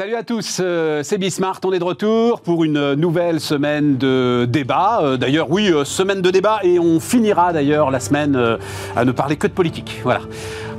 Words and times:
Salut 0.00 0.14
à 0.14 0.22
tous, 0.22 0.60
euh, 0.60 1.02
c'est 1.02 1.18
Bismart, 1.18 1.60
on 1.62 1.74
est 1.74 1.78
de 1.78 1.84
retour 1.84 2.40
pour 2.40 2.64
une 2.64 2.94
nouvelle 2.94 3.38
semaine 3.38 3.98
de 3.98 4.46
débat. 4.48 5.00
Euh, 5.02 5.18
d'ailleurs, 5.18 5.50
oui, 5.50 5.70
euh, 5.70 5.84
semaine 5.84 6.22
de 6.22 6.30
débat 6.30 6.60
et 6.62 6.78
on 6.78 7.00
finira 7.00 7.52
d'ailleurs 7.52 7.90
la 7.90 8.00
semaine 8.00 8.34
à 8.96 9.04
ne 9.04 9.12
parler 9.12 9.36
que 9.36 9.46
de 9.46 9.52
politique. 9.52 10.00
Voilà, 10.02 10.22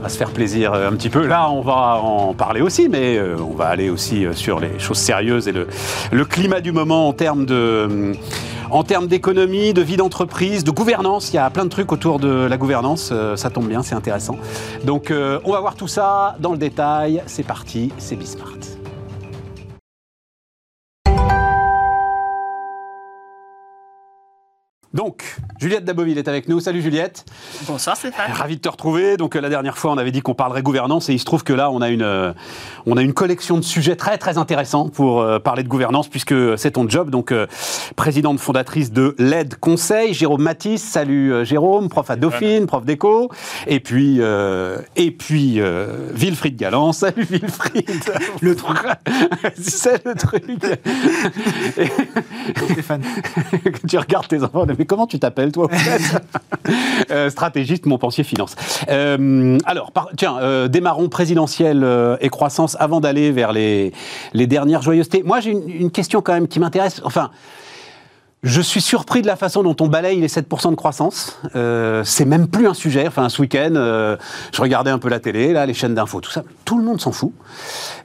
va 0.01 0.09
se 0.09 0.17
faire 0.17 0.31
plaisir 0.31 0.73
un 0.73 0.93
petit 0.93 1.09
peu. 1.09 1.27
Là, 1.27 1.51
on 1.51 1.61
va 1.61 1.99
en 2.01 2.33
parler 2.33 2.61
aussi, 2.61 2.89
mais 2.89 3.21
on 3.21 3.53
va 3.53 3.67
aller 3.67 3.91
aussi 3.91 4.25
sur 4.33 4.59
les 4.59 4.79
choses 4.79 4.97
sérieuses 4.97 5.47
et 5.47 5.51
le, 5.51 6.25
climat 6.25 6.59
du 6.59 6.71
moment 6.71 7.07
en 7.07 7.13
termes 7.13 7.45
en 8.71 8.83
termes 8.83 9.05
d'économie, 9.05 9.73
de 9.73 9.83
vie 9.83 9.97
d'entreprise, 9.97 10.63
de 10.63 10.71
gouvernance. 10.71 11.31
Il 11.31 11.35
y 11.35 11.39
a 11.39 11.47
plein 11.51 11.65
de 11.65 11.69
trucs 11.69 11.91
autour 11.91 12.17
de 12.17 12.47
la 12.49 12.57
gouvernance. 12.57 13.13
ça 13.35 13.49
tombe 13.51 13.67
bien, 13.67 13.83
c'est 13.83 13.93
intéressant. 13.93 14.39
Donc, 14.83 15.13
on 15.45 15.51
va 15.51 15.59
voir 15.59 15.75
tout 15.75 15.87
ça 15.87 16.37
dans 16.39 16.53
le 16.53 16.57
détail. 16.57 17.21
C'est 17.27 17.45
parti, 17.45 17.91
c'est 17.99 18.15
Bismart. 18.15 18.70
Donc, 24.93 25.37
Juliette 25.61 25.85
Daboville 25.85 26.17
est 26.17 26.27
avec 26.27 26.49
nous. 26.49 26.59
Salut 26.59 26.81
Juliette. 26.81 27.23
Bonsoir 27.65 27.95
Stéphane. 27.95 28.33
Ravi 28.33 28.57
de 28.57 28.61
te 28.61 28.67
retrouver. 28.67 29.15
Donc 29.15 29.35
euh, 29.35 29.41
la 29.41 29.47
dernière 29.47 29.77
fois, 29.77 29.91
on 29.91 29.97
avait 29.97 30.11
dit 30.11 30.21
qu'on 30.21 30.33
parlerait 30.33 30.63
gouvernance 30.63 31.07
et 31.07 31.13
il 31.13 31.19
se 31.19 31.23
trouve 31.23 31.45
que 31.45 31.53
là, 31.53 31.71
on 31.71 31.81
a 31.81 31.89
une, 31.89 32.01
euh, 32.01 32.33
on 32.85 32.97
a 32.97 33.01
une 33.01 33.13
collection 33.13 33.57
de 33.57 33.61
sujets 33.61 33.95
très 33.95 34.17
très 34.17 34.37
intéressants 34.37 34.89
pour 34.89 35.21
euh, 35.21 35.39
parler 35.39 35.63
de 35.63 35.69
gouvernance 35.69 36.09
puisque 36.09 36.35
c'est 36.57 36.71
ton 36.71 36.89
job. 36.89 37.09
Donc 37.09 37.33
présidente 37.95 38.39
fondatrice 38.39 38.91
de 38.91 39.15
LED 39.17 39.55
Conseil, 39.55 40.13
Jérôme 40.13 40.41
Matisse. 40.41 40.83
Salut 40.83 41.45
Jérôme, 41.45 41.87
prof 41.87 42.09
à 42.09 42.17
Dauphine, 42.17 42.65
prof 42.65 42.83
d'éco. 42.83 43.31
Et 43.67 43.79
puis 43.79 44.19
et 44.95 45.11
puis 45.11 45.61
Wilfried 46.13 46.57
Galland. 46.57 46.91
Salut 47.01 47.25
Wilfried. 47.29 48.03
le 48.41 48.55
truc. 48.55 48.77
c'est 49.57 50.03
le 50.03 50.15
truc. 50.15 50.43
Stéphane. 52.73 53.03
tu 53.87 53.97
regardes 53.97 54.27
tes 54.27 54.43
enfants, 54.43 54.65
mais 54.81 54.85
comment 54.87 55.05
tu 55.05 55.19
t'appelles 55.19 55.51
toi, 55.51 55.67
euh, 57.11 57.29
Stratégiste, 57.29 57.85
mon 57.85 57.99
pensier 57.99 58.23
finance. 58.23 58.55
Euh, 58.89 59.59
alors, 59.65 59.91
tiens, 60.17 60.39
euh, 60.39 60.67
démarrons 60.67 61.07
présidentielle 61.07 61.85
et 62.19 62.29
croissance 62.29 62.75
avant 62.79 62.99
d'aller 62.99 63.31
vers 63.31 63.51
les, 63.51 63.93
les 64.33 64.47
dernières 64.47 64.81
joyeusetés. 64.81 65.21
Moi, 65.23 65.39
j'ai 65.39 65.51
une, 65.51 65.91
question 65.91 66.23
quand 66.23 66.33
même 66.33 66.47
qui 66.47 66.59
m'intéresse. 66.59 66.99
Enfin, 67.03 67.29
je 68.43 68.61
suis 68.61 68.81
surpris 68.81 69.21
de 69.21 69.27
la 69.27 69.35
façon 69.35 69.61
dont 69.61 69.75
on 69.79 69.87
balaye 69.87 70.19
les 70.19 70.27
7% 70.27 70.71
de 70.71 70.75
croissance. 70.75 71.39
Euh, 71.55 72.03
c'est 72.03 72.25
même 72.25 72.47
plus 72.47 72.67
un 72.67 72.73
sujet. 72.73 73.05
Enfin, 73.07 73.29
ce 73.29 73.41
week-end, 73.41 73.73
je 73.73 74.61
regardais 74.61 74.89
un 74.89 74.97
peu 74.97 75.09
la 75.09 75.19
télé, 75.19 75.53
là, 75.53 75.65
les 75.65 75.73
chaînes 75.73 75.93
d'infos, 75.93 76.21
tout 76.21 76.31
ça. 76.31 76.43
Tout 76.65 76.77
le 76.77 76.83
monde 76.83 76.99
s'en 76.99 77.11
fout. 77.11 77.33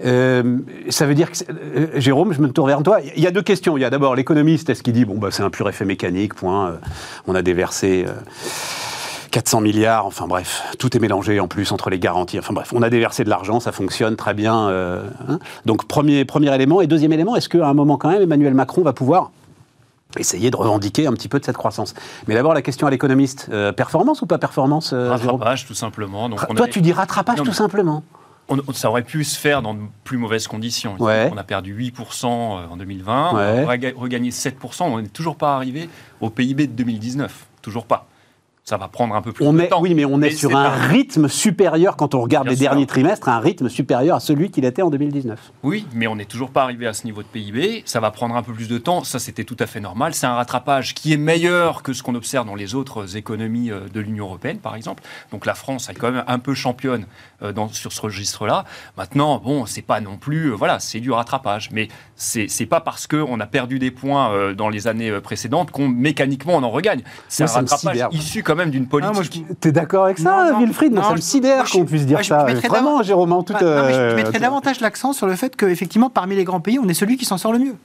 ça 0.00 1.06
veut 1.06 1.14
dire 1.14 1.30
que, 1.32 1.98
Jérôme, 2.00 2.32
je 2.32 2.40
me 2.40 2.50
tourne 2.50 2.68
vers 2.68 2.82
toi. 2.82 2.98
Il 3.16 3.22
y 3.22 3.26
a 3.26 3.30
deux 3.30 3.42
questions. 3.42 3.78
Il 3.78 3.80
y 3.80 3.84
a 3.84 3.90
d'abord 3.90 4.14
l'économiste, 4.14 4.68
est-ce 4.68 4.82
qu'il 4.82 4.92
dit, 4.92 5.04
bon, 5.04 5.16
bah, 5.16 5.28
c'est 5.30 5.42
un 5.42 5.50
pur 5.50 5.68
effet 5.68 5.84
mécanique, 5.84 6.34
point. 6.34 6.78
on 7.26 7.34
a 7.34 7.42
déversé 7.42 8.04
400 9.30 9.60
milliards, 9.60 10.06
enfin 10.06 10.26
bref, 10.26 10.62
tout 10.78 10.96
est 10.96 11.00
mélangé 11.00 11.40
en 11.40 11.48
plus 11.48 11.72
entre 11.72 11.90
les 11.90 11.98
garanties. 11.98 12.38
Enfin 12.38 12.54
bref, 12.54 12.72
on 12.74 12.82
a 12.82 12.90
déversé 12.90 13.24
de 13.24 13.30
l'argent, 13.30 13.60
ça 13.60 13.72
fonctionne 13.72 14.16
très 14.16 14.34
bien. 14.34 14.68
Hein. 15.28 15.38
Donc 15.64 15.86
premier, 15.86 16.24
premier 16.24 16.54
élément. 16.54 16.80
Et 16.80 16.86
deuxième 16.86 17.12
élément, 17.12 17.36
est-ce 17.36 17.48
qu'à 17.48 17.66
un 17.66 17.74
moment 17.74 17.96
quand 17.96 18.10
même, 18.10 18.22
Emmanuel 18.22 18.54
Macron 18.54 18.82
va 18.82 18.92
pouvoir 18.92 19.30
essayer 20.18 20.50
de 20.50 20.56
revendiquer 20.56 21.06
un 21.06 21.12
petit 21.12 21.28
peu 21.28 21.38
de 21.38 21.44
cette 21.44 21.56
croissance. 21.56 21.94
Mais 22.26 22.34
d'abord, 22.34 22.54
la 22.54 22.62
question 22.62 22.86
à 22.86 22.90
l'économiste, 22.90 23.48
euh, 23.50 23.72
performance 23.72 24.22
ou 24.22 24.26
pas 24.26 24.38
performance 24.38 24.92
euh, 24.92 25.10
Rattrapage, 25.10 25.66
tout 25.66 25.74
simplement. 25.74 26.28
Donc, 26.28 26.40
Toi, 26.54 26.68
tu 26.68 26.80
dis 26.80 26.92
rattrapage, 26.92 27.42
tout 27.42 27.52
simplement 27.52 28.02
ça 28.72 28.90
aurait 28.90 29.02
pu 29.02 29.24
se 29.24 29.38
faire 29.38 29.62
dans 29.62 29.74
de 29.74 29.80
plus 30.04 30.18
mauvaises 30.18 30.46
conditions. 30.46 30.96
On 30.98 31.36
a 31.36 31.44
perdu 31.44 31.76
8% 31.76 32.26
euh, 32.26 32.66
en 32.68 32.76
2020, 32.76 33.30
on 33.32 33.36
a 33.36 33.76
regagné 33.96 34.30
7%, 34.30 34.84
on 34.84 35.00
n'est 35.00 35.08
toujours 35.08 35.36
pas 35.36 35.56
arrivé 35.56 35.88
au 36.20 36.30
PIB 36.30 36.66
de 36.68 36.72
2019. 36.72 37.46
Toujours 37.62 37.86
pas 37.86 38.06
ça 38.68 38.76
va 38.78 38.88
prendre 38.88 39.14
un 39.14 39.22
peu 39.22 39.30
plus 39.30 39.46
on 39.46 39.52
de 39.52 39.60
est, 39.60 39.68
temps. 39.68 39.80
Oui, 39.80 39.94
mais 39.94 40.04
on 40.04 40.20
est 40.20 40.32
sur 40.32 40.56
un 40.56 40.70
rythme 40.70 41.28
supérieur, 41.28 41.96
quand 41.96 42.16
on 42.16 42.20
regarde 42.20 42.48
les 42.48 42.56
derniers 42.56 42.86
trimestres, 42.86 43.28
un 43.28 43.38
rythme 43.38 43.68
supérieur 43.68 44.16
à 44.16 44.20
celui 44.20 44.50
qu'il 44.50 44.64
était 44.64 44.82
en 44.82 44.90
2019. 44.90 45.52
Oui, 45.62 45.86
mais 45.94 46.08
on 46.08 46.16
n'est 46.16 46.24
toujours 46.24 46.50
pas 46.50 46.64
arrivé 46.64 46.88
à 46.88 46.92
ce 46.92 47.04
niveau 47.04 47.22
de 47.22 47.28
PIB. 47.28 47.84
Ça 47.86 48.00
va 48.00 48.10
prendre 48.10 48.34
un 48.34 48.42
peu 48.42 48.52
plus 48.52 48.68
de 48.68 48.78
temps. 48.78 49.04
Ça, 49.04 49.20
c'était 49.20 49.44
tout 49.44 49.56
à 49.60 49.66
fait 49.66 49.78
normal. 49.78 50.14
C'est 50.14 50.26
un 50.26 50.34
rattrapage 50.34 50.94
qui 50.94 51.12
est 51.12 51.16
meilleur 51.16 51.84
que 51.84 51.92
ce 51.92 52.02
qu'on 52.02 52.16
observe 52.16 52.44
dans 52.44 52.56
les 52.56 52.74
autres 52.74 53.16
économies 53.16 53.70
euh, 53.70 53.86
de 53.94 54.00
l'Union 54.00 54.24
européenne, 54.24 54.58
par 54.58 54.74
exemple. 54.74 55.04
Donc 55.30 55.46
la 55.46 55.54
France 55.54 55.88
est 55.88 55.94
quand 55.94 56.10
même 56.10 56.24
un 56.26 56.40
peu 56.40 56.52
championne 56.52 57.06
euh, 57.42 57.52
dans, 57.52 57.68
sur 57.68 57.92
ce 57.92 58.00
registre-là. 58.00 58.64
Maintenant, 58.96 59.38
bon, 59.38 59.66
c'est 59.66 59.82
pas 59.82 60.00
non 60.00 60.16
plus, 60.16 60.46
euh, 60.46 60.54
voilà, 60.56 60.80
c'est 60.80 60.98
du 60.98 61.12
rattrapage. 61.12 61.70
Mais 61.70 61.86
c'est 62.16 62.66
pas 62.66 62.80
parce 62.80 63.06
qu'on 63.06 63.38
a 63.38 63.46
perdu 63.46 63.78
des 63.78 63.92
points 63.92 64.54
dans 64.54 64.70
les 64.70 64.88
années 64.88 65.20
précédentes 65.20 65.70
qu'on 65.70 65.86
mécaniquement 65.86 66.56
on 66.56 66.62
en 66.62 66.70
regagne. 66.70 67.02
C'est 67.28 67.44
un 67.44 67.46
rattrapage 67.46 68.08
issu 68.10 68.42
comme 68.42 68.55
même 68.56 68.70
d'une 68.70 68.86
ah, 69.02 69.12
politique. 69.12 69.46
T'es 69.60 69.72
d'accord 69.72 70.04
avec 70.04 70.18
ça, 70.18 70.58
Wilfried? 70.58 70.92
Moi, 70.92 71.04
ça 71.04 71.12
me 71.12 71.18
sidère 71.18 71.70
qu'on 71.70 71.84
puisse 71.84 72.06
dire 72.06 72.24
ça. 72.24 72.44
Vraiment, 72.44 73.02
Jérôme, 73.02 73.32
en 73.32 73.42
toute. 73.42 73.58
je 73.60 74.14
mettrais 74.14 74.38
davantage 74.38 74.80
l'accent 74.80 75.12
sur 75.12 75.26
le 75.26 75.36
fait 75.36 75.56
qu'effectivement, 75.56 76.10
parmi 76.10 76.36
les 76.36 76.44
grands 76.44 76.60
pays, 76.60 76.78
on 76.78 76.88
est 76.88 76.94
celui 76.94 77.16
qui 77.16 77.24
s'en 77.24 77.38
sort 77.38 77.52
le 77.52 77.58
mieux. 77.58 77.76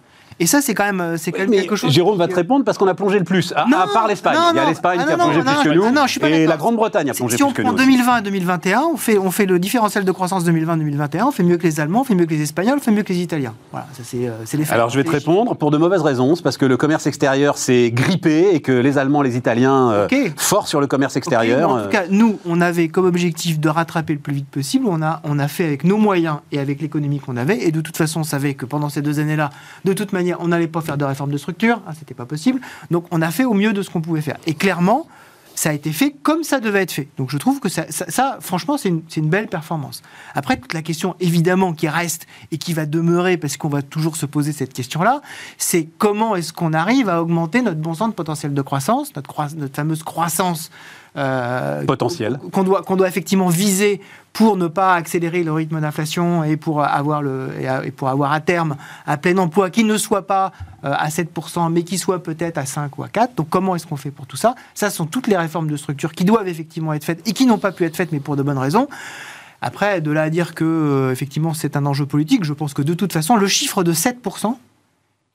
Et 0.42 0.48
ça, 0.48 0.60
c'est 0.60 0.74
quand 0.74 0.86
même, 0.86 1.02
euh, 1.02 1.18
c'est 1.18 1.32
quand 1.32 1.42
même 1.42 1.52
quelque 1.52 1.76
chose. 1.76 1.92
Jérôme 1.92 2.18
va 2.18 2.28
te 2.28 2.34
répondre 2.34 2.66
parce 2.66 2.80
qu'on 2.80 2.88
a 2.88 2.96
plongé 2.96 3.20
le 3.20 3.24
plus. 3.24 3.54
À, 3.56 3.68
part 3.94 4.08
l'Espagne. 4.08 4.36
Il 4.52 4.56
y 4.56 4.60
a 4.60 4.66
l'Espagne 4.66 4.98
ah, 5.00 5.06
qui 5.06 5.14
a 5.14 5.16
plongé 5.16 5.42
plus 5.42 5.70
que 5.70 5.76
nous. 5.76 6.26
et 6.26 6.48
la 6.48 6.58
Grande-Bretagne 6.58 7.12
a 7.12 7.14
plongé 7.14 7.38
plus 7.38 7.44
que 7.44 7.44
nous. 7.44 7.56
Si 7.56 7.62
on 7.62 7.64
prend 7.64 7.74
2020 7.74 8.18
et 8.18 8.22
2021, 8.24 8.82
on 8.92 8.98
fait, 8.98 9.20
on 9.20 9.30
fait 9.30 9.46
le 9.46 9.60
différentiel 9.60 10.04
de 10.04 10.12
croissance 10.12 10.44
2020-2021, 10.46 11.26
on 11.26 11.32
fait 11.32 11.44
mieux 11.44 11.58
que 11.58 11.64
les 11.64 11.80
Allemands, 11.80 12.02
on 12.02 12.04
fait 12.06 12.16
mieux 12.16 12.26
que 12.26 12.34
les 12.34 12.42
Espagnols, 12.42 12.80
on 12.80 12.82
fait 12.82 12.90
mieux 12.90 13.04
que 13.04 13.14
les 13.14 13.20
Italiens. 13.20 13.54
Voilà, 13.70 13.86
ça 13.94 14.02
c'est 14.04 14.28
euh, 14.28 14.32
les 14.52 14.66
faits. 14.66 14.74
Alors 14.74 14.90
je 14.90 14.98
vais 14.98 15.04
te 15.04 15.12
répondre 15.12 15.56
pour 15.56 15.70
de 15.70 15.78
mauvaises 15.78 16.02
raisons. 16.02 16.36
C'est 16.36 16.42
parce 16.42 16.58
que 16.58 16.66
le 16.66 16.76
commerce 16.76 17.06
extérieur 17.06 17.60
s'est 17.60 17.92
grippé 17.92 18.50
et 18.56 18.62
que 18.62 18.72
les 18.72 18.98
Allemands, 18.98 19.22
les 19.22 19.38
Italiens, 19.38 19.92
euh, 19.92 20.08
forts 20.38 20.68
sur 20.68 20.82
le 20.82 20.88
commerce 20.88 21.16
extérieur. 21.18 21.70
en 21.70 21.84
tout 21.84 21.90
cas, 21.90 22.06
nous, 22.10 22.40
on 22.48 22.62
avait 22.62 22.88
comme 22.88 23.06
objectif 23.06 23.60
de 23.60 23.70
rattraper 23.70 24.14
le 24.14 24.20
plus 24.20 24.34
vite 24.34 24.50
possible. 24.50 24.88
On 24.88 25.04
a, 25.04 25.22
on 25.24 25.38
a 25.38 25.48
fait 25.48 25.66
avec 25.66 25.84
nos 25.84 25.98
moyens 25.98 26.38
et 26.52 26.58
avec 26.58 26.82
l'économie 26.82 27.20
qu'on 27.20 27.38
avait. 27.38 27.62
Et 27.62 27.72
de 27.72 27.82
toute 27.82 27.98
façon, 27.98 28.22
on 28.22 28.24
savait 28.24 28.56
que 28.56 28.66
pendant 28.66 28.90
ces 28.90 29.04
deux 29.04 29.20
années-là, 29.20 29.52
de 29.86 29.94
toute 29.94 30.14
manière, 30.14 30.31
on 30.40 30.48
n'allait 30.50 30.68
pas 30.68 30.82
faire 30.82 30.98
de 30.98 31.06
réforme 31.06 31.32
de 31.32 31.38
structure, 31.38 31.82
hein, 31.88 31.92
c'était 31.98 32.14
pas 32.14 32.26
possible. 32.26 32.62
Donc 32.90 33.06
on 33.12 33.22
a 33.22 33.32
fait 33.32 33.46
au 33.46 33.54
mieux 33.54 33.74
de 33.74 33.82
ce 33.82 33.90
qu'on 33.90 34.02
pouvait 34.02 34.22
faire. 34.22 34.38
Et 34.46 34.54
clairement, 34.54 35.08
ça 35.56 35.70
a 35.70 35.74
été 35.74 35.92
fait 35.92 36.12
comme 36.24 36.44
ça 36.44 36.60
devait 36.60 36.82
être 36.82 36.92
fait. 36.92 37.10
Donc 37.18 37.30
je 37.30 37.38
trouve 37.38 37.60
que 37.60 37.70
ça, 37.70 38.38
franchement, 38.40 38.78
c'est 38.78 38.90
une, 38.90 39.30
belle 39.30 39.48
performance. 39.48 40.02
Après, 40.34 40.58
toute 40.58 40.74
la 40.74 40.82
question, 40.82 41.16
évidemment, 41.20 41.74
qui 41.74 41.88
reste 41.88 42.26
et 42.52 42.58
qui 42.58 42.74
va 42.74 42.86
demeurer, 42.86 43.38
parce 43.38 43.58
qu'on 43.58 43.70
va 43.70 43.82
toujours 43.82 44.16
se 44.16 44.26
poser 44.26 44.54
cette 44.54 44.74
question-là, 44.74 45.22
c'est 45.58 45.88
comment 45.98 46.36
est-ce 46.36 46.54
qu'on 46.54 46.74
arrive 46.74 47.10
à 47.10 47.22
augmenter 47.22 47.62
notre 47.62 47.80
bon 47.80 47.94
sens 47.94 48.10
de 48.10 48.14
potentiel 48.14 48.54
de 48.54 48.62
croissance, 48.62 49.14
notre 49.16 49.76
fameuse 49.76 50.04
croissance 50.04 50.72
euh, 51.18 51.84
potentiel 51.84 52.40
qu'on 52.54 52.64
doit, 52.64 52.84
qu'on 52.84 52.96
doit 52.96 53.08
effectivement 53.08 53.50
viser 53.50 54.00
pour 54.32 54.56
ne 54.56 54.68
pas 54.68 54.96
accélérer 54.96 55.44
le 55.44 55.52
rythme 55.52 55.82
d'inflation 55.82 56.44
et 56.46 56.56
pour 56.56 56.84
avoir 56.84 57.22
le 57.22 57.50
et 57.84 57.92
pour 57.92 58.08
avoir 58.08 58.32
à 58.32 58.40
terme 58.40 58.78
un 59.06 59.18
plein 59.18 59.38
emploi 59.38 59.70
qui 59.70 59.84
ne 59.84 59.98
soit 59.98 60.26
pas 60.26 60.54
euh, 60.86 60.94
à 60.94 61.10
7% 61.10 61.70
mais 61.70 61.84
qui 61.84 61.98
soit 61.98 62.24
peut-être 62.24 62.58
à 62.58 62.66
5 62.66 62.98
ou 62.98 63.04
à 63.04 63.10
4. 63.10 63.36
Donc 63.36 63.50
comment 63.50 63.76
est-ce 63.76 63.86
qu'on 63.86 63.98
fait 63.98 64.12
pour 64.12 64.26
tout 64.26 64.38
ça? 64.38 64.56
Ça 64.74 64.90
sont 64.90 65.06
toutes 65.06 65.28
les 65.28 65.36
réformes 65.36 65.68
de 65.68 65.76
structure 65.76 66.14
qui 66.14 66.24
doivent 66.24 66.48
effectivement 66.48 66.94
être 66.94 67.04
faites 67.04 67.28
et 67.28 67.34
qui 67.34 67.46
n'ont 67.46 67.58
pas 67.58 67.74
pu 67.74 67.84
être 67.84 67.98
faites 67.98 68.14
mais 68.14 68.22
pour 68.22 68.38
de 68.38 68.44
bonnes 68.44 68.58
raisons. 68.58 68.88
Après, 69.62 70.02
de 70.02 70.12
là 70.12 70.24
à 70.24 70.30
dire 70.30 70.56
que 70.56 70.64
euh, 70.64 71.12
effectivement 71.12 71.54
c'est 71.54 71.76
un 71.76 71.86
enjeu 71.86 72.06
politique, 72.06 72.46
je 72.46 72.54
pense 72.54 72.74
que 72.74 72.82
de 72.82 72.94
toute 72.94 73.12
façon 73.12 73.36
le 73.36 73.48
chiffre 73.48 73.84
de 73.84 73.94
7%, 73.94 74.56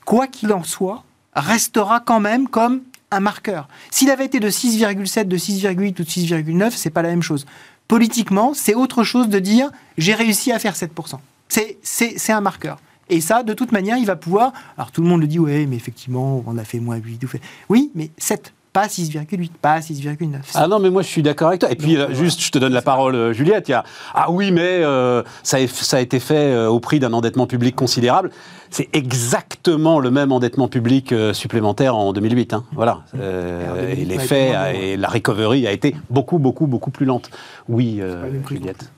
quoi 0.07 0.27
qu'il 0.27 0.53
en 0.53 0.65
soit, 0.65 1.05
restera 1.35 2.01
quand 2.01 2.21
même 2.21 2.49
comme 2.49 2.81
un 3.11 3.21
marqueur. 3.21 3.69
S'il 3.91 4.11
avait 4.11 4.27
été 4.27 4.41
de 4.41 4.51
6,7, 4.51 5.25
de 5.25 5.37
6,8 5.37 6.01
ou 6.01 6.05
de 6.05 6.09
6,9, 6.09 6.73
c'est 6.75 6.91
pas 6.91 7.03
la 7.03 7.11
même 7.11 7.23
chose. 7.23 7.47
Politiquement, 7.89 8.53
c'est 8.55 8.75
autre 8.75 9.05
chose 9.05 9.29
de 9.29 9.39
dire 9.39 9.71
j'ai 9.97 10.15
réussi 10.15 10.53
à 10.53 10.59
faire 10.59 10.75
7%. 10.75 11.19
C'est 11.49 12.33
un 12.33 12.41
marqueur. 12.41 12.79
Et 13.09 13.21
ça, 13.21 13.45
de 13.45 13.55
toute 13.55 13.71
manière, 13.71 13.99
il 13.99 14.07
va 14.07 14.17
pouvoir. 14.17 14.53
Alors 14.77 14.91
tout 14.91 15.01
le 15.03 15.09
monde 15.09 15.21
le 15.21 15.29
dit, 15.29 15.39
ouais, 15.39 15.67
mais 15.67 15.77
effectivement, 15.77 16.43
on 16.47 16.59
a 16.59 16.65
fait 16.65 16.81
moins 16.81 16.97
8. 16.97 17.25
Oui, 17.69 17.93
mais 17.95 18.11
7 18.19 18.53
pas 18.77 18.89
6,8, 18.89 19.53
pas 19.63 19.79
6,9. 19.81 20.37
Ah 20.55 20.69
non, 20.69 20.79
mais 20.79 20.91
moi 20.91 21.01
je 21.01 21.07
suis 21.07 21.23
d'accord 21.23 21.49
avec 21.49 21.61
toi. 21.61 21.71
Et 21.73 21.77
puis, 21.77 21.97
euh, 21.97 22.13
juste, 22.13 22.43
je 22.43 22.51
te 22.51 22.59
donne 22.59 22.75
la 22.75 22.83
parole, 22.83 23.15
euh, 23.15 23.33
Juliette. 23.33 23.69
Il 23.69 23.71
y 23.71 23.75
a, 23.75 23.85
ah 24.13 24.31
oui, 24.31 24.51
mais 24.51 24.83
euh, 24.85 25.23
ça, 25.43 25.57
a, 25.57 25.67
ça, 25.67 25.97
a, 25.97 26.01
été 26.01 26.21
fait 26.21 26.55
au 26.67 26.79
prix 26.79 27.01
d'un 27.01 27.15
endettement 27.15 27.47
public 27.47 27.75
considérable. 27.75 28.31
C'est 28.69 28.91
exactement 28.93 29.99
le 29.99 30.11
même 30.11 30.31
endettement 30.31 30.69
public 30.69 31.15
supplémentaire 31.33 31.97
en 31.97 32.13
2008. 32.13 32.53
Hein. 32.53 32.65
Voilà. 32.73 33.01
et 33.15 34.05
l'effet 34.05 34.53
et 34.75 34.97
la 34.99 35.09
recovery 35.09 35.67
a 35.67 35.73
été 35.73 35.97
beaucoup, 36.11 36.39
beaucoup, 36.39 36.67
beaucoup 36.67 36.91
plus 36.91 37.07
lente. 37.07 37.31
Oui, 37.69 38.03
Juliette. 38.47 38.91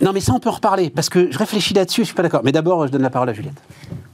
Non, 0.00 0.12
mais 0.12 0.20
ça, 0.20 0.32
on 0.32 0.40
peut 0.40 0.48
en 0.48 0.54
reparler, 0.54 0.90
parce 0.90 1.08
que 1.08 1.30
je 1.30 1.38
réfléchis 1.38 1.72
là-dessus, 1.72 2.00
je 2.00 2.06
suis 2.06 2.14
pas 2.14 2.22
d'accord. 2.22 2.42
Mais 2.44 2.50
d'abord, 2.50 2.86
je 2.86 2.92
donne 2.92 3.02
la 3.02 3.10
parole 3.10 3.28
à 3.28 3.32
Juliette. 3.32 3.54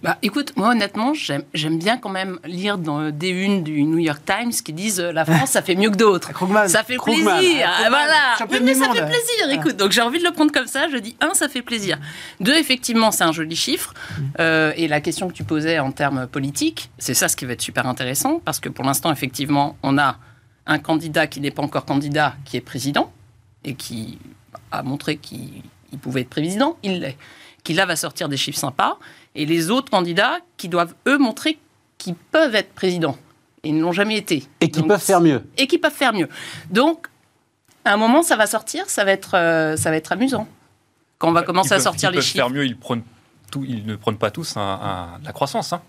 bah, 0.03 0.19
écoute, 0.23 0.53
moi 0.57 0.71
honnêtement, 0.71 1.13
j'aime 1.15 1.79
bien 1.79 1.97
quand 1.97 2.11
même 2.11 2.39
lire 2.45 2.77
dans 2.77 3.11
des 3.11 3.31
unes 3.31 3.65
du 3.65 3.83
New 3.85 3.99
York 3.99 4.21
Times 4.27 4.53
qui 4.53 4.75
disent 4.75 5.01
euh, 5.01 5.11
la 5.11 5.25
France, 5.25 5.51
ça 5.51 5.63
fait 5.63 5.75
mieux 5.75 5.91
que 5.91 5.97
d'autres. 5.97 6.31
Ça 6.69 6.83
fait 6.83 6.97
plaisir. 6.97 7.67
Ah, 7.67 7.89
voilà. 7.89 8.51
Oui, 8.51 8.59
mais 8.63 8.75
ça 8.75 8.91
fait 8.93 9.07
plaisir. 9.07 9.51
Écoute, 9.51 9.77
donc 9.77 9.93
j'ai 9.93 10.03
envie 10.03 10.19
de 10.19 10.25
le 10.25 10.33
prendre 10.33 10.53
comme 10.53 10.67
ça. 10.67 10.89
Je 10.89 10.99
dis 10.99 11.17
un, 11.21 11.33
ça 11.35 11.49
fait 11.49 11.63
plaisir. 11.63 11.99
Deux, 12.41 12.57
effectivement, 12.57 13.11
c'est 13.11 13.25
un 13.25 13.33
joli 13.33 13.57
chiffre. 13.57 13.95
Mm. 13.95 14.23
Euh, 14.41 14.73
et 14.77 14.89
la 14.89 15.01
question 15.01 15.29
que 15.29 15.33
tu 15.33 15.45
posais 15.45 15.79
en 15.79 15.93
termes 15.93 16.27
politiques, 16.27 16.91
c'est 16.99 17.15
ça 17.15 17.29
ce 17.29 17.37
qui 17.37 17.47
va 17.47 17.55
être 17.55 17.63
super 17.63 17.87
intéressant 17.87 18.41
parce 18.45 18.61
que 18.61 18.69
pour 18.69 18.85
l'instant, 18.85 19.11
effectivement, 19.11 19.77
on 19.83 19.97
a 19.99 20.17
un 20.67 20.79
candidat 20.79 21.27
qui 21.27 21.41
n'est 21.41 21.51
pas 21.51 21.63
encore 21.63 21.85
candidat, 21.85 22.35
qui 22.45 22.57
est 22.57 22.61
président 22.61 23.11
et 23.65 23.75
qui 23.75 24.19
a 24.71 24.83
montré 24.83 25.17
qu'il 25.17 25.63
pouvait 26.01 26.23
être 26.23 26.31
président. 26.31 26.77
Il 26.83 27.01
l'est. 27.01 27.17
Qui 27.65 27.75
là 27.75 27.85
va 27.85 27.97
sortir 27.97 28.29
des 28.29 28.37
chiffres 28.37 28.59
sympas 28.59 28.99
et 29.35 29.47
les 29.47 29.71
autres 29.71 29.91
candidats 29.91 30.39
qui 30.57 30.69
doivent, 30.69 30.95
eux, 31.07 31.19
montrer 31.19 31.59
qu'ils 31.99 32.15
peuvent 32.15 32.55
être 32.55 32.73
présidents. 32.73 33.17
Et 33.63 33.69
ils 33.69 33.77
ne 33.77 33.83
l'ont 33.83 33.93
jamais 33.93 34.17
été. 34.17 34.45
Et 34.61 34.71
qui 34.71 34.83
peuvent 34.83 35.03
faire 35.03 35.21
mieux. 35.21 35.45
Et 35.59 35.67
qui 35.67 35.79
peuvent 35.79 35.93
faire 35.93 36.15
mieux. 36.15 36.29
Donc, 36.71 37.09
à 37.85 37.93
un 37.93 37.97
moment, 37.97 38.23
ça 38.23 38.37
va 38.37 38.47
sortir, 38.47 38.89
ça 38.89 39.05
va 39.05 39.13
être, 39.13 39.37
euh, 39.37 39.77
ça 39.77 39.91
va 39.91 39.97
être 39.97 40.13
amusant. 40.13 40.49
Quand 41.19 41.29
on 41.29 41.33
va 41.33 41.43
commencer 41.43 41.75
à 41.75 41.81
sortir 41.81 42.11
les 42.11 42.23
chiffres. 42.23 42.37
faire 42.37 42.51
mieux, 42.51 42.65
ils, 42.65 42.77
prennent 42.77 43.03
tout, 43.53 43.65
ils 43.69 43.85
ne 43.85 43.97
prennent 43.97 44.17
pas 44.17 44.31
tous 44.31 44.55
la 44.57 45.33
croissance. 45.35 45.75
Hein. 45.75 45.83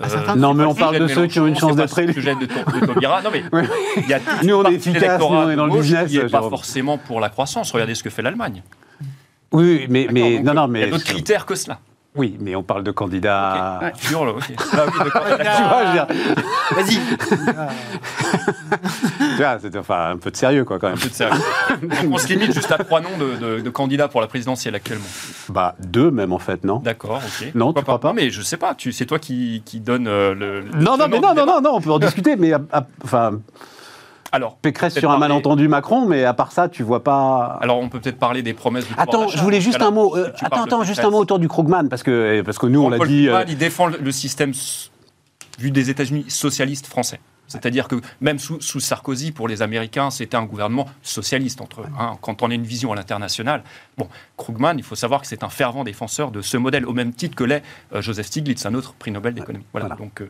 Euh, 0.00 0.34
non, 0.36 0.54
mais 0.54 0.64
on 0.64 0.74
parle 0.74 0.98
de 0.98 1.08
ceux 1.08 1.26
qui 1.26 1.40
ont 1.40 1.46
une 1.46 1.58
chance 1.58 1.76
d'être 1.76 1.98
élus. 1.98 2.14
sujet 2.14 2.34
de, 2.34 2.46
de 2.46 3.22
Non, 3.22 3.30
mais 3.32 3.42
il 3.96 4.08
y 4.08 4.14
a 4.14 4.20
nous, 4.44 4.54
on 4.54 4.64
est 4.70 4.74
efficace, 4.74 5.20
nous, 5.20 5.26
on 5.26 5.50
est 5.50 5.56
dans 5.56 5.66
le 5.66 5.72
business. 5.72 6.10
Qui 6.10 6.18
n'est 6.18 6.28
pas 6.28 6.48
forcément 6.48 6.96
pour 6.96 7.20
la 7.20 7.28
croissance. 7.28 7.72
Regardez 7.72 7.94
ce 7.94 8.02
que 8.02 8.10
fait 8.10 8.22
l'Allemagne. 8.22 8.62
Oui, 9.52 9.86
mais, 9.90 10.06
mais 10.10 10.40
non, 10.40 10.54
non, 10.54 10.68
mais 10.68 10.80
il 10.80 10.84
y 10.84 10.88
a 10.88 10.90
d'autres 10.92 11.04
critères 11.04 11.44
que 11.44 11.56
cela. 11.56 11.80
Oui, 12.16 12.36
mais 12.40 12.56
on 12.56 12.64
parle 12.64 12.82
de 12.82 12.90
candidats. 12.90 13.92
Okay. 13.94 14.14
Ouais. 14.14 14.30
ok. 14.30 14.42
Ah 14.72 14.86
oui, 14.86 14.92
de 15.04 15.10
candidats. 15.10 16.08
Vas-y. 16.74 16.96
tu 19.36 19.36
vois, 19.36 19.58
c'est 19.60 19.76
enfin 19.76 20.10
un 20.10 20.16
peu 20.16 20.32
de 20.32 20.36
sérieux, 20.36 20.64
quoi, 20.64 20.80
quand 20.80 20.88
même. 20.88 20.96
Un 20.96 21.00
peu 21.00 21.08
de 21.08 21.14
sérieux. 21.14 21.40
on 22.10 22.18
se 22.18 22.26
limite 22.26 22.52
juste 22.52 22.72
à 22.72 22.78
trois 22.78 23.00
noms 23.00 23.16
de, 23.16 23.60
de, 23.60 23.70
candidats 23.70 24.08
pour 24.08 24.20
la 24.20 24.26
présidentielle 24.26 24.74
actuellement. 24.74 25.06
Bah, 25.48 25.76
deux 25.78 26.10
même, 26.10 26.32
en 26.32 26.40
fait, 26.40 26.64
non 26.64 26.78
D'accord, 26.78 27.22
ok. 27.24 27.52
Non, 27.54 27.72
tu 27.72 27.80
crois 27.82 28.00
pas, 28.00 28.12
Mais 28.12 28.30
je 28.30 28.42
sais 28.42 28.56
pas, 28.56 28.74
tu, 28.74 28.90
c'est 28.92 29.06
toi 29.06 29.20
qui, 29.20 29.62
qui 29.64 29.78
donne 29.78 30.08
euh, 30.08 30.34
le, 30.34 30.64
Non, 30.78 30.96
non, 30.96 31.06
mais 31.08 31.20
non, 31.20 31.32
non, 31.34 31.46
non, 31.46 31.60
non, 31.60 31.74
on 31.74 31.80
peut 31.80 31.92
en 31.92 32.00
discuter, 32.00 32.34
mais 32.34 32.52
enfin. 33.04 33.38
Alors, 34.32 34.56
Pécresse 34.56 34.98
sur 34.98 35.10
un 35.10 35.18
malentendu 35.18 35.68
Macron, 35.68 36.06
mais 36.06 36.24
à 36.24 36.34
part 36.34 36.52
ça, 36.52 36.68
tu 36.68 36.82
vois 36.82 37.02
pas. 37.02 37.58
Alors, 37.60 37.78
on 37.78 37.88
peut 37.88 38.00
peut-être 38.00 38.18
parler 38.18 38.42
des 38.42 38.54
promesses 38.54 38.86
du 38.86 38.94
Attends, 38.96 39.28
je 39.28 39.42
voulais 39.42 39.60
juste 39.60 39.82
un 39.82 39.90
mot. 39.90 40.16
Euh, 40.16 40.32
attends, 40.40 40.64
attends, 40.64 40.84
juste 40.84 41.04
un 41.04 41.10
mot 41.10 41.18
autour 41.18 41.38
du 41.38 41.48
Krugman, 41.48 41.88
parce 41.88 42.02
que 42.02 42.42
parce 42.42 42.58
que 42.58 42.66
nous, 42.66 42.82
on, 42.82 42.88
l'a 42.88 42.98
dit. 42.98 43.24
Krugman, 43.24 43.42
euh, 43.42 43.44
il 43.48 43.58
défend 43.58 43.86
le 43.86 44.12
système 44.12 44.52
vu 45.58 45.70
des 45.70 45.90
États-Unis 45.90 46.26
socialiste 46.28 46.86
français. 46.86 47.20
C'est-à-dire 47.50 47.88
que 47.88 47.96
même 48.20 48.38
sous, 48.38 48.80
Sarkozy, 48.80 49.32
pour 49.32 49.48
les 49.48 49.60
Américains, 49.60 50.10
c'était 50.10 50.36
un 50.36 50.44
gouvernement 50.44 50.86
socialiste 51.02 51.60
entre 51.60 51.84
hein, 51.98 52.16
quand 52.20 52.42
on 52.42 52.50
a 52.50 52.54
une 52.54 52.64
vision 52.64 52.92
à 52.92 52.96
l'international. 52.96 53.64
Bon, 53.98 54.08
Krugman, 54.36 54.78
il 54.78 54.84
faut 54.84 54.94
savoir 54.94 55.20
que 55.20 55.26
c'est 55.26 55.42
un 55.42 55.48
fervent 55.48 55.82
défenseur 55.82 56.30
de 56.30 56.42
ce 56.42 56.56
modèle, 56.56 56.86
au 56.86 56.92
même 56.92 57.12
titre 57.12 57.34
que 57.34 57.42
l'est 57.42 57.64
euh, 57.92 58.02
Joseph 58.02 58.26
Stiglitz, 58.26 58.64
un 58.66 58.74
autre 58.74 58.94
prix 58.94 59.10
Nobel 59.10 59.34
d'économie. 59.34 59.66
Voilà, 59.72 59.96
donc. 59.96 60.22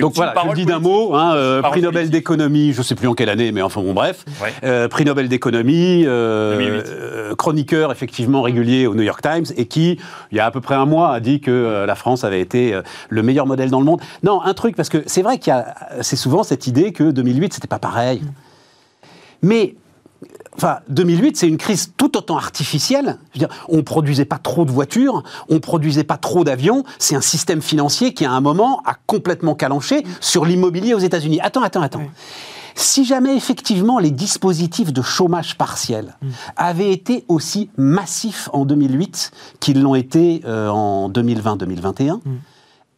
Donc 0.00 0.14
voilà, 0.14 0.34
je 0.48 0.54
dis 0.54 0.66
d'un 0.66 0.78
mot, 0.78 1.14
hein, 1.14 1.34
euh, 1.34 1.62
prix 1.62 1.82
Nobel 1.82 2.10
d'économie, 2.10 2.72
je 2.72 2.78
ne 2.78 2.82
sais 2.82 2.94
plus 2.94 3.08
en 3.08 3.14
quelle 3.14 3.28
année, 3.28 3.52
mais 3.52 3.62
enfin 3.62 3.82
bon, 3.82 3.92
bref, 3.92 4.24
euh, 4.64 4.88
prix 4.88 5.04
Nobel 5.04 5.28
d'économie, 5.28 6.04
euh, 6.06 7.34
chroniqueur 7.34 7.92
effectivement 7.92 8.42
régulier 8.42 8.86
au 8.86 8.94
New 8.94 9.02
York 9.02 9.22
Times, 9.22 9.46
et 9.56 9.66
qui, 9.66 9.98
il 10.30 10.36
y 10.36 10.40
a 10.40 10.46
à 10.46 10.50
peu 10.50 10.60
près 10.60 10.74
un 10.74 10.86
mois, 10.86 11.12
a 11.12 11.20
dit 11.20 11.40
que 11.40 11.84
la 11.86 11.94
France 11.94 12.24
avait 12.24 12.40
été 12.40 12.78
le 13.08 13.22
meilleur 13.22 13.46
modèle 13.46 13.70
dans 13.70 13.80
le 13.80 13.86
monde. 13.86 14.00
Non, 14.22 14.42
un 14.42 14.54
truc, 14.54 14.76
parce 14.76 14.88
que 14.88 15.02
c'est 15.06 15.22
vrai 15.22 15.38
qu'il 15.38 15.52
y 15.52 15.56
a, 15.56 15.74
c'est 16.00 16.16
souvent 16.16 16.42
cette 16.42 16.66
idée 16.66 16.92
que 16.92 17.10
2008, 17.10 17.54
c'était 17.54 17.68
pas 17.68 17.78
pareil. 17.78 18.22
Mais 19.42 19.74
Enfin, 20.56 20.80
2008, 20.88 21.36
c'est 21.36 21.48
une 21.48 21.56
crise 21.56 21.92
tout 21.96 22.16
autant 22.16 22.36
artificielle. 22.36 23.18
Je 23.34 23.40
veux 23.40 23.46
dire, 23.46 23.64
on 23.68 23.82
produisait 23.82 24.24
pas 24.26 24.38
trop 24.38 24.64
de 24.64 24.70
voitures, 24.70 25.22
on 25.48 25.60
produisait 25.60 26.04
pas 26.04 26.18
trop 26.18 26.44
d'avions. 26.44 26.84
C'est 26.98 27.14
un 27.14 27.22
système 27.22 27.62
financier 27.62 28.12
qui, 28.12 28.24
à 28.24 28.32
un 28.32 28.40
moment, 28.40 28.82
a 28.84 28.94
complètement 29.06 29.54
calanché 29.54 30.04
sur 30.20 30.44
l'immobilier 30.44 30.94
aux 30.94 30.98
États-Unis. 30.98 31.40
Attends, 31.40 31.62
attends, 31.62 31.82
attends. 31.82 32.02
Si 32.74 33.04
jamais 33.04 33.36
effectivement 33.36 33.98
les 33.98 34.10
dispositifs 34.10 34.92
de 34.92 35.02
chômage 35.02 35.58
partiel 35.58 36.16
mm. 36.22 36.28
avaient 36.56 36.90
été 36.90 37.24
aussi 37.28 37.68
massifs 37.76 38.48
en 38.52 38.64
2008 38.64 39.30
qu'ils 39.60 39.82
l'ont 39.82 39.94
été 39.94 40.42
euh, 40.46 40.68
en 40.68 41.10
2020-2021, 41.10 42.20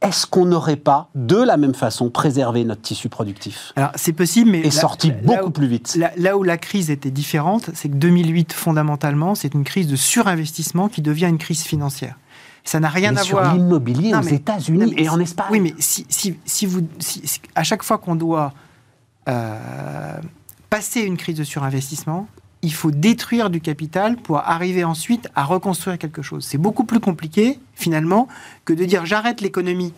est-ce 0.05 0.27
qu'on 0.27 0.45
n'aurait 0.45 0.77
pas, 0.77 1.09
de 1.15 1.37
la 1.37 1.57
même 1.57 1.75
façon, 1.75 2.11
préservé 2.11 2.65
notre 2.65 2.83
tissu 2.83 3.09
productif 3.09 3.73
Alors, 3.77 3.91
c'est 3.95 4.13
possible, 4.13 4.51
mais. 4.51 4.61
Et 4.61 4.71
sorti 4.71 5.11
beaucoup 5.11 5.51
plus 5.51 5.67
vite. 5.67 5.99
Là, 6.17 6.37
où 6.37 6.43
la 6.43 6.59
crise 6.59 6.91
était 6.91 7.11
différente, 7.11 7.71
c'est 7.75 7.89
que 7.89 7.95
2008, 7.95 8.53
fondamentalement, 8.53 9.35
c'est 9.35 9.55
une 9.55 9.65
crise 9.65 9.87
de 9.87 9.97
surinvestissement 9.97 10.89
qui 10.89 11.03
devient 11.03 11.27
une 11.27 11.39
crise 11.39 11.63
financière. 11.63 12.17
Ça 12.65 12.81
n'a 12.81 12.89
rien 12.89 13.15
à 13.17 13.23
sur 13.23 13.37
voir. 13.37 13.53
Sur 13.53 13.61
l'immobilier 13.61 14.15
aux 14.15 14.23
États-Unis 14.23 14.95
et 14.97 15.09
en 15.09 15.21
Espagne. 15.21 15.49
Oui, 15.51 15.61
mais 15.61 15.75
si, 15.79 16.07
si, 16.09 16.67
vous, 16.67 16.81
à 17.55 17.63
chaque 17.63 17.83
fois 17.83 17.99
qu'on 17.99 18.15
doit 18.15 18.55
euh, 19.29 20.19
passer 20.71 21.01
une 21.01 21.19
crise 21.19 21.37
de 21.37 21.45
surinvestissement, 21.45 22.27
il 22.65 22.73
faut 22.73 22.91
détruire 22.91 23.51
du 23.51 23.61
capital 23.61 24.17
pour 24.17 24.39
arriver 24.39 24.85
ensuite 24.85 25.29
à 25.35 25.45
reconstruire 25.45 25.99
quelque 25.99 26.23
chose. 26.23 26.45
C'est 26.45 26.59
beaucoup 26.59 26.85
plus 26.85 27.01
compliqué, 27.01 27.59
finalement, 27.75 28.27
que 28.65 28.73
de 28.73 28.85
dire 28.85 29.05
j'arrête 29.05 29.43
l'économie 29.43 29.93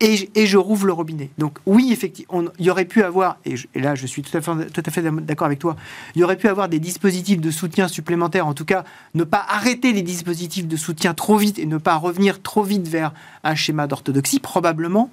et, 0.00 0.46
je 0.46 0.56
rouvre 0.56 0.86
le 0.86 0.92
robinet. 0.92 1.30
Donc 1.38 1.58
oui, 1.66 1.90
effectivement, 1.92 2.44
il 2.58 2.66
y 2.66 2.70
aurait 2.70 2.84
pu 2.84 3.02
avoir, 3.02 3.38
et, 3.44 3.54
là 3.74 3.94
je 3.94 4.06
suis 4.06 4.22
tout 4.22 4.36
à 4.36 4.40
fait, 4.40 4.70
tout 4.70 4.82
à 4.84 4.90
fait 4.90 5.02
d'accord 5.02 5.46
avec 5.46 5.58
toi, 5.58 5.76
il 6.14 6.20
y 6.20 6.24
aurait 6.24 6.36
pu 6.36 6.48
avoir 6.48 6.68
des 6.68 6.78
dispositifs 6.78 7.40
de 7.40 7.50
soutien 7.50 7.88
supplémentaires, 7.88 8.46
en 8.46 8.54
tout 8.54 8.64
cas 8.64 8.84
ne 9.14 9.24
pas 9.24 9.44
arrêter 9.48 9.92
les 9.92 10.02
dispositifs 10.02 10.68
de 10.68 10.76
soutien 10.76 11.14
trop 11.14 11.36
vite 11.36 11.58
et 11.58 11.66
ne 11.66 11.78
pas 11.78 11.96
revenir 11.96 12.42
trop 12.42 12.62
vite 12.62 12.86
vers 12.86 13.12
un 13.44 13.54
schéma 13.54 13.86
d'orthodoxie, 13.86 14.40
probablement. 14.40 15.10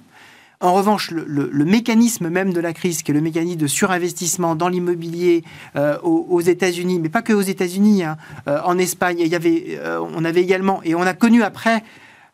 En 0.60 0.72
revanche, 0.72 1.10
le, 1.10 1.64
mécanisme 1.64 2.30
même 2.30 2.52
de 2.52 2.60
la 2.60 2.72
crise, 2.72 3.02
qui 3.02 3.10
est 3.10 3.14
le 3.14 3.20
mécanisme 3.20 3.58
de 3.58 3.66
surinvestissement 3.66 4.54
dans 4.54 4.68
l'immobilier 4.68 5.44
euh, 5.76 5.98
aux, 6.00 6.40
États-Unis, 6.40 6.98
mais 6.98 7.10
pas 7.10 7.20
que 7.20 7.34
aux 7.34 7.42
États-Unis, 7.42 8.04
hein, 8.04 8.16
euh, 8.48 8.60
en 8.64 8.78
Espagne, 8.78 9.18
il 9.20 9.28
y 9.28 9.34
avait, 9.34 9.78
euh, 9.78 10.00
on 10.14 10.24
avait 10.24 10.40
également, 10.40 10.80
et 10.82 10.94
on 10.94 11.02
a 11.02 11.12
connu 11.12 11.42
après 11.42 11.84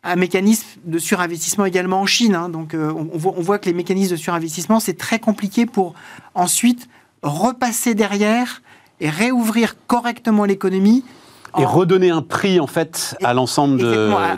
un 0.05 0.15
mécanisme 0.15 0.67
de 0.85 0.99
surinvestissement 0.99 1.65
également 1.65 2.01
en 2.01 2.07
Chine. 2.07 2.37
Hein. 2.37 2.49
donc 2.49 2.75
on, 2.75 3.19
voit, 3.19 3.35
on, 3.37 3.43
voit, 3.43 3.59
que 3.59 3.67
les 3.67 3.75
mécanismes 3.75 4.13
de 4.13 4.17
surinvestissement, 4.17 4.79
c'est 4.79 4.97
très 4.97 5.19
compliqué 5.19 5.67
pour 5.67 5.95
ensuite 6.35 6.89
repasser 7.23 7.95
derrière 7.95 8.63
et 9.01 9.11
réouvrir 9.11 9.77
correctement 9.87 10.45
l'économie 10.45 11.05
et 11.59 11.65
redonner 11.65 12.11
un 12.11 12.23
prix 12.23 12.61
en 12.61 12.67
fait 12.67 13.17
à 13.23 13.35
l'ensemble 13.35 13.83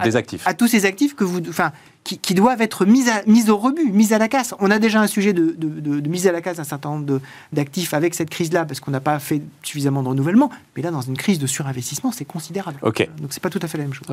des 0.03 0.17
actifs. 0.17 0.47
À 0.47 0.55
tous 0.55 0.67
ces 0.67 0.85
actifs 0.85 1.15
que 1.15 1.25
vous, 1.25 1.41
enfin, 1.49 1.71
qui, 2.05 2.35
doivent 2.35 2.61
être 2.61 2.85
mises, 2.85 3.09
à, 3.09 3.23
au 3.51 3.57
rebut, 3.57 3.91
mises 3.91 4.13
à 4.13 4.19
la 4.19 4.29
casse. 4.29 4.55
On 4.61 4.71
a 4.71 4.79
déjà 4.79 5.01
un 5.01 5.07
sujet 5.07 5.33
de, 5.33 5.55
de, 5.57 6.09
mise 6.09 6.27
à 6.27 6.33
la 6.33 6.43
casse 6.43 6.59
d'un 6.59 6.65
certain 6.65 6.91
nombre 6.91 7.21
d'actifs 7.53 7.95
avec 7.95 8.15
cette 8.15 8.29
crise-là, 8.29 8.67
parce 8.67 8.79
qu'on 8.81 8.91
n'a 8.91 9.01
pas 9.01 9.19
fait 9.19 9.41
suffisamment 9.63 10.03
de 10.03 10.09
renouvellement. 10.09 10.51
Mais 10.77 10.83
là, 10.83 10.91
dans 10.91 11.01
une 11.01 11.17
crise 11.17 11.39
de 11.39 11.47
surinvestissement, 11.47 12.13
c'est 12.13 12.27
considérable. 12.27 12.79
Ok. 12.83 13.09
Donc, 13.19 13.33
c'est 13.33 13.43
pas 13.43 13.51
tout 13.51 13.61
à 13.63 13.69
fait 13.69 13.79
la 13.79 13.85
même 13.85 13.95
chose. 13.95 14.07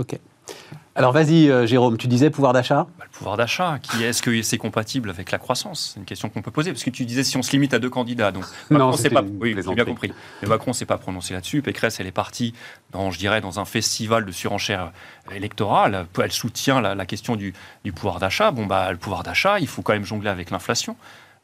Alors, 0.93 1.13
vas-y, 1.13 1.49
euh, 1.49 1.65
Jérôme, 1.65 1.97
tu 1.97 2.07
disais 2.07 2.29
pouvoir 2.29 2.51
d'achat? 2.51 2.87
Bah, 2.97 3.05
Le 3.05 3.17
pouvoir 3.17 3.37
d'achat, 3.37 3.79
qui 3.81 4.03
est-ce 4.03 4.21
que 4.21 4.41
c'est 4.41 4.57
compatible 4.57 5.09
avec 5.09 5.31
la 5.31 5.37
croissance? 5.37 5.91
C'est 5.93 5.99
une 5.99 6.05
question 6.05 6.27
qu'on 6.29 6.41
peut 6.41 6.51
poser, 6.51 6.71
parce 6.71 6.83
que 6.83 6.89
tu 6.89 7.05
disais 7.05 7.23
si 7.23 7.37
on 7.37 7.41
se 7.41 7.51
limite 7.51 7.73
à 7.73 7.79
deux 7.79 7.89
candidats. 7.89 8.31
Donc, 8.31 8.43
Macron, 8.69 8.93
c'est 8.93 9.09
pas. 9.09 9.23
Oui, 9.39 9.55
j'ai 9.55 9.73
bien 9.73 9.85
compris. 9.85 10.11
Mais 10.41 10.49
Macron 10.49 10.73
s'est 10.73 10.85
pas 10.85 10.97
prononcé 10.97 11.33
là-dessus. 11.33 11.61
Pécresse, 11.61 11.99
elle 11.99 12.07
est 12.07 12.11
partie 12.11 12.53
dans, 12.91 13.09
je 13.09 13.19
dirais, 13.19 13.39
dans 13.39 13.59
un 13.59 13.65
festival 13.65 14.25
de 14.25 14.31
surenchère 14.31 14.91
électorale. 15.33 16.07
Elle 16.21 16.31
soutient 16.31 16.81
la, 16.81 17.05
question 17.05 17.37
du, 17.37 17.53
du 17.83 17.91
pouvoir 17.91 18.19
d'achat. 18.19 18.51
Bon, 18.51 18.65
bah, 18.65 18.91
le 18.91 18.97
pouvoir 18.97 19.23
d'achat, 19.23 19.59
il 19.59 19.67
faut 19.67 19.81
quand 19.81 19.93
même 19.93 20.05
jongler 20.05 20.29
avec 20.29 20.51
l'inflation. 20.51 20.95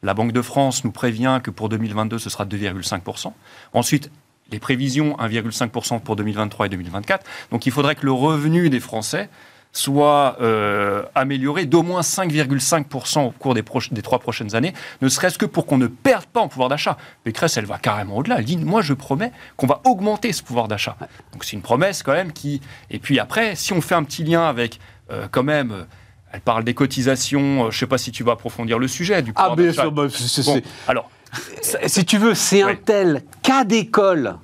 La 0.02 0.14
Banque 0.14 0.32
de 0.32 0.42
France 0.42 0.84
nous 0.84 0.92
prévient 0.92 1.40
que 1.42 1.50
pour 1.50 1.68
2022, 1.68 2.18
ce 2.18 2.30
sera 2.30 2.44
2,5%. 2.44 3.32
Ensuite, 3.72 4.10
les 4.50 4.60
prévisions 4.60 5.16
1,5% 5.18 6.00
pour 6.00 6.16
2023 6.16 6.66
et 6.66 6.68
2024. 6.68 7.26
Donc 7.50 7.66
il 7.66 7.72
faudrait 7.72 7.94
que 7.94 8.06
le 8.06 8.12
revenu 8.12 8.70
des 8.70 8.80
Français 8.80 9.28
soit 9.72 10.36
euh, 10.40 11.04
amélioré 11.14 11.66
d'au 11.66 11.82
moins 11.82 12.00
5,5% 12.00 13.26
au 13.26 13.30
cours 13.32 13.54
des, 13.54 13.62
des, 13.90 14.02
trois 14.02 14.18
prochaines 14.18 14.54
années, 14.54 14.72
ne 15.02 15.08
serait-ce 15.08 15.36
que 15.36 15.44
pour 15.44 15.66
qu'on 15.66 15.76
ne 15.76 15.86
perde 15.86 16.24
pas 16.24 16.40
en 16.40 16.48
pouvoir 16.48 16.70
d'achat. 16.70 16.96
Pécresse, 17.22 17.56
elle 17.58 17.66
va 17.66 17.78
carrément 17.78 18.16
au-delà. 18.16 18.36
Elle 18.38 18.44
dit, 18.44 18.56
moi 18.56 18.80
je 18.80 18.94
promets 18.94 19.30
qu'on 19.56 19.66
va 19.66 19.82
augmenter 19.84 20.32
ce 20.32 20.42
pouvoir 20.42 20.68
d'achat. 20.68 20.96
Donc 21.32 21.44
c'est 21.44 21.52
une 21.52 21.62
promesse 21.62 22.02
quand 22.02 22.14
même 22.14 22.32
qui... 22.32 22.60
Et 22.90 22.98
puis 22.98 23.20
après, 23.20 23.54
si 23.56 23.72
on 23.72 23.80
fait 23.80 23.94
un 23.94 24.04
petit 24.04 24.24
lien 24.24 24.48
avec 24.48 24.80
euh, 25.10 25.28
quand 25.30 25.44
même... 25.44 25.86
Euh, 26.28 26.34
elle 26.34 26.40
parle 26.40 26.64
des 26.64 26.74
cotisations, 26.74 27.62
je 27.70 27.76
ne 27.76 27.80
sais 27.80 27.86
pas 27.86 27.98
si 27.98 28.12
tu 28.12 28.24
vas 28.24 28.32
approfondir 28.32 28.78
le 28.78 28.88
sujet 28.88 29.22
du 29.22 29.32
ah, 29.36 29.54
bien 29.56 29.72
sûr, 29.72 29.92
bah, 29.92 30.06
alors, 30.86 31.10
si 31.86 32.04
tu 32.04 32.18
veux, 32.18 32.34
c'est 32.34 32.62
un 32.62 32.74
tel 32.74 33.22
cas 33.42 33.64
d'école 33.64 34.36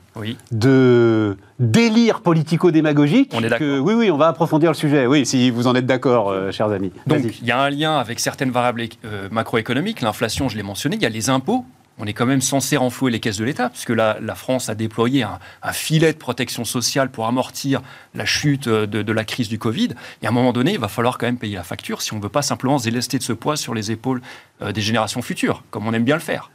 de 0.53 1.37
délire 1.59 2.21
politico-démagogique. 2.21 3.33
On 3.35 3.43
est 3.43 3.49
d'accord. 3.49 3.85
Oui, 3.85 3.95
oui, 3.95 4.11
on 4.11 4.17
va 4.17 4.29
approfondir 4.29 4.71
le 4.71 4.77
sujet. 4.77 5.07
Oui, 5.07 5.27
si 5.27 5.51
vous 5.51 5.67
en 5.67 5.75
êtes 5.75 5.87
d'accord, 5.87 6.31
euh, 6.31 6.53
chers 6.53 6.71
amis. 6.71 6.93
Donc, 7.07 7.23
il 7.41 7.47
y 7.47 7.51
a 7.51 7.61
un 7.61 7.71
lien 7.71 7.97
avec 7.97 8.21
certaines 8.21 8.51
variables 8.51 8.83
euh, 9.05 9.29
macroéconomiques. 9.31 10.01
L'inflation, 10.03 10.49
je 10.49 10.57
l'ai 10.57 10.63
mentionné. 10.63 10.97
Il 10.97 11.03
y 11.03 11.07
a 11.07 11.11
les 11.11 11.31
impôts. 11.31 11.65
On 11.99 12.07
est 12.07 12.13
quand 12.13 12.27
même 12.27 12.41
censé 12.41 12.77
renflouer 12.77 13.13
les 13.13 13.21
caisses 13.21 13.37
de 13.37 13.45
l'État, 13.45 13.71
puisque 13.71 13.91
la, 13.91 14.19
la, 14.21 14.35
France 14.35 14.69
a 14.69 14.75
déployé 14.75 15.23
un, 15.23 15.39
filet 15.73 16.13
de 16.13 16.19
protection 16.19 16.65
sociale 16.65 17.11
pour 17.11 17.27
amortir 17.27 17.83
la 18.15 18.25
chute 18.25 18.67
euh, 18.67 18.87
de, 18.87 19.13
la 19.13 19.25
crise 19.25 19.49
du 19.49 19.59
Covid. 19.59 19.91
Et 20.23 20.27
à 20.27 20.31
un 20.31 20.33
moment 20.33 20.53
donné, 20.53 20.73
il 20.73 20.81
va 20.81 20.89
falloir 20.89 21.19
quand 21.19 21.27
même 21.27 21.39
payer 21.39 21.57
la 21.57 21.63
facture 21.63 22.03
si 22.03 22.13
on 22.13 22.17
ne 22.17 22.23
veut 22.23 22.29
pas 22.29 22.43
simplement 22.43 22.79
zélester 22.79 23.19
de 23.19 23.23
ce 23.23 23.33
poids 23.33 23.57
sur 23.57 23.75
les 23.75 23.91
épaules 23.91 24.23
des 24.61 24.81
générations 24.81 25.23
futures, 25.23 25.63
comme 25.71 25.87
on 25.87 25.93
aime 25.93 26.05
bien 26.05 26.17
le 26.17 26.23
faire. 26.23 26.51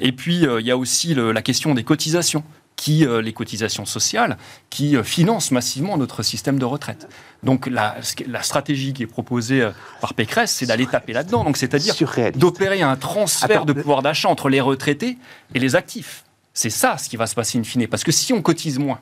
Et 0.00 0.12
puis, 0.12 0.36
il 0.36 0.66
y 0.66 0.70
a 0.70 0.76
aussi 0.76 1.14
la 1.14 1.42
question 1.42 1.74
des 1.74 1.84
cotisations 1.84 2.44
qui, 2.82 3.06
euh, 3.06 3.22
les 3.22 3.32
cotisations 3.32 3.84
sociales, 3.84 4.36
qui 4.68 4.96
euh, 4.96 5.04
financent 5.04 5.52
massivement 5.52 5.96
notre 5.96 6.24
système 6.24 6.58
de 6.58 6.64
retraite. 6.64 7.08
Donc 7.44 7.68
la, 7.68 7.94
la 8.26 8.42
stratégie 8.42 8.92
qui 8.92 9.04
est 9.04 9.06
proposée 9.06 9.62
euh, 9.62 9.70
par 10.00 10.14
Pécresse, 10.14 10.50
c'est 10.50 10.66
d'aller 10.66 10.86
taper 10.86 11.12
là-dedans. 11.12 11.44
Donc 11.44 11.58
c'est-à-dire 11.58 11.94
d'opérer 12.34 12.82
un 12.82 12.96
transfert 12.96 13.66
de 13.66 13.72
pouvoir 13.72 14.02
d'achat 14.02 14.28
entre 14.28 14.48
les 14.48 14.60
retraités 14.60 15.16
et 15.54 15.60
les 15.60 15.76
actifs. 15.76 16.24
C'est 16.54 16.70
ça 16.70 16.98
ce 16.98 17.08
qui 17.08 17.16
va 17.16 17.28
se 17.28 17.36
passer 17.36 17.56
in 17.56 17.62
fine. 17.62 17.86
Parce 17.86 18.02
que 18.02 18.10
si 18.10 18.32
on 18.32 18.42
cotise 18.42 18.80
moins, 18.80 18.98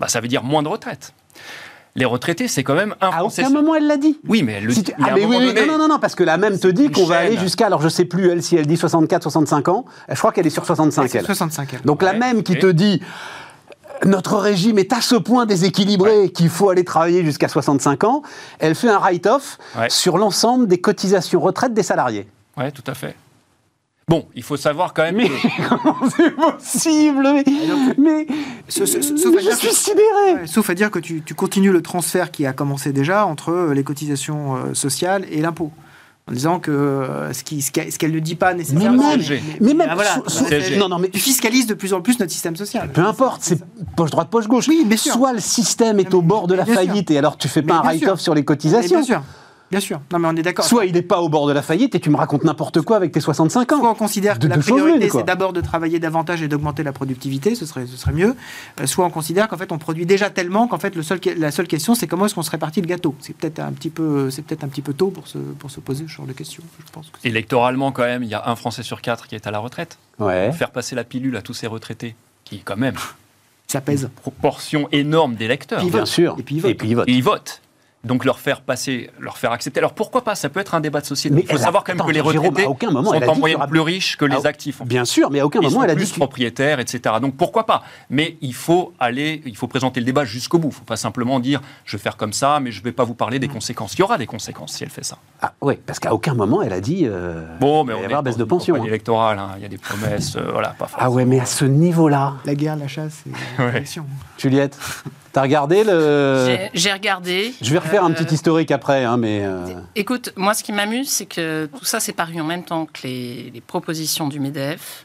bah, 0.00 0.08
ça 0.08 0.20
veut 0.20 0.26
dire 0.26 0.42
moins 0.42 0.64
de 0.64 0.68
retraite 0.68 1.14
les 1.96 2.04
retraités, 2.04 2.48
c'est 2.48 2.64
quand 2.64 2.74
même 2.74 2.94
un 3.00 3.10
À 3.10 3.24
aucun 3.24 3.50
moment, 3.50 3.74
elle 3.74 3.86
l'a 3.86 3.96
dit. 3.96 4.18
Oui, 4.26 4.42
mais 4.42 4.54
elle 4.54 4.64
le 4.64 4.72
dit. 4.72 4.84
Ah, 4.98 5.12
mais 5.14 5.24
oui, 5.24 5.36
non, 5.66 5.78
non, 5.78 5.88
non, 5.88 5.98
parce 5.98 6.14
que 6.14 6.24
la 6.24 6.36
même 6.36 6.58
te 6.58 6.68
dit 6.68 6.90
qu'on 6.90 7.04
va 7.04 7.18
aller 7.18 7.38
jusqu'à, 7.38 7.66
alors 7.66 7.80
je 7.80 7.88
sais 7.88 8.04
plus, 8.04 8.30
elle, 8.30 8.42
si 8.42 8.56
elle 8.56 8.66
dit 8.66 8.76
64, 8.76 9.22
65 9.22 9.68
ans, 9.68 9.84
je 10.08 10.18
crois 10.18 10.32
qu'elle 10.32 10.46
est 10.46 10.50
sur 10.50 10.66
65, 10.66 11.14
elle. 11.14 11.24
65, 11.24 11.74
elle. 11.74 11.82
Donc 11.82 12.02
la 12.02 12.14
même 12.14 12.42
qui 12.42 12.58
te 12.58 12.66
dit 12.66 13.00
notre 14.04 14.36
régime 14.36 14.78
est 14.78 14.92
à 14.92 15.00
ce 15.00 15.14
point 15.14 15.46
déséquilibré 15.46 16.30
qu'il 16.30 16.48
faut 16.48 16.68
aller 16.68 16.84
travailler 16.84 17.24
jusqu'à 17.24 17.48
65 17.48 18.04
ans, 18.04 18.22
elle 18.58 18.74
fait 18.74 18.88
un 18.88 18.98
write-off 18.98 19.58
sur 19.88 20.18
l'ensemble 20.18 20.66
des 20.66 20.80
cotisations 20.80 21.40
retraite 21.40 21.74
des 21.74 21.84
salariés. 21.84 22.26
Oui, 22.56 22.70
tout 22.72 22.84
à 22.88 22.94
fait. 22.94 23.14
Bon, 24.06 24.26
il 24.34 24.42
faut 24.42 24.56
savoir 24.56 24.92
quand 24.92 25.02
même. 25.02 25.16
Mais 25.16 25.30
comment 25.68 25.96
c'est 26.14 26.30
possible 26.30 27.26
Mais, 27.98 28.26
sauf 28.68 28.86
je 28.86 29.56
suis 29.56 29.72
sidéré. 29.72 30.46
sauf 30.46 30.68
à 30.68 30.74
dire 30.74 30.90
que 30.90 30.98
tu, 30.98 31.22
continues 31.34 31.72
le 31.72 31.82
transfert 31.82 32.30
qui 32.30 32.44
a 32.46 32.52
commencé 32.52 32.92
déjà 32.92 33.26
entre 33.26 33.50
euh, 33.50 33.74
les 33.74 33.82
cotisations 33.82 34.56
euh, 34.56 34.74
sociales 34.74 35.26
et 35.30 35.40
l'impôt. 35.40 35.72
En 36.26 36.32
disant 36.32 36.58
que 36.58 36.70
euh, 36.70 37.32
ce 37.34 37.42
qu'elle 37.42 37.92
ce 37.92 38.06
ne 38.06 38.18
dit 38.18 38.34
pas 38.34 38.54
nécessairement. 38.54 39.12
Mais 39.60 39.74
même, 39.74 39.90
non, 40.78 40.88
non, 40.88 40.98
mais 40.98 41.10
tu 41.10 41.20
fiscalises 41.20 41.66
de 41.66 41.74
plus 41.74 41.92
en 41.92 42.00
plus 42.00 42.18
notre 42.18 42.32
système 42.32 42.56
social. 42.56 42.90
Peu 42.90 43.02
importe, 43.02 43.42
c'est 43.42 43.62
poche 43.94 44.10
droite, 44.10 44.28
poche 44.30 44.48
gauche. 44.48 44.66
Oui, 44.68 44.84
bien 44.86 44.96
sûr. 44.96 45.12
Soit 45.12 45.34
le 45.34 45.40
système 45.40 46.00
est 46.00 46.14
au 46.14 46.22
bord 46.22 46.46
de 46.46 46.54
la 46.54 46.64
faillite 46.64 47.10
et 47.10 47.18
alors 47.18 47.36
tu 47.36 47.48
fais 47.48 47.60
pas 47.60 47.74
un 47.74 47.82
write-off 47.82 48.20
sur 48.20 48.34
les 48.34 48.42
cotisations. 48.42 49.00
bien 49.00 49.04
sûr. 49.04 49.22
Bien 49.74 49.80
sûr. 49.80 50.00
Non, 50.12 50.20
mais 50.20 50.28
on 50.28 50.36
est 50.36 50.42
d'accord. 50.42 50.64
Soit 50.64 50.86
il 50.86 50.92
n'est 50.92 51.02
pas 51.02 51.20
au 51.20 51.28
bord 51.28 51.48
de 51.48 51.52
la 51.52 51.60
faillite 51.60 51.96
et 51.96 52.00
tu 52.00 52.08
me 52.08 52.16
racontes 52.16 52.44
n'importe 52.44 52.80
quoi 52.82 52.96
avec 52.96 53.10
tes 53.10 53.18
65 53.18 53.72
ans. 53.72 53.80
Soit 53.80 53.90
on 53.90 53.94
considère 53.96 54.38
que 54.38 54.46
la 54.46 54.56
priorité, 54.56 55.08
c'est 55.10 55.24
d'abord 55.24 55.52
de 55.52 55.60
travailler 55.60 55.98
davantage 55.98 56.42
et 56.42 56.48
d'augmenter 56.48 56.84
la 56.84 56.92
productivité, 56.92 57.56
ce 57.56 57.66
serait, 57.66 57.84
ce 57.86 57.96
serait 57.96 58.12
mieux. 58.12 58.36
Euh, 58.80 58.86
soit 58.86 59.04
on 59.04 59.10
considère 59.10 59.48
qu'en 59.48 59.56
fait, 59.56 59.72
on 59.72 59.78
produit 59.78 60.06
déjà 60.06 60.30
tellement 60.30 60.68
qu'en 60.68 60.78
fait, 60.78 60.94
le 60.94 61.02
seul, 61.02 61.18
la 61.36 61.50
seule 61.50 61.66
question, 61.66 61.96
c'est 61.96 62.06
comment 62.06 62.26
est-ce 62.26 62.36
qu'on 62.36 62.42
se 62.42 62.52
répartit 62.52 62.82
le 62.82 62.86
gâteau. 62.86 63.16
C'est 63.18 63.36
peut-être 63.36 63.58
un, 63.58 63.72
petit 63.72 63.90
peu, 63.90 64.28
peut 64.46 64.56
un 64.62 64.68
petit 64.68 64.80
peu 64.80 64.92
tôt 64.92 65.08
pour 65.08 65.26
se, 65.26 65.38
pour 65.38 65.72
se 65.72 65.80
poser 65.80 66.04
ce 66.06 66.12
genre 66.12 66.26
de 66.26 66.34
questions. 66.34 66.62
Je 66.86 66.92
pense 66.92 67.10
Électoralement, 67.24 67.90
quand 67.90 68.04
même, 68.04 68.22
il 68.22 68.28
y 68.28 68.34
a 68.34 68.48
un 68.48 68.54
Français 68.54 68.84
sur 68.84 69.02
quatre 69.02 69.26
qui 69.26 69.34
est 69.34 69.48
à 69.48 69.50
la 69.50 69.58
retraite. 69.58 69.98
Ouais. 70.20 70.52
Faire 70.52 70.70
passer 70.70 70.94
la 70.94 71.02
pilule 71.02 71.36
à 71.36 71.42
tous 71.42 71.54
ces 71.54 71.66
retraités, 71.66 72.14
qui, 72.44 72.60
quand 72.60 72.76
même. 72.76 72.94
Ça 73.66 73.80
pèse. 73.80 74.04
Une 74.04 74.08
proportion 74.10 74.88
énorme 74.92 75.34
d'électeurs. 75.34 75.84
Bien 75.84 76.06
sûr. 76.06 76.36
Et 76.38 76.44
puis 76.44 76.54
ils 76.56 76.94
votent. 76.94 77.08
Et 77.08 77.12
ils 77.12 77.24
votent 77.24 77.60
donc 78.04 78.24
leur 78.24 78.38
faire 78.38 78.60
passer, 78.60 79.10
leur 79.18 79.38
faire 79.38 79.52
accepter. 79.52 79.80
Alors 79.80 79.94
pourquoi 79.94 80.22
pas? 80.22 80.34
Ça 80.34 80.48
peut 80.48 80.60
être 80.60 80.74
un 80.74 80.80
débat 80.80 81.00
de 81.00 81.06
société. 81.06 81.36
il 81.40 81.46
faut 81.46 81.58
savoir 81.58 81.84
quand 81.84 81.94
même 81.94 82.06
que 82.06 82.12
les 82.12 82.20
retraités 82.20 82.66
aucun 82.66 82.90
moment, 82.90 83.12
sont 83.12 83.28
en 83.28 83.36
moyenne 83.36 83.60
plus 83.68 83.80
riches 83.80 84.16
que 84.16 84.24
les 84.24 84.46
actifs. 84.46 84.82
Bien 84.84 85.04
sûr, 85.04 85.30
mais 85.30 85.40
à 85.40 85.46
aucun 85.46 85.60
moment 85.60 85.84
elle 85.84 85.90
a 85.90 85.94
plus 85.94 86.12
dit 86.12 86.18
propriétaires, 86.18 86.80
etc. 86.80 87.16
Donc 87.20 87.36
pourquoi 87.36 87.66
pas? 87.66 87.82
Mais 88.10 88.36
il 88.40 88.54
faut 88.54 88.92
aller, 89.00 89.42
il 89.46 89.56
faut 89.56 89.68
présenter 89.68 90.00
le 90.00 90.06
débat 90.06 90.24
jusqu'au 90.24 90.58
bout. 90.58 90.68
Il 90.68 90.72
ne 90.72 90.76
faut 90.76 90.84
pas 90.84 90.96
simplement 90.96 91.40
dire 91.40 91.60
je 91.84 91.96
vais 91.96 92.02
faire 92.02 92.16
comme 92.16 92.32
ça, 92.32 92.60
mais 92.60 92.70
je 92.70 92.80
ne 92.80 92.84
vais 92.84 92.92
pas 92.92 93.04
vous 93.04 93.14
parler 93.14 93.38
des 93.38 93.48
conséquences. 93.48 93.94
Il 93.94 94.00
y 94.00 94.02
aura 94.02 94.18
des 94.18 94.26
conséquences 94.26 94.72
si 94.72 94.84
elle 94.84 94.90
fait 94.90 95.04
ça. 95.04 95.18
Ah 95.40 95.52
oui, 95.60 95.78
parce 95.86 95.98
qu'à 95.98 96.12
aucun 96.12 96.34
moment 96.34 96.62
elle 96.62 96.72
a 96.72 96.80
dit 96.80 97.02
euh, 97.04 97.44
bon, 97.60 97.84
mais 97.84 97.94
il 97.94 97.96
va 97.96 98.02
y 98.02 98.04
avoir 98.06 98.22
baisse 98.22 98.36
de 98.36 98.44
pension. 98.44 98.76
Hein. 98.76 98.84
électorale, 98.84 99.38
hein. 99.38 99.52
il 99.56 99.62
y 99.62 99.66
a 99.66 99.68
des 99.68 99.78
promesses, 99.78 100.36
euh, 100.36 100.50
voilà, 100.52 100.70
pas 100.78 100.88
Ah 100.96 101.10
ouais, 101.10 101.24
mais 101.24 101.40
à 101.40 101.46
ce 101.46 101.64
niveau-là. 101.64 102.34
La 102.44 102.54
guerre, 102.54 102.76
la 102.76 102.88
chasse, 102.88 103.22
et 103.26 103.62
l'élection. 103.62 104.06
Juliette. 104.38 104.78
T'as 105.34 105.42
regardé 105.42 105.82
le. 105.82 106.68
J'ai 106.74 106.92
regardé. 106.92 107.52
Je 107.60 107.72
vais 107.72 107.78
refaire 107.78 108.04
un 108.04 108.12
petit 108.12 108.22
euh, 108.22 108.34
historique 108.34 108.70
après, 108.70 109.04
hein, 109.04 109.16
mais. 109.16 109.40
Euh, 109.44 109.66
écoute, 109.96 110.32
moi, 110.36 110.54
ce 110.54 110.62
qui 110.62 110.72
m'amuse, 110.72 111.08
c'est 111.08 111.26
que 111.26 111.68
tout 111.76 111.84
ça 111.84 111.98
s'est 111.98 112.12
paru 112.12 112.40
en 112.40 112.44
même 112.44 112.62
temps 112.62 112.86
que 112.86 113.00
les, 113.02 113.62
propositions 113.66 114.28
du 114.28 114.38
MEDEF, 114.38 115.04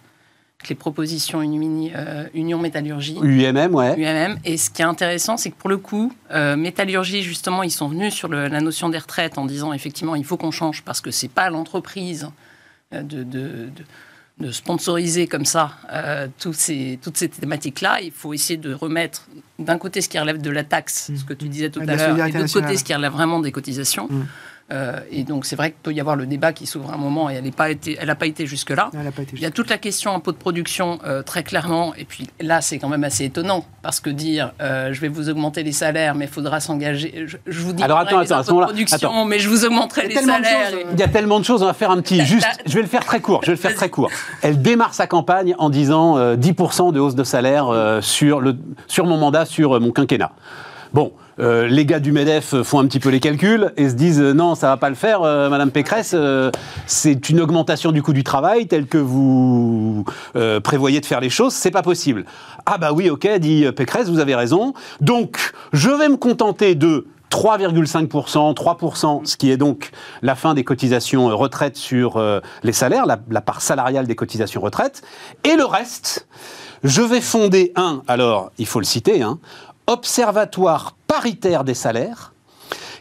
que 0.60 0.70
les 0.70 0.76
propositions 0.76 1.42
euh, 1.42 2.26
Union 2.36 2.60
Métallurgie. 2.60 3.18
UMM, 3.20 3.74
ouais. 3.74 3.96
UMM. 3.98 4.38
Et 4.46 4.58
ce 4.58 4.70
qui 4.70 4.84
est 4.84 4.86
intéressant, 4.86 5.36
c'est 5.36 5.50
que 5.50 5.58
pour 5.58 5.70
le 5.70 5.78
coup, 5.78 6.14
Métallurgie, 6.32 7.24
justement, 7.24 7.64
ils 7.64 7.72
sont 7.72 7.88
venus 7.88 8.14
sur 8.14 8.28
la 8.28 8.62
notion 8.62 8.90
des 8.90 9.00
retraites 9.00 9.40
en 9.40 9.46
disant 9.46 9.74
effectivement, 9.74 10.14
il 10.14 10.26
faut 10.26 10.38
qu'on 10.38 10.52
change 10.52 10.84
parce 10.84 11.02
que 11.02 11.10
c'est 11.10 11.32
pas 11.32 11.50
l'entreprise 11.50 12.30
de, 12.92 13.02
de 13.02 13.24
de 13.24 13.84
sponsoriser 14.52 15.28
comme 15.28 15.46
ça 15.46 15.72
euh, 15.92 16.28
toutes 16.40 16.56
ces, 16.56 17.00
toutes 17.02 17.18
ces 17.18 17.30
thématiques-là, 17.30 18.00
il 18.02 18.12
faut 18.12 18.34
essayer 18.34 18.58
de 18.58 18.74
remettre 18.74 19.28
d'un 19.58 19.78
côté 19.78 20.02
ce 20.02 20.10
qui 20.10 20.18
relève 20.18 20.42
de 20.42 20.50
la 20.50 20.64
taxe, 20.64 21.12
ce 21.16 21.24
que 21.24 21.34
tu 21.34 21.50
disais 21.50 21.70
tout 21.70 21.82
à 21.82 21.96
l'heure, 21.96 22.26
et 22.26 22.32
de 22.32 22.38
l'autre 22.38 22.54
côté 22.54 22.78
ce 22.78 22.84
qui 22.84 22.94
relève 22.94 23.12
vraiment 23.12 23.40
des 23.40 23.52
cotisations. 23.52 24.08
Mm. 24.10 24.26
Euh, 24.72 25.00
et 25.12 25.24
donc 25.24 25.46
c'est 25.46 25.56
vrai 25.56 25.72
qu'il 25.72 25.80
peut 25.82 25.94
y 25.94 26.00
avoir 26.00 26.16
le 26.16 26.28
débat 26.28 26.54
qui 26.54 26.68
s'ouvre 26.68 26.94
un 26.94 26.98
moment 26.98 27.30
et 27.30 27.36
elle 27.36 27.44
n'a 27.44 27.52
pas 27.52 27.72
été, 27.72 27.98
elle 28.00 28.16
pas 28.16 28.28
été 28.28 28.46
jusque 28.46 28.70
là. 28.70 28.92
Il 29.34 29.40
y 29.40 29.46
a 29.46 29.52
toute 29.52 29.70
la 29.70 29.80
question 29.80 30.14
impôt 30.14 30.32
de 30.32 30.38
production 30.38 31.00
euh, 31.06 31.24
très 31.24 31.44
clairement. 31.44 31.96
Et 31.96 32.06
puis 32.06 32.28
là 32.40 32.62
c'est 32.62 32.78
quand 32.78 32.90
même 32.90 33.04
assez 33.04 33.26
étonnant 33.26 33.66
parce 33.82 34.00
que 34.00 34.12
dire 34.12 34.52
euh, 34.62 34.94
je 34.94 35.02
vais 35.02 35.08
vous 35.08 35.30
augmenter 35.30 35.64
les 35.64 35.72
salaires, 35.72 36.14
mais 36.14 36.26
il 36.26 36.32
faudra 36.32 36.60
s'engager. 36.60 37.26
Je, 37.26 37.60
vous 37.60 37.74
dis 37.74 37.82
Alors 37.82 37.98
attends, 37.98 38.20
attends, 38.20 38.42
de 38.42 38.66
production, 38.66 39.26
mais 39.26 39.40
je 39.40 39.50
vous 39.50 39.66
augmenterai 39.66 40.08
les 40.08 40.16
salaires. 40.16 40.72
Il 40.92 41.00
y 41.00 41.04
a 41.04 41.08
tellement 41.08 41.40
de 41.40 41.46
choses. 41.46 41.64
On 41.64 41.68
va 41.68 41.74
faire 41.74 41.92
un 41.92 42.02
petit 42.02 42.24
juste. 42.24 42.48
Je 42.66 42.76
vais 42.76 42.82
le 42.82 42.88
faire 42.88 43.06
très 43.06 43.22
court. 43.22 43.42
Je 43.42 43.48
vais 43.48 43.56
le 43.56 43.62
faire 43.62 43.76
très 43.76 43.90
court. 43.90 44.12
Elle 44.44 44.62
démarre 44.62 44.94
sa 44.94 45.08
campagne 45.08 45.56
en 45.58 45.72
disant 45.72 46.36
10% 46.36 46.94
de 46.94 47.00
hausse 47.00 47.16
de 47.16 47.24
salaire 47.24 48.00
sur 48.02 48.40
le 48.40 48.56
sur 48.88 49.06
mon 49.06 49.18
mandat, 49.18 49.46
sur 49.46 49.80
mon 49.80 49.92
quinquennat. 49.92 50.32
Bon, 50.92 51.14
euh, 51.40 51.68
les 51.68 51.86
gars 51.86 52.00
du 52.00 52.12
MEDEF 52.12 52.64
font 52.64 52.80
un 52.80 52.88
petit 52.88 53.00
peu 53.00 53.10
les 53.10 53.20
calculs 53.20 53.72
et 53.78 53.90
se 53.90 53.94
disent 53.94 54.20
euh, 54.20 54.34
non, 54.34 54.56
ça 54.56 54.70
va 54.70 54.78
pas 54.78 54.90
le 54.90 54.96
faire, 54.96 55.22
euh, 55.22 55.48
Madame 55.48 55.70
Pécresse, 55.70 56.16
c'est 56.88 57.30
une 57.30 57.40
augmentation 57.40 57.92
du 57.92 58.02
coût 58.02 58.14
du 58.14 58.24
travail 58.24 58.68
telle 58.68 58.88
que 58.88 58.98
vous 58.98 60.04
prévoyez 60.64 61.00
de 61.00 61.06
faire 61.06 61.20
les 61.20 61.30
choses, 61.30 61.54
c'est 61.54 61.72
pas 61.72 61.84
possible. 61.84 62.26
Ah 62.66 62.78
bah 62.80 62.92
oui, 62.92 63.10
ok, 63.10 63.28
dit 63.38 63.66
Pécresse, 63.76 64.10
vous 64.10 64.20
avez 64.20 64.36
raison. 64.36 64.74
Donc, 65.00 65.54
je 65.74 65.90
vais 65.90 66.10
me 66.10 66.18
contenter 66.18 66.74
de 66.74 67.06
3,5%, 67.30 68.56
3%, 68.56 69.26
ce 69.26 69.38
qui 69.38 69.52
est 69.52 69.58
donc 69.58 69.92
la 70.24 70.34
fin 70.34 70.56
des 70.56 70.64
cotisations 70.64 71.28
retraite 71.38 71.78
sur 71.78 72.22
les 72.64 72.74
salaires, 72.74 73.06
la, 73.06 73.20
la, 73.30 73.42
part 73.42 73.62
salariale 73.62 74.08
des 74.08 74.16
cotisations 74.16 74.62
retraite, 74.62 75.04
et 75.44 75.56
le 75.56 75.66
reste, 75.66 76.28
je 76.84 77.02
vais 77.02 77.22
fonder 77.22 77.72
un, 77.76 78.02
alors 78.08 78.52
il 78.58 78.66
faut 78.66 78.80
le 78.80 78.86
citer, 78.86 79.22
hein, 79.22 79.40
observatoire 79.90 80.96
paritaire 81.08 81.64
des 81.64 81.74
salaires 81.74 82.34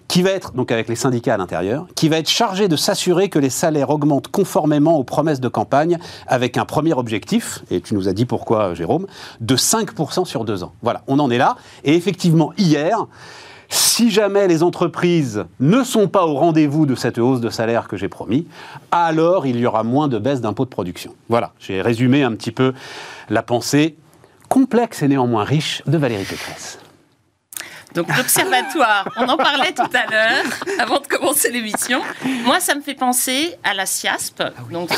qui 0.08 0.22
va 0.22 0.30
être, 0.30 0.52
donc 0.52 0.72
avec 0.72 0.88
les 0.88 0.96
syndicats 0.96 1.34
à 1.34 1.36
l'intérieur, 1.36 1.86
qui 1.94 2.08
va 2.08 2.16
être 2.16 2.30
chargé 2.30 2.66
de 2.66 2.76
s'assurer 2.76 3.28
que 3.28 3.38
les 3.38 3.50
salaires 3.50 3.90
augmentent 3.90 4.28
conformément 4.28 4.96
aux 4.96 5.04
promesses 5.04 5.40
de 5.40 5.48
campagne, 5.48 5.98
avec 6.26 6.56
un 6.56 6.64
premier 6.64 6.94
objectif, 6.94 7.62
et 7.70 7.82
tu 7.82 7.94
nous 7.94 8.08
as 8.08 8.14
dit 8.14 8.24
pourquoi, 8.24 8.72
Jérôme, 8.72 9.06
de 9.40 9.54
5% 9.54 10.24
sur 10.24 10.46
deux 10.46 10.64
ans. 10.64 10.72
Voilà, 10.80 11.02
on 11.08 11.18
en 11.18 11.30
est 11.30 11.36
là. 11.36 11.56
Et 11.84 11.94
effectivement, 11.94 12.54
hier, 12.56 13.06
si 13.68 14.10
jamais 14.10 14.48
les 14.48 14.62
entreprises 14.62 15.44
ne 15.60 15.82
sont 15.84 16.08
pas 16.08 16.24
au 16.24 16.36
rendez-vous 16.36 16.86
de 16.86 16.94
cette 16.94 17.18
hausse 17.18 17.42
de 17.42 17.50
salaire 17.50 17.86
que 17.86 17.98
j'ai 17.98 18.08
promis, 18.08 18.46
alors 18.90 19.46
il 19.46 19.58
y 19.58 19.66
aura 19.66 19.82
moins 19.82 20.08
de 20.08 20.18
baisse 20.18 20.40
d'impôts 20.40 20.64
de 20.64 20.70
production. 20.70 21.14
Voilà, 21.28 21.52
j'ai 21.60 21.82
résumé 21.82 22.22
un 22.22 22.32
petit 22.32 22.52
peu 22.52 22.72
la 23.28 23.42
pensée 23.42 23.96
complexe 24.48 25.02
et 25.02 25.08
néanmoins 25.08 25.44
riche 25.44 25.82
de 25.86 25.98
Valérie 25.98 26.24
Pécresse. 26.24 26.78
Donc 27.94 28.14
l'observatoire, 28.16 29.08
on 29.16 29.26
en 29.28 29.36
parlait 29.36 29.72
tout 29.72 29.82
à 29.82 30.10
l'heure, 30.10 30.44
avant 30.78 31.00
de 31.00 31.06
commencer 31.06 31.50
l'émission. 31.50 32.02
Moi, 32.44 32.60
ça 32.60 32.74
me 32.74 32.82
fait 32.82 32.94
penser 32.94 33.56
à 33.64 33.72
la 33.72 33.86
CIASP, 33.86 34.42
ah 34.42 34.52
donc 34.70 34.90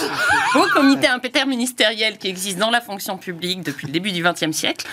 beau 0.53 0.65
comité 0.75 1.07
interministériel 1.07 2.19
qui 2.19 2.29
existe 2.29 2.59
dans 2.59 2.71
la 2.71 2.81
fonction 2.81 3.17
publique 3.17 3.63
depuis 3.63 3.87
le 3.87 3.93
début 3.93 4.11
du 4.11 4.23
XXe 4.23 4.51
siècle, 4.51 4.87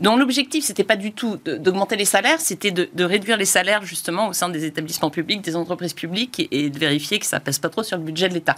dont 0.00 0.16
l'objectif, 0.16 0.64
c'était 0.64 0.84
pas 0.84 0.96
du 0.96 1.12
tout 1.12 1.38
d'augmenter 1.44 1.96
les 1.96 2.06
salaires, 2.06 2.40
c'était 2.40 2.70
de, 2.70 3.04
réduire 3.04 3.36
les 3.36 3.44
salaires 3.44 3.84
justement 3.84 4.28
au 4.28 4.32
sein 4.32 4.48
des 4.48 4.64
établissements 4.64 5.10
publics, 5.10 5.42
des 5.42 5.54
entreprises 5.54 5.92
publiques, 5.94 6.48
et, 6.50 6.70
de 6.70 6.78
vérifier 6.78 7.18
que 7.18 7.26
ça 7.26 7.38
pèse 7.38 7.58
pas 7.58 7.68
trop 7.68 7.82
sur 7.82 7.98
le 7.98 8.02
budget 8.02 8.28
de 8.30 8.34
l'État. 8.34 8.56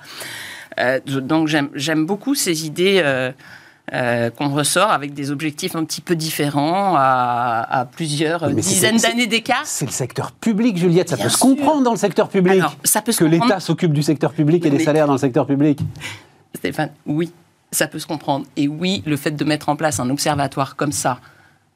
Euh, 0.78 1.00
donc 1.04 1.48
j'aime 1.48 2.06
beaucoup 2.06 2.34
ces 2.34 2.64
idées. 2.66 3.00
Euh, 3.04 3.32
euh, 3.92 4.30
qu'on 4.30 4.48
ressort 4.48 4.90
avec 4.90 5.12
des 5.12 5.30
objectifs 5.30 5.76
un 5.76 5.84
petit 5.84 6.00
peu 6.00 6.16
différents 6.16 6.94
à, 6.96 7.86
plusieurs 7.92 8.48
dizaines 8.50 8.96
d'années 8.96 9.26
d'écart. 9.26 9.62
C'est 9.64 9.84
le 9.84 9.90
secteur 9.90 10.32
public, 10.32 10.78
Juliette. 10.78 11.10
Ça 11.10 11.18
peut 11.18 11.28
se 11.28 11.36
comprendre 11.36 11.82
dans 11.82 11.90
le 11.90 11.98
secteur 11.98 12.30
public. 12.30 12.62
ça 12.82 13.02
peut 13.02 13.12
que 13.12 13.24
l'État 13.24 13.60
s'occupe 13.60 13.92
du 13.92 14.02
secteur 14.02 14.32
public 14.32 14.64
et 14.64 14.70
des 14.70 14.78
salaires 14.78 15.06
dans 15.06 15.12
le 15.12 15.18
secteur 15.18 15.46
public. 15.46 15.80
Stéphane, 16.54 16.90
oui, 17.04 17.30
ça 17.72 17.86
peut 17.86 17.98
se 17.98 18.06
comprendre. 18.06 18.46
Et 18.56 18.68
oui, 18.68 19.02
le 19.04 19.18
fait 19.18 19.32
de 19.32 19.44
mettre 19.44 19.68
en 19.68 19.76
place 19.76 20.00
un 20.00 20.08
observatoire 20.08 20.76
comme 20.76 20.92
ça, 20.92 21.18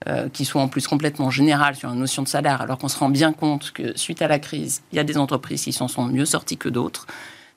euh, 0.07 0.31
qui 0.33 0.47
soit 0.47 0.63
en 0.63 0.69
plus 0.69 0.87
complètement 0.87 1.29
général 1.29 1.75
sur 1.75 1.91
la 1.91 1.95
notion 1.95 2.23
de 2.23 2.29
salaire, 2.29 2.63
alors 2.63 2.79
qu'on 2.79 2.89
se 2.89 2.99
rend 2.99 3.11
bien 3.11 3.35
compte 3.35 3.73
que 3.73 3.97
suite 3.99 4.23
à 4.23 4.29
la 4.29 4.39
crise, 4.39 4.83
il 4.93 4.97
y 4.97 4.99
a 4.99 5.05
des 5.05 5.19
entreprises 5.19 5.65
qui 5.65 5.73
s'en 5.73 5.89
sont 5.89 6.05
mieux 6.05 6.25
sorties 6.25 6.57
que 6.57 6.71
d'autres 6.71 7.07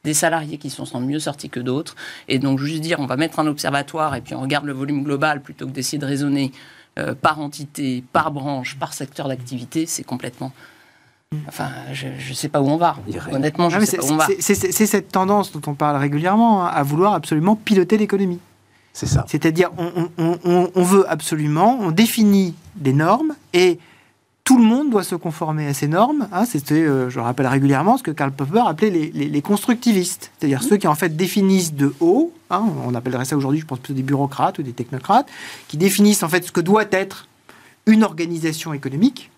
des 0.03 0.13
salariés 0.13 0.57
qui 0.57 0.69
sont 0.69 0.99
mieux 0.99 1.19
sortis 1.19 1.49
que 1.49 1.59
d'autres. 1.59 1.95
Et 2.27 2.39
donc, 2.39 2.59
juste 2.59 2.81
dire, 2.81 2.99
on 2.99 3.05
va 3.05 3.17
mettre 3.17 3.39
un 3.39 3.47
observatoire 3.47 4.15
et 4.15 4.21
puis 4.21 4.35
on 4.35 4.41
regarde 4.41 4.65
le 4.65 4.73
volume 4.73 5.03
global 5.03 5.41
plutôt 5.41 5.65
que 5.67 5.71
d'essayer 5.71 5.99
de 5.99 6.05
raisonner 6.05 6.51
euh, 6.99 7.13
par 7.13 7.39
entité, 7.39 8.03
par 8.11 8.31
branche, 8.31 8.77
par 8.77 8.93
secteur 8.93 9.27
d'activité, 9.27 9.85
c'est 9.85 10.03
complètement. 10.03 10.51
Enfin, 11.47 11.69
je 11.93 12.07
ne 12.07 12.33
sais 12.33 12.49
pas 12.49 12.61
où 12.61 12.67
on 12.67 12.75
va. 12.75 12.97
Honnêtement, 13.31 13.69
je 13.69 13.77
ne 13.77 13.85
sais 13.85 13.97
pas 13.97 14.05
où 14.05 14.11
on 14.11 14.17
va. 14.17 14.27
C'est 14.39 14.55
cette 14.55 15.09
tendance 15.09 15.53
dont 15.53 15.61
on 15.67 15.75
parle 15.75 15.95
régulièrement, 15.95 16.65
hein, 16.65 16.71
à 16.73 16.83
vouloir 16.83 17.13
absolument 17.13 17.55
piloter 17.55 17.97
l'économie. 17.97 18.39
C'est 18.91 19.05
ça. 19.05 19.23
C'est-à-dire, 19.29 19.69
on, 19.77 20.09
on, 20.43 20.83
veut 20.83 21.09
absolument, 21.09 21.77
on 21.79 21.91
définit 21.91 22.53
des 22.75 22.91
normes 22.91 23.35
et 23.53 23.79
tout 24.43 24.57
le 24.57 24.63
monde 24.63 24.89
doit 24.89 25.03
se 25.03 25.15
conformer 25.15 25.67
à 25.67 25.73
ces 25.73 25.87
normes. 25.87 26.27
Hein, 26.31 26.45
C'était, 26.45 26.75
euh, 26.75 27.09
je 27.09 27.19
rappelle 27.19 27.47
régulièrement, 27.47 27.97
ce 27.97 28.03
que 28.03 28.11
Karl 28.11 28.31
Popper 28.31 28.63
appelait 28.65 28.89
les, 28.89 29.41
constructivistes, 29.41 30.31
c'est-à-dire 30.37 30.63
ceux 30.63 30.77
qui 30.77 30.87
en 30.87 30.95
fait 30.95 31.15
définissent 31.15 31.73
de 31.73 31.93
haut, 31.99 32.33
hein, 32.49 32.65
on 32.85 32.95
appellerait 32.95 33.25
ça 33.25 33.37
aujourd'hui, 33.37 33.59
je 33.59 33.65
pense 33.65 33.79
plutôt 33.79 33.93
des 33.93 34.03
bureaucrates 34.03 34.59
ou 34.59 34.63
des 34.63 34.73
technocrates, 34.73 35.27
qui 35.67 35.77
définissent 35.77 36.23
en 36.23 36.29
fait 36.29 36.43
ce 36.43 36.51
que 36.51 36.61
doit 36.61 36.85
être 36.91 37.27
une 37.85 38.03
organisation 38.03 38.73
économique. 38.73 39.31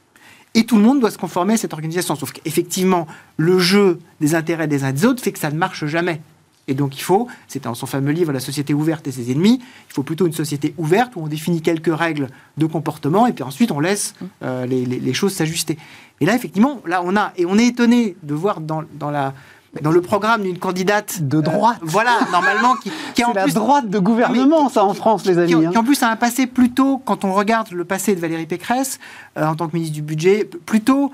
Et 0.56 0.66
tout 0.66 0.78
le 0.78 0.84
monde 0.84 1.00
doit 1.00 1.12
se 1.12 1.18
conformer 1.18 1.54
à 1.54 1.58
cette 1.58 1.74
organisation. 1.74 2.16
Sauf 2.16 2.32
qu'effectivement, 2.32 3.08
le 3.38 3.58
jeu 3.58 4.00
des 4.22 4.36
intérêts 4.36 4.68
des 4.68 4.84
uns 4.84 4.92
des 4.92 5.06
autres 5.06 5.24
fait 5.24 5.32
que 5.32 5.40
ça 5.40 5.50
ne 5.50 5.58
marche 5.58 5.86
jamais. 5.86 6.22
Et 6.68 6.74
donc 6.74 6.98
il 6.98 7.02
faut, 7.02 7.28
c'est 7.48 7.64
dans 7.64 7.74
son 7.74 7.86
fameux 7.86 8.12
livre 8.12 8.32
La 8.32 8.40
société 8.40 8.74
ouverte 8.74 9.08
et 9.08 9.12
ses 9.12 9.32
ennemis, 9.32 9.60
il 9.62 9.94
faut 9.94 10.04
plutôt 10.04 10.26
une 10.26 10.34
société 10.34 10.74
ouverte 10.78 11.16
où 11.16 11.22
on 11.22 11.28
définit 11.28 11.62
quelques 11.62 11.94
règles 11.94 12.30
de 12.58 12.66
comportement 12.66 13.28
et 13.28 13.34
puis 13.34 13.44
ensuite 13.44 13.72
on 13.72 13.80
laisse 13.80 14.14
mmh. 14.20 14.26
euh, 14.44 14.66
les, 14.66 15.14
choses 15.14 15.34
s'ajuster. 15.34 15.78
Et 16.22 16.26
là 16.26 16.36
effectivement, 16.36 16.82
là 16.86 17.02
on 17.04 17.16
a, 17.16 17.34
et 17.36 17.46
on 17.46 17.58
est 17.58 17.68
étonné 17.68 18.16
de 18.24 18.34
voir 18.34 18.62
dans, 18.62 18.84
dans 18.94 19.12
la, 19.12 19.34
dans 19.82 19.92
le 19.92 20.02
programme 20.02 20.44
d'une 20.44 20.58
candidate 20.60 21.22
de 21.22 21.42
droite. 21.42 21.80
Euh, 21.82 21.88
voilà, 21.88 22.20
normalement, 22.32 22.76
qui, 22.76 22.92
qui 23.16 23.22
est 23.22 23.26
en 23.26 23.34
la 23.34 23.48
droite 23.48 23.90
de 23.90 24.00
gouvernement, 24.00 24.70
ça, 24.70 24.86
en 24.86 24.94
France, 24.94 25.26
les 25.26 25.38
amis. 25.38 25.54
Qui, 25.54 25.70
qui, 25.70 25.78
en 25.78 25.84
plus 25.84 26.02
a 26.04 26.10
un 26.10 26.16
passé 26.16 26.46
plutôt, 26.48 27.00
quand 27.00 27.26
on 27.26 27.34
regarde 27.34 27.72
le 27.72 27.84
passé 27.84 28.16
de 28.16 28.20
Valérie 28.20 28.46
Pécresse, 28.46 29.00
euh, 29.38 29.46
en 29.46 29.56
tant 29.56 29.68
que 29.68 29.76
ministre 29.76 29.96
du 29.96 30.04
Budget, 30.04 30.48
plutôt 30.66 31.12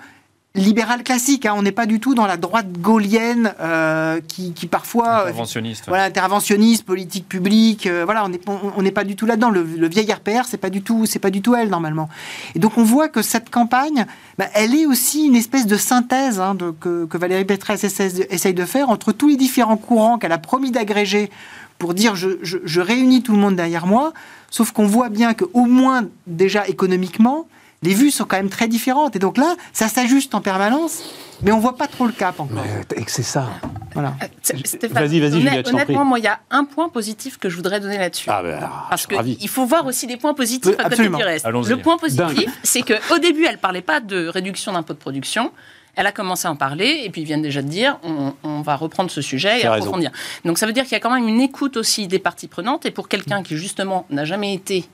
libéral 0.59 1.03
classique. 1.03 1.45
Hein. 1.45 1.53
On 1.55 1.61
n'est 1.61 1.71
pas 1.71 1.85
du 1.85 1.99
tout 1.99 2.15
dans 2.15 2.27
la 2.27 2.37
droite 2.37 2.71
gaulienne 2.71 3.53
euh, 3.59 4.19
qui, 4.27 4.53
parfois 4.67 5.21
interventionniste, 5.21 5.85
voilà 5.87 6.03
interventionniste, 6.03 6.85
politique 6.85 7.27
publique. 7.27 7.87
Euh, 7.87 8.05
voilà, 8.05 8.25
on 8.25 8.29
n'est 8.29 8.39
on, 8.47 8.91
pas 8.91 9.03
du 9.03 9.15
tout 9.15 9.25
là-dedans. 9.25 9.49
Le, 9.49 9.87
vieil 9.87 10.11
RPR, 10.11 10.45
c'est 10.47 10.57
pas 10.57 10.69
du 10.69 10.81
tout, 10.81 11.05
c'est 11.05 11.19
pas 11.19 11.29
du 11.29 11.41
tout 11.41 11.55
elle 11.55 11.69
normalement. 11.69 12.09
Et 12.55 12.59
donc 12.59 12.77
on 12.77 12.83
voit 12.83 13.09
que 13.09 13.21
cette 13.21 13.49
campagne, 13.49 14.05
bah, 14.37 14.45
elle 14.53 14.75
est 14.75 14.85
aussi 14.85 15.25
une 15.25 15.35
espèce 15.35 15.65
de 15.65 15.77
synthèse 15.77 16.39
hein, 16.39 16.55
de, 16.55 16.71
que, 16.71 17.17
Valérie 17.17 17.45
Pécresse 17.45 17.83
essaye 17.83 18.53
de 18.53 18.65
faire 18.65 18.89
entre 18.89 19.11
tous 19.11 19.27
les 19.27 19.35
différents 19.35 19.77
courants 19.77 20.17
qu'elle 20.17 20.31
a 20.31 20.37
promis 20.37 20.71
d'agréger 20.71 21.29
pour 21.77 21.93
dire 21.93 22.15
je, 22.15 22.29
je 22.41 22.81
réunis 22.81 23.23
tout 23.23 23.33
le 23.33 23.39
monde 23.39 23.55
derrière 23.55 23.87
moi. 23.87 24.13
Sauf 24.51 24.71
qu'on 24.71 24.87
voit 24.87 25.09
bien 25.09 25.33
qu'au 25.33 25.65
moins 25.65 26.05
déjà 26.27 26.67
économiquement, 26.67 27.47
les 27.81 27.93
vues 27.93 28.11
sont 28.11 28.25
quand 28.25 28.37
même 28.37 28.49
très 28.49 28.67
différentes. 28.67 29.15
Et 29.15 29.19
donc 29.19 29.37
là, 29.37 29.55
ça 29.73 29.87
s'ajuste 29.87 30.35
en 30.35 30.41
permanence, 30.41 31.01
mais 31.41 31.51
on 31.51 31.59
voit 31.59 31.77
pas 31.77 31.87
trop 31.87 32.05
le 32.05 32.11
cap 32.11 32.39
encore. 32.39 32.63
Mais 32.89 33.03
c'est 33.07 33.23
ça. 33.23 33.49
Voilà. 33.93 34.15
Euh, 34.21 34.57
vas-y, 34.91 35.19
vas-y, 35.19 35.41
Juliette, 35.41 35.67
Honnêtement, 35.69 36.05
moi, 36.05 36.19
il 36.19 36.25
y 36.25 36.27
a 36.27 36.39
un 36.51 36.65
point 36.65 36.89
positif 36.89 37.37
que 37.37 37.49
je 37.49 37.55
voudrais 37.55 37.79
donner 37.79 37.97
là-dessus. 37.97 38.29
Ah 38.29 38.43
ben, 38.43 38.69
Parce 38.89 39.07
qu'il 39.07 39.49
faut 39.49 39.65
voir 39.65 39.85
aussi 39.85 40.07
des 40.07 40.17
points 40.17 40.33
positifs 40.33 40.75
à 40.77 40.89
côté 40.89 41.07
du 41.07 41.15
reste. 41.15 41.47
Le 41.47 41.77
point 41.77 41.97
positif, 41.97 42.51
c'est 42.63 42.81
qu'au 42.81 43.17
début, 43.19 43.45
elle 43.45 43.57
parlait 43.57 43.81
pas 43.81 43.99
de 43.99 44.27
réduction 44.27 44.73
d'impôts 44.73 44.93
de 44.93 44.99
production. 44.99 45.51
Elle 45.95 46.05
a 46.05 46.11
commencé 46.11 46.47
à 46.47 46.51
en 46.51 46.55
parler, 46.55 47.01
et 47.03 47.09
puis 47.09 47.21
ils 47.21 47.25
viennent 47.25 47.41
déjà 47.41 47.61
de 47.61 47.67
dire 47.67 47.97
on, 48.03 48.61
va 48.61 48.75
reprendre 48.75 49.09
ce 49.09 49.21
sujet 49.21 49.61
et 49.61 49.65
approfondir. 49.65 50.11
Donc 50.45 50.57
ça 50.57 50.65
veut 50.65 50.71
dire 50.71 50.83
qu'il 50.83 50.93
y 50.93 50.95
a 50.95 50.99
quand 50.99 51.13
même 51.13 51.27
une 51.27 51.41
écoute 51.41 51.77
aussi 51.77 52.07
des 52.07 52.19
parties 52.19 52.47
prenantes, 52.47 52.85
et 52.85 52.91
pour 52.91 53.09
quelqu'un 53.09 53.43
qui 53.43 53.57
justement 53.57 54.05
n'a 54.09 54.23
jamais 54.23 54.53
été 54.53 54.87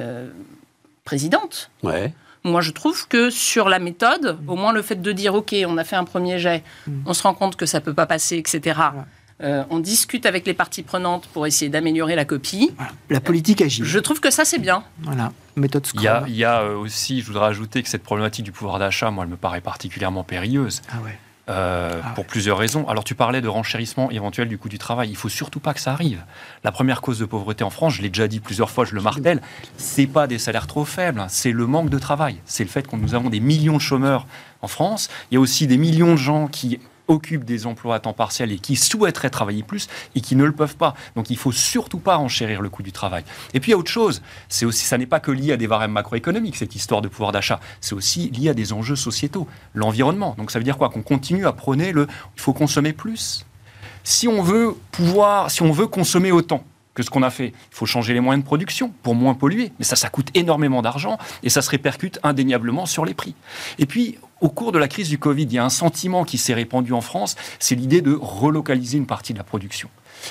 euh, 0.00 0.30
présidente. 1.04 1.70
Ouais. 1.82 2.12
Moi, 2.44 2.60
je 2.60 2.72
trouve 2.72 3.08
que 3.08 3.30
sur 3.30 3.68
la 3.68 3.78
méthode, 3.78 4.38
au 4.46 4.56
moins 4.56 4.72
le 4.72 4.82
fait 4.82 5.00
de 5.00 5.12
dire, 5.12 5.34
OK, 5.34 5.54
on 5.66 5.78
a 5.78 5.84
fait 5.84 5.96
un 5.96 6.04
premier 6.04 6.38
jet, 6.38 6.62
mm. 6.86 7.02
on 7.06 7.14
se 7.14 7.22
rend 7.22 7.34
compte 7.34 7.56
que 7.56 7.66
ça 7.66 7.80
ne 7.80 7.84
peut 7.84 7.94
pas 7.94 8.06
passer, 8.06 8.36
etc. 8.36 8.80
Euh, 9.42 9.64
on 9.70 9.80
discute 9.80 10.26
avec 10.26 10.46
les 10.46 10.54
parties 10.54 10.82
prenantes 10.82 11.26
pour 11.28 11.46
essayer 11.46 11.68
d'améliorer 11.68 12.14
la 12.14 12.24
copie. 12.24 12.70
La 13.10 13.20
politique 13.20 13.62
agit. 13.62 13.82
Je 13.84 13.98
trouve 13.98 14.20
que 14.20 14.30
ça, 14.30 14.44
c'est 14.44 14.58
bien. 14.58 14.84
Voilà, 15.00 15.32
méthode 15.56 15.86
Il 15.94 16.02
y 16.02 16.08
a, 16.08 16.24
il 16.28 16.36
y 16.36 16.44
a 16.44 16.66
aussi, 16.66 17.20
je 17.20 17.26
voudrais 17.26 17.46
ajouter 17.46 17.82
que 17.82 17.88
cette 17.88 18.04
problématique 18.04 18.44
du 18.44 18.52
pouvoir 18.52 18.78
d'achat, 18.78 19.10
moi, 19.10 19.24
elle 19.24 19.30
me 19.30 19.36
paraît 19.36 19.60
particulièrement 19.60 20.22
périlleuse. 20.22 20.82
Ah 20.90 20.98
ouais. 21.02 21.18
Euh, 21.50 22.00
ah 22.02 22.12
pour 22.14 22.24
plusieurs 22.24 22.56
raisons. 22.56 22.88
Alors 22.88 23.04
tu 23.04 23.14
parlais 23.14 23.42
de 23.42 23.48
renchérissement 23.48 24.10
éventuel 24.10 24.48
du 24.48 24.56
coût 24.56 24.70
du 24.70 24.78
travail. 24.78 25.10
Il 25.10 25.16
faut 25.16 25.28
surtout 25.28 25.60
pas 25.60 25.74
que 25.74 25.80
ça 25.80 25.92
arrive. 25.92 26.24
La 26.62 26.72
première 26.72 27.02
cause 27.02 27.18
de 27.18 27.26
pauvreté 27.26 27.64
en 27.64 27.70
France, 27.70 27.94
je 27.94 28.02
l'ai 28.02 28.08
déjà 28.08 28.28
dit 28.28 28.40
plusieurs 28.40 28.70
fois, 28.70 28.86
je 28.86 28.94
le 28.94 29.02
martèle, 29.02 29.42
c'est 29.76 30.06
pas 30.06 30.26
des 30.26 30.38
salaires 30.38 30.66
trop 30.66 30.86
faibles, 30.86 31.20
hein. 31.20 31.26
c'est 31.28 31.52
le 31.52 31.66
manque 31.66 31.90
de 31.90 31.98
travail. 31.98 32.40
C'est 32.46 32.64
le 32.64 32.70
fait 32.70 32.86
que 32.86 32.96
nous 32.96 33.14
avons 33.14 33.28
des 33.28 33.40
millions 33.40 33.76
de 33.76 33.82
chômeurs 33.82 34.26
en 34.62 34.68
France. 34.68 35.10
Il 35.30 35.34
y 35.34 35.36
a 35.36 35.40
aussi 35.40 35.66
des 35.66 35.76
millions 35.76 36.12
de 36.12 36.18
gens 36.18 36.48
qui 36.48 36.80
occupent 37.08 37.44
des 37.44 37.66
emplois 37.66 37.96
à 37.96 38.00
temps 38.00 38.12
partiel 38.12 38.52
et 38.52 38.58
qui 38.58 38.76
souhaiteraient 38.76 39.30
travailler 39.30 39.62
plus 39.62 39.88
et 40.14 40.20
qui 40.20 40.36
ne 40.36 40.44
le 40.44 40.52
peuvent 40.52 40.76
pas. 40.76 40.94
Donc 41.16 41.30
il 41.30 41.36
faut 41.36 41.52
surtout 41.52 41.98
pas 41.98 42.18
enchérir 42.18 42.62
le 42.62 42.68
coût 42.68 42.82
du 42.82 42.92
travail. 42.92 43.24
Et 43.52 43.60
puis 43.60 43.70
il 43.70 43.72
y 43.72 43.74
a 43.74 43.78
autre 43.78 43.90
chose, 43.90 44.22
c'est 44.48 44.64
aussi 44.64 44.84
ça 44.84 44.98
n'est 44.98 45.06
pas 45.06 45.20
que 45.20 45.30
lié 45.30 45.52
à 45.52 45.56
des 45.56 45.66
barèmes 45.66 45.92
macroéconomiques 45.92 46.56
cette 46.56 46.74
histoire 46.74 47.02
de 47.02 47.08
pouvoir 47.08 47.32
d'achat, 47.32 47.60
c'est 47.80 47.94
aussi 47.94 48.30
lié 48.30 48.50
à 48.50 48.54
des 48.54 48.72
enjeux 48.72 48.96
sociétaux, 48.96 49.46
l'environnement. 49.74 50.34
Donc 50.38 50.50
ça 50.50 50.58
veut 50.58 50.64
dire 50.64 50.78
quoi? 50.78 50.90
Qu'on 50.90 51.02
continue 51.02 51.46
à 51.46 51.52
prôner 51.52 51.92
le 51.92 52.06
il 52.36 52.40
faut 52.40 52.52
consommer 52.52 52.92
plus. 52.92 53.46
Si 54.02 54.28
on 54.28 54.42
veut 54.42 54.76
pouvoir, 54.90 55.50
si 55.50 55.62
on 55.62 55.72
veut 55.72 55.86
consommer 55.86 56.30
autant, 56.30 56.64
que 56.94 57.02
ce 57.02 57.10
qu'on 57.10 57.22
a 57.22 57.30
fait. 57.30 57.48
Il 57.48 57.74
faut 57.74 57.86
changer 57.86 58.14
les 58.14 58.20
moyens 58.20 58.42
de 58.42 58.46
production 58.46 58.92
pour 59.02 59.14
moins 59.14 59.34
polluer. 59.34 59.72
Mais 59.78 59.84
ça, 59.84 59.96
ça 59.96 60.08
coûte 60.08 60.28
énormément 60.34 60.82
d'argent 60.82 61.18
et 61.42 61.50
ça 61.50 61.62
se 61.62 61.70
répercute 61.70 62.18
indéniablement 62.22 62.86
sur 62.86 63.04
les 63.04 63.14
prix. 63.14 63.34
Et 63.78 63.86
puis, 63.86 64.18
au 64.40 64.48
cours 64.48 64.72
de 64.72 64.78
la 64.78 64.88
crise 64.88 65.08
du 65.08 65.18
Covid, 65.18 65.44
il 65.44 65.52
y 65.52 65.58
a 65.58 65.64
un 65.64 65.70
sentiment 65.70 66.24
qui 66.24 66.38
s'est 66.38 66.54
répandu 66.54 66.92
en 66.92 67.00
France, 67.00 67.36
c'est 67.58 67.74
l'idée 67.74 68.02
de 68.02 68.12
relocaliser 68.20 68.98
une 68.98 69.06
partie 69.06 69.32
de 69.32 69.38
la 69.38 69.44
production. 69.44 69.88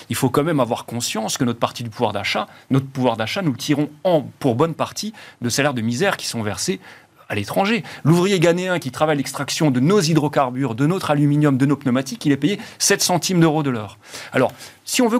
Il 0.09 0.15
faut 0.15 0.29
quand 0.29 0.43
même 0.43 0.59
avoir 0.59 0.85
conscience 0.85 1.37
que 1.37 1.43
notre 1.43 1.59
partie 1.59 1.83
du 1.83 1.89
pouvoir 1.89 2.13
d'achat, 2.13 2.47
notre 2.69 2.87
pouvoir 2.87 3.17
d'achat, 3.17 3.41
nous 3.41 3.51
le 3.51 3.57
tirons 3.57 3.89
pour 4.39 4.55
bonne 4.55 4.73
partie 4.73 5.13
de 5.41 5.49
salaires 5.49 5.73
de 5.73 5.81
misère 5.81 6.17
qui 6.17 6.27
sont 6.27 6.41
versés 6.41 6.79
à 7.33 7.35
l'étranger. 7.35 7.83
L'ouvrier 8.05 8.39
ghanéen 8.39 8.79
qui 8.79 8.91
travaille 8.91 9.17
l'extraction 9.17 9.71
de 9.71 9.79
nos 9.79 9.99
hydrocarbures, 9.99 10.75
de 10.75 10.85
notre 10.85 11.11
aluminium, 11.11 11.57
de 11.57 11.65
nos 11.65 11.75
pneumatiques, 11.75 12.25
il 12.25 12.31
est 12.31 12.37
payé 12.37 12.59
7 12.79 13.01
centimes 13.01 13.39
d'euros 13.39 13.63
de 13.63 13.71
l'heure. 13.71 13.97
Alors, 14.31 14.53
si 14.85 15.01
on, 15.01 15.07
veut, 15.07 15.19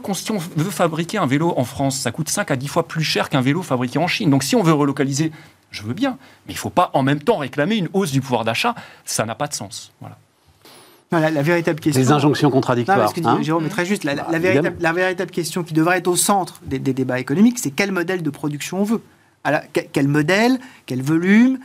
veut 0.56 0.72
fabriquer 0.72 1.18
un 1.18 1.26
vélo 1.26 1.54
en 1.58 1.66
France, 1.66 1.98
ça 1.98 2.12
coûte 2.12 2.30
5 2.30 2.52
à 2.52 2.56
10 2.56 2.68
fois 2.68 2.88
plus 2.88 3.04
cher 3.04 3.30
qu'un 3.30 3.42
vélo 3.42 3.64
fabriqué 3.64 3.98
en 3.98 4.08
Chine. 4.08 4.30
Donc 4.30 4.44
si 4.44 4.56
on 4.56 4.64
veut 4.64 4.74
relocaliser, 4.74 5.32
je 5.72 5.82
veux 5.82 5.94
bien, 5.94 6.18
mais 6.46 6.54
il 6.54 6.56
ne 6.56 6.60
faut 6.60 6.70
pas 6.70 6.92
en 6.94 7.02
même 7.02 7.20
temps 7.20 7.38
réclamer 7.38 7.76
une 7.76 7.90
hausse 7.94 8.12
du 8.12 8.22
pouvoir 8.22 8.46
d'achat, 8.46 8.76
ça 9.06 9.26
n'a 9.26 9.36
pas 9.36 9.48
de 9.48 9.56
sens. 9.56 9.92
Voilà. 10.00 11.30
la, 11.32 11.42
véritable 11.42 11.80
question. 11.80 12.00
Les 12.00 12.12
injonctions 12.12 12.52
contradictoires. 12.52 13.12
Non, 13.18 13.38
que, 13.38 13.44
Jérôme 13.44 13.66
est 13.66 13.70
très 13.70 13.86
juste. 13.86 14.04
La, 14.04 14.16
bah, 14.16 14.94
véritable, 14.94 15.32
question 15.32 15.64
qui 15.64 15.74
devrait 15.74 15.98
être 15.98 16.08
au 16.08 16.16
centre 16.16 16.62
des, 16.64 16.78
débats 16.80 17.20
économiques, 17.20 17.58
c'est 17.58 17.72
quel 17.72 17.92
modèle 17.92 18.22
de 18.22 18.30
production 18.30 18.82
on 18.82 18.84
veut? 18.84 19.02
quel 19.92 20.08
modèle, 20.08 20.58
quel 20.86 21.02
volume, 21.02 21.60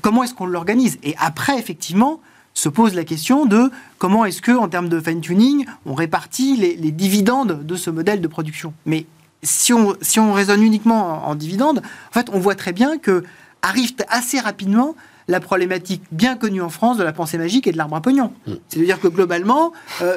comment 0.00 0.24
est-ce 0.24 0.34
qu'on 0.34 0.46
l'organise? 0.46 0.98
Et 1.02 1.14
après, 1.18 1.58
effectivement, 1.58 2.20
se 2.54 2.68
pose 2.68 2.94
la 2.94 3.04
question 3.04 3.46
de 3.46 3.70
comment 3.98 4.24
est-ce 4.24 4.40
que, 4.40 4.52
en 4.52 4.68
termes 4.68 4.88
de 4.88 5.00
fine-tuning, 5.00 5.66
on 5.86 5.94
répartit 5.94 6.56
les, 6.56 6.92
dividendes 6.92 7.66
de 7.66 7.76
ce 7.76 7.90
modèle 7.90 8.20
de 8.20 8.28
production. 8.28 8.72
Mais 8.86 9.06
si 9.42 9.72
on, 9.72 9.96
si 10.00 10.20
on 10.20 10.32
raisonne 10.32 10.62
uniquement 10.62 11.28
en, 11.28 11.34
dividendes, 11.34 11.82
en 12.10 12.12
fait, 12.12 12.28
on 12.32 12.38
voit 12.38 12.54
très 12.54 12.72
bien 12.72 12.98
que 12.98 13.24
arrive 13.62 13.94
assez 14.08 14.38
rapidement 14.38 14.94
la 15.26 15.40
problématique 15.40 16.02
bien 16.12 16.36
connue 16.36 16.60
en 16.60 16.68
France 16.68 16.98
de 16.98 17.02
la 17.02 17.12
pensée 17.12 17.38
magique 17.38 17.66
et 17.66 17.72
de 17.72 17.78
l'arbre 17.78 17.96
à 17.96 18.02
pognon. 18.02 18.32
Mm. 18.46 18.52
C'est-à-dire 18.68 19.00
que 19.00 19.08
globalement, 19.08 19.72
euh, 20.02 20.16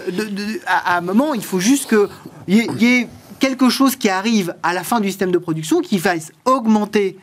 à, 0.67 0.97
un 0.97 1.01
moment, 1.01 1.33
il 1.33 1.43
faut 1.43 1.59
juste 1.59 1.89
qu'il 1.89 2.09
y, 2.49 2.83
y, 2.83 2.85
ait 2.85 3.07
quelque 3.39 3.69
chose 3.69 3.95
qui 3.95 4.09
arrive 4.09 4.53
à 4.63 4.73
la 4.73 4.83
fin 4.83 4.99
du 4.99 5.07
système 5.07 5.31
de 5.31 5.37
production 5.37 5.81
qui 5.81 5.97
fasse 5.97 6.31
augmenter 6.45 7.17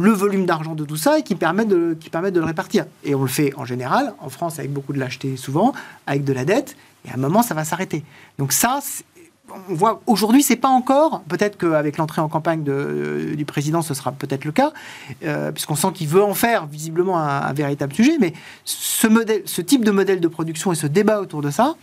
le 0.00 0.12
volume 0.12 0.46
d'argent 0.46 0.74
de 0.74 0.84
tout 0.84 0.96
ça 0.96 1.18
et 1.18 1.22
qui 1.22 1.34
permet 1.34 1.64
de, 1.64 1.96
qui 1.98 2.10
permet 2.10 2.30
de 2.30 2.40
le 2.40 2.46
répartir. 2.46 2.86
Et 3.04 3.14
on 3.14 3.22
le 3.22 3.28
fait 3.28 3.52
en 3.56 3.64
général, 3.64 4.14
en 4.20 4.30
France 4.30 4.58
avec 4.58 4.72
beaucoup 4.72 4.92
de 4.92 4.98
lâcheté 4.98 5.36
souvent, 5.36 5.72
avec 6.06 6.24
de 6.24 6.32
la 6.32 6.44
dette, 6.44 6.76
et 7.04 7.10
à 7.10 7.14
un 7.14 7.18
moment 7.18 7.42
ça 7.42 7.54
va 7.54 7.64
s'arrêter. 7.64 8.04
Donc 8.38 8.52
ça, 8.52 8.80
on 9.68 9.74
voit 9.74 10.00
aujourd'hui, 10.06 10.42
c'est 10.42 10.56
pas 10.56 10.68
encore. 10.68 11.22
Peut-être 11.28 11.58
qu'avec 11.58 11.96
l'entrée 11.98 12.20
en 12.20 12.28
campagne 12.28 12.62
de, 12.62 13.34
du 13.36 13.44
président, 13.44 13.82
ce 13.82 13.94
sera 13.94 14.12
peut-être 14.12 14.44
le 14.44 14.52
cas, 14.52 14.72
euh, 15.24 15.52
puisqu'on 15.52 15.76
sent 15.76 15.92
qu'il 15.94 16.08
veut 16.08 16.22
en 16.22 16.34
faire 16.34 16.66
visiblement 16.66 17.18
un, 17.18 17.52
véritable 17.52 17.92
sujet. 17.92 18.16
Mais 18.20 18.32
ce, 18.64 19.06
modèle, 19.06 19.42
ce 19.44 19.60
type 19.60 19.84
de 19.84 19.90
modèle 19.90 20.20
de 20.20 20.28
production 20.28 20.72
et 20.72 20.76
ce 20.76 20.86
débat 20.86 21.20
autour 21.20 21.42
de 21.42 21.50
ça, 21.50 21.74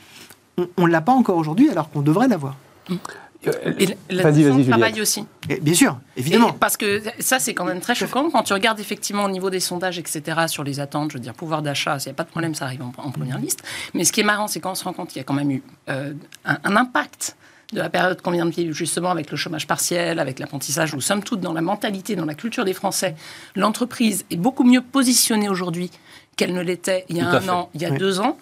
on 0.77 0.87
ne 0.87 0.91
l'a 0.91 1.01
pas 1.01 1.11
encore 1.11 1.37
aujourd'hui, 1.37 1.69
alors 1.69 1.89
qu'on 1.91 2.01
devrait 2.01 2.27
l'avoir. 2.27 2.55
Et 3.45 3.95
le 4.09 4.67
travail 4.69 4.99
aussi. 5.01 5.25
bien 5.61 5.73
sûr, 5.73 5.99
évidemment. 6.15 6.53
parce 6.53 6.75
que 6.75 7.01
ça, 7.19 7.39
c'est 7.39 7.53
quand 7.53 7.65
même 7.65 7.79
très 7.79 7.95
choquant. 7.95 8.29
Quand 8.29 8.43
tu 8.43 8.53
regardes 8.53 8.79
effectivement 8.79 9.25
au 9.25 9.29
niveau 9.29 9.49
des 9.49 9.59
sondages, 9.59 9.99
etc., 9.99 10.47
sur 10.47 10.63
les 10.63 10.79
attentes, 10.79 11.11
je 11.11 11.17
veux 11.17 11.23
dire, 11.23 11.33
pouvoir 11.33 11.61
d'achat, 11.61 11.99
s'il 11.99 12.09
n'y 12.09 12.15
a 12.15 12.17
pas 12.17 12.23
de 12.23 12.29
problème, 12.29 12.55
ça 12.55 12.65
arrive 12.65 12.81
en, 12.81 13.11
première 13.11 13.39
liste. 13.39 13.63
Mais 13.93 14.03
ce 14.03 14.11
qui 14.11 14.21
est 14.21 14.25
marrant, 14.25 14.47
c'est 14.47 14.59
qu'on 14.59 14.75
se 14.75 14.83
rend 14.83 14.93
compte 14.93 15.09
qu'il 15.09 15.17
y 15.17 15.21
a 15.21 15.23
quand 15.23 15.33
même 15.33 15.51
eu 15.51 15.63
euh, 15.89 16.13
un, 16.45 16.75
impact 16.75 17.37
de 17.73 17.79
la 17.79 17.89
période 17.89 18.21
qu'on 18.21 18.31
vient 18.31 18.45
de 18.45 18.51
vivre, 18.51 18.73
justement 18.73 19.11
avec 19.11 19.29
le 19.29 19.37
chômage 19.37 19.67
partiel, 19.67 20.19
avec 20.19 20.39
l'apprentissage, 20.39 20.93
où 20.93 21.01
sommes 21.01 21.23
toutes 21.23 21.41
dans 21.41 21.53
la 21.53 21.61
mentalité, 21.61 22.15
dans 22.15 22.25
la 22.25 22.35
culture 22.35 22.65
des 22.65 22.73
Français, 22.73 23.15
l'entreprise 23.55 24.25
est 24.31 24.37
beaucoup 24.37 24.63
mieux 24.63 24.81
positionnée 24.81 25.49
aujourd'hui 25.49 25.91
qu'elle 26.37 26.53
ne 26.53 26.61
l'était 26.61 27.03
il 27.09 27.17
y 27.17 27.19
a 27.19 27.27
un 27.27 27.49
an, 27.49 27.69
il 27.73 27.81
y 27.81 27.85
a 27.85 27.89
deux 27.89 28.19
ans. 28.19 28.37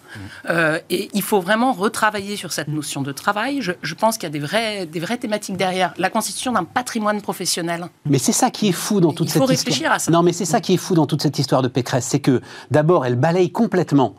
Euh, 0.48 0.78
et 0.90 1.08
il 1.14 1.22
faut 1.22 1.40
vraiment 1.40 1.72
retravailler 1.72 2.36
sur 2.36 2.52
cette 2.52 2.68
notion 2.68 3.00
de 3.02 3.10
travail. 3.10 3.60
Je, 3.62 3.94
pense 3.94 4.18
qu'il 4.18 4.24
y 4.24 4.26
a 4.26 4.30
des 4.30 4.38
vraies, 4.38 4.86
des 4.86 5.00
vraies 5.00 5.16
thématiques 5.16 5.56
derrière. 5.56 5.94
La 5.96 6.10
constitution 6.10 6.52
d'un 6.52 6.64
patrimoine 6.64 7.22
professionnel. 7.22 7.86
Mais 8.04 8.18
c'est 8.18 8.32
ça 8.32 8.50
qui 8.50 8.68
est 8.68 8.72
fou 8.72 9.00
dans 9.00 9.12
toute 9.12 9.28
cette 9.28 9.36
histoire. 9.36 9.50
Il 9.50 9.56
faut 9.56 9.64
réfléchir 9.64 9.92
à 9.92 9.98
ça. 9.98 10.12
Non, 10.12 10.22
mais 10.22 10.32
c'est 10.32 10.44
ça 10.44 10.60
qui 10.60 10.74
est 10.74 10.78
fou 10.78 10.94
dans 10.94 11.06
toute 11.06 11.22
cette 11.22 11.38
histoire 11.38 11.62
de 11.62 11.68
Pécresse. 11.68 12.06
C'est 12.06 12.20
que 12.20 12.42
d'abord, 12.70 13.06
elle 13.06 13.16
balaye 13.16 13.50
complètement 13.50 14.14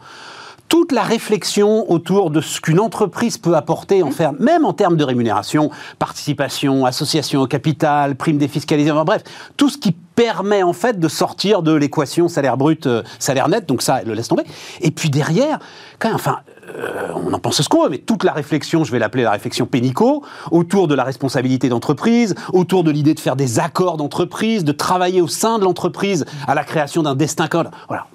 toute 0.69 0.91
la 0.91 1.03
réflexion 1.03 1.89
autour 1.91 2.29
de 2.29 2.41
ce 2.41 2.59
qu'une 2.59 2.79
entreprise 2.79 3.37
peut 3.37 3.55
apporter, 3.55 4.03
en 4.03 4.11
faire, 4.11 4.33
même 4.33 4.65
en 4.65 4.73
termes 4.73 4.97
de 4.97 5.03
rémunération, 5.03 5.69
participation, 5.99 6.85
association 6.85 7.41
au 7.41 7.47
capital, 7.47 8.15
prime 8.15 8.37
défiscalisée, 8.37 8.91
bref, 8.91 9.23
tout 9.55 9.69
ce 9.69 9.77
qui 9.77 9.91
permet 9.91 10.63
en 10.63 10.73
fait 10.73 10.99
de 10.99 11.07
sortir 11.07 11.61
de 11.61 11.73
l'équation 11.73 12.27
salaire 12.27 12.57
brut, 12.57 12.87
euh, 12.87 13.03
salaire 13.19 13.49
net, 13.49 13.67
donc 13.67 13.81
ça, 13.81 14.01
elle 14.01 14.07
le 14.07 14.13
laisse 14.13 14.27
tomber. 14.27 14.43
Et 14.81 14.91
puis 14.91 15.09
derrière, 15.09 15.59
quand 15.99 16.09
même, 16.09 16.15
enfin, 16.15 16.39
euh, 16.75 17.09
on 17.15 17.31
en 17.33 17.39
pense 17.39 17.61
ce 17.61 17.69
qu'on 17.69 17.83
veut, 17.83 17.89
mais 17.89 17.99
toute 17.99 18.23
la 18.23 18.33
réflexion, 18.33 18.83
je 18.83 18.91
vais 18.91 18.99
l'appeler 18.99 19.23
la 19.23 19.31
réflexion 19.31 19.67
pénico, 19.67 20.23
autour 20.51 20.87
de 20.87 20.95
la 20.95 21.03
responsabilité 21.03 21.69
d'entreprise, 21.69 22.35
autour 22.51 22.83
de 22.83 22.91
l'idée 22.91 23.13
de 23.13 23.19
faire 23.19 23.35
des 23.35 23.59
accords 23.59 23.97
d'entreprise, 23.97 24.63
de 24.63 24.71
travailler 24.71 25.21
au 25.21 25.27
sein 25.27 25.59
de 25.59 25.63
l'entreprise 25.63 26.25
à 26.47 26.55
la 26.55 26.63
création 26.63 27.03
d'un 27.03 27.15
destin 27.15 27.47
code. 27.47 27.69
Voilà. 27.87 28.07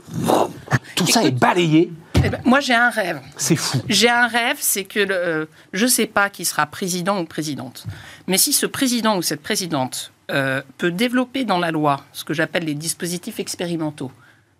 Tout 0.97 1.07
ça 1.07 1.23
est 1.25 1.31
balayé 1.31 1.91
eh 2.25 2.29
ben, 2.31 2.41
moi, 2.45 2.61
j'ai 2.61 2.75
un 2.75 2.91
rêve. 2.91 3.21
C'est 3.37 3.57
fou. 3.57 3.79
J'ai 3.89 4.09
un 4.09 4.27
rêve, 4.27 4.57
c'est 4.61 4.85
que 4.85 5.01
euh, 5.11 5.47
je 5.73 5.85
ne 5.85 5.91
sais 5.91 6.07
pas 6.07 6.31
qui 6.31 6.45
sera 6.45 6.67
président 6.67 7.21
ou 7.21 7.25
présidente. 7.25 7.87
Mais 8.27 8.39
si 8.39 8.53
ce 8.53 8.67
président 8.67 9.17
ou 9.17 9.23
cette 9.23 9.43
présidente 9.43 10.13
euh, 10.31 10.63
peut 10.79 10.91
développer 10.91 11.45
dans 11.45 11.59
la 11.59 11.71
loi 11.71 12.05
ce 12.13 12.25
que 12.25 12.35
j'appelle 12.35 12.65
les 12.65 12.75
dispositifs 12.75 13.41
expérimentaux, 13.41 14.11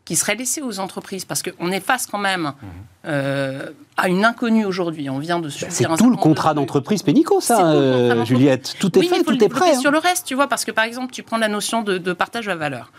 qui 0.05 0.17
seraient 0.17 0.35
laissés 0.35 0.63
aux 0.63 0.81
entreprises, 0.81 1.25
parce 1.25 1.43
qu'on 1.43 1.71
est 1.71 1.81
face 1.81 2.07
quand 2.07 2.19
même 2.19 2.43
mmh. 2.43 2.67
euh, 3.07 3.71
à 3.97 4.09
une 4.09 4.25
inconnue 4.25 4.65
aujourd'hui. 4.65 5.09
On 5.09 5.21
vient 5.21 5.39
de 5.39 5.49
bah, 5.49 5.67
C'est 5.69 5.87
tout 5.97 6.11
le 6.11 6.17
contrat 6.17 6.55
d'entreprise 6.55 7.03
pénico, 7.05 7.41
ça, 7.41 8.25
Juliette. 8.25 8.75
Tout 8.81 8.99
est 8.99 9.03
fait, 9.03 9.23
tout 9.23 9.43
est 9.43 9.49
prêt. 9.49 9.77
Sur 9.77 9.91
hein. 9.91 9.93
le 9.93 9.99
reste, 9.99 10.27
tu 10.27 10.35
vois, 10.35 10.49
parce 10.49 10.65
que 10.65 10.73
par 10.73 10.85
exemple, 10.85 11.13
tu 11.13 11.23
prends 11.23 11.39
la 11.39 11.49
notion 11.49 11.83
de, 11.83 11.99
de 11.99 12.13
partage 12.13 12.47
de 12.47 12.53
valeur. 12.53 12.91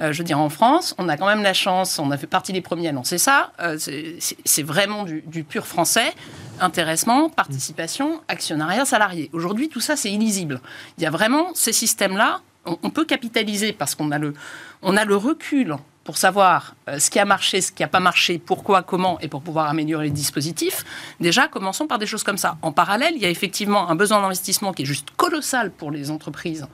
Euh, 0.00 0.12
je 0.12 0.18
veux 0.18 0.24
dire, 0.24 0.38
en 0.38 0.48
France, 0.48 0.94
on 0.98 1.08
a 1.08 1.16
quand 1.16 1.26
même 1.26 1.42
la 1.42 1.54
chance, 1.54 1.98
on 1.98 2.12
a 2.12 2.16
fait 2.16 2.28
partie 2.28 2.52
des 2.52 2.60
premiers 2.60 2.86
à 2.86 2.90
annoncer 2.90 3.18
ça. 3.18 3.50
Euh, 3.60 3.76
c'est 3.78 4.62
vraiment 4.62 5.04
du, 5.04 5.42
pur 5.42 5.66
français. 5.66 6.14
Intéressement, 6.60 7.28
participation, 7.28 8.20
actionnariat 8.28 8.84
salarié. 8.84 9.28
Aujourd'hui, 9.32 9.68
tout 9.68 9.80
ça, 9.80 9.96
c'est 9.96 10.12
illisible. 10.12 10.60
Il 10.98 11.04
y 11.04 11.06
a 11.06 11.10
vraiment 11.10 11.52
ces 11.54 11.72
systèmes-là. 11.72 12.40
On, 12.64 12.90
peut 12.90 13.04
capitaliser 13.04 13.72
parce 13.72 13.94
qu'on 13.94 14.10
a, 14.12 14.18
le, 14.18 14.34
on 14.82 14.96
a 14.96 15.04
le 15.04 15.16
recul 15.16 15.76
pour 16.04 16.16
savoir 16.16 16.76
euh, 16.88 16.98
ce 16.98 17.10
qui 17.10 17.18
a 17.18 17.24
marché, 17.24 17.60
ce 17.60 17.72
qui 17.72 17.82
n'a 17.82 17.88
pas 17.88 18.00
marché, 18.00 18.38
pourquoi, 18.38 18.82
comment, 18.82 19.18
et 19.20 19.28
pour 19.28 19.42
pouvoir 19.42 19.68
améliorer 19.68 20.04
les 20.06 20.10
dispositifs, 20.10 20.84
déjà, 21.18 21.48
commençons 21.48 21.86
par 21.86 21.98
des 21.98 22.06
choses 22.06 22.22
comme 22.22 22.36
ça. 22.36 22.56
En 22.62 22.70
parallèle, 22.70 23.14
il 23.16 23.22
y 23.22 23.26
a 23.26 23.30
effectivement 23.30 23.90
un 23.90 23.96
besoin 23.96 24.20
d'investissement 24.20 24.72
qui 24.72 24.82
est 24.82 24.86
juste 24.86 25.08
colossal 25.16 25.70
pour 25.70 25.90
les 25.90 26.10
entreprises 26.10 26.66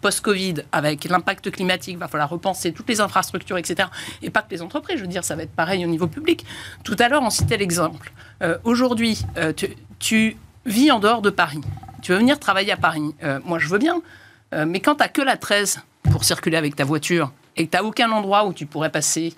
post-Covid, 0.00 0.54
avec 0.70 1.04
l'impact 1.04 1.50
climatique, 1.50 1.94
il 1.94 1.98
va 1.98 2.08
falloir 2.08 2.30
repenser 2.30 2.72
toutes 2.72 2.88
les 2.88 3.00
infrastructures, 3.00 3.58
etc. 3.58 3.88
Et 4.22 4.30
pas 4.30 4.42
que 4.42 4.50
les 4.50 4.62
entreprises, 4.62 4.96
je 4.96 5.02
veux 5.02 5.08
dire, 5.08 5.24
ça 5.24 5.34
va 5.34 5.42
être 5.42 5.54
pareil 5.54 5.84
au 5.84 5.88
niveau 5.88 6.06
public. 6.06 6.44
Tout 6.84 6.96
à 6.98 7.08
l'heure, 7.08 7.22
on 7.22 7.30
citait 7.30 7.56
l'exemple. 7.56 8.12
Euh, 8.42 8.58
aujourd'hui, 8.64 9.24
euh, 9.36 9.52
tu, 9.98 10.36
vis 10.64 10.92
en 10.92 11.00
dehors 11.00 11.22
de 11.22 11.30
Paris. 11.30 11.60
Tu 12.02 12.12
veux 12.12 12.18
venir 12.18 12.38
travailler 12.38 12.70
à 12.70 12.76
Paris. 12.76 13.14
moi, 13.44 13.58
je 13.58 13.66
veux 13.68 13.78
bien. 13.78 14.00
mais 14.52 14.78
quand 14.78 14.94
tu 14.94 15.02
n'as 15.02 15.08
que 15.08 15.22
la 15.22 15.36
13 15.36 15.80
pour 16.10 16.22
circuler 16.22 16.56
avec 16.56 16.76
ta 16.76 16.84
voiture 16.84 17.32
et 17.56 17.66
que 17.66 17.70
tu 17.70 17.76
n'as 17.76 17.82
aucun 17.82 18.12
endroit 18.12 18.46
où 18.46 18.52
tu 18.52 18.66
pourrais 18.66 18.90
passer 18.90 19.34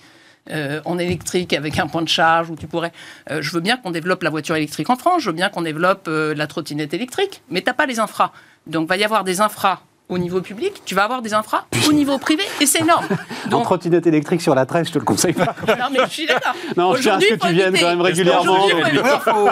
en 0.50 0.98
électrique 0.98 1.54
avec 1.54 1.78
un 1.78 1.86
point 1.86 2.02
de 2.02 2.08
charge, 2.08 2.50
où 2.50 2.56
tu 2.56 2.66
pourrais. 2.66 2.92
je 3.30 3.50
veux 3.52 3.60
bien 3.60 3.78
qu'on 3.78 3.90
développe 3.90 4.22
la 4.22 4.28
voiture 4.28 4.56
électrique 4.56 4.90
en 4.90 4.96
France, 4.96 5.22
je 5.22 5.30
veux 5.30 5.36
bien 5.36 5.48
qu'on 5.48 5.62
développe 5.62 6.08
la 6.08 6.46
trottinette 6.46 6.92
électrique, 6.92 7.42
mais 7.48 7.62
tu 7.62 7.66
n'as 7.68 7.74
pas 7.74 7.86
les 7.86 8.00
infras. 8.00 8.32
Donc, 8.66 8.84
il 8.84 8.88
va 8.88 8.96
y 8.98 9.04
avoir 9.04 9.24
des 9.24 9.40
infras 9.40 9.80
au 10.10 10.18
niveau 10.18 10.42
public, 10.42 10.82
tu 10.84 10.94
vas 10.94 11.04
avoir 11.04 11.22
des 11.22 11.32
infras 11.32 11.64
au 11.88 11.92
niveau 11.92 12.18
privé 12.18 12.42
et 12.60 12.66
c'est 12.66 12.80
énorme. 12.80 13.06
Donc, 13.50 13.62
en 13.62 13.64
trottinette 13.64 14.06
électrique 14.06 14.42
sur 14.42 14.54
la 14.54 14.66
13, 14.66 14.88
je 14.88 14.92
te 14.92 14.98
le 14.98 15.04
conseille 15.04 15.32
pas. 15.32 15.54
non, 15.68 15.86
mais 15.90 16.00
je 16.04 16.10
suis 16.10 16.26
d'accord. 16.26 16.54
Non, 16.76 16.94
je 16.94 17.02
tiens 17.02 17.16
à 17.16 17.20
ce 17.20 17.26
que 17.26 17.46
tu 17.46 17.52
viennes 17.54 17.76
quand 17.78 17.88
même 17.88 18.00
régulièrement. 18.02 18.66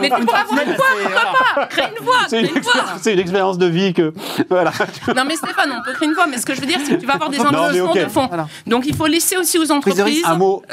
Mais 0.00 0.10
tu 0.10 0.24
pourras 0.26 0.40
avoir 0.40 0.62
une 0.62 0.74
voix, 0.74 0.86
pourquoi 1.02 1.22
pas 1.54 1.66
Crée 1.66 1.82
une 1.96 2.04
voix, 2.04 2.14
C'est 2.28 2.40
une, 2.40 3.14
une, 3.14 3.18
expérience 3.18 3.56
de 3.58 3.66
vie 3.66 3.94
que. 3.94 4.12
Voilà. 4.50 4.72
Non, 5.16 5.24
mais 5.26 5.36
Stéphane, 5.36 5.72
on 5.78 5.82
peut 5.82 5.92
créer 5.94 6.08
une 6.08 6.14
voix, 6.14 6.26
mais 6.26 6.38
ce 6.38 6.46
que 6.46 6.54
je 6.54 6.60
veux 6.60 6.66
dire, 6.66 6.78
c'est 6.84 6.96
que 6.96 7.00
tu 7.00 7.06
vas 7.06 7.14
avoir 7.14 7.30
des 7.30 7.40
investissements 7.40 7.94
de 7.94 8.08
fond. 8.08 8.28
Donc 8.66 8.84
il 8.86 8.94
faut 8.94 9.06
laisser 9.06 9.36
aussi 9.36 9.58
aux 9.58 9.70
entreprises 9.72 10.22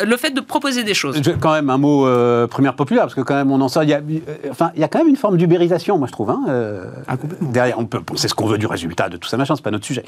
le 0.04 0.18
fait 0.18 0.32
de 0.32 0.42
proposer 0.42 0.84
des 0.84 0.94
choses. 0.94 1.22
Quand 1.40 1.54
même 1.54 1.70
un 1.70 1.78
mot 1.78 2.06
euh, 2.06 2.48
première 2.48 2.76
populaire, 2.76 3.04
parce 3.04 3.16
que 3.16 3.22
quand 3.22 3.36
même 3.36 3.52
on 3.52 3.62
en 3.62 3.70
sort. 3.70 3.84
Il 3.84 3.90
y 3.90 3.94
a, 3.94 3.98
euh, 4.00 4.20
enfin, 4.50 4.72
il 4.76 4.82
y 4.82 4.84
a 4.84 4.88
quand 4.88 5.00
même 5.00 5.08
une 5.08 5.16
forme 5.16 5.38
d'ubérisation, 5.38 5.98
moi 5.98 6.08
je 6.08 6.12
trouve. 6.12 6.30
Hein, 6.30 6.42
euh, 6.50 6.86
ah, 7.08 7.16
derrière, 7.42 7.80
on 7.80 7.86
peut, 7.86 8.02
c'est 8.16 8.28
ce 8.28 8.36
qu'on 8.36 8.48
veut 8.48 8.58
du 8.58 8.66
résultat 8.66 9.10
de 9.10 9.18
tout 9.18 9.28
ça, 9.28 9.38
machin, 9.38 9.56
c'est 9.56 9.64
notre 9.72 9.86
sujet. 9.86 10.04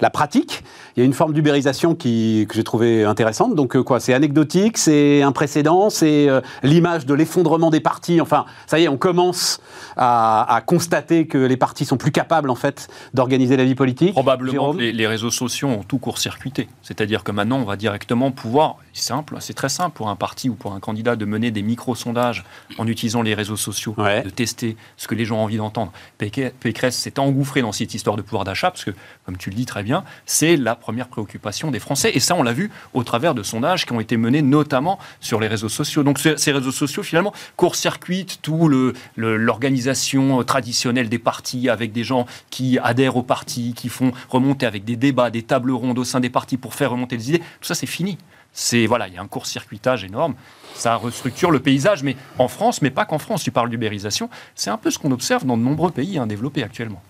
La 0.00 0.10
pratique, 0.10 0.62
il 0.96 1.00
y 1.00 1.02
a 1.02 1.06
une 1.06 1.12
forme 1.12 1.32
d'ubérisation 1.32 1.94
que 1.94 2.46
j'ai 2.52 2.64
trouvé 2.64 3.04
intéressante. 3.04 3.54
Donc, 3.54 3.74
euh, 3.76 3.82
quoi, 3.82 4.00
c'est 4.00 4.14
anecdotique, 4.14 4.78
c'est 4.78 5.22
un 5.22 5.32
précédent, 5.32 5.90
c'est 5.90 6.28
euh, 6.28 6.40
l'image 6.62 7.04
de 7.06 7.14
l'effondrement 7.14 7.70
des 7.70 7.80
partis. 7.80 8.20
Enfin, 8.20 8.44
ça 8.66 8.78
y 8.78 8.84
est, 8.84 8.88
on 8.88 8.96
commence 8.96 9.60
à, 9.96 10.62
constater 10.66 11.26
que 11.26 11.38
les 11.38 11.56
partis 11.56 11.84
sont 11.84 11.96
plus 11.96 12.12
capables, 12.12 12.48
en 12.48 12.54
fait, 12.54 12.88
d'organiser 13.12 13.56
la 13.56 13.64
vie 13.64 13.74
politique. 13.74 14.12
Probablement 14.12 14.72
les, 14.72 14.92
les, 14.92 15.06
réseaux 15.06 15.30
sociaux 15.30 15.68
ont 15.68 15.82
tout 15.82 15.98
court-circuité. 15.98 16.68
C'est-à-dire 16.82 17.24
que 17.24 17.32
maintenant, 17.32 17.58
on 17.58 17.64
va 17.64 17.76
directement 17.76 18.30
pouvoir, 18.30 18.76
c'est 18.92 19.02
simple, 19.02 19.36
c'est 19.40 19.54
très 19.54 19.68
simple 19.68 19.96
pour 19.96 20.08
un 20.08 20.16
parti 20.16 20.48
ou 20.48 20.54
pour 20.54 20.72
un 20.72 20.80
candidat 20.80 21.16
de 21.16 21.24
mener 21.24 21.50
des 21.50 21.62
micro-sondages 21.62 22.44
en 22.78 22.86
utilisant 22.86 23.22
les 23.22 23.34
réseaux 23.34 23.56
sociaux, 23.56 23.94
de 23.98 24.30
tester 24.30 24.76
ce 24.96 25.08
que 25.08 25.14
les 25.14 25.24
gens 25.24 25.38
ont 25.38 25.44
envie 25.44 25.56
d'entendre. 25.56 25.92
Pécresse 26.18 26.96
s'est 26.96 27.18
engouffré 27.18 27.62
dans 27.62 27.72
cette 27.72 27.94
histoire 27.94 28.16
de 28.16 28.22
pouvoir 28.22 28.44
d'achat, 28.44 28.70
parce 28.70 28.84
que, 28.84 28.92
comme 29.24 29.36
tu 29.36 29.50
le 29.50 29.56
dis 29.56 29.66
très 29.66 29.82
bien, 29.82 30.04
c'est 30.26 30.56
la 30.56 30.74
première 30.74 31.08
préoccupation 31.08 31.70
des 31.70 31.80
Français. 31.80 32.12
Et 32.14 32.20
ça, 32.20 32.34
on 32.34 32.42
l'a 32.42 32.52
vu 32.52 32.70
au 32.92 33.04
travers 33.04 33.34
de 33.34 33.42
sondages 33.42 33.86
qui 33.86 33.92
ont 33.92 34.00
été 34.00 34.16
menés 34.16 34.42
notamment 34.42 34.98
sur 35.20 35.40
les 35.40 35.48
réseaux 35.48 35.68
sociaux. 35.68 36.02
Donc 36.02 36.18
ces 36.18 36.52
réseaux 36.52 36.72
sociaux, 36.72 37.02
finalement, 37.02 37.32
court-circuitent 37.56 38.40
tout 38.42 38.68
l'organisation 39.16 40.38
le, 40.38 40.44
traditionnelle 40.44 41.08
des 41.08 41.18
partis 41.18 41.68
avec 41.68 41.92
des 41.92 42.04
gens 42.04 42.26
qui 42.50 42.78
adhèrent 42.78 43.16
aux 43.16 43.22
partis, 43.22 43.74
qui 43.74 43.88
font 43.88 44.12
remonter 44.28 44.66
avec 44.66 44.84
des 44.84 44.96
débats, 44.96 45.30
des 45.30 45.42
tables 45.42 45.72
rondes 45.72 45.98
au 45.98 46.04
sein 46.04 46.20
des 46.20 46.30
partis 46.30 46.56
pour 46.56 46.74
faire 46.74 46.90
remonter 46.90 47.16
les 47.16 47.30
idées. 47.30 47.38
Tout 47.38 47.66
ça, 47.66 47.74
c'est 47.74 47.86
fini. 47.86 48.18
C'est 48.52 48.86
voilà, 48.86 49.08
il 49.08 49.14
y 49.14 49.18
a 49.18 49.20
un 49.20 49.26
court-circuitage 49.26 50.04
énorme. 50.04 50.34
Ça 50.74 50.94
restructure 50.94 51.50
le 51.50 51.60
paysage, 51.60 52.02
mais 52.02 52.16
en 52.38 52.48
France, 52.48 52.82
mais 52.82 52.90
pas 52.90 53.04
qu'en 53.04 53.18
France. 53.18 53.42
Tu 53.42 53.50
parles 53.50 53.68
d'ubérisation, 53.68 54.30
c'est 54.54 54.70
un 54.70 54.78
peu 54.78 54.90
ce 54.90 54.98
qu'on 54.98 55.10
observe 55.10 55.44
dans 55.44 55.56
de 55.56 55.62
nombreux 55.62 55.90
pays 55.90 56.18
hein, 56.18 56.26
développés 56.26 56.62
actuellement. 56.62 57.02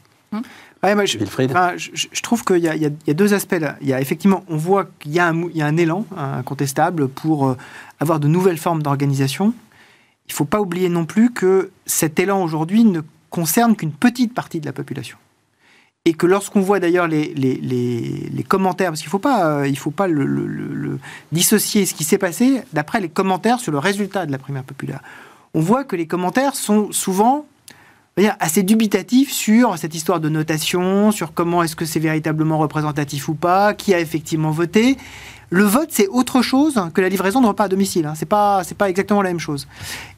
Hum 0.84 1.06
je, 1.06 2.20
trouve 2.22 2.44
qu'il 2.44 2.58
y, 2.58 2.68
a 2.68 3.14
deux 3.14 3.32
aspects 3.32 3.56
là. 3.58 3.76
Il 3.80 3.88
y 3.88 3.94
a 3.94 4.00
effectivement, 4.00 4.44
on 4.48 4.56
voit 4.56 4.86
qu'il 4.98 5.12
y, 5.12 5.18
a 5.18 5.26
un 5.26 5.76
élan 5.76 6.06
incontestable 6.14 7.08
pour 7.08 7.48
euh, 7.48 7.56
avoir 8.00 8.20
de 8.20 8.28
nouvelles 8.28 8.58
formes 8.58 8.82
d'organisation. 8.82 9.54
Il 10.26 10.32
ne 10.32 10.34
faut 10.34 10.44
pas 10.44 10.60
oublier 10.60 10.90
non 10.90 11.06
plus 11.06 11.32
que 11.32 11.70
cet 11.86 12.18
élan 12.18 12.42
aujourd'hui 12.42 12.84
ne 12.84 13.00
concerne 13.30 13.76
qu'une 13.76 13.92
petite 13.92 14.34
partie 14.34 14.60
de 14.60 14.66
la 14.66 14.72
population. 14.72 15.16
Et 16.04 16.12
que 16.12 16.26
lorsqu'on 16.26 16.60
voit 16.60 16.80
d'ailleurs 16.80 17.08
les, 17.08 17.32
les, 17.34 18.44
commentaires, 18.46 18.90
parce 18.90 19.00
qu'il 19.00 19.08
ne 19.08 19.12
faut 19.12 19.18
pas, 19.18 19.60
euh, 19.60 19.66
il 19.66 19.78
faut 19.78 19.90
pas 19.90 20.06
le, 20.06 20.98
dissocier 21.32 21.86
ce 21.86 21.94
qui 21.94 22.04
s'est 22.04 22.18
passé 22.18 22.62
d'après 22.74 23.00
les 23.00 23.08
commentaires 23.08 23.58
sur 23.58 23.72
le 23.72 23.78
résultat 23.78 24.26
de 24.26 24.32
la 24.32 24.38
primaire 24.38 24.64
populaire, 24.64 25.00
on 25.54 25.60
voit 25.60 25.84
que 25.84 25.96
les 25.96 26.06
commentaires 26.06 26.56
sont 26.56 26.92
souvent 26.92 27.46
assez 28.38 28.62
dubitatif 28.62 29.32
sur 29.32 29.76
cette 29.78 29.94
histoire 29.94 30.20
de 30.20 30.28
notation, 30.28 31.10
sur 31.10 31.34
comment 31.34 31.62
est-ce 31.62 31.76
que 31.76 31.84
c'est 31.84 32.00
véritablement 32.00 32.58
représentatif 32.58 33.28
ou 33.28 33.34
pas, 33.34 33.74
qui 33.74 33.92
a 33.92 34.00
effectivement 34.00 34.50
voté. 34.50 34.96
Le 35.50 35.64
vote, 35.64 35.88
c'est 35.90 36.08
autre 36.08 36.42
chose 36.42 36.80
que 36.94 37.00
la 37.00 37.08
livraison 37.08 37.40
de 37.40 37.46
repas 37.46 37.64
à 37.64 37.68
domicile. 37.68 38.06
Hein. 38.06 38.14
C'est 38.16 38.26
pas, 38.26 38.62
pas 38.78 38.88
exactement 38.88 39.22
la 39.22 39.30
même 39.30 39.40
chose. 39.40 39.66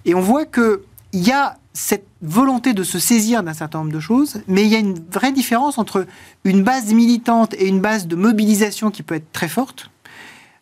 Et 0.04 0.14
on 0.14 0.20
voit 0.20 0.44
que 0.44 0.82
il 1.12 1.26
y 1.26 1.32
a 1.32 1.56
cette 1.72 2.06
volonté 2.20 2.74
de 2.74 2.82
se 2.82 2.98
saisir 2.98 3.42
d'un 3.42 3.54
certain 3.54 3.78
nombre 3.78 3.92
de 3.92 4.00
choses, 4.00 4.42
mais 4.48 4.64
il 4.64 4.68
y 4.68 4.76
a 4.76 4.78
une 4.78 4.98
vraie 5.10 5.32
différence 5.32 5.78
entre 5.78 6.06
une 6.44 6.62
base 6.62 6.92
militante 6.92 7.54
et 7.54 7.68
une 7.68 7.80
base 7.80 8.06
de 8.06 8.16
mobilisation 8.16 8.90
qui 8.90 9.02
peut 9.02 9.14
être 9.14 9.30
très 9.32 9.48
forte, 9.48 9.90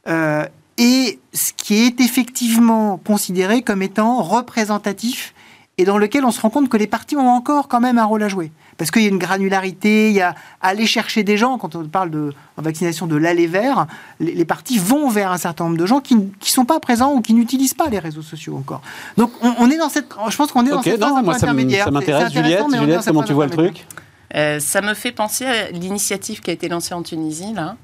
euh, 0.07 0.45
et 0.77 1.21
ce 1.33 1.53
qui 1.53 1.85
est 1.85 2.01
effectivement 2.01 2.99
considéré 2.99 3.63
comme 3.63 3.83
étant 3.83 4.23
représentatif 4.23 5.35
et 5.77 5.85
dans 5.85 5.99
lequel 5.99 6.25
on 6.25 6.31
se 6.31 6.41
rend 6.41 6.51
compte 6.51 6.69
que 6.69 6.77
les 6.77 6.87
partis 6.87 7.17
ont 7.17 7.29
encore 7.29 7.69
quand 7.69 7.81
même 7.81 7.99
un 7.99 8.05
rôle 8.05 8.23
à 8.23 8.29
jouer. 8.29 8.53
Parce 8.77 8.91
qu'il 8.91 9.03
y 9.03 9.07
a 9.07 9.09
une 9.09 9.19
granularité, 9.19 10.09
il 10.09 10.15
y 10.15 10.21
a 10.21 10.35
aller 10.61 10.87
chercher 10.87 11.23
des 11.23 11.37
gens, 11.37 11.59
quand 11.59 11.75
on 11.75 11.85
parle 11.85 12.11
de 12.11 12.33
en 12.57 12.63
vaccination 12.63 13.07
de 13.07 13.17
l'aller 13.17 13.47
vers, 13.47 13.87
les, 14.21 14.45
partis 14.45 14.79
vont 14.79 15.09
vers 15.09 15.33
un 15.33 15.39
certain 15.39 15.65
nombre 15.65 15.77
de 15.77 15.87
gens 15.87 16.01
qui 16.01 16.17
ne 16.17 16.29
sont 16.41 16.65
pas 16.65 16.79
présents 16.81 17.15
ou 17.15 17.21
qui 17.21 17.35
n'utilisent 17.35 17.75
pas 17.75 17.89
les 17.89 17.99
réseaux 17.99 18.23
sociaux 18.23 18.57
encore. 18.57 18.81
Donc 19.17 19.33
on, 19.43 19.71
est 19.71 19.79
dans 19.79 19.89
cette... 19.89 20.07
Je 20.29 20.37
pense 20.37 20.53
qu'on 20.53 20.65
est 20.65 20.71
dans 20.71 20.83
cette 20.83 21.01
phase 21.01 21.25
moi, 21.25 21.39
ça 21.39 21.53
m'intéresse. 21.53 22.33
Juliette, 22.33 22.65
Juliette 22.73 23.05
comment 23.05 23.23
tu 23.23 23.33
vois 23.33 23.47
le 23.47 23.53
truc? 23.53 23.87
Euh, 24.35 24.61
Ça 24.61 24.81
me 24.81 24.95
fait 24.95 25.13
penser 25.13 25.45
à 25.45 25.71
l'initiative 25.71 26.41
qui 26.41 26.51
a 26.51 26.53
été 26.53 26.69
lancée 26.69 26.95
en 26.95 27.03
Tunisie, 27.03 27.53
là 27.53 27.77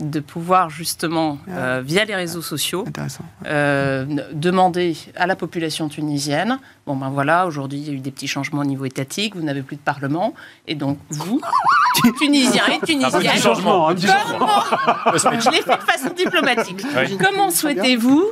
de 0.00 0.20
pouvoir 0.20 0.70
justement, 0.70 1.38
ah. 1.48 1.50
euh, 1.50 1.82
via 1.84 2.04
les 2.04 2.14
réseaux 2.14 2.42
sociaux, 2.42 2.84
euh, 3.46 4.06
demander 4.32 4.96
à 5.16 5.26
la 5.26 5.36
population 5.36 5.88
tunisienne, 5.88 6.60
bon 6.86 6.96
ben 6.96 7.10
voilà, 7.10 7.46
aujourd'hui 7.46 7.78
il 7.78 7.86
y 7.86 7.90
a 7.90 7.92
eu 7.92 8.00
des 8.00 8.10
petits 8.10 8.28
changements 8.28 8.60
au 8.60 8.64
niveau 8.64 8.84
étatique, 8.84 9.34
vous 9.34 9.42
n'avez 9.42 9.62
plus 9.62 9.76
de 9.76 9.80
parlement, 9.80 10.34
et 10.66 10.74
donc 10.74 10.98
vous, 11.10 11.40
Tunisiens 12.18 12.66
et 12.66 12.78
Tunisiennes, 12.86 13.26
un 13.26 13.36
changement, 13.36 13.90
je 13.96 15.50
l'ai 15.50 15.62
fait 15.62 15.76
de 15.76 15.82
façon 15.82 16.14
diplomatique. 16.16 16.84
Comment 17.22 17.50
souhaitez-vous 17.50 18.26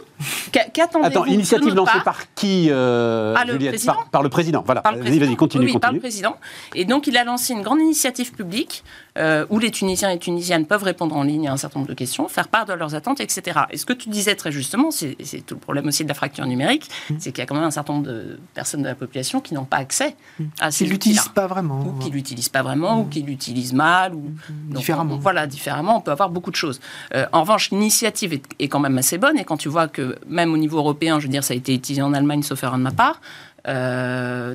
Qu'attendez-vous 0.53 1.07
Attends, 1.07 1.25
initiative 1.27 1.75
lancée 1.75 2.01
par 2.05 2.35
qui 2.35 2.69
euh, 2.71 3.35
par, 3.35 3.45
le 3.45 3.59
président 3.59 3.97
par, 4.11 4.23
le 4.23 4.29
président, 4.29 4.63
voilà. 4.65 4.83
Vas-y, 4.83 5.19
vas-y, 5.19 5.37
continue, 5.37 5.67
oui, 5.67 5.79
par 5.79 5.93
le 5.93 5.99
président. 5.99 6.37
Et 6.75 6.85
donc 6.85 7.07
il 7.07 7.17
a 7.17 7.25
lancé 7.25 7.53
une 7.53 7.63
grande 7.63 7.81
initiative 7.81 8.33
publique 8.33 8.83
euh, 9.19 9.47
où 9.51 9.59
les 9.59 9.71
Tunisiens 9.71 10.11
et 10.11 10.19
Tunisiennes 10.19 10.67
peuvent 10.67 10.83
répondre 10.83 11.17
en 11.17 11.23
ligne 11.23 11.49
à 11.49 11.53
un 11.53 11.57
certain 11.57 11.81
nombre 11.81 11.89
de 11.89 11.95
questions, 11.95 12.29
faire 12.29 12.49
part 12.49 12.67
de 12.67 12.73
leurs 12.73 12.95
attentes, 12.95 13.21
etc. 13.21 13.61
Et 13.71 13.79
ce 13.79 13.87
que 13.87 13.93
tu 13.93 14.09
disais 14.09 14.35
très 14.35 14.53
justement, 14.53 14.91
c'est 14.91 15.17
tout 15.47 15.55
le 15.55 15.61
problème 15.61 15.87
aussi 15.87 16.05
de 16.05 16.09
la 16.09 16.15
fracture 16.15 16.47
numérique, 16.47 16.89
mm. 17.11 17.15
c'est 17.19 17.33
qu'il 17.33 17.41
y 17.41 17.43
a 17.43 17.47
quand 17.47 17.55
même 17.55 17.65
un 17.65 17.71
certain 17.71 17.95
nombre 17.95 18.07
de 18.07 18.39
personnes 18.55 18.83
de 18.83 18.89
la 18.89 18.95
population 18.95 19.41
qui 19.41 19.55
n'ont 19.55 19.65
pas 19.65 19.79
accès 19.79 20.17
mm. 20.39 20.45
à 20.61 20.71
ces 20.71 20.85
Qui 20.85 20.91
l'utilisent 20.91 21.29
pas 21.29 21.47
vraiment. 21.47 21.81
Ou 21.81 21.99
qui 21.99 22.11
l'utilisent 22.11 22.49
pas 22.49 22.63
vraiment, 22.63 23.01
ou 23.01 23.05
mm. 23.05 23.09
qui 23.11 23.23
l'utilisent 23.23 23.73
mal. 23.73 24.15
Ou... 24.15 24.33
différemment. 24.69 25.17
voilà, 25.17 25.47
différemment, 25.47 25.97
on 25.97 26.01
peut 26.01 26.11
avoir 26.11 26.31
beaucoup 26.31 26.51
de 26.51 26.57
choses. 26.57 26.81
Euh, 27.15 27.27
en 27.33 27.41
revanche, 27.41 27.71
l'initiative 27.71 28.35
est, 28.35 28.45
est, 28.59 28.69
quand 28.69 28.81
même 28.81 28.99
assez 28.99 29.19
bonne, 29.19 29.39
et 29.39 29.45
quand 29.45 29.57
tu 29.57 29.69
vois 29.69 29.89
que 29.89 30.06
même 30.29 30.53
au 30.53 30.57
niveau 30.57 30.79
européen, 30.79 31.19
je 31.19 31.27
veux 31.27 31.31
dire, 31.31 31.45
ça 31.45 31.55
a 31.55 31.57
été 31.57 31.75
utilisé 31.75 32.03
en 32.03 32.13
Allemagne, 32.13 32.43
sauf 32.43 32.63
erreur 32.63 32.79
de 32.79 32.83
ma 32.83 32.93
part, 32.93 33.21
euh, 33.69 34.55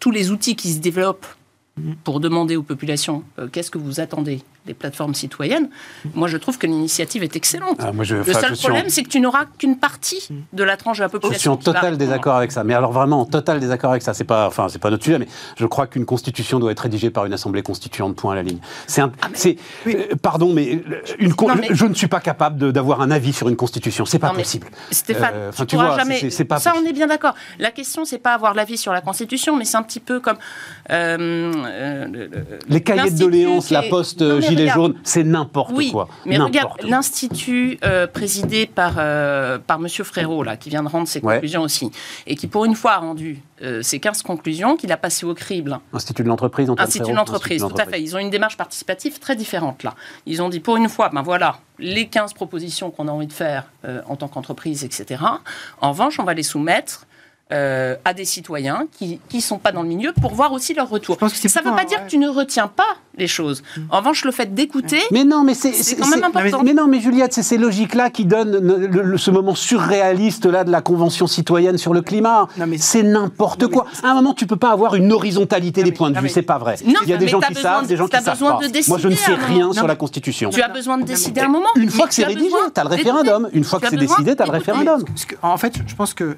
tous 0.00 0.10
les 0.10 0.30
outils 0.30 0.56
qui 0.56 0.72
se 0.72 0.80
développent 0.80 1.26
pour 2.04 2.20
demander 2.20 2.56
aux 2.56 2.62
populations 2.62 3.22
euh, 3.38 3.48
qu'est-ce 3.48 3.70
que 3.70 3.78
vous 3.78 4.00
attendez 4.00 4.42
des 4.68 4.74
plateformes 4.74 5.14
citoyennes, 5.14 5.68
moi 6.14 6.28
je 6.28 6.36
trouve 6.36 6.58
que 6.58 6.66
l'initiative 6.66 7.22
est 7.22 7.34
excellente. 7.34 7.78
Ah, 7.80 7.90
le 7.92 8.04
seul 8.04 8.56
problème, 8.56 8.88
c'est 8.88 9.02
que 9.02 9.08
tu 9.08 9.18
n'auras 9.18 9.46
qu'une 9.58 9.78
partie 9.78 10.28
de 10.52 10.62
la 10.62 10.76
tranche 10.76 10.98
de 10.98 11.02
la 11.02 11.08
population. 11.08 11.34
Je 11.34 11.40
suis 11.40 11.48
en 11.48 11.56
total 11.56 11.96
désaccord 11.96 12.36
avec 12.36 12.52
ça. 12.52 12.62
Mais 12.64 12.74
alors 12.74 12.92
vraiment 12.92 13.22
en 13.22 13.24
total 13.24 13.60
désaccord 13.60 13.90
avec 13.90 14.02
ça. 14.02 14.14
C'est 14.14 14.24
pas, 14.24 14.46
enfin 14.46 14.68
c'est 14.68 14.78
pas 14.78 14.90
notre 14.90 15.04
sujet, 15.04 15.18
mais 15.18 15.26
je 15.56 15.66
crois 15.66 15.86
qu'une 15.86 16.04
constitution 16.04 16.58
doit 16.58 16.70
être 16.70 16.80
rédigée 16.80 17.10
par 17.10 17.24
une 17.26 17.32
assemblée 17.32 17.62
constituante. 17.62 18.16
Point 18.16 18.32
à 18.32 18.36
la 18.36 18.42
ligne. 18.42 18.58
C'est, 18.86 19.00
un, 19.00 19.10
ah, 19.22 19.28
euh, 19.86 20.14
pardon, 20.20 20.52
mais, 20.52 20.82
une, 21.18 21.34
je 21.70 21.84
ne 21.86 21.94
suis 21.94 22.08
pas 22.08 22.20
capable 22.20 22.72
d'avoir 22.72 23.00
un 23.00 23.10
avis 23.10 23.32
sur 23.32 23.48
une 23.48 23.56
constitution. 23.56 24.04
C'est 24.04 24.18
pas 24.18 24.30
possible. 24.30 24.68
Stéphane, 24.90 25.32
euh, 25.34 25.50
tu, 25.66 25.76
vois, 25.76 25.96
jamais. 25.96 26.20
Pas 26.48 26.58
ça, 26.58 26.74
on 26.76 26.84
est 26.84 26.92
bien 26.92 27.06
d'accord. 27.06 27.34
La 27.58 27.70
question, 27.70 28.04
c'est 28.04 28.18
pas 28.18 28.34
avoir 28.34 28.54
l'avis 28.54 28.76
sur 28.76 28.92
la 28.92 29.00
constitution, 29.00 29.56
mais 29.56 29.64
c'est 29.64 29.78
un 29.78 29.82
petit 29.82 30.00
peu 30.00 30.20
comme 30.20 30.36
les 32.68 32.82
cahiers 32.82 33.10
de 33.10 33.18
doléances, 33.18 33.70
la 33.70 33.82
poste 33.82 34.22
gilet 34.58 34.72
jaune, 34.72 34.94
c'est 35.04 35.24
n'importe 35.24 35.72
oui, 35.74 35.90
quoi. 35.90 36.08
Mais 36.26 36.38
regarde, 36.38 36.72
l'institut 36.82 37.78
euh, 37.84 38.06
présidé 38.06 38.66
par 38.66 38.94
euh, 38.98 39.58
par 39.58 39.78
Monsieur 39.78 40.04
Frérot 40.04 40.42
là, 40.42 40.56
qui 40.56 40.70
vient 40.70 40.82
de 40.82 40.88
rendre 40.88 41.08
ses 41.08 41.20
conclusions 41.20 41.62
aussi, 41.62 41.90
et 42.26 42.36
qui 42.36 42.46
pour 42.46 42.64
une 42.64 42.74
fois 42.74 42.92
a 42.92 42.98
rendu 42.98 43.42
euh, 43.62 43.82
ces 43.82 43.98
15 43.98 44.22
conclusions 44.22 44.76
qu'il 44.76 44.92
a 44.92 44.96
passées 44.96 45.26
au 45.26 45.34
crible. 45.34 45.78
Institut 45.92 46.22
de 46.22 46.28
l'entreprise, 46.28 46.70
Institut 46.78 47.10
de 47.10 47.16
l'entreprise, 47.16 47.64
tout 47.68 47.80
à 47.80 47.86
fait. 47.86 48.00
Ils 48.00 48.16
ont 48.16 48.20
une 48.20 48.30
démarche 48.30 48.56
participative 48.56 49.18
très 49.18 49.36
différente 49.36 49.82
là. 49.82 49.94
Ils 50.26 50.42
ont 50.42 50.48
dit 50.48 50.60
pour 50.60 50.76
une 50.76 50.88
fois, 50.88 51.10
ben 51.10 51.22
voilà, 51.22 51.58
les 51.78 52.06
15 52.06 52.34
propositions 52.34 52.90
qu'on 52.90 53.08
a 53.08 53.12
envie 53.12 53.26
de 53.26 53.32
faire 53.32 53.70
en 54.06 54.16
tant 54.16 54.28
qu'entreprise, 54.28 54.84
etc. 54.84 55.22
En 55.80 55.90
revanche, 55.90 56.18
on 56.18 56.24
va 56.24 56.34
les 56.34 56.42
soumettre 56.42 57.06
euh, 57.50 57.96
à 58.04 58.12
des 58.12 58.26
citoyens 58.26 58.86
qui 58.92 59.18
ne 59.32 59.40
sont 59.40 59.56
pas 59.56 59.72
dans 59.72 59.80
le 59.80 59.88
milieu 59.88 60.12
pour 60.12 60.34
voir 60.34 60.52
aussi 60.52 60.74
leur 60.74 60.90
retour. 60.90 61.16
ça 61.18 61.60
ne 61.62 61.64
veut 61.64 61.74
pas 61.74 61.86
dire 61.86 62.04
que 62.04 62.10
tu 62.10 62.18
ne 62.18 62.28
retiens 62.28 62.68
pas 62.68 62.98
les 63.18 63.26
choses. 63.26 63.62
En 63.90 63.98
revanche, 63.98 64.24
le 64.24 64.30
fait 64.30 64.54
d'écouter, 64.54 65.00
mais 65.10 65.24
non, 65.24 65.44
mais 65.44 65.54
c'est 65.54 65.96
quand 65.96 66.08
même 66.08 66.24
important. 66.24 66.62
Mais, 66.62 66.74
non, 66.74 66.86
mais 66.86 67.00
Juliette, 67.00 67.32
c'est 67.32 67.42
ces 67.42 67.58
logiques-là 67.58 68.10
qui 68.10 68.24
donnent 68.24 69.16
ce 69.16 69.30
moment 69.30 69.54
surréaliste 69.54 70.46
là 70.46 70.64
de 70.64 70.70
la 70.70 70.80
convention 70.80 71.26
citoyenne 71.26 71.78
sur 71.78 71.92
le 71.92 72.02
climat. 72.02 72.48
C'est 72.78 73.02
n'importe 73.02 73.66
quoi. 73.68 73.86
À 74.02 74.10
un 74.10 74.14
moment, 74.14 74.34
tu 74.34 74.46
peux 74.46 74.56
pas 74.56 74.70
avoir 74.70 74.94
une 74.94 75.12
horizontalité 75.12 75.82
des 75.82 75.92
points 75.92 76.10
de 76.10 76.18
vue. 76.18 76.28
C'est 76.28 76.42
pas 76.42 76.58
vrai. 76.58 76.76
Il 76.84 77.08
y 77.08 77.12
a 77.12 77.16
des 77.16 77.28
gens 77.28 77.40
qui 77.40 77.54
savent, 77.54 77.86
des 77.86 77.96
gens 77.96 78.06
qui 78.06 78.22
savent 78.22 78.38
pas. 78.38 78.60
Moi, 78.88 78.98
je 78.98 79.08
ne 79.08 79.14
sais 79.14 79.34
rien 79.34 79.72
sur 79.72 79.86
la 79.86 79.96
Constitution. 79.96 80.50
Tu 80.50 80.62
as 80.62 80.68
besoin 80.68 80.98
de 80.98 81.04
décider 81.04 81.40
à 81.40 81.46
un 81.46 81.48
moment. 81.48 81.68
Une 81.76 81.90
fois 81.90 82.06
que 82.06 82.14
c'est 82.14 82.24
rédigé, 82.24 82.50
tu 82.74 82.80
as 82.80 82.84
le 82.84 82.90
référendum. 82.90 83.48
Une 83.52 83.64
fois 83.64 83.80
que 83.80 83.88
c'est 83.88 83.96
décidé, 83.96 84.36
tu 84.36 84.42
as 84.42 84.46
le 84.46 84.52
référendum. 84.52 85.04
En 85.42 85.56
fait, 85.56 85.74
je 85.86 85.94
pense 85.94 86.14
que 86.14 86.36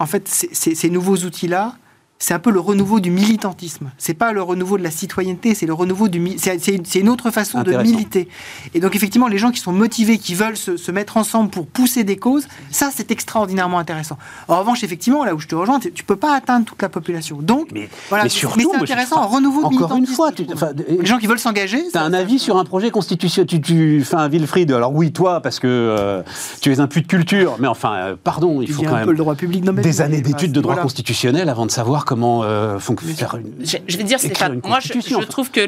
en 0.00 0.06
fait, 0.06 0.28
ces 0.28 0.90
nouveaux 0.90 1.16
outils-là, 1.16 1.72
c'est 2.18 2.34
un 2.34 2.38
peu 2.38 2.50
le 2.50 2.60
renouveau 2.60 2.98
du 2.98 3.10
militantisme. 3.10 3.90
C'est 3.96 4.14
pas 4.14 4.32
le 4.32 4.42
renouveau 4.42 4.76
de 4.76 4.82
la 4.82 4.90
citoyenneté, 4.90 5.54
c'est 5.54 5.66
le 5.66 5.74
renouveau 5.74 6.08
du. 6.08 6.36
C'est 6.38 6.94
une 6.96 7.08
autre 7.08 7.30
façon 7.30 7.62
de 7.62 7.72
militer. 7.76 8.28
Et 8.74 8.80
donc 8.80 8.96
effectivement, 8.96 9.28
les 9.28 9.38
gens 9.38 9.50
qui 9.50 9.60
sont 9.60 9.72
motivés, 9.72 10.18
qui 10.18 10.34
veulent 10.34 10.56
se, 10.56 10.90
mettre 10.90 11.16
ensemble 11.16 11.50
pour 11.50 11.66
pousser 11.66 12.02
des 12.02 12.16
causes, 12.16 12.48
ça 12.70 12.90
c'est 12.92 13.10
extraordinairement 13.10 13.78
intéressant. 13.78 14.18
En 14.48 14.58
revanche, 14.58 14.82
effectivement, 14.82 15.24
là 15.24 15.34
où 15.34 15.38
je 15.38 15.46
te 15.46 15.54
rejoins, 15.54 15.78
tu 15.78 16.02
peux 16.02 16.16
pas 16.16 16.34
atteindre 16.34 16.64
toute 16.64 16.82
la 16.82 16.88
population. 16.88 17.38
Donc, 17.40 17.68
mais, 17.72 17.88
voilà, 18.08 18.24
mais 18.24 18.30
surtout, 18.30 18.72
c'est 18.74 18.82
intéressant, 18.82 19.26
renouveau 19.26 19.64
encore 19.64 19.96
une 19.96 20.06
fois, 20.06 20.32
tu, 20.32 20.46
les 20.88 21.06
gens 21.06 21.18
qui 21.18 21.26
veulent 21.26 21.38
s'engager. 21.38 21.82
Tu 21.92 21.98
as 21.98 22.02
un 22.02 22.12
avis 22.12 22.38
sur 22.38 22.58
un 22.58 22.64
projet 22.64 22.90
constitutionnel. 22.90 23.46
Tu, 23.46 23.60
tu 23.60 24.02
fais 24.04 24.16
un 24.16 24.28
Wilfried. 24.28 24.72
Alors 24.72 24.92
oui, 24.92 25.12
toi, 25.12 25.40
parce 25.40 25.60
que 25.60 25.66
euh, 25.66 26.22
tu 26.60 26.72
es 26.72 26.80
un 26.80 26.86
puits 26.88 27.02
de 27.02 27.06
culture, 27.06 27.56
mais 27.60 27.68
enfin, 27.68 27.94
euh, 27.94 28.16
pardon, 28.22 28.60
il 28.60 28.72
faut 28.72 28.82
quand 28.82 28.96
même 28.96 29.10
le 29.10 29.16
droit 29.16 29.34
public 29.34 29.64
des 29.64 30.00
années 30.00 30.20
d'études 30.20 30.52
de 30.52 30.60
droit 30.60 30.76
constitutionnel 30.76 31.48
avant 31.48 31.66
de 31.66 31.70
savoir 31.70 32.04
comment 32.08 32.42
euh, 32.42 32.78
faire 32.78 33.36
une. 33.36 33.52
Je, 33.60 33.96
vais 33.98 34.04
dire, 34.04 34.18
Stéphane, 34.18 34.62
moi 34.64 34.80
je, 34.80 35.24
trouve 35.26 35.50
que 35.50 35.60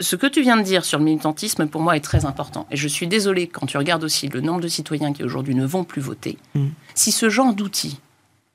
ce 0.00 0.16
que 0.16 0.26
tu 0.26 0.42
viens 0.42 0.56
de 0.56 0.62
dire 0.62 0.84
sur 0.84 0.98
le 0.98 1.04
militantisme, 1.04 1.68
pour 1.68 1.80
moi, 1.80 1.96
est 1.96 2.00
très 2.00 2.24
important. 2.24 2.66
Et 2.72 2.76
je 2.76 2.88
suis 2.88 3.06
désolée, 3.06 3.46
quand 3.46 3.66
tu 3.66 3.78
regardes 3.78 4.02
aussi 4.02 4.26
le 4.26 4.40
nombre 4.40 4.60
de 4.60 4.66
citoyens 4.66 5.12
qui 5.12 5.22
aujourd'hui 5.22 5.54
ne 5.54 5.64
vont 5.64 5.84
plus 5.84 6.02
voter, 6.02 6.38
mm. 6.56 6.66
si 6.96 7.12
ce 7.12 7.30
genre 7.30 7.54
d'outils 7.54 8.00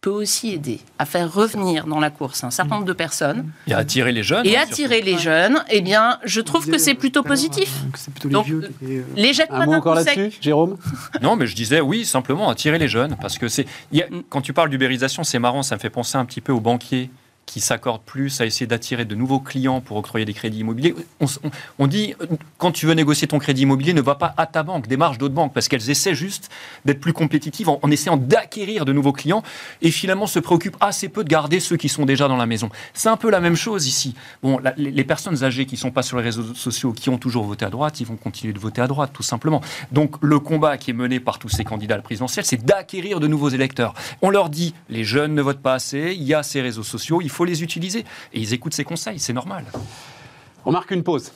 peut 0.03 0.09
aussi 0.09 0.51
aider 0.51 0.81
à 0.99 1.05
faire 1.05 1.33
revenir 1.33 1.87
dans 1.87 2.01
la 2.01 2.09
course 2.09 2.43
un 2.43 2.51
certain 2.51 2.75
nombre 2.75 2.85
de 2.85 2.93
personnes. 2.93 3.49
Et 3.67 3.73
à 3.73 3.77
attirer 3.77 4.11
les 4.11 4.21
jeunes. 4.21 4.45
Et 4.45 4.57
hein, 4.57 4.63
attirer 4.63 5.01
les 5.01 5.17
jeunes, 5.17 5.63
eh 5.69 5.79
bien, 5.79 6.19
je 6.25 6.41
trouve 6.41 6.69
que 6.69 6.77
c'est 6.77 6.93
plutôt 6.93 7.23
positif. 7.23 7.73
Plutôt 8.11 8.27
les 8.27 8.33
Donc, 8.33 8.45
vieux 8.45 8.69
euh, 8.83 9.03
les 9.15 9.31
jette 9.31 9.47
pas 9.47 9.65
encore 9.65 9.95
là-dessus, 9.95 10.37
Jérôme? 10.41 10.77
Non, 11.21 11.37
mais 11.37 11.47
je 11.47 11.55
disais 11.55 11.79
oui, 11.79 12.03
simplement 12.05 12.49
attirer 12.49 12.77
les 12.77 12.89
jeunes. 12.89 13.15
Parce 13.21 13.37
que 13.37 13.47
c'est. 13.47 13.65
Quand 14.29 14.41
tu 14.41 14.51
parles 14.51 14.69
d'ubérisation, 14.69 15.23
c'est 15.23 15.39
marrant, 15.39 15.63
ça 15.63 15.75
me 15.75 15.79
fait 15.79 15.89
penser 15.89 16.17
un 16.17 16.25
petit 16.25 16.41
peu 16.41 16.51
aux 16.51 16.59
banquiers 16.59 17.09
qui 17.45 17.59
s'accordent 17.59 18.03
plus 18.03 18.41
à 18.41 18.45
essayer 18.45 18.65
d'attirer 18.65 19.05
de 19.05 19.15
nouveaux 19.15 19.39
clients 19.39 19.81
pour 19.81 19.97
octroyer 19.97 20.25
des 20.25 20.33
crédits 20.33 20.59
immobiliers. 20.59 20.95
On, 21.77 21.87
dit, 21.87 22.15
quand 22.57 22.71
tu 22.71 22.85
veux 22.85 22.93
négocier 22.93 23.27
ton 23.27 23.39
crédit 23.39 23.63
immobilier, 23.63 23.93
ne 23.93 24.01
va 24.01 24.15
pas 24.15 24.33
à 24.37 24.45
ta 24.45 24.63
banque, 24.63 24.87
démarche 24.87 25.17
d'autres 25.17 25.33
banques, 25.33 25.53
parce 25.53 25.67
qu'elles 25.67 25.89
essaient 25.89 26.15
juste 26.15 26.49
d'être 26.85 26.99
plus 26.99 27.13
compétitives 27.13 27.69
en, 27.69 27.91
essayant 27.91 28.17
d'acquérir 28.17 28.85
de 28.85 28.93
nouveaux 28.93 29.11
clients 29.11 29.43
et 29.81 29.91
finalement 29.91 30.25
se 30.25 30.39
préoccupent 30.39 30.77
assez 30.79 31.09
peu 31.09 31.23
de 31.23 31.29
garder 31.29 31.59
ceux 31.59 31.77
qui 31.77 31.89
sont 31.89 32.05
déjà 32.05 32.27
dans 32.27 32.37
la 32.37 32.45
maison. 32.45 32.69
C'est 32.93 33.09
un 33.09 33.17
peu 33.17 33.29
la 33.29 33.39
même 33.39 33.55
chose 33.55 33.87
ici. 33.87 34.15
Bon, 34.41 34.59
les, 34.77 35.03
personnes 35.03 35.43
âgées 35.43 35.65
qui 35.65 35.75
ne 35.75 35.79
sont 35.79 35.91
pas 35.91 36.01
sur 36.01 36.17
les 36.17 36.23
réseaux 36.23 36.55
sociaux, 36.55 36.93
qui 36.93 37.09
ont 37.09 37.17
toujours 37.17 37.43
voté 37.43 37.65
à 37.65 37.69
droite, 37.69 37.99
ils 37.99 38.07
vont 38.07 38.15
continuer 38.15 38.53
de 38.53 38.59
voter 38.59 38.81
à 38.81 38.87
droite, 38.87 39.11
tout 39.13 39.23
simplement. 39.23 39.61
Donc 39.91 40.15
le 40.21 40.39
combat 40.39 40.77
qui 40.77 40.91
est 40.91 40.95
mené 40.95 41.19
par 41.19 41.39
tous 41.39 41.49
ces 41.49 41.63
candidats 41.63 41.95
à 41.95 41.97
la 41.97 42.03
présidentielle, 42.03 42.45
c'est 42.45 42.63
d'acquérir 42.63 43.19
de 43.19 43.27
nouveaux 43.27 43.49
électeurs. 43.49 43.93
On 44.21 44.29
leur 44.29 44.49
dit, 44.49 44.73
les 44.89 45.03
jeunes 45.03 45.35
ne 45.35 45.41
votent 45.41 45.61
pas 45.61 45.73
assez, 45.73 46.15
il 46.17 46.23
y 46.23 46.33
a 46.33 46.41
ces 46.41 46.61
réseaux 46.61 46.83
sociaux, 46.83 47.21
il 47.21 47.29
faut 47.33 47.45
les 47.45 47.63
utiliser. 47.63 48.05
Et 48.33 48.39
ils 48.39 48.53
écoutent 48.53 48.73
ses 48.73 48.83
conseils, 48.83 49.19
c'est 49.19 49.33
normal. 49.33 49.65
On 50.65 50.71
marque 50.71 50.91
une 50.91 51.03
pause. 51.03 51.31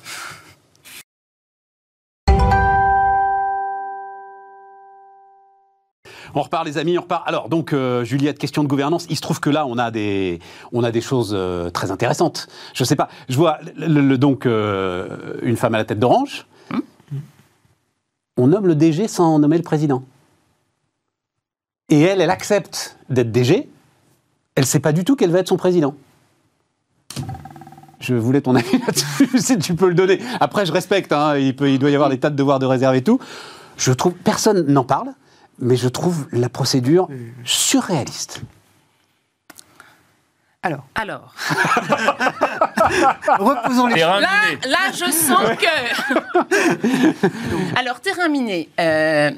On 6.35 6.41
repart, 6.41 6.65
les 6.65 6.77
amis, 6.77 6.97
on 6.97 7.01
repart. 7.01 7.27
Alors, 7.27 7.49
donc, 7.49 7.73
euh, 7.73 8.03
Juliette, 8.03 8.37
question 8.37 8.63
de 8.63 8.67
gouvernance. 8.67 9.07
Il 9.09 9.15
se 9.15 9.21
trouve 9.21 9.39
que 9.39 9.49
là, 9.49 9.65
on 9.65 9.77
a 9.77 9.91
des, 9.91 10.39
on 10.71 10.83
a 10.83 10.91
des 10.91 11.01
choses 11.01 11.31
euh, 11.33 11.69
très 11.69 11.89
intéressantes. 11.89 12.47
Je 12.73 12.83
sais 12.83 12.95
pas. 12.95 13.09
Je 13.27 13.35
vois 13.35 13.59
le, 13.75 14.17
donc 14.17 14.45
euh, 14.45 15.39
une 15.41 15.57
femme 15.57 15.73
à 15.75 15.79
la 15.79 15.85
tête 15.85 15.99
d'Orange. 15.99 16.45
Hum. 16.71 16.83
On 18.37 18.47
nomme 18.47 18.67
le 18.67 18.75
DG 18.75 19.07
sans 19.07 19.39
nommer 19.39 19.57
le 19.57 19.63
président. 19.63 20.03
Et 21.89 22.01
elle, 22.01 22.21
elle 22.21 22.29
accepte 22.29 22.97
d'être 23.09 23.31
DG 23.31 23.69
elle 24.57 24.63
ne 24.63 24.67
sait 24.67 24.79
pas 24.79 24.91
du 24.91 25.05
tout 25.05 25.15
quel 25.15 25.29
va 25.29 25.37
être 25.37 25.49
son 25.49 25.55
président. 25.55 25.95
Je 27.99 28.15
voulais 28.15 28.41
ton 28.41 28.55
avis 28.55 28.79
là-dessus, 28.87 29.39
si 29.39 29.59
tu 29.59 29.75
peux 29.75 29.87
le 29.87 29.93
donner. 29.93 30.19
Après, 30.39 30.65
je 30.65 30.71
respecte, 30.71 31.13
hein, 31.13 31.37
il, 31.37 31.55
peut, 31.55 31.69
il 31.69 31.77
doit 31.77 31.91
y 31.91 31.95
avoir 31.95 32.09
des 32.09 32.19
tas 32.19 32.31
de 32.31 32.35
devoirs 32.35 32.57
de 32.57 32.65
réserve 32.65 32.95
et 32.95 33.03
tout. 33.03 33.19
Je 33.77 33.91
trouve, 33.91 34.13
personne 34.13 34.65
n'en 34.65 34.83
parle, 34.83 35.09
mais 35.59 35.75
je 35.75 35.87
trouve 35.87 36.27
la 36.31 36.49
procédure 36.49 37.07
surréaliste. 37.43 38.41
Alors. 40.63 40.87
Alors. 40.95 41.35
Reposons 43.37 43.85
les 43.85 43.99
là, 43.99 44.19
là, 44.19 44.91
je 44.91 45.11
sens 45.11 45.51
que. 45.59 45.67
Alors, 47.79 47.99
terrain 47.99 48.27
miné. 48.27 48.69
Euh, 48.79 49.29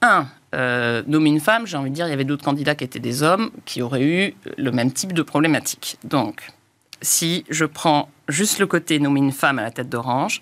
un, 0.00 0.26
euh, 0.54 1.02
une 1.06 1.40
femme, 1.40 1.66
j'ai 1.66 1.76
envie 1.76 1.90
de 1.90 1.94
dire, 1.94 2.06
il 2.06 2.10
y 2.10 2.14
avait 2.14 2.24
d'autres 2.24 2.44
candidats 2.44 2.74
qui 2.74 2.84
étaient 2.84 3.00
des 3.00 3.22
hommes 3.22 3.50
qui 3.64 3.82
auraient 3.82 4.04
eu 4.04 4.34
le 4.58 4.70
même 4.70 4.92
type 4.92 5.12
de 5.12 5.22
problématique. 5.22 5.98
Donc, 6.04 6.42
si 7.00 7.44
je 7.50 7.64
prends 7.64 8.08
juste 8.28 8.58
le 8.58 8.66
côté 8.66 8.98
nommer 8.98 9.20
une 9.20 9.32
femme 9.32 9.58
à 9.58 9.62
la 9.62 9.70
tête 9.70 9.88
d'Orange, 9.88 10.40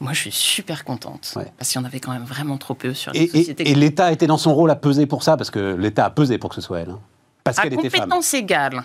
moi 0.00 0.12
je 0.12 0.20
suis 0.20 0.32
super 0.32 0.84
contente. 0.84 1.34
Parce 1.58 1.70
qu'il 1.70 1.80
y 1.80 1.84
en 1.84 1.86
avait 1.86 2.00
quand 2.00 2.12
même 2.12 2.24
vraiment 2.24 2.58
trop 2.58 2.74
peu 2.74 2.94
sur 2.94 3.12
les 3.12 3.28
sociétés. 3.28 3.70
Et, 3.70 3.74
l'État 3.74 4.12
était 4.12 4.26
dans 4.26 4.38
son 4.38 4.54
rôle 4.54 4.70
à 4.70 4.76
peser 4.76 5.06
pour 5.06 5.22
ça, 5.22 5.36
parce 5.36 5.50
que 5.50 5.74
l'État 5.74 6.06
a 6.06 6.10
pesé 6.10 6.38
pour 6.38 6.50
que 6.50 6.56
ce 6.56 6.60
soit 6.60 6.80
elle. 6.80 6.90
Hein. 6.90 7.00
parce 7.44 7.58
qu'elle 7.58 7.74
était 7.74 7.90
femme. 7.90 8.00
À 8.00 8.04
compétence 8.04 8.34
égale, 8.34 8.82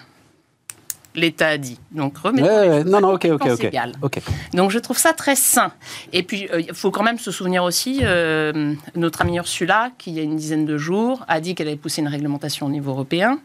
l'État 1.16 1.48
a 1.50 1.58
dit. 1.58 1.80
Donc 1.92 2.18
remettons 2.18 2.48
ouais, 2.48 2.84
non, 2.84 3.02
non, 3.02 3.14
ok, 3.14 3.28
ok, 3.32 3.48
ok. 4.02 4.22
Donc 4.54 4.72
je 4.72 4.80
trouve 4.80 4.98
ça 4.98 5.14
très 5.14 5.36
sain. 5.36 5.72
Et 6.14 6.24
puis 6.24 6.48
euh, 6.52 6.62
il 6.62 6.74
faut 6.74 6.92
quand 6.92 7.04
même 7.04 7.20
se 7.20 7.32
souvenir 7.32 7.64
aussi, 7.64 8.00
euh, 8.04 8.74
notre 8.96 9.22
amie 9.22 9.38
Ursula, 9.38 9.92
qui 9.98 10.12
il 10.12 10.16
y 10.18 10.20
a 10.20 10.24
une 10.24 10.36
dizaine 10.36 10.66
de 10.66 10.78
jours 10.78 11.24
a 11.28 11.40
dit 11.40 11.56
qu'elle 11.56 11.68
avait 11.68 11.78
poussé 11.78 12.02
une 12.02 12.08
réglementation 12.08 12.66
au 12.66 12.70
niveau 12.70 12.92
européen 12.92 13.40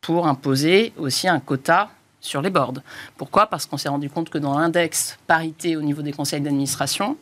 pour 0.00 0.26
imposer 0.26 0.92
aussi 0.96 1.28
un 1.28 1.40
quota 1.40 1.90
sur 2.20 2.42
les 2.42 2.50
boards. 2.50 2.80
Pourquoi? 3.16 3.46
Parce 3.46 3.66
qu'on 3.66 3.76
s'est 3.76 3.88
rendu 3.88 4.10
compte 4.10 4.30
que 4.30 4.38
dans 4.38 4.58
l'index 4.58 5.18
parité 5.26 5.76
au 5.76 5.82
niveau 5.82 6.02
des 6.02 6.12
conseils 6.12 6.40
d'administration, 6.40 7.16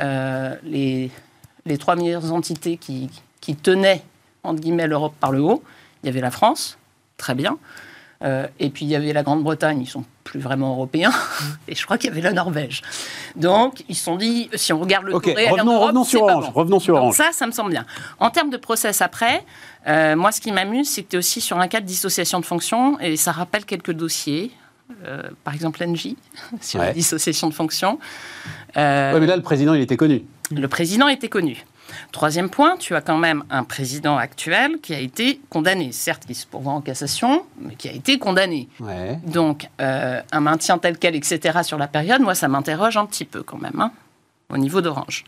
euh, 0.00 0.54
les, 0.64 1.10
les 1.66 1.78
trois 1.78 1.96
meilleures 1.96 2.32
entités 2.32 2.76
qui, 2.76 3.10
qui 3.40 3.54
tenaient, 3.56 4.02
entre 4.42 4.60
guillemets, 4.60 4.86
l'Europe 4.86 5.14
par 5.20 5.32
le 5.32 5.40
haut, 5.40 5.62
il 6.02 6.06
y 6.06 6.08
avait 6.08 6.20
la 6.20 6.30
France, 6.30 6.78
très 7.16 7.34
bien, 7.34 7.58
euh, 8.24 8.46
et 8.58 8.70
puis 8.70 8.86
il 8.86 8.88
y 8.88 8.96
avait 8.96 9.12
la 9.12 9.22
Grande-Bretagne, 9.22 9.82
ils 9.82 9.88
sont 9.88 10.04
plus 10.24 10.40
vraiment 10.40 10.72
européens, 10.72 11.12
et 11.68 11.74
je 11.74 11.84
crois 11.84 11.98
qu'il 11.98 12.08
y 12.08 12.12
avait 12.12 12.22
la 12.22 12.32
Norvège. 12.32 12.82
Donc 13.36 13.84
ils 13.88 13.94
se 13.94 14.04
sont 14.04 14.16
dit, 14.16 14.48
si 14.54 14.72
on 14.72 14.80
regarde 14.80 15.04
le 15.04 15.14
okay, 15.14 15.50
revenons, 15.50 15.80
revenons, 15.80 16.04
sur 16.04 16.22
Orange, 16.22 16.50
revenons 16.54 16.80
sur 16.80 16.94
Orange. 16.94 17.16
Ça, 17.16 17.30
ça 17.32 17.46
me 17.46 17.52
semble 17.52 17.70
bien. 17.70 17.84
En 18.18 18.30
termes 18.30 18.50
de 18.50 18.56
process 18.56 19.02
après, 19.02 19.44
euh, 19.86 20.16
moi 20.16 20.32
ce 20.32 20.40
qui 20.40 20.52
m'amuse, 20.52 20.88
c'est 20.88 21.02
que 21.02 21.10
tu 21.10 21.16
es 21.16 21.18
aussi 21.18 21.40
sur 21.40 21.58
un 21.58 21.68
cas 21.68 21.80
de 21.80 21.86
dissociation 21.86 22.40
de 22.40 22.46
fonction, 22.46 22.98
et 23.00 23.16
ça 23.16 23.32
rappelle 23.32 23.64
quelques 23.64 23.92
dossiers. 23.92 24.50
Euh, 25.04 25.22
par 25.44 25.54
exemple, 25.54 25.82
NJ, 25.84 26.14
sur 26.60 26.78
la 26.78 26.92
dissociation 26.92 27.48
de 27.48 27.54
fonction. 27.54 27.98
oui, 28.76 28.80
mais 28.82 29.26
là, 29.26 29.36
le 29.36 29.42
président, 29.42 29.74
il 29.74 29.80
était 29.80 29.96
connu. 29.96 30.22
Le 30.50 30.68
président 30.68 31.08
était 31.08 31.28
connu. 31.28 31.64
Troisième 32.12 32.48
point, 32.48 32.76
tu 32.76 32.94
as 32.94 33.00
quand 33.00 33.18
même 33.18 33.44
un 33.50 33.64
président 33.64 34.16
actuel 34.16 34.78
qui 34.80 34.94
a 34.94 34.98
été 34.98 35.40
condamné, 35.50 35.92
certes 35.92 36.24
qui 36.26 36.34
se 36.34 36.46
pourvoit 36.46 36.72
en 36.72 36.80
cassation, 36.80 37.44
mais 37.60 37.74
qui 37.74 37.88
a 37.88 37.92
été 37.92 38.18
condamné. 38.18 38.68
Donc, 39.26 39.68
euh, 39.80 40.20
un 40.32 40.40
maintien 40.40 40.78
tel 40.78 40.98
quel, 40.98 41.14
etc., 41.14 41.60
sur 41.62 41.78
la 41.78 41.88
période, 41.88 42.20
moi, 42.20 42.34
ça 42.34 42.48
m'interroge 42.48 42.96
un 42.96 43.06
petit 43.06 43.24
peu 43.24 43.42
quand 43.42 43.58
même. 43.58 43.80
Hein, 43.80 43.92
au 44.50 44.58
niveau 44.58 44.80
d'Orange. 44.80 45.24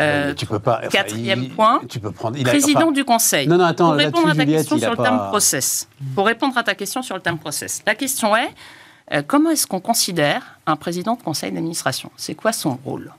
Euh, 0.00 0.32
tu 0.32 0.46
peux 0.46 0.58
pas. 0.58 0.82
quatrième 0.88 1.48
point. 1.50 1.80
Tu 1.88 2.00
peux 2.00 2.12
prendre. 2.12 2.40
président 2.42 2.92
du 2.92 3.04
Conseil. 3.04 3.46
Non, 3.46 3.58
non, 3.58 3.64
attends. 3.64 3.90
Pour 3.90 3.96
répondre 3.96 4.28
à 4.30 4.34
ta 4.34 4.46
question 4.46 4.78
sur 4.78 4.90
le 4.90 4.96
terme 4.96 5.28
process. 5.28 5.88
Pour 6.14 6.26
répondre 6.26 6.56
à 6.56 6.62
ta 6.62 6.74
question 6.74 7.02
sur 7.02 7.16
le 7.16 7.20
terme 7.22 7.38
process. 7.38 7.82
La 7.86 7.94
question 7.94 8.36
est 8.36 8.50
euh, 9.12 9.22
comment 9.26 9.50
est-ce 9.50 9.66
qu'on 9.66 9.80
considère 9.80 10.58
un 10.66 10.76
président 10.76 11.14
de 11.14 11.22
conseil 11.22 11.52
d'administration? 11.52 12.10
C'est 12.16 12.34
quoi 12.34 12.52
son 12.52 12.78
rôle? 12.84 13.12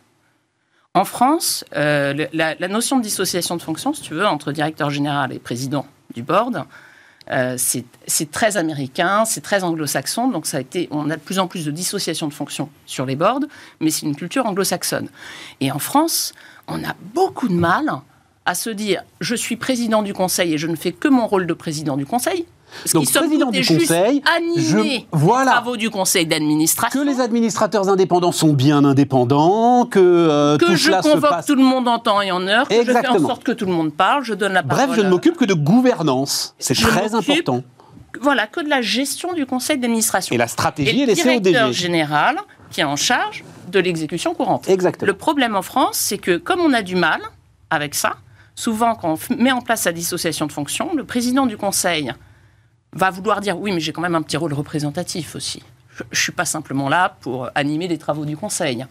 En 0.96 1.04
France, 1.04 1.66
euh, 1.76 2.26
la, 2.32 2.68
notion 2.70 2.98
de 2.98 3.04
dissociation 3.04 3.58
de 3.58 3.62
fonction, 3.62 3.94
si 3.94 4.02
tu 4.02 4.14
veux, 4.14 4.26
entre 4.26 4.54
directeur 4.54 4.90
général 4.90 5.34
et 5.34 5.40
président 5.40 5.86
du 6.16 6.24
board, 6.24 6.64
euh, 7.32 7.56
c'est 7.58 8.32
très 8.32 8.56
américain, 8.56 9.26
c'est 9.26 9.42
très 9.42 9.66
anglo-saxon, 9.66 10.30
donc 10.30 10.46
ça 10.46 10.58
a 10.58 10.62
été, 10.62 10.88
on 10.92 11.10
a 11.10 11.18
de 11.18 11.22
plus 11.22 11.40
en 11.40 11.48
plus 11.48 11.66
de 11.66 11.72
dissociation 11.72 12.30
de 12.30 12.34
fonction 12.34 12.70
sur 12.86 13.06
les 13.06 13.18
boards, 13.18 13.42
mais 13.82 13.90
c'est 13.90 14.06
une 14.06 14.16
culture 14.16 14.46
anglo-saxonne. 14.46 15.10
Et 15.60 15.70
en 15.70 15.80
France, 15.80 16.34
on 16.70 16.82
a 16.86 16.96
beaucoup 17.14 17.50
de 17.50 17.56
mal 17.56 17.92
à 18.46 18.56
se 18.56 18.70
dire 18.70 19.04
je 19.20 19.36
suis 19.36 19.58
président 19.58 20.02
du 20.02 20.14
conseil 20.14 20.54
et 20.54 20.58
je 20.58 20.68
ne 20.68 20.78
fais 20.78 20.94
que 20.94 21.10
mon 21.10 21.28
rôle 21.28 21.46
de 21.46 21.54
président 21.54 21.98
du 21.98 22.06
conseil, 22.06 22.46
donc, 22.94 23.12
président 23.12 23.50
du 23.50 23.66
conseil, 23.66 24.22
je, 24.58 25.02
voilà, 25.12 25.46
les 25.46 25.52
travaux 25.52 25.78
du 25.78 25.90
conseil 25.90 26.26
d'administration. 26.26 27.00
Que 27.00 27.06
les 27.06 27.20
administrateurs 27.20 27.90
indépendants 27.90 28.32
sont 28.32 28.54
bien 28.54 28.84
indépendants, 28.86 29.86
que 29.86 30.00
euh, 30.00 30.58
que 30.58 30.76
je 30.76 30.92
convoque 30.92 31.46
tout 31.46 31.56
le 31.56 31.64
monde 31.64 31.88
en 31.88 32.00
temps 32.00 32.22
et 32.22 32.32
en 32.32 32.48
heure, 32.48 32.68
que 32.68 32.86
je 32.86 32.92
fais 32.92 33.08
en 33.08 33.20
sorte 33.20 33.44
que 33.44 33.52
tout 33.52 33.66
le 33.66 33.72
monde 33.72 33.94
parle, 33.94 34.24
je 34.24 34.34
donne 34.34 34.54
la 34.54 34.64
parole. 34.64 34.88
Bref, 34.88 34.98
je 34.98 35.02
ne 35.02 35.10
m'occupe 35.10 35.38
que 35.38 35.46
de 35.46 35.54
gouvernance. 35.54 36.56
C'est 36.60 36.76
très 36.76 37.16
important. 37.16 37.64
Voilà, 38.22 38.48
que 38.48 38.62
de 38.62 38.70
la 38.70 38.82
gestion 38.82 39.34
du 39.34 39.46
conseil 39.46 39.78
d'administration. 39.78 40.34
Et 40.34 40.38
la 40.38 40.48
stratégie 40.48 41.02
est 41.02 41.06
laissée 41.06 41.36
au 41.36 41.40
DG. 41.40 41.52
directeur 41.52 41.74
général 41.74 42.38
qui 42.72 42.82
est 42.82 42.86
en 42.86 42.96
charge 42.96 43.44
de 43.70 43.80
l'exécution 43.80 44.34
courante. 44.34 44.70
Exactement. 44.70 45.08
Le 45.08 45.14
problème 45.14 45.56
en 45.56 45.62
France, 45.62 45.98
c'est 45.98 46.18
que 46.18 46.38
comme 46.38 46.60
on 46.62 46.74
a 46.74 46.82
du 46.82 46.96
mal 46.96 47.20
avec 47.70 47.96
ça, 47.96 48.16
souvent 48.56 48.96
quand 48.96 49.18
on 49.30 49.36
met 49.36 49.52
en 49.52 49.62
place 49.62 49.82
sa 49.82 49.92
dissociation 49.92 50.46
de 50.46 50.52
fonction, 50.52 50.92
le 50.96 51.04
président 51.04 51.46
du 51.46 51.58
conseil 51.58 52.14
va 52.96 53.12
vouloir 53.12 53.42
dire 53.42 53.60
oui, 53.60 53.72
mais 53.72 53.80
j'ai 53.80 53.92
quand 53.92 54.02
même 54.02 54.16
un 54.16 54.22
petit 54.22 54.38
rôle 54.38 54.54
représentatif 54.54 55.36
aussi. 55.36 55.62
Je 55.98 56.04
ne 56.04 56.16
suis 56.16 56.32
pas 56.32 56.46
simplement 56.46 56.90
là 56.90 57.16
pour 57.22 57.50
animer 57.56 57.88
les 57.88 57.98
travaux 57.98 58.26
du 58.26 58.36
Conseil. 58.36 58.86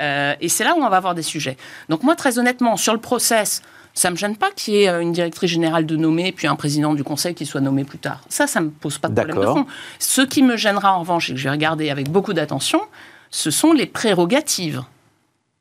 Euh, 0.00 0.34
et 0.40 0.48
c'est 0.48 0.64
là 0.64 0.74
où 0.76 0.82
on 0.82 0.88
va 0.88 0.96
avoir 0.96 1.14
des 1.14 1.22
sujets. 1.22 1.56
Donc 1.88 2.02
moi, 2.02 2.16
très 2.16 2.38
honnêtement, 2.38 2.76
sur 2.76 2.92
le 2.92 3.00
process, 3.00 3.62
ça 3.94 4.08
ne 4.08 4.12
me 4.12 4.18
gêne 4.18 4.36
pas 4.36 4.50
qu'il 4.50 4.74
y 4.74 4.82
ait 4.82 4.88
euh, 4.88 5.00
une 5.00 5.12
directrice 5.12 5.50
générale 5.50 5.86
de 5.86 5.96
nommer, 5.96 6.32
puis 6.32 6.46
un 6.46 6.56
président 6.56 6.94
du 6.94 7.02
Conseil 7.02 7.34
qui 7.34 7.46
soit 7.46 7.60
nommé 7.60 7.84
plus 7.84 7.98
tard. 7.98 8.20
Ça, 8.28 8.46
ça 8.46 8.60
ne 8.60 8.66
me 8.66 8.70
pose 8.70 8.98
pas 8.98 9.08
de 9.08 9.14
problème 9.14 9.38
de 9.38 9.46
fond. 9.46 9.66
Ce 9.98 10.22
qui 10.22 10.42
me 10.42 10.56
gênera 10.56 10.94
en 10.94 11.00
revanche, 11.00 11.30
et 11.30 11.32
que 11.32 11.38
je 11.38 11.44
vais 11.44 11.50
regarder 11.50 11.90
avec 11.90 12.10
beaucoup 12.10 12.34
d'attention, 12.34 12.80
ce 13.30 13.50
sont 13.50 13.72
les 13.72 13.86
prérogatives 13.86 14.82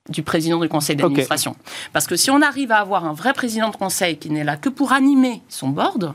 du 0.09 0.21
président 0.21 0.59
du 0.59 0.69
conseil 0.69 0.95
d'administration. 0.95 1.55
Parce 1.93 2.05
que 2.05 2.15
si 2.15 2.29
on 2.29 2.41
arrive 2.41 2.71
à 2.71 2.77
avoir 2.77 3.05
un 3.05 3.13
vrai 3.13 3.33
président 3.33 3.69
de 3.69 3.75
conseil 3.75 4.17
qui 4.17 4.29
n'est 4.29 4.43
là 4.43 4.55
que 4.57 4.69
pour 4.69 4.91
animer 4.91 5.41
son 5.49 5.69
board, 5.69 6.13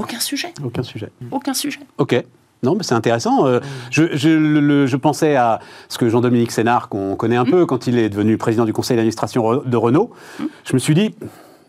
aucun 0.00 0.20
sujet. 0.20 0.52
Aucun 0.64 0.82
sujet. 0.82 1.10
Aucun 1.30 1.54
sujet. 1.54 1.80
Ok. 1.98 2.22
Non, 2.62 2.74
mais 2.74 2.82
c'est 2.82 2.94
intéressant. 2.94 3.46
Euh, 3.46 3.60
je, 3.90 4.16
je, 4.16 4.96
pensais 4.96 5.34
à 5.34 5.60
ce 5.88 5.96
que 5.96 6.08
Jean-Dominique 6.08 6.50
Sénard, 6.50 6.88
qu'on 6.88 7.16
connaît 7.16 7.36
un 7.36 7.44
hmm. 7.44 7.50
peu, 7.50 7.66
quand 7.66 7.86
il 7.86 7.98
est 7.98 8.10
devenu 8.10 8.36
président 8.36 8.64
du 8.64 8.72
conseil 8.72 8.96
d'administration 8.96 9.62
de 9.64 9.76
Renault, 9.76 10.10
hmm. 10.38 10.44
je 10.64 10.74
me 10.74 10.78
suis 10.78 10.94
dit, 10.94 11.14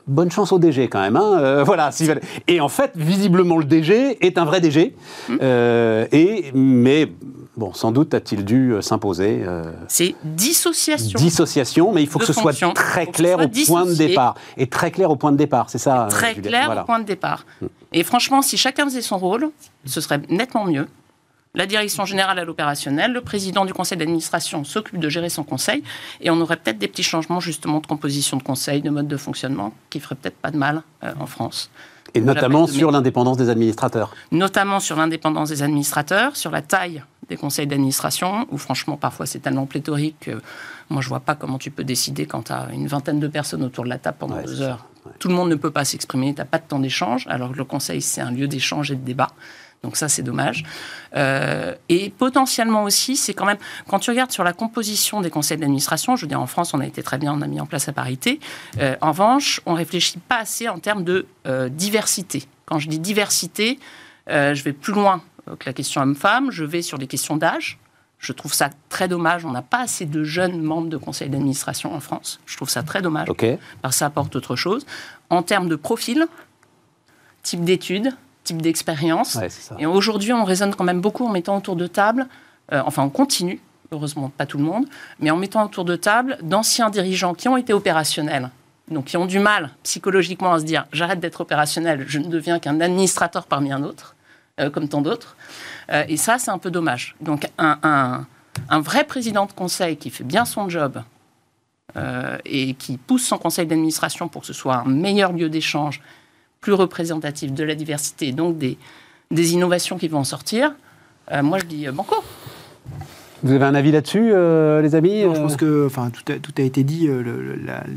bonne 0.08 0.32
chance 0.32 0.52
au 0.52 0.60
DG 0.60 0.90
quand 0.90 1.02
même. 1.02 1.16
Hein 1.16 1.38
euh, 1.40 1.64
voilà. 1.64 1.92
Et 2.48 2.60
en 2.60 2.68
fait, 2.68 2.92
visiblement, 2.96 3.58
le 3.58 3.64
DG 3.64 4.18
est 4.26 4.38
un 4.38 4.46
vrai 4.46 4.60
DG. 4.60 4.96
Hmm. 5.30 5.38
Euh, 5.42 6.08
et, 6.12 6.52
mais 6.54 7.10
Bon, 7.62 7.74
sans 7.74 7.92
doute 7.92 8.16
a-t-il 8.16 8.44
dû 8.44 8.74
euh, 8.74 8.82
s'imposer. 8.82 9.44
Euh, 9.46 9.72
c'est 9.88 10.16
dissociation. 10.24 11.20
Dissociation, 11.20 11.94
mais 11.94 12.02
il 12.02 12.08
faut 12.08 12.18
que 12.18 12.26
ce 12.26 12.34
soit 12.34 12.54
très 12.74 13.06
clair 13.06 13.38
au 13.40 13.48
point 13.68 13.86
de 13.86 13.94
départ. 13.94 14.34
Et 14.58 14.66
très 14.66 14.90
clair 14.90 15.12
au 15.12 15.16
point 15.16 15.32
de 15.32 15.38
départ, 15.38 15.70
c'est 15.70 15.78
ça 15.78 16.08
Très 16.10 16.34
clair 16.34 16.82
au 16.82 16.86
point 16.86 16.98
de 16.98 17.06
départ. 17.06 17.46
Mm. 17.62 17.68
Et 17.94 18.04
franchement, 18.04 18.42
si 18.42 18.58
chacun 18.58 18.86
faisait 18.86 19.04
son 19.04 19.20
rôle, 19.20 19.52
ce 19.86 20.02
serait 20.02 20.20
nettement 20.28 20.66
mieux. 20.66 20.88
La 21.54 21.68
direction 21.68 22.04
générale 22.04 22.40
à 22.40 22.46
l'opérationnel, 22.46 23.14
le 23.14 23.22
président 23.22 23.64
du 23.64 23.76
conseil 23.76 24.00
d'administration 24.00 24.64
s'occupe 24.64 24.98
de 24.98 25.10
gérer 25.10 25.30
son 25.30 25.44
conseil, 25.44 25.84
et 26.20 26.32
on 26.32 26.42
aurait 26.42 26.58
peut-être 26.58 26.80
des 26.80 26.88
petits 26.88 27.04
changements 27.04 27.42
justement 27.42 27.80
de 27.80 27.86
composition 27.86 28.38
de 28.38 28.44
conseil, 28.44 28.82
de 28.82 28.90
mode 28.90 29.08
de 29.08 29.18
fonctionnement, 29.18 29.72
qui 29.92 30.00
feraient 30.00 30.16
peut-être 30.16 30.38
pas 30.38 30.50
de 30.50 30.58
mal 30.58 30.82
euh, 31.04 31.14
en 31.20 31.28
France. 31.28 31.70
Et 32.16 32.22
notamment 32.22 32.66
sur 32.66 32.90
l'indépendance 32.90 33.38
des 33.38 33.50
administrateurs. 33.50 34.16
Notamment 34.32 34.80
sur 34.80 34.96
l'indépendance 34.96 35.50
des 35.50 35.62
administrateurs, 35.62 36.36
sur 36.36 36.50
la 36.50 36.64
taille 36.64 37.04
des 37.32 37.38
conseils 37.38 37.66
d'administration, 37.66 38.46
où 38.52 38.58
franchement, 38.58 38.98
parfois, 38.98 39.26
c'est 39.26 39.40
tellement 39.40 39.66
pléthorique 39.66 40.18
que 40.20 40.42
moi, 40.90 41.02
je 41.02 41.08
vois 41.08 41.22
pas 41.22 41.34
comment 41.34 41.58
tu 41.58 41.72
peux 41.72 41.86
décider 41.86 42.26
quand 42.26 42.44
tu 42.44 42.52
as 42.52 42.68
une 42.74 42.88
vingtaine 42.88 43.22
de 43.22 43.28
personnes 43.30 43.64
autour 43.64 43.86
de 43.86 43.90
la 43.90 43.98
table 43.98 44.18
pendant 44.20 44.42
deux 44.42 44.62
heures. 44.62 44.86
Tout 45.18 45.30
le 45.30 45.34
monde 45.34 45.50
ne 45.50 45.56
peut 45.56 45.72
pas 45.72 45.86
s'exprimer, 45.86 46.34
tu 46.34 46.42
n'as 46.42 46.46
pas 46.46 46.60
de 46.60 46.66
temps 46.66 46.80
d'échange, 46.80 47.26
alors 47.28 47.54
que 47.54 47.58
le 47.58 47.64
conseil, 47.64 48.02
c'est 48.02 48.20
un 48.20 48.32
lieu 48.32 48.48
d'échange 48.48 48.92
et 48.92 48.96
de 48.96 49.06
débat. 49.06 49.30
Donc 49.82 49.96
ça, 49.96 50.10
c'est 50.10 50.24
dommage. 50.24 50.64
Euh, 51.16 51.74
et 51.88 52.10
potentiellement 52.10 52.84
aussi, 52.84 53.16
c'est 53.16 53.34
quand 53.34 53.46
même, 53.46 53.58
quand 53.88 54.00
tu 54.00 54.10
regardes 54.12 54.32
sur 54.32 54.44
la 54.44 54.54
composition 54.54 55.22
des 55.22 55.30
conseils 55.30 55.58
d'administration, 55.58 56.18
je 56.18 56.24
veux 56.24 56.28
dire, 56.28 56.42
en 56.42 56.48
France, 56.48 56.74
on 56.74 56.82
a 56.82 56.86
été 56.86 57.02
très 57.02 57.18
bien, 57.18 57.34
on 57.34 57.42
a 57.42 57.48
mis 57.48 57.62
en 57.62 57.66
place 57.66 57.88
la 57.88 57.94
parité. 57.94 58.40
Euh, 58.78 58.96
en 59.00 59.12
revanche, 59.12 59.62
on 59.66 59.74
réfléchit 59.74 60.20
pas 60.20 60.40
assez 60.40 60.68
en 60.68 60.80
termes 60.80 61.06
de 61.06 61.26
euh, 61.48 61.70
diversité. 61.70 62.44
Quand 62.66 62.78
je 62.78 62.90
dis 62.90 63.00
diversité, 63.00 63.80
je 64.28 64.64
vais 64.64 64.72
plus 64.72 64.94
loin 64.94 65.22
que 65.46 65.66
la 65.66 65.74
question 65.74 66.02
homme-femme, 66.02 66.52
je 66.52 66.64
vais 66.64 66.82
sur 66.82 66.98
les 66.98 67.08
questions 67.08 67.38
d'âge. 67.38 67.80
Je 68.20 68.34
trouve 68.34 68.54
ça 68.54 68.70
très 68.90 69.08
dommage. 69.08 69.46
On 69.46 69.52
n'a 69.52 69.64
pas 69.64 69.80
assez 69.80 70.06
de 70.06 70.24
jeunes 70.24 70.62
membres 70.62 70.90
de 70.90 70.98
conseil 70.98 71.30
d'administration 71.30 71.94
en 71.94 72.00
France. 72.00 72.40
Je 72.46 72.56
trouve 72.56 72.70
ça 72.70 72.84
très 72.84 73.02
dommage. 73.02 73.30
Okay. 73.30 73.58
Parce 73.82 73.96
que 73.96 74.00
ça 74.00 74.06
apporte 74.06 74.36
autre 74.36 74.56
chose. 74.56 74.86
En 75.32 75.42
termes 75.42 75.68
de 75.68 75.76
profil, 75.76 76.28
type 77.42 77.64
d'études, 77.64 78.12
type 78.44 78.62
d'expérience. 78.62 79.38
et 79.78 79.86
aujourd'hui, 79.86 80.34
on 80.34 80.44
raisonne 80.44 80.76
quand 80.76 80.84
même 80.84 81.02
beaucoup 81.02 81.26
en 81.26 81.32
mettant 81.32 81.58
autour 81.58 81.76
de 81.76 81.88
table, 81.88 82.28
euh, 82.72 82.82
enfin 82.86 83.04
on 83.04 83.10
continue, 83.10 83.60
heureusement 83.92 84.30
pas 84.30 84.46
tout 84.46 84.58
le 84.58 84.64
monde, 84.64 84.86
mais 85.20 85.32
en 85.32 85.38
mettant 85.38 85.66
autour 85.66 85.86
de 85.86 85.96
table 85.96 86.38
d'anciens 86.42 86.90
dirigeants 86.90 87.34
qui 87.34 87.48
ont 87.48 87.58
été 87.58 87.74
opérationnels, 87.74 88.50
donc 88.90 89.06
qui 89.06 89.18
ont 89.18 89.26
du 89.26 89.40
mal 89.40 89.72
psychologiquement 89.84 90.54
à 90.54 90.60
se 90.60 90.66
dire 90.66 90.86
j'arrête 90.92 91.20
d'être 91.20 91.42
opérationnel, 91.42 92.06
je 92.08 92.20
ne 92.20 92.28
deviens 92.28 92.60
qu'un 92.60 92.80
administrateur 92.82 93.46
parmi 93.46 93.72
un 93.72 93.84
autre, 93.84 94.16
euh, 94.16 94.21
comme 94.74 94.88
tant 94.88 95.02
d'autres. 95.02 95.36
Euh, 95.92 96.04
et 96.08 96.18
ça, 96.18 96.38
c'est 96.40 96.52
un 96.52 96.58
peu 96.58 96.72
dommage. 96.72 97.16
Donc 97.22 97.50
un, 97.58 98.26
un, 98.70 98.80
vrai 98.82 99.04
président 99.04 99.46
de 99.46 99.54
conseil 99.54 99.98
qui 99.98 100.10
fait 100.10 100.24
bien 100.24 100.46
son 100.46 100.70
job 100.70 101.02
et 102.46 102.74
qui 102.76 102.96
pousse 102.96 103.26
son 103.26 103.38
conseil 103.38 103.66
d'administration 103.66 104.30
pour 104.30 104.42
que 104.42 104.48
ce 104.48 104.54
soit 104.54 104.78
un 104.78 104.86
meilleur 104.86 105.34
lieu 105.34 105.50
d'échange, 105.50 106.02
plus 106.62 106.72
représentatif 106.72 107.52
de 107.52 107.64
la 107.66 107.76
diversité, 107.76 108.32
donc 108.32 108.58
des, 108.58 108.78
des 109.32 109.54
innovations 109.54 109.98
qui 109.98 110.08
vont 110.08 110.20
en 110.20 110.24
sortir, 110.24 110.74
euh, 111.32 111.44
moi 111.44 111.58
je 111.60 111.66
dis 111.66 111.88
euh, 111.88 111.92
banco. 111.92 112.16
Vous 113.44 113.54
avez 113.54 113.66
un 113.66 113.74
avis 113.74 113.92
là-dessus, 113.92 114.32
euh, 114.34 114.84
les 114.84 114.94
amis 114.94 115.22
Je 115.22 115.28
pense 115.30 115.56
que 115.56 115.88
enfin, 115.88 116.12
tout, 116.12 116.32
a, 116.32 116.36
tout 116.36 116.52
a 116.60 116.62
été 116.62 116.84
dit. 116.84 117.10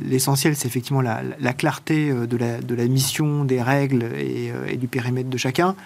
L'essentiel, 0.07 0.57
c'est 0.57 0.67
effectivement 0.67 1.03
la, 1.03 1.21
la, 1.39 1.53
clarté 1.53 2.11
de 2.11 2.37
la, 2.39 2.63
de 2.63 2.75
la 2.75 2.87
mission, 2.87 3.45
des 3.45 3.61
règles 3.61 4.05
et, 4.17 4.53
et, 4.69 4.77
du 4.79 4.89
périmètre 4.89 5.29
de 5.29 5.37
chacun. 5.37 5.77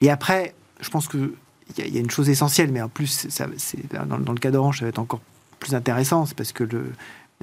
Et 0.00 0.10
après, 0.10 0.54
je 0.80 0.90
pense 0.90 1.08
qu'il 1.08 1.32
y, 1.78 1.82
y, 1.82 1.96
a 1.98 2.00
une 2.00 2.10
chose 2.10 2.28
essentielle, 2.28 2.70
mais 2.72 2.80
en 2.82 2.88
plus, 2.88 3.26
ça, 3.28 3.46
dans, 4.06 4.18
dans, 4.18 4.32
le 4.32 4.38
cas 4.38 4.50
d'Orange, 4.50 4.78
ça 4.78 4.84
va 4.84 4.88
être 4.90 4.98
encore 4.98 5.20
plus 5.58 5.74
intéressant, 5.74 6.26
c'est 6.26 6.36
parce 6.36 6.52
que 6.52 6.64
le, 6.64 6.92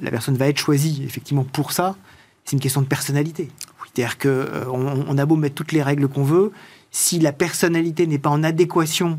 la 0.00 0.10
personne 0.10 0.36
va 0.36 0.48
être 0.48 0.58
choisie 0.58 1.02
effectivement 1.04 1.44
pour 1.44 1.72
ça. 1.72 1.96
C'est 2.44 2.52
une 2.52 2.60
question 2.60 2.82
de 2.82 2.86
personnalité. 2.86 3.50
C'est-à-dire 3.94 4.18
qu'on 4.18 4.28
euh, 4.28 4.64
on 4.68 5.18
a 5.18 5.26
beau 5.26 5.36
mettre 5.36 5.54
toutes 5.54 5.72
les 5.72 5.82
règles 5.82 6.08
qu'on 6.08 6.24
veut, 6.24 6.52
si 6.90 7.18
la 7.18 7.32
personnalité 7.32 8.06
n'est 8.06 8.18
pas 8.18 8.30
en 8.30 8.42
adéquation 8.42 9.18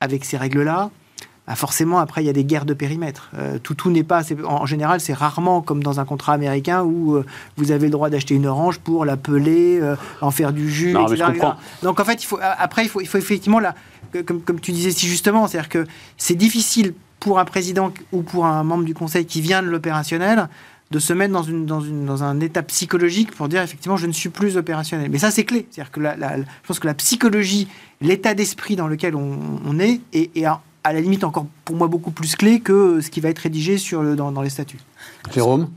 avec 0.00 0.24
ces 0.24 0.36
règles-là, 0.36 0.90
bah 1.50 1.56
forcément, 1.56 1.98
après, 1.98 2.22
il 2.22 2.26
y 2.26 2.30
a 2.30 2.32
des 2.32 2.44
guerres 2.44 2.64
de 2.64 2.74
périmètre. 2.74 3.30
Euh, 3.36 3.58
tout, 3.60 3.74
tout 3.74 3.90
n'est 3.90 4.04
pas. 4.04 4.22
En, 4.44 4.66
général, 4.66 5.00
c'est 5.00 5.12
rarement 5.12 5.62
comme 5.62 5.82
dans 5.82 5.98
un 5.98 6.04
contrat 6.04 6.32
américain 6.32 6.82
où 6.82 7.16
euh, 7.16 7.26
vous 7.56 7.72
avez 7.72 7.86
le 7.86 7.90
droit 7.90 8.08
d'acheter 8.08 8.36
une 8.36 8.46
orange 8.46 8.78
pour 8.78 9.04
la 9.04 9.16
peler, 9.16 9.80
en 10.20 10.30
faire 10.30 10.52
du 10.52 10.70
jus, 10.70 10.96
etc., 10.96 11.32
Donc, 11.82 11.98
en 11.98 12.04
fait, 12.04 12.22
il 12.22 12.26
faut, 12.26 12.38
après, 12.40 12.84
il 12.84 12.88
faut, 12.88 13.00
il 13.00 13.08
faut 13.08 13.18
effectivement, 13.18 13.58
là, 13.58 13.74
comme, 14.26 14.40
comme 14.42 14.60
tu 14.60 14.70
disais 14.70 14.92
si 14.92 15.06
justement, 15.06 15.48
c'est-à-dire 15.48 15.68
que 15.68 15.86
c'est 16.16 16.36
difficile 16.36 16.94
pour 17.18 17.38
un 17.38 17.44
président 17.44 17.92
ou 18.12 18.22
pour 18.22 18.46
un 18.46 18.62
membre 18.62 18.84
du 18.84 18.94
conseil 18.94 19.26
qui 19.26 19.40
vient 19.40 19.62
de 19.62 19.68
l'opérationnel 19.68 20.48
de 20.90 20.98
se 20.98 21.12
mettre 21.12 21.32
dans, 21.32 21.42
une, 21.42 21.66
dans, 21.66 21.80
une, 21.80 22.04
dans 22.04 22.24
un 22.24 22.40
état 22.40 22.62
psychologique 22.64 23.30
pour 23.32 23.48
dire 23.48 23.62
effectivement 23.62 23.96
je 23.96 24.06
ne 24.06 24.12
suis 24.12 24.28
plus 24.28 24.56
opérationnel. 24.56 25.08
Mais 25.10 25.18
ça 25.18 25.30
c'est 25.30 25.44
clé, 25.44 25.66
c'est-à-dire 25.70 25.92
que 25.92 26.00
la, 26.00 26.16
je 26.38 26.66
pense 26.66 26.80
que 26.80 26.86
la 26.86 26.94
psychologie, 26.94 27.68
l'état 28.00 28.34
d'esprit 28.34 28.74
dans 28.74 28.88
lequel 28.88 29.14
on, 29.14 29.78
est 29.78 30.00
est, 30.12 30.44
à, 30.84 30.92
la 30.92 31.00
limite 31.00 31.24
encore 31.24 31.46
pour 31.64 31.76
moi 31.76 31.88
beaucoup 31.88 32.10
plus 32.10 32.36
clé 32.36 32.60
que 32.60 33.00
ce 33.00 33.10
qui 33.10 33.20
va 33.20 33.28
être 33.28 33.40
rédigé 33.40 33.78
sur 33.78 34.02
le, 34.02 34.16
dans, 34.16 34.42
les 34.42 34.50
statuts. 34.50 34.80
Jérôme 35.32 35.68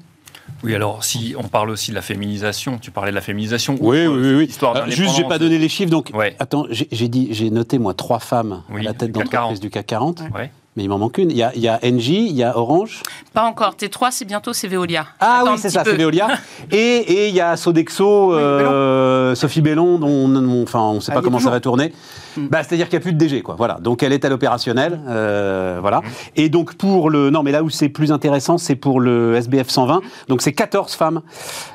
oui, 0.62 0.76
alors 0.76 1.04
si 1.04 1.36
on 1.38 1.44
parle 1.44 1.70
aussi 1.70 1.92
de 1.92 1.96
la 1.96 2.02
féminisation, 2.02 2.78
tu 2.78 2.92
parlais 2.92 3.12
de 3.12 3.16
la 3.16 3.22
féminisation. 3.22 3.78
Oui, 3.82 4.08
oui, 4.08 4.36
oui. 4.36 4.46
Histoire 4.46 4.76
euh, 4.76 4.90
juste, 4.90 5.16
j'ai 5.16 5.24
pas 5.24 5.38
donné 5.38 5.58
les 5.58 5.68
chiffres, 5.68 5.90
donc 5.90 6.12
attends, 6.40 6.66
j'ai 6.70 7.08
dit, 7.08 7.30
j'ai 7.32 7.50
noté 7.50 7.80
moi 7.80 7.94
trois 7.94 8.20
femmes 8.20 8.62
à 8.74 8.82
la 8.82 8.94
tête 8.94 9.12
d'entreprise 9.12 9.60
du 9.60 9.70
CAC 9.70 9.88
40. 9.88 10.24
Ouais. 10.34 10.52
Mais 10.76 10.84
il 10.84 10.90
m'en 10.90 10.98
manque 10.98 11.18
une. 11.18 11.30
Il 11.30 11.38
y 11.38 11.44
a, 11.44 11.52
il 11.56 11.62
y 11.62 11.68
a 11.68 11.80
Engie, 11.84 12.28
il 12.28 12.36
y 12.36 12.44
a 12.44 12.58
Orange. 12.58 13.04
Pas 13.34 13.44
encore. 13.44 13.76
T3, 13.76 14.10
c'est 14.12 14.26
bientôt, 14.26 14.54
c'est 14.54 14.68
Veolia. 14.68 15.06
Ah 15.20 15.44
oui, 15.46 15.52
c'est 15.58 15.70
ça, 15.70 15.84
c'est 15.84 15.96
Veolia. 15.96 16.28
et, 16.72 16.78
et 16.78 17.28
il 17.30 17.36
y 17.36 17.42
a 17.42 17.56
Sodexo, 17.58 18.34
euh, 18.34 19.36
Sophie 19.36 19.62
Bellon, 19.62 20.00
dont 20.00 20.08
on, 20.08 20.64
enfin, 20.64 20.82
on 20.82 20.96
ne 20.96 21.00
sait 21.00 21.14
pas 21.14 21.22
comment 21.22 21.40
ça 21.40 21.50
va 21.50 21.60
tourner. 21.60 21.94
Hmm. 22.38 22.48
Bah, 22.48 22.64
C'est-à-dire 22.64 22.90
qu'il 22.90 22.98
n'y 22.98 23.04
a 23.04 23.06
plus 23.06 23.14
de 23.14 23.18
DG, 23.18 23.42
quoi. 23.42 23.56
Voilà. 23.56 23.78
Donc 23.80 24.04
elle 24.04 24.14
est 24.14 24.26
à 24.26 24.30
l'opérationnel. 24.30 25.00
Euh, 25.08 25.78
voilà. 25.82 26.00
Hmm. 26.00 26.04
Et 26.36 26.50
donc 26.50 26.76
pour 26.76 27.10
le. 27.10 27.30
Non, 27.30 27.44
mais 27.44 27.52
là 27.52 27.64
où 27.64 27.70
c'est 27.70 27.90
plus 27.90 28.12
intéressant, 28.12 28.58
c'est 28.58 28.76
pour 28.76 29.00
le 29.00 29.36
SBF 29.36 29.70
120. 29.70 30.02
Donc 30.28 30.42
c'est 30.42 30.54
14 30.54 30.94
femmes 30.94 31.22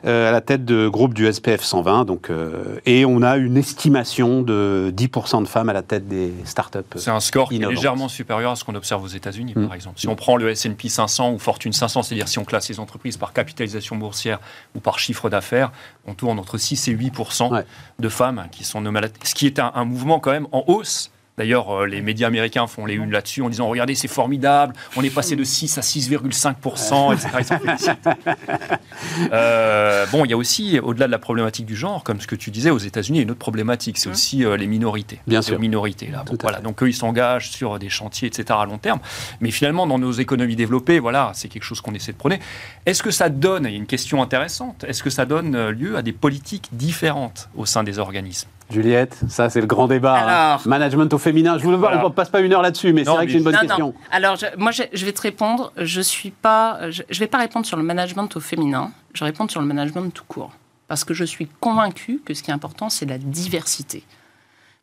euh, 0.05 0.29
à 0.29 0.33
la 0.33 0.41
tête 0.41 0.65
de 0.65 0.89
groupe 0.89 1.15
du 1.15 1.27
SBF 1.27 1.63
120. 1.63 2.05
Donc, 2.05 2.31
euh, 2.31 2.81
et 2.87 3.05
on 3.05 3.23
a 3.23 3.37
une 3.37 3.57
estimation 3.57 4.43
de 4.43 4.93
10% 4.97 5.43
de 5.43 5.49
femmes 5.49 5.69
à 5.69 5.73
la 5.73 5.83
tête 5.83 6.09
des 6.09 6.33
startups. 6.45 6.79
C'est 6.97 7.11
un 7.11 7.21
score 7.21 7.49
qui 7.49 7.57
est 7.57 7.69
légèrement 7.69 8.09
supérieur 8.09 8.53
à 8.53 8.57
ce 8.57 8.65
qu'on 8.65 8.75
observe 8.75 8.88
aux 8.97 9.07
États-Unis, 9.07 9.55
par 9.55 9.63
hmm. 9.65 9.73
exemple. 9.73 10.01
Si 10.01 10.09
on 10.09 10.17
prend 10.17 10.37
le 10.37 10.55
SP 10.55 10.89
500 10.89 11.33
ou 11.33 11.39
Fortune 11.39 11.73
500, 11.73 12.03
c'est-à-dire 12.03 12.29
si 12.29 12.39
on 12.39 12.45
classe 12.45 12.69
les 12.69 12.81
entreprises 12.81 13.17
par 13.17 13.33
capitalisation 13.33 13.97
boursière 13.97 14.41
ou 14.75 14.81
par 14.81 14.99
chiffre 14.99 15.29
d'affaires, 15.29 15.73
on 16.07 16.15
tourne 16.15 16.39
entre 16.39 16.59
6 16.59 16.89
et 16.89 16.97
8% 16.97 17.65
de 17.99 18.09
femmes 18.09 18.49
qui 18.51 18.65
sont 18.65 18.81
nommées 18.81 18.99
à 18.99 19.03
la 19.03 19.09
tête. 19.09 19.27
Ce 19.27 19.35
qui 19.35 19.47
est 19.47 19.59
un 19.59 19.85
mouvement 19.85 20.21
quand 20.21 20.33
même 20.33 20.49
en 20.53 20.65
hausse 20.67 21.11
D'ailleurs, 21.39 21.71
euh, 21.71 21.87
les 21.87 22.03
médias 22.03 22.27
américains 22.27 22.67
font 22.67 22.85
les 22.85 22.95
unes 22.95 23.11
là-dessus 23.11 23.43
en 23.43 23.49
disant 23.49 23.69
Regardez, 23.69 23.95
c'est 23.95 24.09
formidable, 24.09 24.75
on 24.97 25.03
est 25.03 25.11
passé 25.11 25.37
de 25.37 25.45
6 25.45 25.79
à 25.79 25.81
6,5%, 25.81 27.15
etc. 27.15 27.65
euh, 29.33 30.07
bon, 30.13 30.25
il 30.25 30.31
y 30.31 30.35
a 30.35 30.37
aussi, 30.37 30.79
au-delà 30.81 31.07
de 31.07 31.13
la 31.13 31.19
problématique 31.19 31.65
du 31.65 31.77
genre, 31.77 32.03
comme 32.03 32.21
ce 32.21 32.27
que 32.27 32.35
tu 32.35 32.51
disais, 32.51 32.71
aux 32.71 32.79
États-Unis, 32.79 33.21
une 33.21 33.31
autre 33.31 33.39
problématique 33.39 33.99
c'est 33.99 34.09
mmh. 34.09 34.13
aussi 34.13 34.45
euh, 34.45 34.57
les 34.57 34.67
minorités. 34.67 35.21
Bien 35.27 35.41
sûr. 35.41 35.55
Les 35.55 35.61
minorités, 35.61 36.09
là. 36.09 36.25
voilà. 36.41 36.61
Donc, 36.61 36.83
eux, 36.83 36.89
ils 36.89 36.95
s'engagent 36.95 37.51
sur 37.51 37.79
des 37.79 37.89
chantiers, 37.89 38.29
etc., 38.29 38.59
à 38.61 38.67
long 38.67 38.79
terme. 38.79 38.99
Mais 39.41 39.51
finalement, 39.51 39.87
dans 39.87 39.99
nos 39.99 40.13
économies 40.13 40.57
développées, 40.57 40.99
voilà, 40.99 41.31
c'est 41.35 41.49
quelque 41.49 41.63
chose 41.63 41.81
qu'on 41.81 41.95
essaie 41.95 42.13
de 42.13 42.17
prôner. 42.17 42.41
Est-ce 42.87 43.03
que 43.03 43.11
ça 43.11 43.29
donne, 43.29 43.65
il 43.65 43.71
y 43.71 43.75
a 43.75 43.77
une 43.77 43.87
question 43.87 44.23
intéressante, 44.23 44.85
est-ce 44.85 45.03
que 45.03 45.11
ça 45.11 45.25
donne 45.25 45.55
euh, 45.55 45.71
lieu 45.71 45.97
à 45.97 46.03
des 46.03 46.13
politiques 46.13 46.69
différentes 46.73 47.49
au 47.57 47.67
sein 47.67 47.85
des 47.85 47.99
organismes? 47.99 48.49
Juliette, 48.71 49.19
ça 49.29 49.49
c'est 49.49 49.61
le 49.61 49.67
grand 49.67 49.89
débat. 49.89 50.55
Hein. 50.55 50.61
Management 50.67 51.13
au 51.15 51.19
féminin. 51.19 51.59
Je 51.59 51.65
vous 51.65 51.71
le 51.71 51.77
on 51.77 52.09
ne 52.09 52.09
passe 52.09 52.29
pas 52.29 52.41
une 52.41 52.53
heure 52.53 52.63
là-dessus, 52.63 52.93
mais 52.93 53.05
c'est 53.05 53.11
vrai 53.11 53.27
que 53.27 53.33
c'est 53.33 53.39
une 53.39 53.45
bonne 53.45 53.57
question. 53.57 53.95
Alors 54.11 54.37
moi, 54.57 54.73
je, 54.73 55.05
vais 55.05 55.13
te 55.13 55.23
répondre. 55.23 55.73
Je 55.77 56.01
suis 56.01 56.31
pas, 56.31 56.91
je, 56.91 57.19
vais 57.19 57.27
pas 57.27 57.39
répondre 57.39 57.65
sur 57.65 57.77
le 57.77 57.83
management 57.83 58.37
au 58.37 58.41
féminin. 58.41 58.93
Je 59.15 59.21
vais 59.21 59.27
répondre 59.27 59.51
sur 59.51 59.61
le 59.61 59.67
management 59.67 60.13
tout 60.13 60.25
court, 60.29 60.53
parce 60.87 61.05
que 61.05 61.15
je 61.15 61.25
suis 61.25 61.49
convaincu 61.61 62.21
que 62.25 62.35
ce 62.35 62.43
qui 62.43 62.51
est 62.51 62.55
important, 62.55 62.91
c'est 62.91 63.07
la 63.07 63.19
diversité. 63.19 64.05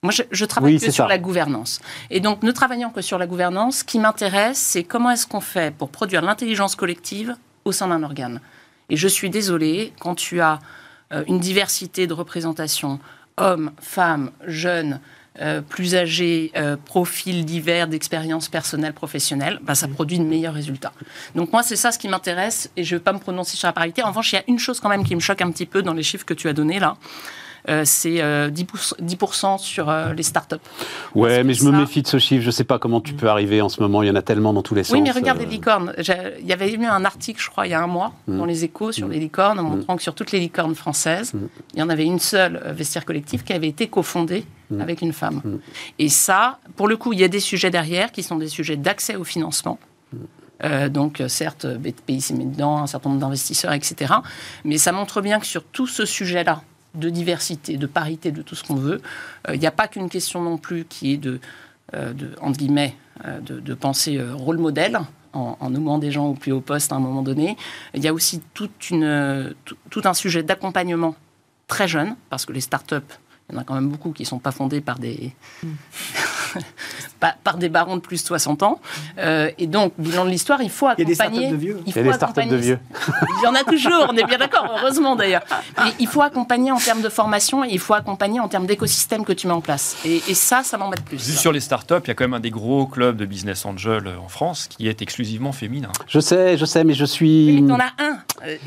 Moi, 0.02 0.12
je, 0.12 0.24
je 0.32 0.46
travaille 0.46 0.80
que 0.80 0.92
sur 0.92 1.08
la 1.08 1.18
gouvernance. 1.18 1.82
Et 2.10 2.20
donc, 2.20 2.44
ne 2.44 2.52
travaillant 2.52 2.90
que 2.90 3.02
sur 3.02 3.18
la 3.18 3.28
gouvernance, 3.28 3.78
ce 3.78 3.84
qui 3.84 4.00
m'intéresse, 4.00 4.58
c'est 4.58 4.84
comment 4.84 5.12
est-ce 5.12 5.26
qu'on 5.26 5.42
fait 5.42 5.74
pour 5.76 5.90
produire 5.90 6.22
l'intelligence 6.22 6.76
collective 6.76 7.36
au 7.66 7.72
sein 7.72 7.88
d'un 7.88 8.04
organe. 8.04 8.40
Et 8.90 8.98
je 8.98 9.08
suis 9.08 9.30
désolée, 9.30 9.94
quand 10.00 10.16
tu 10.16 10.42
as 10.42 10.60
euh, 11.12 11.24
une 11.28 11.40
diversité 11.40 12.08
de 12.08 12.14
représentation 12.14 13.00
hommes, 13.38 13.72
femmes, 13.80 14.32
jeunes, 14.46 15.00
euh, 15.42 15.60
plus 15.62 15.96
âgés, 15.96 16.52
euh, 16.56 16.78
profils 16.78 17.44
divers 17.44 17.90
d'expériences 17.90 18.48
personnelles, 18.48 18.94
professionnelles, 18.94 19.60
bah, 19.62 19.76
ça 19.76 19.90
produit 19.90 20.18
de 20.18 20.24
meilleurs 20.24 20.54
résultats. 20.54 20.94
Donc 21.36 21.52
moi, 21.52 21.62
c'est 21.62 21.76
ça 21.76 21.92
ce 21.92 22.00
qui 22.00 22.08
m'intéresse 22.08 22.70
et 22.78 22.86
je 22.86 22.96
ne 22.96 23.00
vais 23.00 23.04
pas 23.04 23.12
me 23.12 23.20
prononcer 23.20 23.58
sur 23.58 23.68
la 23.68 23.74
parité. 23.74 24.02
En 24.02 24.08
revanche, 24.08 24.32
il 24.32 24.36
y 24.38 24.40
a 24.40 24.44
une 24.48 24.60
chose 24.60 24.80
quand 24.80 24.88
même 24.88 25.04
qui 25.04 25.14
me 25.14 25.20
choque 25.20 25.42
un 25.42 25.52
petit 25.52 25.66
peu 25.66 25.82
dans 25.82 25.94
les 25.94 26.04
chiffres 26.04 26.26
que 26.26 26.34
tu 26.34 26.48
as 26.48 26.54
donnés 26.54 26.80
là. 26.80 26.96
Euh, 27.70 27.82
c'est 27.86 28.18
10%, 28.18 29.56
euh, 29.56 29.58
sur 29.58 29.90
euh, 29.90 30.14
les 30.14 30.24
startups. 30.24 30.56
Ouais, 31.16 31.44
mais 31.44 31.54
je 31.54 31.64
me 31.64 31.72
méfie 31.72 32.02
de 32.02 32.08
ce 32.08 32.20
chiffre. 32.20 32.42
Je 32.42 32.48
ne 32.48 32.52
sais 32.52 32.64
pas 32.64 32.80
comment 32.80 33.02
tu 33.02 33.14
peux 33.14 33.28
arriver 33.28 33.62
en 33.62 33.70
ce 33.70 33.82
moment. 33.82 34.04
Il 34.04 34.08
y 34.08 34.12
en 34.12 34.16
a 34.16 34.22
tellement 34.22 34.54
dans 34.54 34.62
tous 34.62 34.76
les 34.76 34.84
sens. 34.84 34.94
Oui, 34.94 35.02
mais 35.02 35.12
regarde 35.12 35.40
les 35.40 35.46
licornes. 35.46 35.94
Il 35.98 36.46
y 36.46 36.54
avait 36.54 36.72
eu 36.72 36.84
un 36.86 37.06
article, 37.06 37.42
je 37.42 37.50
crois, 37.50 37.66
il 37.68 37.72
y 37.72 37.74
a 37.74 37.82
un 37.82 37.88
mois, 37.88 38.14
mm. 38.28 38.38
dans 38.38 38.46
les 38.46 38.64
échos 38.64 38.92
sur 38.92 39.08
mm. 39.08 39.12
les 39.12 39.20
licornes, 39.20 39.60
en 39.60 39.64
mm. 39.64 39.70
montrant 39.70 39.96
que 39.96 40.04
sur 40.04 40.14
toutes 40.14 40.32
les 40.32 40.40
licornes 40.40 40.76
françaises, 40.76 41.34
il 41.74 41.80
y 41.80 41.84
en 41.84 41.90
avait 41.90 42.06
une 42.06 42.20
seule, 42.20 42.62
Vestiaire 42.76 43.06
Collectif, 43.06 43.44
qui 43.44 43.54
avait 43.54 43.68
été 43.68 43.88
cofondée 43.88 44.46
avec 44.80 45.02
une 45.02 45.14
femme. 45.14 45.42
Et 46.00 46.10
ça, 46.10 46.60
pour 46.76 46.88
le 46.88 46.98
coup, 46.98 47.14
il 47.14 47.20
y 47.20 47.24
a 47.24 47.28
des 47.28 47.40
sujets 47.40 47.70
derrière 47.70 48.12
qui 48.12 48.24
sont 48.24 48.36
des 48.36 48.48
sujets 48.48 48.78
d'accès 48.78 49.16
au 49.16 49.24
financement. 49.24 49.80
donc, 50.90 51.24
certes, 51.28 51.66
BPI 51.66 52.22
s'est 52.22 52.34
mis 52.34 52.46
dedans, 52.46 52.78
un 52.78 52.88
certain 52.88 53.10
nombre 53.10 53.22
d'investisseurs, 53.22 53.74
etc. 53.74 54.14
Mais 54.64 54.78
ça 54.78 54.92
montre 54.92 55.22
bien 55.22 55.40
que 55.40 55.46
sur 55.46 55.64
tout 55.64 55.88
ce 55.88 56.06
sujet-là, 56.06 56.62
de 56.96 57.10
diversité, 57.10 57.78
de 57.78 57.88
parité, 57.88 58.32
de 58.32 58.42
tout 58.42 58.56
ce 58.56 58.64
qu'on 58.64 58.76
veut. 58.76 59.02
Euh, 59.48 59.56
il 59.56 59.60
n'y 59.60 59.68
a 59.68 59.72
pas 59.72 59.88
qu'une 59.88 60.10
question 60.10 60.42
non 60.42 60.58
plus 60.58 60.86
qui 60.86 61.14
est 61.14 61.18
de, 61.18 61.40
euh, 61.94 62.14
entre 62.42 62.58
guillemets, 62.58 62.96
euh, 63.26 63.40
de, 63.40 63.74
penser 63.74 64.22
rôle 64.34 64.58
modèle 64.58 65.00
en, 65.34 65.70
nommant 65.70 65.98
des 65.98 66.12
gens 66.12 66.28
au 66.28 66.34
plus 66.34 66.54
haut 66.54 66.62
poste 66.62 66.94
à 66.94 66.96
un 66.96 67.00
moment 67.00 67.22
donné. 67.22 67.58
Il 67.94 68.04
y 68.04 68.08
a 68.08 68.14
aussi 68.14 68.42
toute 68.54 68.90
une, 68.90 69.54
tout, 69.90 70.02
un 70.06 70.14
sujet 70.14 70.44
d'accompagnement 70.44 71.16
très 71.68 71.88
jeune, 71.88 72.16
parce 72.30 72.46
que 72.46 72.54
les 72.54 72.62
startups, 72.62 72.96
il 73.50 73.56
y 73.56 73.58
en 73.58 73.62
a 73.62 73.64
quand 73.64 73.76
même 73.76 73.90
beaucoup 73.90 74.12
qui 74.12 74.24
ne 74.24 74.28
sont 74.28 74.40
pas 74.40 74.52
fondées 74.52 74.82
par 74.82 75.00
des... 75.00 75.34
Mm. 75.64 75.68
par, 77.44 77.58
des 77.58 77.70
barons 77.70 77.96
de 77.96 78.02
plus 78.02 78.22
de 78.22 78.28
60 78.28 78.64
ans. 78.64 78.80
Euh, 79.18 79.50
et 79.58 79.68
donc, 79.68 79.94
bilan 79.98 80.26
de 80.26 80.30
l'histoire, 80.30 80.62
il 80.62 80.70
faut 80.70 80.88
accompagner. 80.88 81.06
Il 81.06 81.44
y 81.44 81.46
a 81.46 81.50
des 81.50 81.52
startups 81.52 81.52
de 81.52 81.56
vieux. 81.56 81.80
Il, 81.86 81.96
y 81.96 82.00
a 82.00 82.04
des 82.04 82.14
startups 82.14 82.46
de 82.46 82.56
vieux. 82.56 82.80
Il 83.40 83.44
y 83.44 83.48
en 83.48 83.56
a 83.56 83.64
toujours, 83.64 84.08
on 84.10 84.18
est 84.18 84.24
bien 84.24 84.38
d'accord, 84.38 84.68
heureusement 84.78 85.16
d'ailleurs. 85.16 85.44
Mais 85.84 85.92
il 86.00 86.08
faut 86.08 86.22
accompagner 86.22 86.72
en 86.72 86.78
termes 86.78 87.02
de 87.02 87.10
formation 87.10 87.64
et 87.64 87.70
il 87.70 87.80
faut 87.80 87.94
accompagner 87.94 88.40
en 88.40 88.48
termes 88.48 88.66
d'écosystème 88.66 89.26
que 89.26 89.34
tu 89.34 89.48
mets 89.48 89.54
en 89.54 89.62
place. 89.62 89.98
Et, 90.06 90.20
ça, 90.34 90.64
ça 90.64 90.78
m'embête 90.78 91.04
plus. 91.04 91.20
sur 91.20 91.52
les 91.52 91.60
startups, 91.60 91.96
il 92.04 92.08
y 92.10 92.12
a 92.12 92.14
quand 92.14 92.26
même 92.26 92.34
un 92.34 92.40
des 92.40 92.52
gros 92.52 92.86
clubs 92.86 93.16
de 93.16 93.26
business 93.26 93.66
angel 93.66 94.12
en 94.22 94.28
France 94.28 94.68
qui 94.68 94.88
est 94.88 95.02
exclusivement 95.02 95.52
féminin. 95.52 95.92
Je 96.08 96.20
sais, 96.20 96.58
je 96.58 96.66
sais, 96.66 96.84
mais 96.84 96.94
je 96.94 97.06
suis. 97.06 97.56
Oui, 97.56 97.62
mais 97.62 97.74
en 97.74 97.80
as 97.80 97.94
un. 98.00 98.18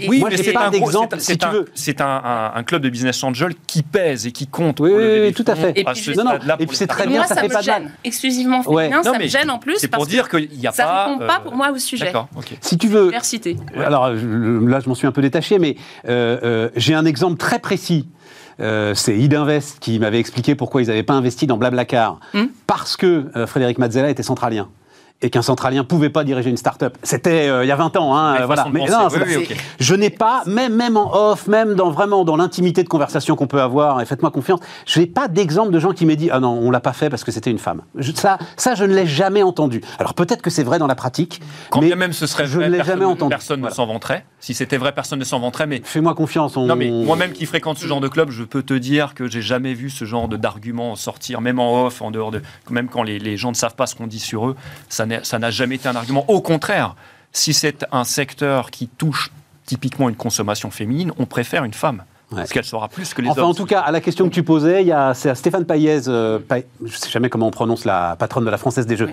oui, 0.08 0.24
mais 0.28 0.36
c'est 0.36 0.52
pas 0.52 0.70
d'exemple. 0.70 1.20
Si 1.20 1.36
c'est 1.74 2.00
un, 2.00 2.62
club 2.64 2.82
de 2.82 2.88
business 2.90 3.22
angel 3.22 3.54
qui 3.66 3.82
pèse 3.82 4.26
et 4.26 4.32
qui 4.32 4.46
compte. 4.46 4.67
Oui, 4.80 4.92
oui, 4.92 5.32
tout 5.32 5.44
à 5.46 5.54
fait. 5.54 5.72
Et 5.76 5.84
puis, 5.84 6.76
c'est 6.76 6.86
très 6.86 7.06
bien, 7.06 7.24
ça, 7.24 7.36
fait 7.36 7.48
pas 7.48 7.62
gêne. 7.62 7.90
Exclusivement 8.04 8.62
féminin, 8.62 9.02
ça 9.02 9.18
me 9.18 9.26
gêne 9.26 9.50
en 9.50 9.58
plus. 9.58 9.76
C'est 9.78 9.88
pour 9.88 10.06
dire 10.06 10.28
qu'il 10.28 10.48
n'y 10.50 10.66
a 10.66 10.70
pas. 10.70 10.76
Ça 10.76 11.06
répond 11.06 11.26
pas 11.26 11.40
pour 11.40 11.54
moi 11.54 11.70
au 11.70 11.78
sujet. 11.78 12.06
D'accord. 12.06 12.28
Si 12.60 12.78
tu 12.78 12.88
veux. 12.88 13.12
Alors 13.76 14.10
là, 14.10 14.80
je 14.80 14.88
m'en 14.88 14.94
suis 14.94 15.06
un 15.06 15.12
peu 15.12 15.22
détaché, 15.22 15.58
mais 15.58 15.76
j'ai 16.76 16.94
un 16.94 17.04
exemple 17.04 17.36
très 17.36 17.58
précis 17.58 18.06
euh, 18.60 18.94
c'est 18.94 19.16
Idinvest 19.16 19.78
qui 19.78 19.98
m'avait 19.98 20.18
expliqué 20.18 20.54
pourquoi 20.54 20.82
ils 20.82 20.88
n'avaient 20.88 21.02
pas 21.02 21.14
investi 21.14 21.46
dans 21.46 21.56
Blablacar. 21.56 22.18
Hmm. 22.34 22.46
Parce 22.66 22.96
que 22.96 23.30
euh, 23.36 23.46
Frédéric 23.46 23.78
Mazzella 23.78 24.10
était 24.10 24.22
centralien 24.22 24.68
et 25.20 25.30
qu'un 25.30 25.42
centralien 25.42 25.82
pouvait 25.82 26.10
pas 26.10 26.22
diriger 26.22 26.48
une 26.48 26.56
start-up. 26.56 26.96
C'était 27.02 27.48
euh, 27.48 27.64
il 27.64 27.68
y 27.68 27.72
a 27.72 27.76
20 27.76 27.96
ans, 27.96 28.16
hein, 28.16 28.46
voilà. 28.46 28.66
Mais 28.72 28.86
non, 28.86 29.08
je 29.80 29.94
n'ai 29.94 30.10
pas, 30.10 30.42
même 30.46 30.74
même 30.74 30.96
en 30.96 31.12
off, 31.12 31.48
même 31.48 31.74
dans 31.74 31.90
vraiment 31.90 32.24
dans 32.24 32.36
l'intimité 32.36 32.84
de 32.84 32.88
conversation 32.88 33.34
qu'on 33.34 33.48
peut 33.48 33.60
avoir, 33.60 34.00
et 34.00 34.06
faites-moi 34.06 34.30
confiance, 34.30 34.60
je 34.86 35.00
n'ai 35.00 35.06
pas 35.06 35.26
d'exemple 35.26 35.72
de 35.72 35.80
gens 35.80 35.92
qui 35.92 36.06
m'aient 36.06 36.16
dit 36.16 36.30
ah 36.30 36.38
non, 36.38 36.50
on 36.50 36.70
l'a 36.70 36.80
pas 36.80 36.92
fait 36.92 37.10
parce 37.10 37.24
que 37.24 37.32
c'était 37.32 37.50
une 37.50 37.58
femme. 37.58 37.82
ça, 38.14 38.38
ça, 38.56 38.74
je 38.76 38.84
ne 38.84 38.94
l'ai 38.94 39.06
jamais 39.06 39.42
entendu. 39.42 39.80
Alors 39.98 40.14
peut-être 40.14 40.40
que 40.40 40.50
c'est 40.50 40.62
vrai 40.62 40.78
dans 40.78 40.86
la 40.86 40.94
pratique, 40.94 41.40
quand 41.70 41.80
mais 41.80 41.94
même 41.96 42.12
ce 42.12 42.26
serait 42.26 42.46
je 42.46 42.60
ne 42.60 42.68
l'ai 42.68 42.84
jamais 42.84 43.04
entendu. 43.04 43.30
Personne 43.30 43.60
ne 43.60 43.70
s'en 43.70 43.86
vanterait. 43.86 44.24
Si 44.38 44.54
c'était 44.54 44.76
vrai, 44.76 44.92
personne 44.92 45.18
ne 45.18 45.24
s'en 45.24 45.40
vanterait. 45.40 45.66
Mais 45.66 45.80
fais-moi 45.82 46.14
confiance. 46.14 46.56
Non 46.56 46.76
mais 46.76 46.90
moi-même 46.90 47.32
qui 47.32 47.46
fréquente 47.46 47.78
ce 47.78 47.86
genre 47.86 48.00
de 48.00 48.08
club, 48.08 48.30
je 48.30 48.44
peux 48.44 48.62
te 48.62 48.74
dire 48.74 49.14
que 49.14 49.26
j'ai 49.26 49.42
jamais 49.42 49.74
vu 49.74 49.90
ce 49.90 50.04
genre 50.04 50.28
d'argument 50.28 50.94
sortir, 50.94 51.40
même 51.40 51.58
en 51.58 51.86
off, 51.86 52.02
en 52.02 52.12
dehors 52.12 52.30
de, 52.30 52.40
même 52.70 52.88
quand 52.88 53.02
les, 53.02 53.18
les 53.18 53.36
gens 53.36 53.50
ne 53.50 53.56
savent 53.56 53.74
pas 53.74 53.86
ce 53.86 53.96
qu'on 53.96 54.06
dit 54.06 54.20
sur 54.20 54.46
eux, 54.46 54.56
ça 54.88 55.06
n'a 55.08 55.50
jamais 55.50 55.76
été 55.76 55.88
un 55.88 55.96
argument. 55.96 56.24
Au 56.28 56.40
contraire, 56.40 56.94
si 57.32 57.52
c'est 57.52 57.84
un 57.92 58.04
secteur 58.04 58.70
qui 58.70 58.88
touche 58.88 59.30
typiquement 59.66 60.08
une 60.08 60.16
consommation 60.16 60.70
féminine, 60.70 61.12
on 61.18 61.26
préfère 61.26 61.64
une 61.64 61.74
femme. 61.74 62.04
Parce 62.34 62.52
qu'elle 62.52 62.64
sera 62.64 62.88
plus 62.88 63.14
que 63.14 63.22
les 63.22 63.30
enfin, 63.30 63.42
hommes. 63.42 63.50
en 63.50 63.54
tout 63.54 63.64
cas, 63.64 63.80
à 63.80 63.90
la 63.90 64.00
question 64.00 64.28
que 64.28 64.34
tu 64.34 64.42
posais, 64.42 64.82
il 64.82 64.88
y 64.88 64.92
a, 64.92 65.14
Stéphane 65.14 65.64
Payez, 65.64 66.08
euh, 66.08 66.38
je 66.50 66.84
ne 66.84 66.88
sais 66.88 67.10
jamais 67.10 67.30
comment 67.30 67.46
on 67.46 67.50
prononce 67.50 67.86
la 67.86 68.16
patronne 68.18 68.44
de 68.44 68.50
la 68.50 68.58
Française 68.58 68.86
des 68.86 68.96
Jeux, 68.96 69.10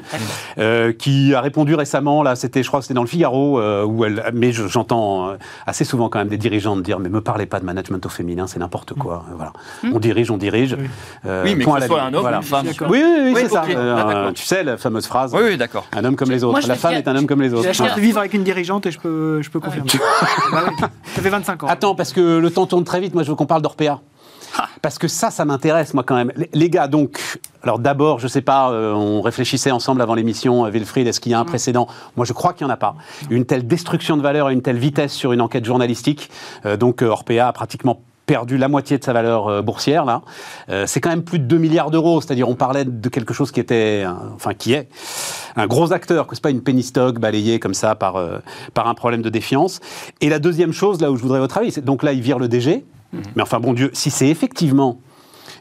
euh, 0.58 0.92
qui 0.92 1.34
a 1.34 1.40
répondu 1.40 1.76
récemment, 1.76 2.24
là, 2.24 2.36
c'était, 2.36 2.62
je 2.62 2.68
crois 2.68 2.82
que 2.82 2.86
c'était 2.86 2.94
dans 2.94 3.02
le 3.02 3.08
Figaro, 3.08 3.60
euh, 3.60 3.86
où 3.86 4.04
elle, 4.04 4.32
mais 4.34 4.52
j'entends 4.52 5.34
assez 5.66 5.86
souvent 5.86 6.10
quand 6.10 6.20
même 6.20 6.28
des 6.28 6.38
dirigeants 6.38 6.76
dire, 6.76 7.00
mais 7.00 7.10
me 7.10 7.22
parlez 7.22 7.46
pas 7.46 7.60
de 7.60 7.66
management 7.66 8.06
au 8.06 8.10
féminin, 8.10 8.48
c'est 8.48 8.60
n'importe 8.60 8.94
quoi. 8.94 9.26
Mm. 9.30 9.36
Voilà. 9.36 9.54
Mm. 9.84 9.92
On 9.94 10.00
dirige, 10.00 10.32
on 10.32 10.38
dirige. 10.38 10.74
oui, 10.74 11.56
mais 11.56 11.64
que 11.64 11.82
ce 11.82 11.88
soit 11.88 12.02
un 12.02 12.14
homme 12.14 12.26
ou 12.26 12.28
une 12.28 12.44
femme. 12.44 12.66
Oui, 12.90 13.02
oui, 13.04 13.32
oui, 13.34 13.42
c'est 13.42 13.50
ça. 13.50 13.64
Ah, 13.78 14.32
tu 14.34 14.44
sais, 14.44 14.64
la 14.64 14.78
fameuse 14.78 15.08
phrase. 15.08 15.34
Oui, 15.34 15.42
oui 15.46 15.58
d'accord. 15.58 15.86
Un 15.94 16.04
homme 16.04 16.16
comme 16.16 16.32
les 16.32 16.44
autres. 16.44 16.68
la 16.68 16.76
femme 16.76 16.96
est 16.96 17.08
un 17.08 17.16
homme 17.16 17.28
comme 17.28 17.42
les 17.42 17.54
autres. 17.54 17.62
J'ai 17.62 17.70
la 17.70 17.74
chance 17.74 17.96
de 17.96 18.02
vivre 18.02 18.20
avec 18.20 18.34
une 18.34 18.44
dirigeante 18.44 18.86
et 18.86 18.92
je 18.92 19.00
peux, 19.00 19.42
je 19.42 19.50
peux 19.50 19.60
confirmer. 19.60 19.90
Bah 20.52 20.64
ça 21.16 21.22
fait 21.22 21.30
25 21.30 21.64
ans. 21.64 21.68
Attends, 21.68 21.96
parce 21.96 22.14
que 22.14 22.38
le 22.38 22.52
temps 22.52 22.66
tourne 22.66 22.84
très 22.84 23.00
vite. 23.00 23.05
Moi, 23.14 23.24
je 23.24 23.30
veux 23.30 23.36
qu'on 23.36 23.46
parle 23.46 23.62
d'Orpea 23.62 24.02
parce 24.82 24.98
que 24.98 25.08
ça, 25.08 25.32
ça 25.32 25.46
m'intéresse, 25.46 25.94
moi, 25.94 26.04
quand 26.04 26.16
même. 26.16 26.32
Les, 26.54 26.70
gars, 26.70 26.88
donc, 26.88 27.40
alors 27.64 27.80
d'abord, 27.80 28.20
je 28.20 28.28
sais 28.28 28.42
pas, 28.42 28.72
euh, 28.72 28.94
on 28.94 29.22
réfléchissait 29.22 29.72
ensemble 29.72 30.02
avant 30.02 30.16
l'émission, 30.16 30.66
euh, 30.66 30.70
Wilfried, 30.70 31.08
est-ce 31.08 31.20
qu'il 31.20 31.32
y 31.32 31.36
a 31.36 31.40
un 31.40 31.44
mm. 31.44 31.48
précédent? 31.48 31.88
Moi, 32.16 32.26
je 32.26 32.34
crois 32.34 32.54
qu'il 32.54 32.66
n'y 32.66 32.72
en 32.72 32.74
a 32.74 32.78
pas. 32.78 32.96
Une 33.30 33.46
telle 33.46 33.68
destruction 33.68 34.18
de 34.18 34.22
valeur 34.22 34.50
et 34.50 34.54
une 34.54 34.62
telle 34.62 34.78
vitesse 34.78 35.14
sur 35.14 35.34
une 35.34 35.42
enquête 35.42 35.66
journalistique. 35.66 36.30
Euh, 36.66 36.78
donc, 36.78 37.02
Orpea 37.02 37.48
a 37.48 37.54
pratiquement 37.54 38.02
perdu 38.26 38.58
la 38.58 38.68
moitié 38.68 38.98
de 38.98 39.04
sa 39.04 39.14
valeur 39.14 39.64
boursière 39.64 40.06
là. 40.06 40.22
c'est 40.88 41.00
quand 41.00 41.10
même 41.10 41.24
plus 41.24 41.40
de 41.40 41.46
2 41.46 41.58
milliards 41.58 41.92
d'euros, 41.92 42.22
c'est-à-dire 42.22 42.50
on 42.50 42.56
parlait 42.56 42.86
de 42.86 43.10
quelque 43.10 43.34
chose 43.34 43.52
qui 43.52 43.60
était, 43.60 44.06
enfin 44.36 44.54
qui 44.54 44.74
est 44.74 44.90
un 45.56 45.68
gros 45.68 45.94
acteur, 45.94 46.28
que 46.28 46.36
c'est 46.36 46.42
pas 46.42 46.50
une 46.50 46.62
penny 46.62 46.84
stock 46.84 47.20
balayée 47.20 47.60
comme 47.60 47.74
ça 47.74 47.96
par 47.96 48.20
par 48.74 48.88
un 48.88 48.94
problème 48.96 49.22
de 49.22 49.30
défiance. 49.30 49.80
Et 50.22 50.30
la 50.30 50.40
deuxième 50.40 50.74
chose 50.74 51.02
là 51.02 51.12
où 51.12 51.18
je 51.18 51.22
voudrais 51.22 51.40
votre 51.40 51.58
avis, 51.58 51.72
c'est 51.72 51.86
donc 51.86 52.04
là 52.04 52.14
il 52.14 52.22
vire 52.22 52.40
le 52.40 52.48
DG, 52.48 52.84
mais 53.36 53.42
enfin, 53.42 53.60
bon 53.60 53.74
Dieu, 53.74 53.90
si 53.94 54.10
c'est 54.10 54.28
effectivement 54.28 55.00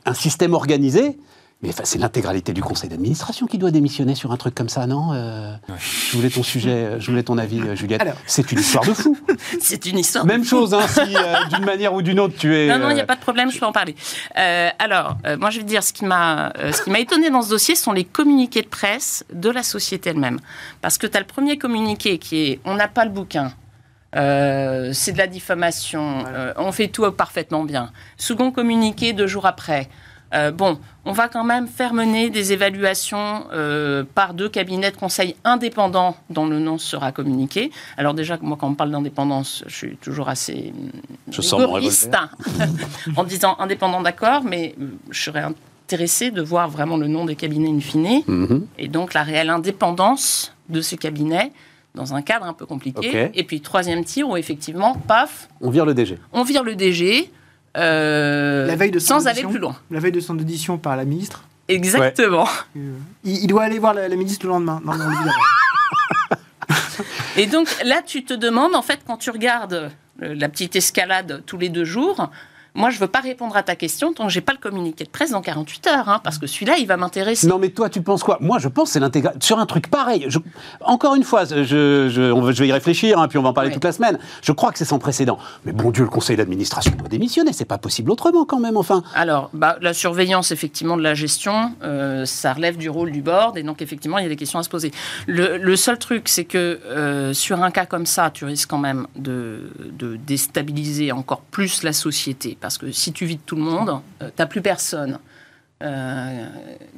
un 0.07 0.15
système 0.15 0.55
organisé, 0.55 1.19
mais 1.63 1.71
c'est 1.85 1.99
l'intégralité 1.99 2.53
du 2.53 2.63
conseil 2.63 2.91
d'administration 2.91 3.47
qui 3.47 3.59
doit 3.59 3.71
démissionner 3.71 4.15
sur 4.15 4.33
un 4.33 4.37
truc 4.37 4.55
comme 4.55 4.69
ça, 4.69 4.87
non 4.87 5.13
euh, 5.15 5.55
Je 5.79 6.17
voulais 6.17 6.29
ton 6.29 6.43
sujet, 6.43 6.71
euh, 6.71 7.01
je 7.01 7.11
voulais 7.11 7.23
ton 7.23 7.39
avis, 7.39 7.61
euh, 7.61 7.75
Juliette. 7.75 8.05
C'est 8.27 8.53
une 8.53 8.59
histoire 8.59 8.85
de 8.85 8.93
fou. 8.93 9.17
c'est 9.61 9.87
une 9.87 9.99
histoire. 9.99 10.27
Même 10.27 10.45
chose, 10.45 10.75
hein, 10.75 10.87
si 10.87 11.15
d'une 11.55 11.65
manière 11.65 11.95
ou 11.95 12.03
d'une 12.03 12.21
autre 12.21 12.35
tu 12.37 12.55
es. 12.55 12.69
Non, 12.69 12.79
non, 12.79 12.91
il 12.91 12.95
n'y 12.95 13.01
a 13.01 13.07
pas 13.07 13.17
de 13.17 13.21
problème, 13.21 13.51
je 13.51 13.59
peux 13.59 13.67
en 13.67 13.73
parler. 13.73 13.95
alors, 14.35 15.17
moi, 15.39 15.51
je 15.51 15.59
vais 15.59 15.65
dire 15.65 15.83
ce 15.83 15.93
qui 15.93 16.05
m'a, 16.05 16.53
ce 16.73 16.83
qui 16.83 16.91
m'a 16.91 17.01
étonné 17.01 17.31
dans 17.31 17.43
ce 17.43 17.51
dossier, 17.51 17.75
sont 17.75 17.93
les 17.93 18.05
communiqués 18.05 18.63
de 18.63 18.69
presse 18.69 19.25
de 19.33 19.51
la 19.51 19.63
société 19.63 20.11
elle-même, 20.11 20.41
parce 20.83 20.99
que 20.99 21.07
tu 21.07 21.17
as 21.17 21.21
le 21.21 21.27
premier 21.27 21.57
communiqué 21.59 22.19
qui 22.19 22.45
est, 22.45 22.61
on 22.65 22.75
n'a 22.75 22.89
pas 22.89 23.05
le 23.05 23.11
bouquin. 23.11 23.53
Euh, 24.17 24.91
c'est 24.93 25.13
de 25.13 25.19
la 25.19 25.27
diffamation, 25.27 26.25
euh, 26.29 26.53
on 26.57 26.73
fait 26.73 26.89
tout 26.89 27.11
parfaitement 27.11 27.65
bien. 27.65 27.91
Second 28.17 28.53
communiqué 28.53 29.13
deux 29.13 29.27
jours 29.27 29.47
après. 29.47 29.89
Euh, 30.35 30.51
bon, 30.51 30.79
on 31.05 31.13
va 31.13 31.29
quand 31.29 31.45
même 31.45 31.67
faire 31.67 31.95
mener 31.95 32.31
des 32.31 32.53
évaluations 32.53 33.45
par 34.15 34.35
deux 34.35 34.49
cabinets 34.49 34.91
de 34.91 34.97
conseil 34.97 35.37
indépendants 35.45 36.17
dont 36.31 36.47
le 36.47 36.59
nom 36.59 36.79
sera 36.79 37.13
communiqué. 37.13 37.71
Alors 37.97 38.15
déjà, 38.15 38.39
moi, 38.41 38.57
quand 38.61 38.69
on 38.69 38.75
parle 38.75 38.91
d'indépendance, 38.91 39.65
je 39.67 39.75
suis 39.75 39.97
toujours 39.97 40.29
assez 40.29 40.73
je 41.31 41.55
rigoriste 41.55 42.17
en 43.17 43.25
disant 43.25 43.57
indépendant, 43.59 44.01
d'accord, 44.01 44.43
mais 44.45 44.75
je 45.11 45.23
serais 45.23 45.45
intéressé 45.85 46.31
de 46.31 46.43
voir 46.43 46.69
vraiment 46.69 46.97
le 46.97 47.09
nom 47.09 47.25
des 47.25 47.37
cabinets 47.37 47.71
in 47.71 47.81
fine 47.81 48.23
mhm. 48.27 48.67
et 48.79 48.89
donc 48.89 49.15
la 49.15 49.23
réelle 49.23 49.51
indépendance 49.51 50.53
de 50.69 50.81
ces 50.81 50.97
cabinets 50.97 51.53
dans 51.95 52.15
un 52.15 52.23
cadre 52.23 52.47
un 52.47 52.53
peu 52.53 52.67
compliqué. 52.67 53.31
Et 53.35 53.45
puis 53.45 53.61
troisième 53.61 54.05
tir 54.05 54.29
où 54.29 54.37
effectivement, 54.37 54.95
paf. 54.95 55.49
On 55.61 55.71
vire 55.71 55.87
le 55.87 55.95
DG. 55.95 56.19
On 56.33 56.43
vire 56.43 56.65
le 56.65 56.75
DG. 56.75 57.31
Euh, 57.77 58.67
la 58.67 58.77
veille 58.77 58.91
de 58.91 58.99
sans 58.99 59.27
aller 59.27 59.43
plus 59.43 59.59
loin. 59.59 59.77
La 59.91 60.01
veille 60.01 60.13
de 60.13 60.21
son 60.21 60.39
audition 60.39 60.79
par 60.79 60.97
la 60.97 61.05
ministre. 61.05 61.45
Exactement. 61.69 62.49
Euh, 62.77 62.95
il, 63.25 63.47
doit 63.47 63.65
aller 63.65 63.79
voir 63.79 63.95
la, 63.95 64.09
ministre 64.11 64.47
le 64.47 64.53
lendemain. 64.53 64.81
Non, 64.85 64.95
non, 64.95 65.07
Et 67.37 67.47
donc 67.47 67.69
là, 67.85 68.03
tu 68.05 68.25
te 68.25 68.35
demandes, 68.35 68.75
en 68.75 68.83
fait, 68.83 69.01
quand 69.07 69.17
tu 69.17 69.31
regardes 69.31 69.91
euh, 70.23 70.35
la 70.35 70.49
petite 70.49 70.77
escalade 70.77 71.43
tous 71.47 71.59
les 71.59 71.69
deux 71.69 71.85
jours, 71.85 72.31
moi, 72.77 72.91
je 72.91 72.97
ne 72.97 73.01
veux 73.03 73.07
pas 73.07 73.21
répondre 73.21 73.57
à 73.57 73.63
ta 73.63 73.77
question 73.77 74.13
tant 74.13 74.27
que 74.27 74.33
j'ai 74.33 74.41
pas 74.41 74.53
le 74.53 74.59
communiqué 74.59 75.05
de 75.05 75.09
presse 75.09 75.31
dans 75.31 75.43
48 75.43 75.87
heures, 75.87 76.09
hein, 76.09 76.21
parce 76.25 76.39
que 76.39 76.49
celui-là, 76.49 76.75
il 76.79 76.89
va 76.89 76.97
m'intéresser. 76.97 77.47
Non, 77.47 77.59
mais 77.59 77.69
toi, 77.69 77.89
tu 77.89 78.03
penses 78.03 78.25
quoi? 78.25 78.39
Moi, 78.41 78.59
je 78.59 78.67
pense 78.67 78.91
c'est 78.91 79.01
l'intégration. 79.01 79.41
Sur 79.41 79.59
un 79.61 79.67
truc 79.67 79.89
pareil, 79.89 80.27
encore 80.81 81.15
une 81.15 81.23
fois, 81.23 81.45
je, 81.45 81.63
je, 81.63 82.63
vais 82.63 82.69
y 82.69 82.73
réfléchir, 82.73 83.21
hein, 83.21 83.29
puis 83.29 83.39
on 83.39 83.43
va 83.43 83.51
en 83.51 83.53
parler 83.53 83.71
toute 83.71 83.85
la 83.85 83.93
semaine. 83.93 84.19
Je 84.43 84.51
crois 84.51 84.73
que 84.73 84.79
c'est 84.79 84.85
sans 84.85 84.99
précédent. 84.99 85.39
Mais 85.65 85.73
bon 85.73 85.93
Dieu, 85.93 86.03
le 86.03 86.11
conseil 86.11 86.37
d'administration 86.37 86.93
doit 86.99 87.09
démissionner. 87.09 87.53
C'est 87.53 87.65
pas 87.65 87.79
possible 87.79 88.11
autrement, 88.11 88.45
quand 88.45 88.59
même, 88.59 88.77
enfin. 88.77 89.05
Alors, 89.15 89.51
bah, 89.53 89.77
la 89.81 89.95
surveillance, 89.95 90.51
effectivement, 90.51 90.97
de 90.97 91.03
la 91.03 91.15
gestion, 91.15 91.77
euh, 91.85 92.25
ça 92.25 92.55
relève 92.55 92.77
du 92.77 92.91
rôle 92.91 93.13
du 93.13 93.23
board, 93.23 93.57
et 93.57 93.63
donc, 93.63 93.83
effectivement, 93.83 94.19
il 94.19 94.25
y 94.25 94.27
a 94.27 94.31
des 94.31 94.37
questions 94.37 94.59
à 94.59 94.65
se 94.65 94.69
poser. 94.69 94.91
Le, 95.29 95.77
seul 95.77 95.99
truc, 95.99 96.29
c'est 96.29 96.45
que 96.45 96.81
euh, 96.87 97.33
sur 97.35 97.63
un 97.63 97.71
cas 97.71 97.87
comme 97.87 98.07
ça, 98.07 98.31
tu 98.31 98.45
risques 98.45 98.71
quand 98.71 98.79
même 98.79 99.07
de, 99.15 99.71
de 99.93 100.17
déstabiliser 100.17 101.13
encore 101.13 101.41
plus 101.41 101.85
la 101.85 101.93
société 101.93 102.57
parce 102.65 102.79
que 102.79 102.91
si 102.93 103.13
tu 103.13 103.27
vides 103.27 103.45
tout 103.45 103.57
le 103.57 103.63
monde, 103.63 104.01
tu 104.19 104.25
euh, 104.25 104.31
t'as 104.35 104.47
plus 104.47 104.63
personne. 104.63 105.19
Euh, 105.83 106.47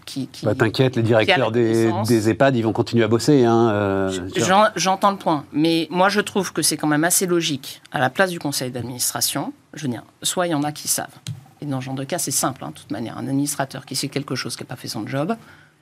qui, 0.05 0.29
bah, 0.45 0.55
T'inquiète, 0.55 0.95
les 0.95 1.03
directeurs 1.03 1.51
des, 1.51 1.91
des, 2.07 2.31
EHPAD, 2.31 2.55
ils 2.55 2.63
vont 2.63 2.73
continuer 2.73 3.03
à 3.03 3.09
bosser. 3.09 3.45
Hein, 3.45 3.71
euh, 3.71 4.71
J'entends 4.77 5.11
le 5.11 5.17
point, 5.17 5.45
mais 5.51 5.89
moi 5.91 6.09
je 6.09 6.21
trouve 6.21 6.53
que 6.53 6.63
c'est 6.63 6.77
quand 6.77 6.87
même 6.87 7.03
assez 7.03 7.27
logique, 7.27 7.83
à 7.91 7.99
la 7.99 8.11
place 8.11 8.31
du 8.31 8.39
conseil 8.39 8.71
d'administration, 8.71 9.53
je 9.75 9.83
veux 9.83 9.89
dire, 9.89 10.05
soit 10.23 10.47
il 10.47 10.51
y 10.51 10.55
en 10.55 10.63
a 10.63 10.71
qui 10.71 10.87
savent, 10.87 11.17
et 11.61 11.67
dans 11.67 11.81
ce 11.81 11.87
genre 11.87 11.97
de 11.97 12.05
cas 12.05 12.19
c'est 12.19 12.31
simple, 12.31 12.63
hein, 12.63 12.69
de 12.69 12.75
toute 12.75 12.93
manière, 12.93 13.19
un 13.19 13.27
administrateur 13.27 13.87
qui 13.87 13.97
sait 13.97 14.07
quelque 14.07 14.37
chose 14.37 14.55
qui 14.55 14.63
n'a 14.63 14.69
pas 14.69 14.77
fait 14.77 14.87
son 14.87 15.05
job, 15.05 15.35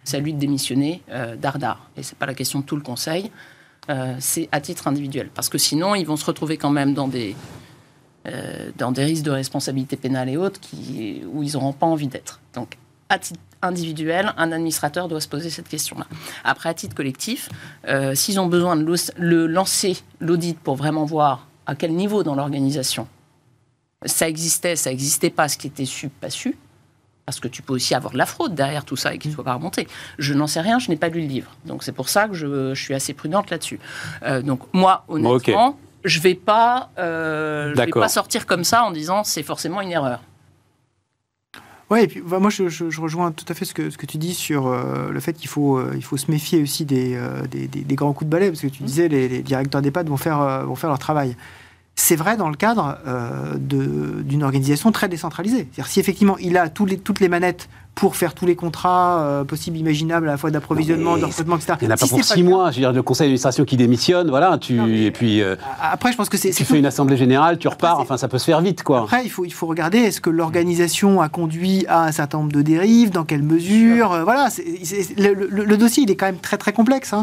c'est 0.03 0.17
à 0.17 0.21
lui 0.21 0.33
de 0.33 0.39
démissionner 0.39 1.03
euh, 1.11 1.37
dardard. 1.37 1.91
Et 1.99 2.03
c'est 2.03 2.17
pas 2.17 2.27
la 2.27 2.35
question 2.35 2.61
de 2.61 2.65
tout 2.65 2.77
le 2.77 2.83
conseil, 2.83 3.31
c'est 4.19 4.49
à 4.51 4.63
titre 4.63 4.89
individuel, 4.89 5.29
parce 5.35 5.51
que 5.51 5.59
sinon 5.59 5.95
ils 5.95 6.07
vont 6.07 6.17
se 6.17 6.25
retrouver 6.25 6.57
quand 6.57 6.71
même 6.71 6.95
dans 6.95 7.07
des 7.07 7.37
euh, 8.27 8.71
dans 8.77 8.93
des 8.93 9.05
risques 9.05 9.25
de 9.25 9.31
responsabilité 9.31 9.97
pénale 9.97 10.29
et 10.29 10.37
autres 10.37 10.61
qui, 10.61 11.23
où 11.33 11.43
ils 11.43 11.53
n'auront 11.53 11.73
pas 11.73 11.87
envie 11.87 12.09
d'être. 12.09 12.41
Donc, 12.55 12.77
à 13.09 13.19
titre 13.19 13.41
individuel, 13.63 14.33
un 14.37 14.53
administrateur 14.53 15.09
doit 15.09 15.21
se 15.21 15.29
poser 15.29 15.51
cette 15.51 15.69
question-là. 15.69 16.07
Après, 16.43 16.69
à 16.69 16.75
titre 16.75 16.95
collectif, 16.95 17.49
euh, 17.89 18.15
s'ils 18.15 18.41
ont 18.41 18.47
besoin 18.47 18.77
de 18.77 18.95
le 19.17 19.47
lancer 19.47 19.99
l'audit 20.21 20.59
pour 20.59 20.77
vraiment 20.77 21.05
voir 21.05 21.47
à 21.67 21.75
quel 21.75 21.93
niveau 21.93 22.23
dans 22.23 22.35
l'organisation 22.35 23.07
ça 24.07 24.29
existait, 24.29 24.77
ça 24.77 24.91
n'existait 24.91 25.31
pas, 25.31 25.49
ce 25.49 25.59
qui 25.59 25.67
était 25.67 25.85
su, 25.85 26.09
pas 26.09 26.31
su, 26.31 26.57
parce 27.27 27.41
que 27.41 27.49
tu 27.49 27.63
peux 27.63 27.73
aussi 27.73 27.95
avoir 27.95 28.13
de 28.13 28.19
la 28.19 28.27
fraude 28.27 28.55
derrière 28.55 28.85
tout 28.85 28.97
ça 28.97 29.15
et 29.15 29.19
qu'il 29.19 29.31
ne 29.31 29.35
soit 29.35 29.45
pas 29.45 29.55
remonté. 29.55 29.89
Je 30.19 30.35
n'en 30.35 30.47
sais 30.47 30.61
rien, 30.61 30.79
je 30.79 30.91
n'ai 30.91 30.97
pas 30.97 31.09
lu 31.09 31.23
le 31.23 31.27
livre. 31.27 31.51
Donc 31.65 31.83
c'est 31.83 31.93
pour 31.93 32.09
ça 32.09 32.29
que 32.29 32.35
je, 32.35 32.75
suis 32.75 32.95
assez 32.95 33.15
prudente 33.15 33.51
là-dessus. 33.51 33.81
Euh, 34.23 34.43
donc 34.43 34.61
moi, 34.73 35.05
honnêtement, 35.09 35.79
je 36.05 36.21
vais 36.21 36.35
pas, 36.35 36.91
euh, 36.99 37.73
vais 37.75 37.87
pas 37.87 38.09
sortir 38.09 38.47
comme 38.47 38.65
ça 38.65 38.85
en 38.85 38.91
disant 38.91 39.25
c'est 39.25 39.43
forcément 39.43 39.81
une 39.81 39.91
erreur. 39.91 40.23
Oui, 41.91 42.01
et 42.01 42.07
puis 42.07 42.23
bah, 42.23 42.39
moi 42.39 42.51
je, 42.51 43.01
rejoins 43.01 43.31
tout 43.31 43.45
à 43.49 43.55
fait 43.55 43.65
ce 43.65 43.75
que, 43.75 43.91
ce 43.91 43.99
que 43.99 44.07
tu 44.07 44.17
dis 44.17 44.35
sur 44.35 44.67
euh, 44.67 45.11
le 45.11 45.21
fait 45.21 45.35
qu'il 45.35 45.49
faut, 45.49 45.77
euh, 45.77 45.93
il 45.95 46.05
faut 46.05 46.17
se 46.17 46.31
méfier 46.31 46.63
aussi 46.63 46.85
des, 46.85 47.19
des, 47.51 47.95
grands 47.95 48.13
coups 48.13 48.27
de 48.27 48.31
balai, 48.31 48.49
parce 48.49 48.61
que 48.61 48.67
tu 48.69 48.83
mmh. 48.83 48.87
disais 48.87 49.09
les, 49.09 49.29
les 49.29 49.43
directeurs 49.43 49.83
d'EHPAD 49.83 50.09
vont 50.09 50.17
faire, 50.17 50.65
vont 50.67 50.75
faire 50.75 50.89
leur 50.89 50.99
travail. 50.99 51.37
c'est 51.95 52.17
vrai 52.17 52.37
dans 52.37 52.49
le 52.49 52.57
cadre 52.57 52.99
euh, 53.07 53.57
d'une 53.57 54.43
organisation 54.43 54.93
très 54.93 55.09
décentralisée. 55.09 55.69
C'est-à-dire 55.73 55.87
si 55.87 56.01
effectivement 56.01 56.37
il 56.39 56.57
a 56.57 56.71
les, 56.87 56.99
toutes 56.99 57.21
les 57.21 57.29
manettes 57.29 57.69
pour 57.95 58.17
faire 58.17 58.35
tous 58.35 58.47
les 58.47 58.57
contrats 58.57 59.21
euh, 59.21 59.45
possibles, 59.45 59.77
imaginables, 59.77 60.29
à 60.29 60.33
la 60.33 60.37
fois 60.37 60.51
d'approvisionnement, 60.51 61.17
de 61.17 61.25
recrutement, 61.25 61.57
etc. 61.57 61.75
Il 61.81 61.87
n'y 61.87 61.93
en 61.93 61.95
a 61.95 61.97
pas 61.97 62.07
pour 62.07 62.25
six 62.25 62.43
mois. 62.43 62.71
Je 62.71 62.77
veux 62.77 62.81
dire, 62.81 62.93
le 62.93 63.03
conseil 63.03 63.27
d'administration 63.27 63.65
qui 63.65 63.77
démissionne, 63.77 64.29
voilà, 64.31 64.59
tu, 64.59 65.05
et 65.05 65.11
puis. 65.11 65.41
Euh, 65.41 65.57
après, 65.81 66.11
je 66.11 66.17
pense 66.17 66.29
que 66.29 66.37
c'est. 66.37 66.51
Tu 66.51 66.65
fais 66.65 66.79
une 66.79 66.87
assemblée 66.87 67.17
générale, 67.17 67.59
tu 67.59 67.69
repars, 67.69 68.01
enfin, 68.01 68.17
ça 68.17 68.29
peut 68.29 68.39
se 68.39 68.45
faire 68.45 68.61
vite, 68.61 68.83
quoi. 68.83 69.03
Après, 69.03 69.25
il 69.25 69.31
faut, 69.31 69.45
il 69.45 69.53
faut 69.53 69.67
regarder, 69.67 69.99
est-ce 69.99 70.21
que 70.21 70.31
l'organisation 70.31 71.21
a 71.21 71.29
conduit 71.29 71.85
à 71.89 72.05
un 72.05 72.13
certain 72.13 72.39
nombre 72.39 72.53
de 72.53 72.63
dérives, 72.63 73.11
dans 73.11 73.25
quelle 73.25 73.43
mesure 73.43 74.13
euh, 74.13 74.25
Voilà, 74.25 74.49
le, 75.17 75.77
dossier, 75.77 76.03
il 76.03 76.11
est 76.11 76.17
quand 76.17 76.27
même 76.27 76.39
très, 76.39 76.57
très 76.57 76.73
complexe. 76.73 77.13
Hein. 77.13 77.23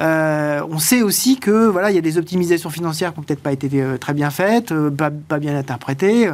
on 0.00 0.78
sait 0.78 1.02
aussi 1.02 1.38
que, 1.38 1.68
voilà, 1.68 1.90
il 1.90 1.94
y 1.94 1.98
a 1.98 2.02
des 2.02 2.18
optimisations 2.18 2.70
financières 2.70 3.14
qui 3.14 3.20
n'ont 3.20 3.24
peut-être 3.24 3.42
pas 3.42 3.52
été 3.52 3.68
très 4.00 4.14
bien 4.14 4.30
faites, 4.30 4.74
pas, 4.90 5.38
bien 5.38 5.56
interprétées. 5.56 6.30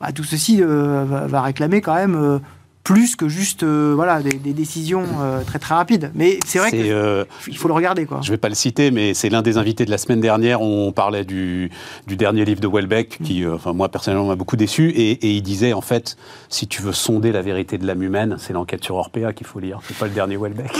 Bah, 0.00 0.12
tout 0.12 0.24
ceci 0.24 0.60
va, 0.60 1.26
va, 1.26 1.42
réclamer 1.42 1.80
quand 1.80 1.94
même 1.94 2.40
plus 2.84 3.16
que 3.16 3.28
juste 3.28 3.62
euh, 3.62 3.94
voilà, 3.96 4.20
des, 4.22 4.52
décisions 4.52 5.06
euh, 5.20 5.42
très 5.42 5.58
très 5.58 5.74
rapides. 5.74 6.12
Mais 6.14 6.38
c'est 6.46 6.58
vrai 6.58 6.70
qu'il 6.70 6.92
euh, 6.92 7.24
faut 7.56 7.66
le 7.66 7.74
regarder. 7.74 8.04
Quoi. 8.04 8.20
Je 8.20 8.28
ne 8.28 8.34
vais 8.34 8.38
pas 8.38 8.50
le 8.50 8.54
citer, 8.54 8.90
mais 8.90 9.14
c'est 9.14 9.30
l'un 9.30 9.40
des 9.40 9.56
invités 9.56 9.86
de 9.86 9.90
la 9.90 9.96
semaine 9.96 10.20
dernière. 10.20 10.60
On 10.60 10.92
parlait 10.92 11.24
du, 11.24 11.70
du 12.06 12.16
dernier 12.16 12.44
livre 12.44 12.60
de 12.60 12.68
Welbeck, 12.68 13.18
qui, 13.24 13.42
mm. 13.42 13.54
enfin, 13.54 13.72
moi 13.72 13.88
personnellement, 13.88 14.26
m'a 14.26 14.36
beaucoup 14.36 14.56
déçu. 14.56 14.90
Et, 14.90 15.12
et, 15.12 15.30
il 15.30 15.42
disait, 15.42 15.72
en 15.72 15.80
fait, 15.80 16.18
si 16.50 16.68
tu 16.68 16.82
veux 16.82 16.92
sonder 16.92 17.32
la 17.32 17.40
vérité 17.40 17.78
de 17.78 17.86
l'âme 17.86 18.02
humaine, 18.02 18.36
c'est 18.38 18.52
l'enquête 18.52 18.84
sur 18.84 18.96
Orpea 18.96 19.32
qu'il 19.34 19.46
faut 19.46 19.60
lire. 19.60 19.80
C'est 19.88 19.96
pas 19.96 20.06
le 20.06 20.12
dernier 20.12 20.36
Welbeck. 20.36 20.76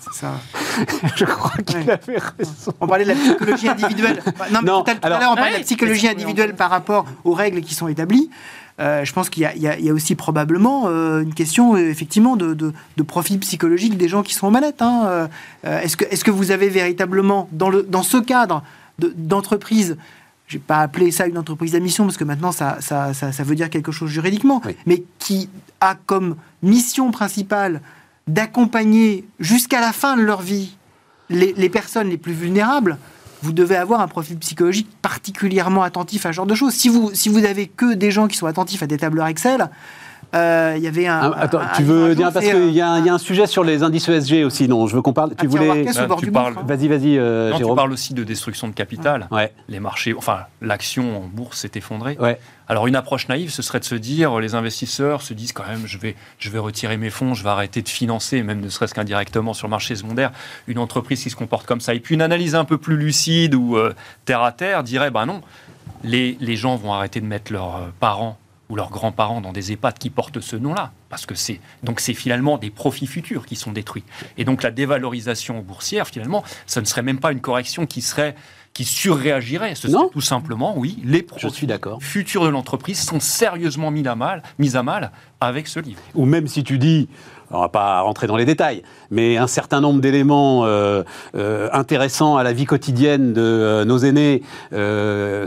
c'est 0.00 0.20
ça. 0.20 0.34
Je 1.16 1.24
crois 1.24 1.60
qu'il 1.64 1.90
avait 1.90 2.18
raison. 2.38 2.72
On 2.80 2.86
parlait 2.86 3.04
de 3.04 3.10
la 3.10 3.16
psychologie 3.16 3.68
individuelle. 3.68 4.22
Non, 4.52 4.60
mais 4.62 4.70
tout 4.70 4.98
à 5.02 5.08
l'heure, 5.08 5.32
on 5.32 5.34
parlait 5.34 5.52
de 5.54 5.56
la 5.56 5.64
psychologie 5.64 6.06
individuelle 6.06 6.54
par 6.54 6.70
rapport 6.70 7.04
aux 7.24 7.34
règles 7.34 7.62
qui 7.62 7.74
sont 7.74 7.88
établies. 7.88 8.30
Euh, 8.78 9.04
je 9.04 9.12
pense 9.12 9.30
qu'il 9.30 9.42
y, 9.42 9.88
a 9.90 9.92
aussi 9.94 10.14
probablement 10.14 10.84
euh, 10.86 11.22
une 11.22 11.32
question 11.32 11.76
euh, 11.76 11.88
effectivement 11.88 12.36
de, 12.36 12.72
profil 13.06 13.38
psychologique 13.40 13.96
des 13.96 14.08
gens 14.08 14.22
qui 14.22 14.34
sont 14.34 14.46
aux 14.46 14.50
manettes. 14.50 14.82
Hein. 14.82 15.28
est-ce, 15.62 15.96
que, 15.96 16.04
est 16.04 16.22
que 16.22 16.30
vous 16.30 16.50
avez 16.50 16.68
véritablement, 16.68 17.48
dans, 17.52 17.70
le, 17.70 17.82
dans 17.82 18.02
ce 18.02 18.18
cadre 18.18 18.62
d'entreprise, 18.98 19.96
je 20.46 20.56
n'ai 20.56 20.62
pas 20.62 20.80
appelé 20.80 21.10
ça 21.10 21.26
une 21.26 21.38
entreprise 21.38 21.74
à 21.74 21.80
mission 21.80 22.04
parce 22.04 22.16
que 22.16 22.24
maintenant 22.24 22.52
ça, 22.52 22.78
ça, 22.80 23.14
ça, 23.14 23.42
veut 23.42 23.54
dire 23.54 23.70
quelque 23.70 23.92
chose 23.92 24.10
juridiquement, 24.10 24.60
mais 24.84 25.04
qui 25.18 25.48
a 25.80 25.94
comme 25.94 26.36
mission 26.62 27.10
principale 27.10 27.80
d'accompagner 28.26 29.24
jusqu'à 29.38 29.80
la 29.80 29.92
fin 29.92 30.16
de 30.16 30.22
leur 30.22 30.42
vie 30.42 30.76
les, 31.30 31.52
les 31.54 31.68
personnes 31.68 32.08
les 32.08 32.16
plus 32.18 32.32
vulnérables, 32.32 32.98
vous 33.42 33.52
devez 33.52 33.76
avoir 33.76 34.00
un 34.00 34.08
profil 34.08 34.38
psychologique 34.38 34.88
particulièrement 35.02 35.82
attentif 35.82 36.26
à 36.26 36.30
ce 36.30 36.36
genre 36.36 36.46
de 36.46 36.54
choses. 36.54 36.72
Si 36.72 36.88
vous, 36.88 37.10
si 37.14 37.28
vous 37.28 37.44
avez 37.44 37.66
que 37.66 37.94
des 37.94 38.10
gens 38.10 38.28
qui 38.28 38.36
sont 38.36 38.46
attentifs 38.46 38.82
à 38.82 38.86
des 38.86 38.96
tableurs 38.96 39.26
Excel, 39.26 39.70
euh, 40.36 40.74
il 40.76 40.82
y 40.82 40.86
avait 40.86 41.06
un. 41.06 41.32
Ah, 41.32 41.34
attends, 41.38 41.60
tu 41.76 41.82
veux 41.82 42.14
dire 42.14 42.32
parce 42.32 42.44
qu'il 42.44 42.72
y, 42.72 42.80
a 42.80 42.92
un 42.92 43.18
sujet 43.18 43.46
sur 43.46 43.64
les 43.64 43.82
indices 43.82 44.08
ESG 44.08 44.44
aussi, 44.44 44.68
non 44.68 44.86
Je 44.86 44.96
veux 44.96 45.02
qu'on 45.02 45.12
parle. 45.12 45.34
Tu 45.36 45.46
voulais. 45.46 45.86
tu 46.20 46.30
parles. 46.30 46.54
Vas-y, 46.66 46.88
vas-y. 46.88 47.18
Euh, 47.18 47.52
tu 47.56 47.64
parles 47.74 47.92
aussi 47.92 48.14
de 48.14 48.24
destruction 48.24 48.68
de 48.68 48.74
capital. 48.74 49.28
Ouais. 49.30 49.52
Les 49.68 49.80
marchés, 49.80 50.14
enfin, 50.16 50.40
l'action 50.60 51.24
en 51.24 51.26
bourse 51.26 51.60
s'est 51.60 51.72
effondrée. 51.74 52.16
Ouais. 52.20 52.38
Alors 52.68 52.88
une 52.88 52.96
approche 52.96 53.28
naïve, 53.28 53.50
ce 53.50 53.62
serait 53.62 53.78
de 53.78 53.84
se 53.84 53.94
dire, 53.94 54.40
les 54.40 54.56
investisseurs 54.56 55.22
se 55.22 55.34
disent 55.34 55.52
quand 55.52 55.66
même, 55.66 55.86
je 55.86 55.98
vais, 55.98 56.16
je 56.38 56.50
vais 56.50 56.58
retirer 56.58 56.96
mes 56.96 57.10
fonds, 57.10 57.32
je 57.32 57.44
vais 57.44 57.48
arrêter 57.48 57.80
de 57.80 57.88
financer, 57.88 58.42
même 58.42 58.60
ne 58.60 58.68
serait-ce 58.68 58.92
qu'indirectement 58.92 59.54
sur 59.54 59.68
le 59.68 59.70
marché 59.70 59.94
secondaire, 59.94 60.32
une 60.66 60.78
entreprise 60.78 61.22
qui 61.22 61.30
se 61.30 61.36
comporte 61.36 61.64
comme 61.64 61.80
ça. 61.80 61.94
Et 61.94 62.00
puis 62.00 62.16
une 62.16 62.22
analyse 62.22 62.56
un 62.56 62.64
peu 62.64 62.76
plus 62.76 62.96
lucide 62.96 63.54
ou 63.54 63.76
euh, 63.76 63.94
terre 64.24 64.42
à 64.42 64.50
terre 64.50 64.82
dirait, 64.82 65.12
ben 65.12 65.26
non, 65.26 65.42
les, 66.02 66.36
les 66.40 66.56
gens 66.56 66.74
vont 66.74 66.92
arrêter 66.92 67.20
de 67.20 67.26
mettre 67.26 67.52
leurs 67.52 67.92
parents 68.00 68.36
ou 68.68 68.76
leurs 68.76 68.90
grands-parents 68.90 69.40
dans 69.40 69.52
des 69.52 69.72
EHPAD 69.72 69.98
qui 69.98 70.10
portent 70.10 70.40
ce 70.40 70.56
nom-là, 70.56 70.92
parce 71.08 71.26
que 71.26 71.34
c'est 71.34 71.60
donc 71.82 72.00
c'est 72.00 72.14
finalement 72.14 72.58
des 72.58 72.70
profits 72.70 73.06
futurs 73.06 73.46
qui 73.46 73.56
sont 73.56 73.72
détruits. 73.72 74.04
Et 74.38 74.44
donc 74.44 74.62
la 74.62 74.70
dévalorisation 74.70 75.60
boursière, 75.60 76.08
finalement, 76.08 76.42
ce 76.66 76.80
ne 76.80 76.84
serait 76.84 77.02
même 77.02 77.20
pas 77.20 77.32
une 77.32 77.40
correction 77.40 77.86
qui 77.86 78.02
serait 78.02 78.34
qui 78.76 78.84
surréagirait. 78.84 79.74
Ce 79.74 79.88
serait 79.88 80.10
tout 80.12 80.20
simplement, 80.20 80.76
oui, 80.76 80.98
les 81.02 81.22
profits 81.22 81.66
futurs 82.00 82.44
de 82.44 82.50
l'entreprise 82.50 83.00
sont 83.00 83.20
sérieusement 83.20 83.90
mis 83.90 84.06
à 84.06 84.14
mal, 84.14 84.42
mis 84.58 84.76
à 84.76 84.82
mal 84.82 85.12
avec 85.40 85.66
ce 85.66 85.80
livre. 85.80 86.02
Ou 86.14 86.26
même 86.26 86.46
si 86.46 86.62
tu 86.62 86.76
dis 86.76 87.08
on 87.50 87.60
va 87.60 87.68
pas 87.68 88.00
rentrer 88.00 88.26
dans 88.26 88.36
les 88.36 88.44
détails, 88.44 88.82
mais 89.10 89.36
un 89.36 89.46
certain 89.46 89.80
nombre 89.80 90.00
d'éléments 90.00 90.64
euh, 90.64 91.02
euh, 91.36 91.68
intéressants 91.72 92.36
à 92.36 92.42
la 92.42 92.52
vie 92.52 92.64
quotidienne 92.64 93.32
de 93.32 93.42
euh, 93.42 93.84
nos 93.84 93.98
aînés 93.98 94.42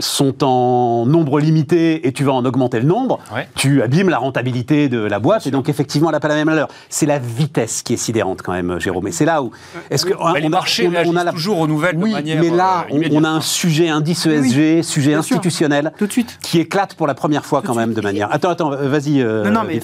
sont 0.00 0.44
en 0.44 1.06
nombre 1.06 1.40
limité 1.40 2.06
et 2.06 2.12
tu 2.12 2.24
vas 2.24 2.32
en 2.32 2.44
augmenter 2.44 2.80
le 2.80 2.86
nombre, 2.86 3.18
tu 3.54 3.82
abîmes 3.82 4.08
la 4.08 4.18
rentabilité 4.18 4.88
de 4.88 5.00
la 5.00 5.18
boîte 5.18 5.46
et 5.46 5.50
donc 5.50 5.68
effectivement 5.68 6.08
elle 6.08 6.14
n'a 6.14 6.20
pas 6.20 6.28
la 6.28 6.34
même 6.36 6.48
valeur. 6.48 6.68
C'est 6.88 7.06
la 7.06 7.18
vitesse 7.18 7.82
qui 7.82 7.94
est 7.94 7.98
sidérante 7.98 8.42
quand 8.42 8.52
même, 8.52 8.78
Jérôme. 8.80 9.08
Et 9.08 9.12
c'est 9.12 9.24
là 9.24 9.42
où 9.42 9.50
est-ce 9.90 10.06
que 10.06 10.14
on, 10.18 10.32
les 10.34 10.48
marchés 10.48 10.88
on, 11.06 11.16
a 11.16 11.24
la... 11.24 11.32
toujours 11.32 11.58
aux 11.58 11.66
nouvelles 11.66 11.96
oui, 11.96 12.10
de 12.10 12.14
manière 12.14 12.40
mais 12.40 12.50
là 12.50 12.86
on, 12.90 13.24
a 13.24 13.28
un 13.28 13.40
sujet 13.40 13.88
indice 13.88 14.26
ESG, 14.26 14.82
sujet 14.82 15.14
institutionnel, 15.14 15.92
tout 15.98 16.06
de 16.06 16.12
suite, 16.12 16.38
qui 16.42 16.58
éclate 16.58 16.94
pour 16.94 17.06
la 17.06 17.14
première 17.14 17.44
fois 17.44 17.62
quand 17.64 17.74
même 17.74 17.92
de 17.92 18.00
manière. 18.00 18.32
Attends, 18.32 18.50
attends, 18.50 18.70
vas-y. 18.70 19.22
non, 19.22 19.50
non, 19.50 19.62
mais 19.66 19.80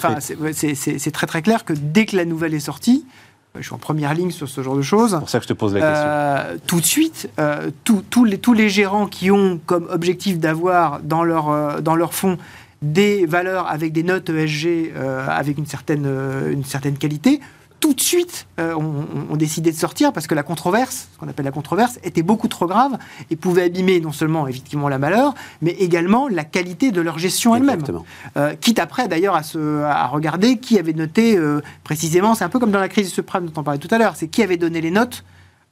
c'est 0.52 1.10
très 1.10 1.26
très 1.26 1.42
clair 1.42 1.64
que 1.64 1.74
dès 1.76 2.05
que 2.06 2.16
la 2.16 2.24
nouvelle 2.24 2.54
est 2.54 2.60
sortie, 2.60 3.04
je 3.58 3.66
suis 3.66 3.74
en 3.74 3.78
première 3.78 4.14
ligne 4.14 4.30
sur 4.30 4.48
ce 4.48 4.62
genre 4.62 4.76
de 4.76 4.82
choses. 4.82 5.12
C'est 5.12 5.18
pour 5.18 5.28
ça 5.28 5.38
que 5.38 5.44
je 5.44 5.48
te 5.48 5.54
pose 5.54 5.74
la 5.74 5.80
question. 5.80 6.06
Euh, 6.06 6.56
tout 6.66 6.80
de 6.80 6.84
suite, 6.84 7.28
euh, 7.38 7.70
tous 7.84 8.24
les, 8.24 8.38
tous 8.38 8.52
les 8.52 8.68
gérants 8.68 9.06
qui 9.06 9.30
ont 9.30 9.60
comme 9.66 9.86
objectif 9.90 10.38
d'avoir 10.38 11.00
dans 11.00 11.24
leur, 11.24 11.50
euh, 11.50 11.80
dans 11.80 11.96
leur 11.96 12.14
fonds 12.14 12.38
des 12.82 13.26
valeurs 13.26 13.68
avec 13.68 13.92
des 13.92 14.02
notes 14.02 14.28
ESG 14.28 14.92
avec 15.28 15.56
une 15.56 15.66
certaine, 15.66 16.06
une 16.50 16.64
certaine 16.64 16.98
qualité 16.98 17.40
tout 17.86 17.94
de 17.94 18.00
suite 18.00 18.48
euh, 18.58 18.74
ont, 18.74 19.36
décidé 19.36 19.70
de 19.70 19.76
sortir 19.76 20.12
parce 20.12 20.26
que 20.26 20.34
la 20.34 20.42
controverse, 20.42 21.08
ce 21.12 21.18
qu'on 21.18 21.28
appelle 21.28 21.44
la 21.44 21.52
controverse, 21.52 22.00
était 22.02 22.22
beaucoup 22.22 22.48
trop 22.48 22.66
grave 22.66 22.98
et 23.30 23.36
pouvait 23.36 23.62
abîmer 23.62 24.00
non 24.00 24.10
seulement 24.10 24.48
effectivement 24.48 24.88
la 24.88 24.98
malheur, 24.98 25.34
mais 25.62 25.70
également 25.70 26.26
la 26.26 26.42
qualité 26.42 26.90
de 26.90 27.00
leur 27.00 27.18
gestion 27.20 27.54
elle-même. 27.54 27.84
Euh, 28.36 28.54
quitte 28.60 28.80
après 28.80 29.06
d'ailleurs 29.06 29.36
à, 29.36 29.42
à 29.88 30.06
regarder 30.08 30.58
qui 30.58 30.80
avait 30.80 30.94
noté 30.94 31.36
euh, 31.36 31.60
précisément, 31.84 32.34
c'est 32.34 32.44
un 32.44 32.48
peu 32.48 32.58
comme 32.58 32.72
dans 32.72 32.80
la 32.80 32.88
crise 32.88 33.12
suprême 33.12 33.46
dont 33.46 33.60
on 33.60 33.62
parlait 33.62 33.78
tout 33.78 33.94
à 33.94 33.98
l'heure, 33.98 34.16
c'est 34.16 34.26
qui 34.26 34.42
avait 34.42 34.56
donné 34.56 34.80
les 34.80 34.90
notes 34.90 35.24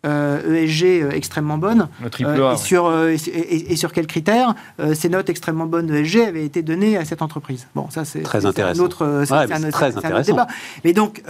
ESG 0.05 0.85
euh, 0.85 1.01
e 1.01 1.05
euh, 1.05 1.11
extrêmement 1.11 1.59
bonne. 1.59 1.89
Euh, 2.21 2.53
et, 2.53 2.57
sur, 2.57 2.93
et, 3.07 3.77
sur 3.77 3.93
quels 3.93 4.07
critères 4.07 4.55
ces 4.95 5.09
notes 5.09 5.31
extrêmement 5.31 5.67
bonnes 5.67 5.93
ESG 5.93 6.21
avaient 6.21 6.45
été 6.45 6.63
données 6.63 6.97
à 6.97 7.05
cette 7.05 7.23
entreprise. 7.23 7.67
Bon, 7.75 7.89
ça 7.91 8.05
c'est 8.05 8.21
très 8.21 8.47
intéressant. 8.47 8.83
Un 8.83 8.85
autre, 8.85 9.25
très 9.71 9.97
intéressant. 9.97 10.33
débat. 10.33 10.47
Mais 10.85 10.93
donc, 10.93 11.23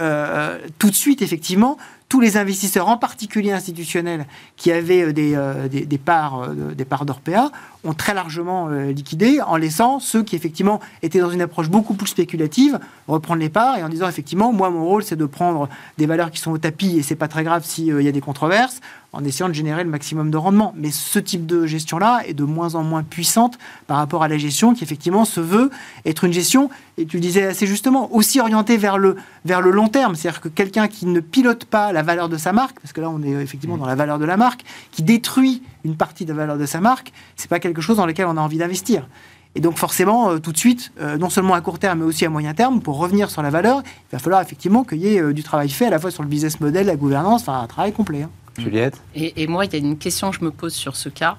tout 0.79 0.89
de 0.89 0.95
suite, 0.95 1.21
effectivement, 1.21 1.77
tous 2.15 2.21
les 2.21 2.37
investisseurs, 2.37 2.87
en 2.87 2.95
particulier 2.95 3.51
institutionnels, 3.51 4.25
qui 4.55 4.71
avaient 4.71 5.11
des, 5.11 5.37
des, 5.69 5.85
des 5.85 5.97
parts, 5.97 6.47
des 6.47 6.85
parts 6.85 7.05
d'Orpea, 7.05 7.51
ont 7.83 7.93
très 7.93 8.13
largement 8.13 8.69
liquidé, 8.69 9.41
en 9.41 9.57
laissant 9.57 9.99
ceux 9.99 10.23
qui 10.23 10.37
effectivement 10.37 10.79
étaient 11.03 11.19
dans 11.19 11.29
une 11.29 11.41
approche 11.41 11.69
beaucoup 11.69 11.93
plus 11.93 12.07
spéculative 12.07 12.79
reprendre 13.09 13.41
les 13.41 13.49
parts 13.49 13.77
et 13.77 13.83
en 13.83 13.89
disant 13.89 14.07
effectivement, 14.07 14.53
moi 14.53 14.69
mon 14.69 14.85
rôle 14.85 15.03
c'est 15.03 15.17
de 15.17 15.25
prendre 15.25 15.67
des 15.97 16.05
valeurs 16.05 16.31
qui 16.31 16.39
sont 16.39 16.51
au 16.51 16.57
tapis 16.57 16.97
et 16.97 17.03
c'est 17.03 17.15
pas 17.15 17.27
très 17.27 17.43
grave 17.43 17.65
s'il 17.65 18.01
y 18.01 18.07
a 18.07 18.11
des 18.13 18.21
controverses 18.21 18.79
en 19.15 19.23
essayant 19.23 19.47
de 19.47 19.53
générer 19.53 19.83
le 19.83 19.89
maximum 19.89 20.29
de 20.29 20.37
rendement. 20.37 20.73
Mais 20.77 20.91
ce 20.91 21.19
type 21.19 21.45
de 21.45 21.65
gestion-là 21.65 22.21
est 22.27 22.33
de 22.33 22.43
moins 22.43 22.75
en 22.75 22.83
moins 22.83 23.03
puissante 23.03 23.57
par 23.87 23.97
rapport 23.97 24.23
à 24.23 24.27
la 24.27 24.37
gestion 24.37 24.73
qui 24.73 24.83
effectivement 24.83 25.25
se 25.25 25.39
veut 25.39 25.71
être 26.05 26.25
une 26.25 26.33
gestion, 26.33 26.69
et 26.97 27.05
tu 27.05 27.17
le 27.17 27.21
disais 27.21 27.45
assez 27.45 27.65
justement, 27.65 28.13
aussi 28.13 28.39
orientée 28.39 28.77
vers 28.77 28.97
le, 28.97 29.15
vers 29.45 29.61
le 29.61 29.71
long 29.71 29.87
terme. 29.87 30.15
C'est-à-dire 30.15 30.41
que 30.41 30.49
quelqu'un 30.49 30.87
qui 30.87 31.05
ne 31.05 31.19
pilote 31.19 31.65
pas 31.65 31.91
la 31.93 32.03
valeur 32.03 32.29
de 32.29 32.37
sa 32.37 32.53
marque, 32.53 32.79
parce 32.79 32.93
que 32.93 33.01
là 33.01 33.09
on 33.09 33.23
est 33.23 33.31
effectivement 33.31 33.77
dans 33.77 33.87
la 33.87 33.95
valeur 33.95 34.19
de 34.19 34.25
la 34.25 34.37
marque, 34.37 34.63
qui 34.91 35.03
détruit 35.03 35.63
une 35.83 35.95
partie 35.95 36.25
de 36.25 36.33
la 36.33 36.39
valeur 36.39 36.57
de 36.57 36.65
sa 36.65 36.81
marque, 36.81 37.13
c'est 37.35 37.49
pas 37.49 37.59
quelque 37.59 37.81
chose 37.81 37.97
dans 37.97 38.05
lequel 38.05 38.25
on 38.27 38.37
a 38.37 38.41
envie 38.41 38.57
d'investir. 38.57 39.07
Et 39.55 39.61
donc 39.61 39.77
forcément, 39.77 40.31
euh, 40.31 40.37
tout 40.37 40.51
de 40.51 40.57
suite, 40.57 40.91
euh, 40.99 41.17
non 41.17 41.29
seulement 41.29 41.53
à 41.53 41.61
court 41.61 41.79
terme, 41.79 41.99
mais 41.99 42.05
aussi 42.05 42.25
à 42.25 42.29
moyen 42.29 42.53
terme, 42.53 42.81
pour 42.81 42.97
revenir 42.97 43.31
sur 43.31 43.41
la 43.41 43.49
valeur, 43.49 43.81
il 43.85 44.11
va 44.11 44.19
falloir 44.19 44.41
effectivement 44.41 44.83
qu'il 44.83 44.97
y 44.99 45.15
ait 45.15 45.21
euh, 45.21 45.33
du 45.33 45.43
travail 45.43 45.69
fait 45.69 45.85
à 45.85 45.89
la 45.89 45.99
fois 45.99 46.11
sur 46.11 46.23
le 46.23 46.29
business 46.29 46.59
model, 46.59 46.87
la 46.87 46.97
gouvernance, 46.97 47.47
un 47.47 47.65
travail 47.67 47.93
complet. 47.93 48.23
Hein. 48.23 48.29
Juliette 48.57 49.01
et, 49.15 49.47
moi, 49.47 49.65
il 49.65 49.73
y 49.73 49.75
a 49.75 49.79
une 49.79 49.97
question 49.97 50.31
que 50.31 50.37
je 50.37 50.43
me 50.43 50.51
pose 50.51 50.73
sur 50.73 50.95
ce 50.95 51.09
cas, 51.09 51.37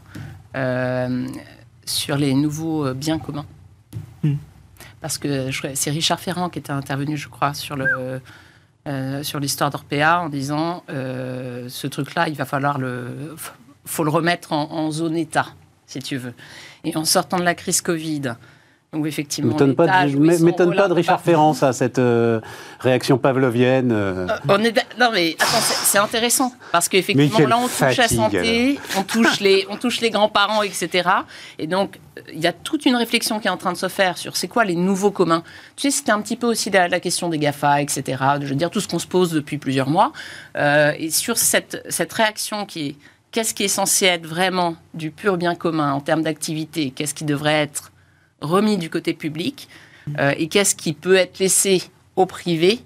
sur 1.85 2.17
les 2.17 2.35
nouveaux 2.35 2.93
biens 2.95 3.19
communs. 3.19 3.47
Hmm. 4.23 4.37
Parce 5.01 5.19
que 5.19 5.51
c'est 5.75 5.91
Richard 5.91 6.21
Ferrand 6.21 6.49
qui 6.51 6.59
était 6.59 6.73
intervenu, 6.73 7.17
je 7.17 7.29
crois, 7.29 7.55
sur 7.55 7.77
le... 7.77 8.21
sur 9.23 9.41
l'histoire 9.41 9.71
d'Orpea 9.71 10.21
en 10.21 10.29
disant 10.29 10.85
ce 10.89 11.87
truc-là, 11.87 12.29
il 12.29 12.35
va 12.35 12.45
falloir 12.45 12.79
le, 12.79 13.35
faut 13.85 14.05
le 14.05 14.11
remettre 14.11 14.53
en, 14.53 14.71
en 14.71 14.91
zone 14.91 15.17
État, 15.17 15.47
si 15.87 16.01
tu 16.01 16.17
veux. 16.17 16.35
Et 16.85 16.97
en 16.97 17.05
sortant 17.05 17.39
de 17.39 17.45
la 17.45 17.55
crise 17.55 17.81
Covid, 17.81 18.35
Donc 18.93 19.07
effectivement, 19.07 19.53
m'étonne 19.53 19.75
pas, 19.75 20.07
de, 20.07 20.17
m'étonne 20.17 20.75
pas 20.75 20.89
de 20.89 20.93
Richard 20.93 21.21
Ferrand 21.21 21.53
à 21.61 21.73
cette 21.73 21.99
euh, 21.99 22.41
réaction 22.81 23.19
pavlovienne. 23.19 23.91
Euh. 23.93 24.29
Euh, 24.29 24.37
on 24.49 24.63
est, 24.63 24.75
non 24.99 25.11
mais 25.13 25.35
attends, 25.39 25.61
c'est 25.61 25.99
intéressant 25.99 26.53
parce 26.73 26.89
qu'effectivement 26.89 27.47
là 27.47 27.59
on 27.59 27.67
touche 27.67 27.97
la 27.97 28.09
santé, 28.09 28.79
on 28.97 29.03
touche 29.03 29.41
les, 29.41 29.67
on 29.69 29.77
touche 29.77 30.01
les 30.01 30.11
grands-parents, 30.11 30.63
etc. 30.63 31.09
Et 31.59 31.67
donc 31.67 31.99
il 32.33 32.41
y 32.41 32.47
a 32.47 32.53
toute 32.53 32.87
une 32.87 32.97
réflexion 32.97 33.41
qui 33.41 33.49
est 33.49 33.51
en 33.51 33.57
train 33.57 33.73
de 33.73 33.77
se 33.77 33.89
faire 33.89 34.17
sur 34.17 34.37
c'est 34.37 34.49
quoi 34.49 34.65
les 34.65 34.77
nouveaux 34.77 35.11
communs. 35.11 35.43
Tu 35.75 35.91
sais, 35.91 35.99
c'était 35.99 36.13
un 36.13 36.21
petit 36.23 36.37
peu 36.37 36.47
aussi 36.47 36.71
la, 36.71 36.87
la, 36.89 37.01
question 37.01 37.29
des 37.29 37.39
Gafa, 37.39 37.83
etc. 37.83 38.23
Je 38.41 38.47
veux 38.47 38.55
dire 38.55 38.71
tout 38.71 38.81
ce 38.81 38.89
qu'on 38.89 39.01
se 39.01 39.07
pose 39.07 39.33
depuis 39.33 39.59
plusieurs 39.59 39.91
mois 39.91 40.13
et 40.57 41.11
sur 41.11 41.39
cette, 41.39 41.85
cette 41.89 42.13
réaction 42.13 42.67
qui 42.67 42.87
est 42.87 42.97
qu'est-ce 43.33 43.53
qui 43.53 43.65
est 43.65 43.69
censé 43.69 44.07
être 44.07 44.27
vraiment 44.27 44.77
du 44.95 45.11
pur 45.11 45.37
bien 45.37 45.55
commun 45.55 45.93
en 45.93 46.01
termes 46.01 46.23
d'activité, 46.23 46.91
qu'est-ce 46.91 47.13
qui 47.13 47.25
devrait 47.25 47.63
être 47.63 47.93
remis 48.41 48.77
du 48.79 48.91
côté 48.91 49.15
public 49.15 49.69
euh, 50.19 50.35
et 50.37 50.49
qu'est-ce 50.49 50.75
qui 50.75 50.93
peut 50.93 51.17
être 51.17 51.39
laissé 51.39 51.83
au 52.15 52.27
privé 52.27 52.81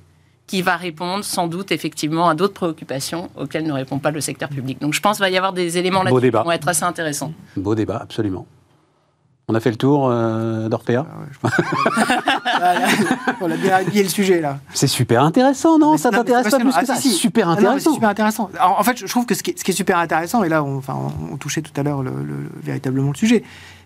qui 0.47 0.63
va 0.63 0.77
répondre 0.77 1.25
sans 1.25 1.47
doute 1.47 1.71
effectivement 1.71 2.29
à 2.29 2.35
d'autres 2.35 2.55
préoccupations 2.55 3.31
auxquelles 3.37 3.67
ne 3.67 3.73
répond 3.73 3.99
pas 3.99 4.11
le 4.11 4.21
secteur 4.21 4.49
public. 4.49 4.81
Donc 4.81 4.95
je 4.95 5.01
pense 5.01 5.19
qu'il 5.19 5.25
va 5.25 5.31
y 5.31 5.37
avoir 5.37 5.53
des 5.53 5.79
éléments 5.79 6.03
là 6.03 6.11
qui 6.11 6.31
vont 6.31 6.51
être 6.51 6.67
assez 6.67 6.83
intéressants. 6.83 7.33
Beau 7.57 7.77
débat, 7.77 7.99
absolument. 8.03 8.47
On 9.47 9.55
a 9.55 9.61
fait 9.61 9.71
le 9.71 9.77
tour 9.77 10.09
euh, 10.09 10.69
d'Orpea 10.69 11.05
ah 11.43 12.75
On 13.41 13.51
a 13.51 13.57
bien 13.57 13.75
habillé 13.75 14.05
le 14.05 14.09
sujet 14.09 14.41
là. 14.41 14.59
C'est 14.73 14.87
super 14.87 15.25
intéressant, 15.25 15.79
non 15.79 15.97
Ça 15.97 16.11
t'intéresse 16.11 16.51
pas 16.51 16.59
plus 16.59 16.73
que 16.73 16.87
ça 16.87 16.95
C'est 16.97 17.09
super 17.09 17.49
intéressant. 17.49 17.95
super 17.95 18.09
intéressant. 18.09 18.51
en 18.61 18.83
fait, 18.83 18.99
je 18.99 19.07
trouve 19.07 19.27
que 19.27 19.35
ce 19.35 19.43
qui 19.43 19.51
est, 19.51 19.73
super 19.73 19.99
intéressant, 19.99 20.45
et 20.45 20.49
là 20.49 20.63
on, 20.63 20.79
enfin, 20.79 20.97
on, 21.33 21.37
touchait 21.37 21.63
tout 21.63 21.73
à 21.77 21.83
l'heure 21.83 22.05
véritablement 22.63 23.11
le 23.11 23.17
sujet, 23.17 23.43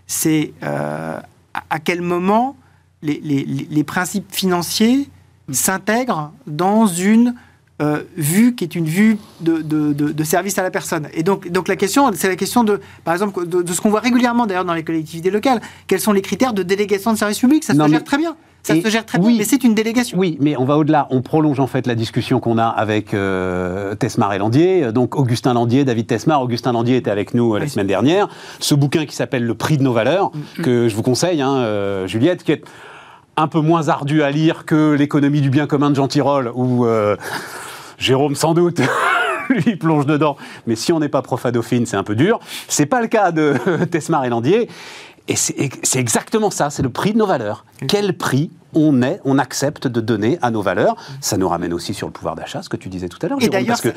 c'est 0.07 0.53
euh, 0.63 1.19
à 1.71 1.79
quel 1.79 2.03
moment 2.03 2.57
les, 3.03 3.85
principes 3.85 4.33
financiers 4.33 5.09
s'intègrent 5.51 6.33
dans 6.47 6.87
une 6.87 7.35
euh, 7.83 8.03
vue 8.17 8.55
qui 8.55 8.65
est 8.65 8.75
une 8.75 8.87
vue 8.87 9.19
de, 9.41 10.25
service 10.25 10.59
à 10.59 10.63
la 10.63 10.71
personne. 10.71 11.09
Et 11.13 11.23
donc, 11.23 11.49
donc 11.49 11.69
la 11.69 11.77
question, 11.77 12.11
c'est 12.15 12.29
la 12.29 12.37
question 12.37 12.65
de, 12.65 12.81
par 13.05 13.15
exemple, 13.15 13.47
de, 13.47 13.73
ce 13.73 13.81
qu'on 13.81 13.91
voit 13.91 14.01
régulièrement 14.01 14.47
d'ailleurs 14.47 14.65
dans 14.65 14.75
les 14.75 14.85
collectivités 14.85 15.31
locales. 15.31 15.61
Quels 15.87 16.01
sont 16.01 16.13
les 16.13 16.23
critères 16.23 16.55
de 16.55 16.63
délégation 16.63 17.13
de 17.13 17.19
service 17.19 17.39
public 17.39 17.65
Ça 17.65 17.75
se 17.75 17.89
gère 17.89 18.05
très 18.05 18.19
bien. 18.19 18.37
Ça 18.65 18.81
se 18.81 18.89
gère 18.89 19.05
très 19.05 19.19
bien, 19.19 19.31
mais 19.37 19.45
c'est 19.45 19.63
une 19.63 19.75
délégation. 19.75 20.19
Oui, 20.19 20.39
mais 20.41 20.57
on 20.57 20.65
va 20.65 20.79
au-delà. 20.79 21.07
On 21.11 21.21
prolonge 21.21 21.61
en 21.61 21.67
fait 21.67 21.87
la 21.87 21.95
discussion 21.95 22.41
qu'on 22.41 22.57
a 22.57 22.67
avec 22.67 23.13
euh, 23.13 23.95
Tesmar 23.95 24.33
et 24.33 24.39
Landier. 24.39 24.91
Donc 24.91 25.17
Augustin 25.17 25.53
Landier, 25.53 25.85
David 25.85 26.07
Tesmar. 26.07 26.41
Augustin 26.41 26.73
Landier 26.73 26.97
était 26.97 27.11
avec 27.11 27.35
nous 27.35 27.55
euh, 27.55 27.59
la 27.59 27.69
semaine 27.69 27.87
dernière. 27.87 28.29
Ce 28.61 28.75
bouquin 28.75 29.05
qui 29.05 29.15
s'appelle 29.15 29.45
Le 29.45 29.55
prix 29.55 29.77
de 29.77 29.83
nos 29.83 29.93
valeurs, 29.93 30.31
mm. 30.35 30.63
que 30.63 30.89
je 30.89 30.97
vous 30.97 31.03
conseille, 31.03 31.43
hein, 31.43 31.57
euh, 31.57 32.07
Juliette, 32.07 32.43
qui 32.43 32.53
est 32.53 32.65
un 33.37 33.49
peu 33.49 33.61
moins 33.61 33.89
ardu 33.89 34.23
à 34.23 34.31
lire 34.31 34.65
que 34.65 34.93
l'économie 34.93 35.43
du 35.43 35.51
bien 35.51 35.67
commun 35.67 35.91
de 35.91 35.97
Jean 35.97 36.09
Tirole, 36.09 36.51
où 36.55 36.87
Jérôme 37.99 38.35
sans 38.35 38.55
doute 38.55 38.81
lui 39.51 39.77
plonge 39.77 40.07
dedans. 40.07 40.37
Mais 40.67 40.77
si 40.77 40.93
on 40.93 41.01
n'est 41.01 41.09
pas 41.09 41.23
profadophile, 41.23 41.87
c'est 41.87 41.97
un 41.97 42.03
peu 42.03 42.15
dur. 42.15 42.39
C'est 42.69 42.87
pas 42.87 43.03
le 43.03 43.09
cas 43.09 43.33
de 43.33 43.55
Tesmar 43.91 44.25
et 44.25 44.29
Landier. 44.29 44.69
Et 45.27 45.37
c'est 45.37 45.99
exactement 45.99 46.51
ça, 46.51 46.69
c'est 46.69 46.83
le 46.83 46.91
prix 46.91 47.13
de 47.15 47.19
nos 47.19 47.27
valeurs. 47.27 47.65
Quel 47.89 48.15
prix 48.15 48.51
on 48.75 49.01
est, 49.01 49.21
on 49.25 49.39
accepte 49.39 49.87
de 49.87 50.01
donner 50.03 50.39
à 50.43 50.51
nos 50.51 50.61
valeurs? 50.61 50.97
Ça 51.23 51.39
nous 51.39 51.49
ramène 51.49 51.73
aussi 51.73 51.95
sur 51.95 52.07
le 52.07 52.13
pouvoir 52.13 52.35
d'achat, 52.35 52.63
ce 52.63 52.69
que 52.69 52.77
tu 52.77 52.91
disais 52.91 53.09
tout 53.09 53.19
à 53.23 53.29
l'heure, 53.29 53.39
parce 53.67 53.81
que 53.81 53.89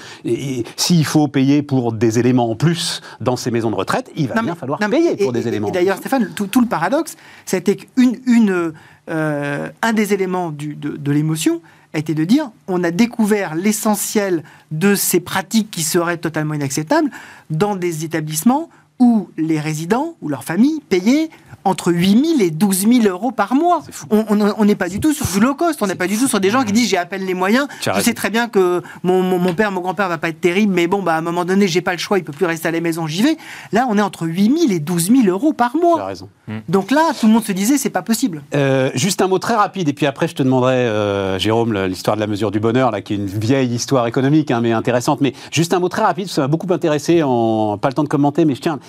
s'il 0.77 1.05
faut 1.05 1.27
payer 1.27 1.63
pour 1.63 1.91
des 1.91 2.17
éléments 2.17 2.49
en 2.49 2.55
plus 2.55 3.01
dans 3.19 3.35
ces 3.35 3.51
maisons 3.51 3.71
de 3.71 3.75
retraite, 3.75 4.09
il 4.15 4.29
va 4.29 4.41
bien 4.41 4.55
falloir 4.55 4.79
payer 4.79 5.17
pour 5.17 5.33
des 5.33 5.47
éléments. 5.49 5.67
Et 5.67 5.71
d'ailleurs, 5.71 5.97
Stéphane, 5.97 6.31
tout, 6.33 6.61
le 6.61 6.67
paradoxe, 6.67 7.17
c'était 7.45 7.75
qu'une, 7.75 8.19
une, 8.25 8.73
euh, 9.09 9.69
un 9.81 9.93
des 9.93 10.13
éléments 10.13 10.51
du, 10.51 10.75
de, 10.75 10.95
de 10.95 11.11
l'émotion 11.11 11.61
a 11.93 11.99
été 11.99 12.13
de 12.13 12.23
dire 12.23 12.51
on 12.67 12.83
a 12.83 12.91
découvert 12.91 13.55
l'essentiel 13.55 14.43
de 14.71 14.95
ces 14.95 15.19
pratiques 15.19 15.71
qui 15.71 15.83
seraient 15.83 16.17
totalement 16.17 16.53
inacceptables 16.53 17.09
dans 17.49 17.75
des 17.75 18.05
établissements 18.05 18.69
où 18.99 19.29
les 19.37 19.59
résidents 19.59 20.15
ou 20.21 20.29
leurs 20.29 20.43
familles 20.43 20.81
payaient 20.89 21.29
entre 21.67 21.91
8 21.91 22.37
000 22.37 22.41
et 22.41 22.51
12 22.51 22.87
000 23.01 23.07
euros 23.07 23.31
par 23.31 23.53
mois. 23.53 23.81
On 24.09 24.65
n'est 24.65 24.75
pas 24.75 24.89
du 24.89 24.99
tout 24.99 25.13
sur 25.13 25.25
du 25.27 25.39
low 25.39 25.55
cost, 25.55 25.81
on 25.81 25.87
n'est 25.87 25.95
pas 25.95 26.07
du 26.07 26.17
tout 26.17 26.27
sur 26.27 26.39
des 26.39 26.49
gens 26.49 26.63
qui 26.63 26.71
disent 26.71 26.89
j'ai 26.89 26.97
à 26.97 27.05
peine 27.05 27.25
les 27.25 27.33
moyens, 27.33 27.67
je 27.81 28.01
sais 28.01 28.13
très 28.13 28.29
bien 28.29 28.47
que 28.47 28.81
mon, 29.03 29.21
mon, 29.21 29.53
père, 29.53 29.71
mon 29.71 29.81
grand-père 29.81 30.09
va 30.09 30.17
pas 30.17 30.29
être 30.29 30.41
terrible, 30.41 30.73
mais 30.73 30.87
bon, 30.87 31.01
bah, 31.01 31.15
à 31.15 31.17
un 31.17 31.21
moment 31.21 31.45
donné, 31.45 31.67
j'ai 31.67 31.81
pas 31.81 31.93
le 31.93 31.97
choix, 31.97 32.17
il 32.17 32.23
peut 32.23 32.31
plus 32.31 32.45
rester 32.45 32.67
à 32.67 32.71
la 32.71 32.81
maison, 32.81 33.07
j'y 33.07 33.23
vais. 33.23 33.37
Là, 33.71 33.87
on 33.89 33.97
est 33.97 34.01
entre 34.01 34.27
8 34.27 34.59
000 34.59 34.71
et 34.71 34.79
12 34.79 35.11
000 35.23 35.27
euros 35.27 35.53
par 35.53 35.75
mois. 35.75 36.05
raison. 36.05 36.29
Hmm. 36.47 36.59
Donc 36.69 36.91
là, 36.91 37.11
tout 37.19 37.27
le 37.27 37.33
monde 37.33 37.43
se 37.43 37.51
disait 37.51 37.77
c'est 37.77 37.89
pas 37.89 38.01
possible. 38.01 38.43
Euh, 38.55 38.89
juste 38.95 39.21
un 39.21 39.27
mot 39.27 39.39
très 39.39 39.55
rapide, 39.55 39.89
et 39.89 39.93
puis 39.93 40.05
après, 40.05 40.27
je 40.27 40.35
te 40.35 40.43
demanderai, 40.43 40.75
euh, 40.75 41.39
Jérôme, 41.39 41.73
l'histoire 41.85 42.15
de 42.15 42.21
la 42.21 42.27
mesure 42.27 42.51
du 42.51 42.59
bonheur, 42.59 42.91
là, 42.91 43.01
qui 43.01 43.13
est 43.13 43.17
une 43.17 43.25
vieille 43.25 43.73
histoire 43.73 44.07
économique, 44.07 44.51
hein, 44.51 44.61
mais 44.61 44.71
intéressante. 44.71 45.21
Mais 45.21 45.33
juste 45.51 45.73
un 45.73 45.79
mot 45.79 45.89
très 45.89 46.03
rapide, 46.03 46.27
ça 46.27 46.41
m'a 46.41 46.47
beaucoup 46.47 46.71
intéressé, 46.71 47.23
en... 47.23 47.77
pas 47.77 47.89
le 47.89 47.93
temps 47.93 48.03
de 48.03 48.09
commenter, 48.09 48.45
mais 48.45 48.55
je 48.55 48.61
tiens. 48.61 48.79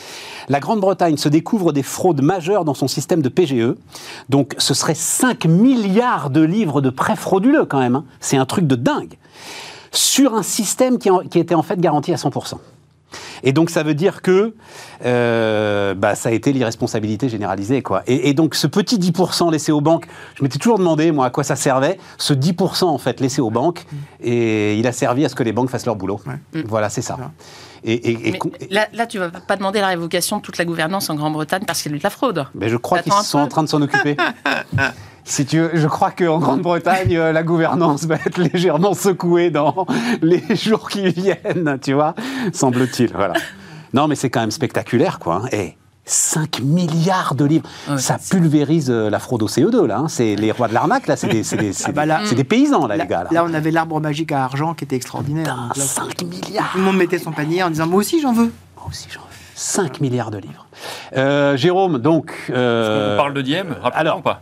La 0.48 0.60
Grande-Bretagne 0.60 1.16
se 1.16 1.28
découvre 1.28 1.72
des 1.72 1.82
fraudes 1.82 2.22
majeures 2.22 2.64
dans 2.68 2.74
son 2.74 2.88
système 2.88 3.22
de 3.22 3.28
PGE. 3.28 3.74
Donc 4.28 4.54
ce 4.58 4.74
serait 4.74 4.94
5 4.94 5.46
milliards 5.46 6.30
de 6.30 6.42
livres 6.42 6.80
de 6.80 6.90
prêts 6.90 7.16
frauduleux 7.16 7.64
quand 7.64 7.80
même. 7.80 7.96
Hein. 7.96 8.04
C'est 8.20 8.36
un 8.36 8.46
truc 8.46 8.66
de 8.66 8.76
dingue. 8.76 9.14
Sur 9.90 10.34
un 10.34 10.42
système 10.42 10.98
qui, 10.98 11.08
qui 11.30 11.38
était 11.38 11.54
en 11.54 11.62
fait 11.62 11.80
garanti 11.80 12.12
à 12.12 12.16
100%. 12.16 12.58
Et 13.42 13.52
donc 13.52 13.70
ça 13.70 13.82
veut 13.82 13.94
dire 13.94 14.22
que 14.22 14.54
euh, 15.04 15.94
bah, 15.94 16.14
ça 16.14 16.28
a 16.28 16.32
été 16.32 16.52
l'irresponsabilité 16.52 17.28
généralisée. 17.28 17.82
Quoi. 17.82 18.02
Et, 18.06 18.34
donc 18.34 18.54
ce 18.54 18.66
petit 18.66 18.98
10% 18.98 19.50
laissé 19.50 19.72
aux 19.72 19.80
banques, 19.80 20.06
je 20.34 20.42
m'étais 20.42 20.58
toujours 20.58 20.78
demandé 20.78 21.12
moi 21.12 21.26
à 21.26 21.30
quoi 21.30 21.44
ça 21.44 21.56
servait, 21.56 21.98
ce 22.18 22.34
10% 22.34 22.84
en 22.84 22.98
fait 22.98 23.20
laissé 23.20 23.40
aux 23.40 23.50
banques, 23.50 23.86
et 24.20 24.78
il 24.78 24.86
a 24.86 24.92
servi 24.92 25.24
à 25.24 25.28
ce 25.28 25.34
que 25.34 25.42
les 25.42 25.52
banques 25.52 25.70
fassent 25.70 25.86
leur 25.86 25.96
boulot. 25.96 26.20
Voilà, 26.66 26.90
c'est 26.90 27.02
ça. 27.02 27.16
Et, 27.84 28.38
là, 28.70 28.88
là, 28.92 29.06
tu 29.06 29.18
vas 29.18 29.30
pas 29.30 29.56
demander 29.56 29.80
la 29.80 29.88
révocation 29.88 30.38
de 30.38 30.42
toute 30.42 30.58
la 30.58 30.64
gouvernance 30.64 31.10
en 31.10 31.14
Grande-Bretagne 31.14 31.62
parce 31.66 31.82
qu'il 31.82 31.92
y 31.92 31.94
a 31.94 31.96
eu 31.96 31.98
de 31.98 32.04
la 32.04 32.10
fraude. 32.10 32.46
Mais 32.54 32.68
je 32.68 32.76
crois 32.76 33.00
qu'ils 33.00 33.12
sont 33.12 33.38
en 33.38 33.48
train 33.48 33.62
de 33.62 33.68
s'en 33.68 33.80
occuper. 33.80 34.16
si 35.24 35.46
tu 35.46 35.60
veux, 35.60 35.70
je 35.74 35.86
crois 35.86 36.10
qu'en 36.10 36.38
Grande-Bretagne, 36.38 37.16
euh, 37.16 37.32
la 37.32 37.42
gouvernance 37.42 38.04
va 38.04 38.16
être 38.16 38.38
légèrement 38.38 38.94
secouée 38.94 39.50
dans 39.50 39.86
les 40.22 40.42
jours 40.56 40.88
qui 40.88 41.08
viennent, 41.10 41.78
tu 41.82 41.92
vois, 41.92 42.14
semble-t-il. 42.52 43.12
Voilà. 43.12 43.34
Non, 43.94 44.08
mais 44.08 44.16
c'est 44.16 44.30
quand 44.30 44.40
même 44.40 44.50
spectaculaire, 44.50 45.18
quoi. 45.18 45.42
Hein. 45.44 45.48
Et 45.52 45.77
5 46.08 46.60
milliards 46.60 47.34
de 47.34 47.44
livres. 47.44 47.68
ça 47.98 48.18
pulvérise 48.18 48.90
euh, 48.90 49.10
la 49.10 49.18
fraude 49.18 49.42
au 49.42 49.48
CE2, 49.48 49.84
là. 49.86 49.98
Hein. 49.98 50.08
C'est 50.08 50.36
les 50.36 50.50
rois 50.52 50.68
de 50.68 50.74
l'arnaque, 50.74 51.06
là. 51.06 51.16
C'est 51.16 51.28
des, 51.28 51.42
ah 51.84 51.92
bah 51.92 52.06
des, 52.34 52.44
paysans, 52.44 52.86
là, 52.86 52.96
les 52.96 53.06
gars. 53.06 53.26
Là. 53.30 53.44
on 53.44 53.54
avait 53.54 53.70
l'arbre 53.70 54.00
magique 54.00 54.32
à 54.32 54.44
argent 54.44 54.74
qui 54.74 54.84
était 54.84 54.96
extraordinaire. 54.96 55.72
5 55.74 56.22
milliards 56.22 56.72
Tout 56.72 56.78
le 56.78 56.84
monde 56.84 56.96
mettait 56.96 57.18
son 57.18 57.32
panier 57.32 57.62
en 57.62 57.70
disant 57.70 57.86
Moi 57.86 58.00
aussi, 58.00 58.20
j'en 58.20 58.32
veux. 58.32 58.50
Moi 58.76 58.86
aussi, 58.88 59.08
j'en 59.10 59.20
veux. 59.20 59.26
5 59.54 60.00
milliards 60.00 60.30
de 60.30 60.38
livres. 60.38 60.66
Euh, 61.16 61.56
Jérôme, 61.56 61.98
donc. 61.98 62.32
Euh, 62.50 63.14
on 63.14 63.16
parle 63.16 63.34
de 63.34 63.42
Diem, 63.42 63.76
alors, 63.92 64.22
pas? 64.22 64.40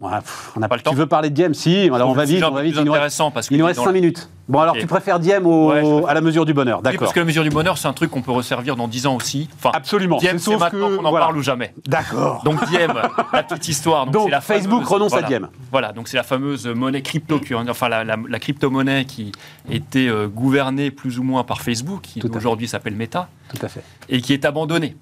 On 0.00 0.10
n'a 0.10 0.68
pas 0.68 0.76
le 0.76 0.82
temps. 0.82 0.90
Tu 0.92 0.96
veux 0.96 1.06
parler 1.06 1.30
de 1.30 1.34
Diem 1.34 1.54
Si, 1.54 1.90
alors 1.92 2.10
on 2.10 2.12
va 2.12 2.24
vite, 2.24 2.44
on 2.44 2.52
va 2.52 2.62
vite. 2.62 2.76
Il 2.78 2.84
nous 2.84 2.92
reste, 2.92 3.20
parce 3.34 3.48
il 3.50 3.58
nous 3.58 3.66
reste 3.66 3.80
5 3.80 3.92
minutes. 3.92 4.28
Bon, 4.48 4.60
alors 4.60 4.76
tu 4.76 4.86
préfères 4.86 5.18
Diem 5.18 5.46
au, 5.46 6.06
à 6.06 6.14
la 6.14 6.20
mesure 6.20 6.46
du 6.46 6.54
bonheur, 6.54 6.80
d'accord. 6.80 7.00
parce 7.00 7.12
que 7.12 7.18
la 7.18 7.26
mesure 7.26 7.42
du 7.42 7.50
bonheur, 7.50 7.76
c'est 7.76 7.88
un 7.88 7.92
truc 7.92 8.10
qu'on 8.10 8.22
peut 8.22 8.32
resservir 8.32 8.76
dans 8.76 8.88
10 8.88 9.06
ans 9.06 9.16
aussi. 9.16 9.48
Enfin, 9.56 9.72
Absolument. 9.74 10.18
Diem, 10.18 10.38
c'est 10.38 10.56
maintenant 10.56 10.96
qu'on 10.96 11.04
en 11.04 11.12
parle 11.12 11.36
ou 11.36 11.42
jamais. 11.42 11.74
D'accord. 11.86 12.42
Donc 12.44 12.64
Diem, 12.68 12.94
la 13.32 13.42
petite 13.42 13.68
histoire. 13.68 14.06
Donc, 14.06 14.30
la 14.30 14.40
Facebook 14.40 14.84
renonce 14.86 15.14
à 15.14 15.22
Diem. 15.22 15.48
Voilà, 15.70 15.92
donc 15.92 16.08
c'est 16.08 16.16
la 16.16 16.22
fameuse 16.22 16.66
monnaie 16.66 17.02
crypto, 17.02 17.40
enfin 17.68 17.88
la, 17.88 18.04
la, 18.04 18.38
crypto-monnaie 18.38 19.04
qui 19.04 19.32
était 19.70 20.08
euh, 20.08 20.28
gouvernée 20.28 20.90
plus 20.90 21.18
ou 21.18 21.22
moins 21.22 21.44
par 21.44 21.60
Facebook, 21.60 22.02
qui 22.02 22.22
aujourd'hui 22.34 22.68
s'appelle 22.68 22.94
Meta. 22.94 23.28
Tout 23.52 23.64
à 23.64 23.68
fait. 23.68 23.82
Et 24.08 24.20
qui 24.20 24.32
est 24.32 24.44
abandonnée 24.44 24.96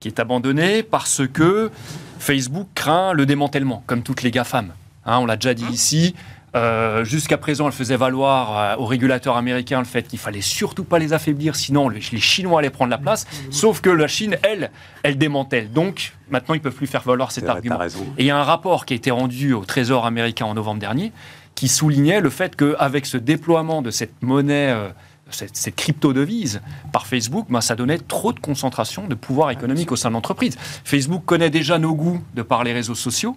qui 0.00 0.08
est 0.08 0.20
abandonnée 0.20 0.82
parce 0.82 1.22
que 1.32 1.70
Facebook 2.18 2.68
craint 2.74 3.12
le 3.12 3.26
démantèlement, 3.26 3.82
comme 3.86 4.02
toutes 4.02 4.22
les 4.22 4.30
GAFAM. 4.30 4.72
Hein, 5.06 5.18
on 5.18 5.26
l'a 5.26 5.36
déjà 5.36 5.54
dit 5.54 5.66
ici. 5.70 6.14
Euh, 6.54 7.04
jusqu'à 7.04 7.36
présent, 7.36 7.66
elle 7.66 7.72
faisait 7.72 7.96
valoir 7.96 8.58
euh, 8.58 8.76
aux 8.76 8.86
régulateurs 8.86 9.36
américains 9.36 9.80
le 9.80 9.84
fait 9.84 10.06
qu'il 10.06 10.20
fallait 10.20 10.40
surtout 10.40 10.84
pas 10.84 11.00
les 11.00 11.12
affaiblir, 11.12 11.56
sinon 11.56 11.88
les, 11.88 12.00
Chinois 12.00 12.60
allaient 12.60 12.70
prendre 12.70 12.90
la 12.90 12.98
place. 12.98 13.26
Sauf 13.50 13.80
que 13.80 13.90
la 13.90 14.06
Chine, 14.06 14.36
elle, 14.44 14.70
elle 15.02 15.18
démantèle. 15.18 15.72
Donc 15.72 16.12
maintenant, 16.30 16.54
ils 16.54 16.60
peuvent 16.60 16.74
plus 16.74 16.86
faire 16.86 17.02
valoir 17.02 17.32
cet 17.32 17.48
argument. 17.48 17.80
Et 17.82 18.22
il 18.22 18.26
y 18.26 18.30
a 18.30 18.38
un 18.38 18.44
rapport 18.44 18.86
qui 18.86 18.94
a 18.94 18.96
été 18.96 19.10
rendu 19.10 19.52
au 19.52 19.64
Trésor 19.64 20.06
américain 20.06 20.46
en 20.46 20.54
novembre 20.54 20.80
dernier 20.80 21.12
qui 21.54 21.68
soulignait 21.68 22.20
le 22.20 22.30
fait 22.30 22.56
qu'avec 22.56 23.06
ce 23.06 23.16
déploiement 23.16 23.82
de 23.82 23.90
cette 23.90 24.22
monnaie 24.22 24.70
euh, 24.70 24.88
cette, 25.34 25.74
crypto-devise 25.74 26.60
par 26.92 27.06
Facebook, 27.06 27.46
ben, 27.48 27.60
ça 27.60 27.74
donnait 27.74 27.98
trop 27.98 28.32
de 28.32 28.40
concentration 28.40 29.06
de 29.06 29.14
pouvoir 29.14 29.50
économique 29.50 29.92
au 29.92 29.96
sein 29.96 30.08
de 30.08 30.14
l'entreprise. 30.14 30.56
Facebook 30.84 31.24
connaît 31.24 31.50
déjà 31.50 31.78
nos 31.78 31.94
goûts 31.94 32.22
de 32.34 32.42
par 32.42 32.64
les 32.64 32.72
réseaux 32.72 32.94
sociaux. 32.94 33.36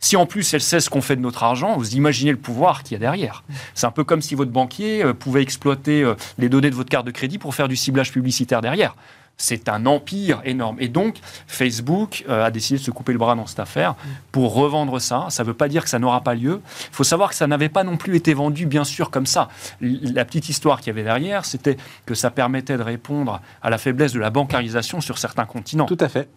Si 0.00 0.16
en 0.16 0.26
plus 0.26 0.54
elle 0.54 0.60
sait 0.60 0.80
ce 0.80 0.90
qu'on 0.90 1.00
fait 1.00 1.16
de 1.16 1.20
notre 1.20 1.42
argent, 1.42 1.76
vous 1.76 1.96
imaginez 1.96 2.30
le 2.30 2.38
pouvoir 2.38 2.82
qu'il 2.82 2.92
y 2.92 2.96
a 2.96 2.98
derrière. 3.00 3.42
C'est 3.74 3.86
un 3.86 3.90
peu 3.90 4.04
comme 4.04 4.22
si 4.22 4.34
votre 4.34 4.52
banquier 4.52 5.02
euh, 5.02 5.12
pouvait 5.12 5.42
exploiter 5.42 6.02
euh, 6.02 6.14
les 6.38 6.48
données 6.48 6.70
de 6.70 6.76
votre 6.76 6.88
carte 6.88 7.06
de 7.06 7.10
crédit 7.10 7.38
pour 7.38 7.54
faire 7.54 7.68
du 7.68 7.76
ciblage 7.76 8.12
publicitaire 8.12 8.60
derrière. 8.60 8.94
C'est 9.38 9.68
un 9.68 9.86
empire 9.86 10.40
énorme. 10.44 10.76
Et 10.80 10.88
donc, 10.88 11.16
Facebook 11.46 12.24
euh, 12.28 12.44
a 12.44 12.50
décidé 12.50 12.78
de 12.80 12.84
se 12.84 12.90
couper 12.90 13.12
le 13.12 13.18
bras 13.18 13.36
dans 13.36 13.46
cette 13.46 13.60
affaire 13.60 13.94
pour 14.32 14.52
revendre 14.52 15.00
ça. 15.00 15.26
Ça 15.30 15.44
ne 15.44 15.48
veut 15.48 15.54
pas 15.54 15.68
dire 15.68 15.84
que 15.84 15.90
ça 15.90 16.00
n'aura 16.00 16.22
pas 16.22 16.34
lieu. 16.34 16.60
Il 16.90 16.94
faut 16.94 17.04
savoir 17.04 17.30
que 17.30 17.36
ça 17.36 17.46
n'avait 17.46 17.68
pas 17.68 17.84
non 17.84 17.96
plus 17.96 18.16
été 18.16 18.34
vendu, 18.34 18.66
bien 18.66 18.84
sûr, 18.84 19.10
comme 19.10 19.26
ça. 19.26 19.48
La 19.80 20.24
petite 20.24 20.48
histoire 20.48 20.78
qu'il 20.80 20.88
y 20.88 20.90
avait 20.90 21.04
derrière, 21.04 21.44
c'était 21.44 21.76
que 22.04 22.14
ça 22.14 22.30
permettait 22.30 22.76
de 22.76 22.82
répondre 22.82 23.40
à 23.62 23.70
la 23.70 23.78
faiblesse 23.78 24.12
de 24.12 24.20
la 24.20 24.30
bancarisation 24.30 25.00
sur 25.00 25.18
certains 25.18 25.46
continents. 25.46 25.86
Tout 25.86 25.96
à 26.00 26.08
fait. 26.08 26.28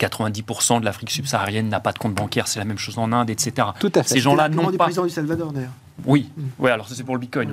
90% 0.00 0.80
de 0.80 0.84
l'Afrique 0.84 1.10
subsaharienne 1.10 1.68
n'a 1.68 1.78
pas 1.78 1.92
de 1.92 1.98
compte 1.98 2.14
bancaire, 2.14 2.48
c'est 2.48 2.58
la 2.58 2.64
même 2.64 2.78
chose 2.78 2.98
en 2.98 3.12
Inde, 3.12 3.30
etc. 3.30 3.68
Tout 3.78 3.92
à 3.94 4.02
fait. 4.02 4.14
Ces 4.14 4.20
gens-là 4.20 4.48
n'ont 4.48 4.72
pas. 4.72 4.84
président 4.84 5.04
du 5.04 5.10
Salvador 5.10 5.52
d'ailleurs. 5.52 5.70
Oui, 6.06 6.28
mm. 6.36 6.66
alors 6.66 6.88
ça 6.88 6.94
c'est 6.94 7.04
pour 7.04 7.14
le 7.14 7.20
Bitcoin. 7.20 7.50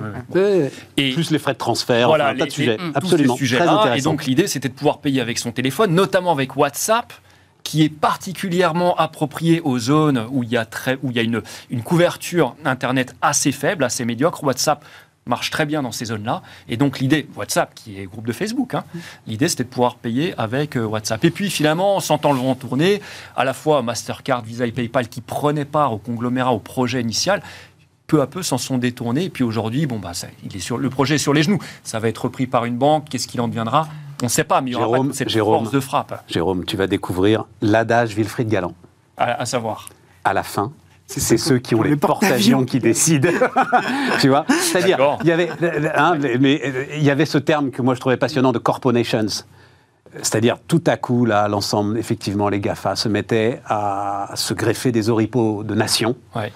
Et 0.96 1.12
plus 1.12 1.30
les 1.30 1.38
frais 1.38 1.52
de 1.52 1.58
transfert, 1.58 2.08
voilà, 2.08 2.26
enfin, 2.26 2.36
tas 2.36 2.46
de 2.46 2.50
sujets. 2.50 2.78
Absolument. 2.94 3.36
et 3.94 4.00
donc 4.00 4.24
l'idée 4.26 4.46
c'était 4.46 4.68
de 4.68 4.74
pouvoir 4.74 4.98
payer 4.98 5.20
avec 5.20 5.38
son 5.38 5.52
téléphone, 5.52 5.94
notamment 5.94 6.32
avec 6.32 6.56
WhatsApp 6.56 7.12
qui 7.62 7.82
est 7.82 7.90
particulièrement 7.90 8.96
approprié 8.96 9.60
aux 9.60 9.78
zones 9.78 10.26
où 10.30 10.42
il 10.42 10.48
y 10.48 10.56
a, 10.56 10.64
très, 10.64 10.98
où 11.02 11.10
il 11.10 11.16
y 11.16 11.18
a 11.18 11.22
une, 11.22 11.42
une 11.68 11.82
couverture 11.82 12.56
Internet 12.64 13.14
assez 13.20 13.52
faible, 13.52 13.84
assez 13.84 14.06
médiocre. 14.06 14.42
WhatsApp 14.42 14.82
marche 15.28 15.50
très 15.50 15.66
bien 15.66 15.82
dans 15.82 15.92
ces 15.92 16.06
zones-là. 16.06 16.42
Et 16.68 16.76
donc 16.76 16.98
l'idée, 16.98 17.28
WhatsApp, 17.36 17.74
qui 17.74 18.00
est 18.00 18.06
groupe 18.06 18.26
de 18.26 18.32
Facebook, 18.32 18.74
hein, 18.74 18.84
l'idée 19.26 19.48
c'était 19.48 19.64
de 19.64 19.68
pouvoir 19.68 19.96
payer 19.96 20.34
avec 20.38 20.76
euh, 20.76 20.84
WhatsApp. 20.84 21.24
Et 21.24 21.30
puis 21.30 21.50
finalement, 21.50 21.96
en 21.96 22.00
sentant 22.00 22.32
le 22.32 22.38
vent 22.38 22.54
tourner, 22.54 23.00
à 23.36 23.44
la 23.44 23.52
fois 23.52 23.82
Mastercard, 23.82 24.42
Visa 24.42 24.66
et 24.66 24.72
PayPal 24.72 25.08
qui 25.08 25.20
prenaient 25.20 25.66
part 25.66 25.92
au 25.92 25.98
conglomérat, 25.98 26.52
au 26.52 26.58
projet 26.58 27.00
initial, 27.00 27.42
peu 28.08 28.20
à 28.20 28.26
peu 28.26 28.42
s'en 28.42 28.58
sont 28.58 28.78
détournés. 28.78 29.24
Et 29.24 29.30
puis 29.30 29.44
aujourd'hui, 29.44 29.86
bon, 29.86 30.00
bah, 30.00 30.12
il 30.44 30.56
est 30.56 30.60
sur, 30.60 30.78
le 30.78 30.90
projet 30.90 31.14
est 31.14 31.18
sur 31.18 31.32
les 31.32 31.44
genoux. 31.44 31.60
Ça 31.84 32.00
va 32.00 32.08
être 32.08 32.24
repris 32.24 32.48
par 32.48 32.64
une 32.64 32.76
banque. 32.76 33.08
Qu'est-ce 33.08 33.28
qu'il 33.28 33.40
en 33.40 33.46
deviendra? 33.46 33.86
On 34.22 34.26
ne 34.26 34.30
sait 34.30 34.42
pas, 34.42 34.60
mais 34.60 34.70
il 34.70 34.72
y 34.72 34.76
aura 34.76 34.98
pas 34.98 35.12
cette 35.12 35.30
force 35.30 35.70
de 35.70 35.78
frappe. 35.78 36.24
Jérôme, 36.26 36.64
tu 36.64 36.76
vas 36.76 36.88
découvrir 36.88 37.44
l'adage 37.62 38.16
Wilfried 38.16 38.48
Galland. 38.48 38.74
à 39.16 39.46
savoir 39.46 39.88
À 40.24 40.32
la 40.32 40.42
fin, 40.42 40.72
c'est 41.06 41.38
ceux 41.38 41.58
qui 41.58 41.74
ont 41.74 41.82
les 41.82 41.96
porte-avions 41.96 42.64
qui 42.64 42.80
décident. 42.80 43.30
tu 44.20 44.28
vois? 44.28 44.44
C'est-à-dire, 44.48 45.18
il 45.22 45.28
y 45.28 45.32
avait, 45.32 45.50
hein, 45.94 46.18
mais 46.40 46.60
il 46.96 47.02
y 47.02 47.10
avait 47.10 47.26
ce 47.26 47.38
terme 47.38 47.70
que 47.70 47.80
moi 47.80 47.94
je 47.94 48.00
trouvais 48.00 48.16
passionnant 48.16 48.52
de 48.52 48.58
corporations. 48.58 49.44
C'est-à-dire, 50.22 50.56
tout 50.66 50.82
à 50.86 50.96
coup, 50.96 51.26
là, 51.26 51.48
l'ensemble, 51.48 51.98
effectivement, 51.98 52.48
les 52.48 52.60
GAFA 52.60 52.96
se 52.96 53.08
mettaient 53.08 53.60
à 53.66 54.30
se 54.34 54.54
greffer 54.54 54.90
des 54.90 55.10
oripeaux 55.10 55.62
de 55.62 55.74
nations. 55.74 56.16
Ouais. 56.34 56.50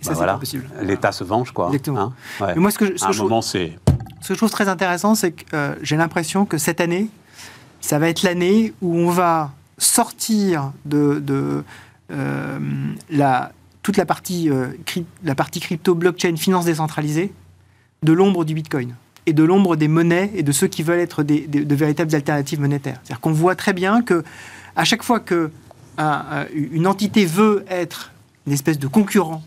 Ça, 0.00 0.10
bah 0.10 0.16
c'est 0.18 0.26
pas 0.26 0.38
possible. 0.38 0.68
L'État 0.82 1.12
se 1.12 1.24
venge, 1.24 1.52
quoi. 1.52 1.66
Exactement. 1.66 2.12
Hein 2.40 2.54
moi, 2.56 2.70
ce 2.70 2.78
que, 2.78 2.96
ce 2.96 3.04
à 3.04 3.08
un 3.08 3.12
moment, 3.12 3.42
c'est... 3.42 3.78
Ce 4.20 4.28
que 4.28 4.34
je 4.34 4.38
trouve 4.38 4.50
très 4.50 4.68
intéressant, 4.68 5.14
c'est 5.14 5.32
que 5.32 5.44
euh, 5.54 5.74
j'ai 5.82 5.96
l'impression 5.96 6.44
que 6.44 6.58
cette 6.58 6.80
année, 6.80 7.08
ça 7.80 7.98
va 7.98 8.08
être 8.08 8.22
l'année 8.22 8.74
où 8.82 8.96
on 8.96 9.10
va 9.10 9.52
sortir 9.76 10.72
de, 10.84 11.20
de 11.20 11.62
euh, 12.10 12.58
la, 13.10 13.52
toute 13.82 13.96
la 13.96 14.06
partie, 14.06 14.50
euh, 14.50 14.68
la 15.22 15.34
partie 15.34 15.60
crypto, 15.60 15.94
blockchain, 15.94 16.36
finance 16.36 16.64
décentralisée, 16.64 17.32
de 18.02 18.12
l'ombre 18.12 18.44
du 18.44 18.54
Bitcoin 18.54 18.94
et 19.26 19.32
de 19.32 19.44
l'ombre 19.44 19.76
des 19.76 19.88
monnaies 19.88 20.30
et 20.34 20.42
de 20.42 20.52
ceux 20.52 20.68
qui 20.68 20.82
veulent 20.82 21.00
être 21.00 21.22
des, 21.22 21.46
de 21.46 21.74
véritables 21.74 22.14
alternatives 22.14 22.60
monétaires. 22.60 22.98
C'est-à-dire 23.02 23.20
qu'on 23.20 23.32
voit 23.32 23.56
très 23.56 23.72
bien 23.72 24.02
que 24.02 24.24
à 24.74 24.84
chaque 24.84 25.02
fois 25.02 25.20
que 25.20 25.50
une 26.54 26.86
entité 26.86 27.26
veut 27.26 27.64
être 27.68 28.12
une 28.46 28.52
espèce 28.52 28.78
de 28.78 28.86
concurrent 28.86 29.42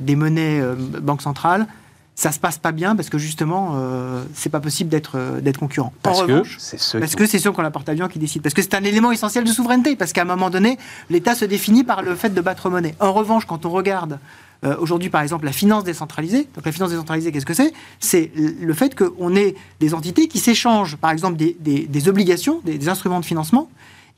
des 0.00 0.16
monnaies 0.16 0.60
euh, 0.60 0.74
banques 1.00 1.22
centrales, 1.22 1.66
ça 2.14 2.30
se 2.30 2.38
passe 2.38 2.58
pas 2.58 2.72
bien 2.72 2.94
parce 2.94 3.08
que 3.08 3.18
justement, 3.18 3.72
euh, 3.74 4.22
c'est 4.34 4.50
pas 4.50 4.60
possible 4.60 4.90
d'être 4.90 5.12
euh, 5.16 5.40
d'être 5.40 5.58
concurrent. 5.58 5.92
Parce 6.02 6.22
que 6.22 6.42
c'est 6.58 6.78
ceux 6.78 7.00
parce 7.00 7.14
que 7.14 7.26
c'est 7.26 7.38
ceux 7.38 7.50
qui 7.50 7.58
ont 7.58 7.62
la 7.62 7.70
porte-avions 7.70 8.08
qui 8.08 8.18
décident. 8.18 8.42
Parce 8.42 8.54
que 8.54 8.62
c'est 8.62 8.74
un 8.74 8.84
élément 8.84 9.12
essentiel 9.12 9.44
de 9.44 9.50
souveraineté. 9.50 9.96
Parce 9.96 10.12
qu'à 10.12 10.22
un 10.22 10.26
moment 10.26 10.50
donné, 10.50 10.78
l'État 11.08 11.34
se 11.34 11.44
définit 11.44 11.84
par 11.84 12.02
le 12.02 12.14
fait 12.14 12.30
de 12.30 12.40
battre 12.40 12.68
monnaie. 12.68 12.94
En 13.00 13.12
revanche, 13.12 13.46
quand 13.46 13.64
on 13.64 13.70
regarde 13.70 14.18
euh, 14.64 14.76
aujourd'hui, 14.78 15.08
par 15.08 15.22
exemple, 15.22 15.46
la 15.46 15.52
finance 15.52 15.84
décentralisée. 15.84 16.48
Donc 16.54 16.66
la 16.66 16.72
finance 16.72 16.90
décentralisée, 16.90 17.32
qu'est-ce 17.32 17.46
que 17.46 17.54
c'est? 17.54 17.72
C'est 17.98 18.30
le 18.36 18.74
fait 18.74 18.94
qu'on 18.94 19.34
ait 19.34 19.54
des 19.80 19.94
entités 19.94 20.28
qui 20.28 20.38
s'échangent, 20.38 20.96
par 20.96 21.10
exemple, 21.10 21.36
des, 21.36 21.56
des, 21.60 21.86
des 21.86 22.08
obligations, 22.08 22.60
des, 22.64 22.78
des, 22.78 22.88
instruments 22.88 23.20
de 23.20 23.24
financement, 23.24 23.68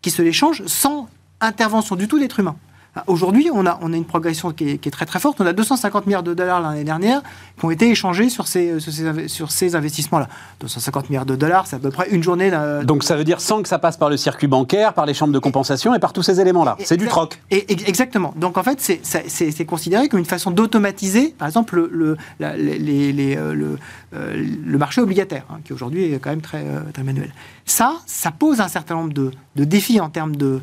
qui 0.03 0.11
se 0.11 0.21
l'échangent 0.21 0.67
sans 0.67 1.09
intervention 1.41 1.97
du 1.97 2.09
tout 2.09 2.19
d'être 2.19 2.41
humain. 2.41 2.57
Aujourd'hui, 3.09 3.51
on 3.53 3.67
a, 3.67 3.79
on 3.83 3.93
a 3.93 3.97
une 3.97 4.05
progression 4.05 4.53
qui 4.53 4.71
est, 4.71 4.91
très 4.91 5.05
très 5.05 5.19
forte. 5.19 5.41
On 5.41 5.47
a 5.47 5.53
250 5.53 6.07
milliards 6.07 6.23
de 6.23 6.33
dollars 6.33 6.61
l'année 6.61 6.85
dernière 6.85 7.23
qui 7.59 7.65
ont 7.65 7.71
été 7.71 7.91
échangés 7.91 8.29
sur 8.29 8.47
ces, 8.47 8.79
sur 9.27 9.51
ces, 9.51 9.75
investissements-là. 9.75 10.29
250 10.61 11.11
milliards 11.11 11.27
de 11.27 11.35
dollars, 11.35 11.67
c'est 11.67 11.77
à 11.77 11.79
peu 11.81 11.91
près 11.91 12.09
une 12.11 12.23
journée. 12.23 12.53
Donc 12.85 13.03
ça 13.03 13.17
veut 13.17 13.25
dire 13.25 13.41
sans 13.41 13.63
que 13.63 13.69
ça 13.69 13.79
passe 13.79 13.97
par 13.97 14.11
le 14.11 14.17
circuit 14.17 14.47
bancaire, 14.47 14.95
par 14.95 15.07
les 15.07 15.15
chambres 15.15 15.33
de 15.33 15.39
compensation 15.39 15.95
et, 15.95 15.99
par 15.99 16.13
tous 16.13 16.23
ces 16.23 16.41
éléments-là. 16.41 16.77
C'est 16.81 16.97
du 16.97 17.07
troc. 17.07 17.41
Et, 17.51 17.71
exactement. 17.71 18.33
Donc 18.37 18.59
en 18.59 18.63
fait, 18.63 18.81
c'est 18.81 19.65
considéré 19.65 20.09
comme 20.09 20.21
une 20.21 20.25
façon 20.25 20.53
d'automatiser, 20.53 21.35
par 21.37 21.49
exemple, 21.49 21.89
le, 21.91 22.17
les, 22.39 23.37
euh, 23.37 23.55
le, 23.55 23.79
euh, 24.15 24.45
le, 24.65 24.79
marché 24.79 25.01
obligataire, 25.01 25.45
hein, 25.51 25.59
qui 25.65 25.73
aujourd'hui 25.73 26.13
est 26.13 26.19
quand 26.19 26.31
même 26.31 26.41
très, 26.41 26.65
euh, 26.65 26.81
très 26.93 27.03
manuel. 27.03 27.33
Ça, 27.65 27.95
ça 28.07 28.31
pose 28.31 28.61
un 28.61 28.69
certain 28.69 28.95
nombre 28.95 29.13
de, 29.13 29.33
de 29.57 29.65
défis 29.65 30.01
en 30.01 30.11
termes 30.11 30.37
de, 30.37 30.61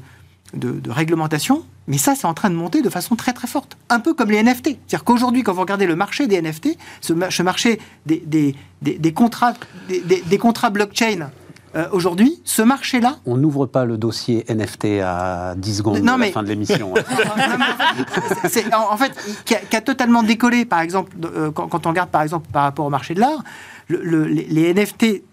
de, 0.53 0.71
de 0.71 0.91
réglementation 0.91 1.63
mais 1.87 1.97
ça, 1.97 2.15
c'est 2.15 2.27
en 2.27 2.33
train 2.33 2.49
de 2.49 2.55
monter 2.55 2.81
de 2.81 2.89
façon 2.89 3.15
très 3.15 3.33
très 3.33 3.47
forte. 3.47 3.77
Un 3.89 3.99
peu 3.99 4.13
comme 4.13 4.31
les 4.31 4.41
NFT. 4.41 4.65
C'est-à-dire 4.65 5.03
qu'aujourd'hui, 5.03 5.43
quand 5.43 5.53
vous 5.53 5.61
regardez 5.61 5.87
le 5.87 5.95
marché 5.95 6.27
des 6.27 6.41
NFT, 6.41 6.77
ce, 7.01 7.43
marché 7.43 7.79
des, 8.05 8.21
des, 8.25 8.55
des, 8.81 9.13
contrats, 9.13 9.53
des, 9.89 10.37
contrats 10.37 10.69
blockchain, 10.69 11.29
euh, 11.75 11.87
aujourd'hui, 11.91 12.39
ce 12.43 12.61
marché-là. 12.61 13.17
On 13.25 13.37
n'ouvre 13.37 13.65
pas 13.65 13.85
le 13.85 13.97
dossier 13.97 14.45
NFT 14.47 15.01
à 15.03 15.55
10 15.57 15.77
secondes 15.77 15.99
non, 15.99 16.13
à 16.13 16.17
la 16.17 16.27
fin 16.27 16.43
de 16.43 16.49
l'émission. 16.49 16.93
en 16.93 18.97
fait, 18.97 19.13
qui 19.45 19.55
a, 19.55 19.81
totalement 19.81 20.21
décollé, 20.21 20.65
par 20.65 20.81
exemple, 20.81 21.15
euh, 21.23 21.49
quand, 21.51 21.85
on 21.85 21.89
regarde 21.89 22.09
par 22.09 22.21
exemple 22.21 22.47
par 22.51 22.63
rapport 22.63 22.85
au 22.85 22.89
marché 22.89 23.15
de 23.15 23.21
l'art, 23.21 23.43
les 23.89 24.73
NFT 24.73 25.23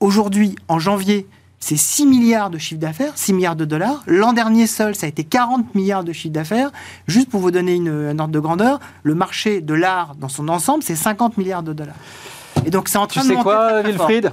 aujourd'hui, 0.00 0.56
en 0.68 0.78
janvier, 0.78 1.26
c'est 1.64 1.78
6 1.78 2.04
milliards 2.04 2.50
de 2.50 2.58
chiffre 2.58 2.78
d'affaires, 2.78 3.12
6 3.14 3.32
milliards 3.32 3.56
de 3.56 3.64
dollars. 3.64 4.02
L'an 4.06 4.34
dernier 4.34 4.66
seul, 4.66 4.94
ça 4.94 5.06
a 5.06 5.08
été 5.08 5.24
40 5.24 5.74
milliards 5.74 6.04
de 6.04 6.12
chiffre 6.12 6.34
d'affaires. 6.34 6.70
Juste 7.06 7.30
pour 7.30 7.40
vous 7.40 7.50
donner 7.50 7.74
une, 7.74 7.88
un 7.88 8.18
ordre 8.18 8.34
de 8.34 8.38
grandeur, 8.38 8.80
le 9.02 9.14
marché 9.14 9.62
de 9.62 9.72
l'art 9.72 10.14
dans 10.14 10.28
son 10.28 10.48
ensemble, 10.48 10.82
c'est 10.82 10.94
50 10.94 11.38
milliards 11.38 11.62
de 11.62 11.72
dollars. 11.72 11.94
Et 12.66 12.70
donc 12.70 12.88
c'est 12.88 12.98
en 12.98 13.06
train 13.06 13.22
tu 13.22 13.28
sais 13.28 13.36
quoi, 13.36 13.80
Wilfried? 13.80 14.30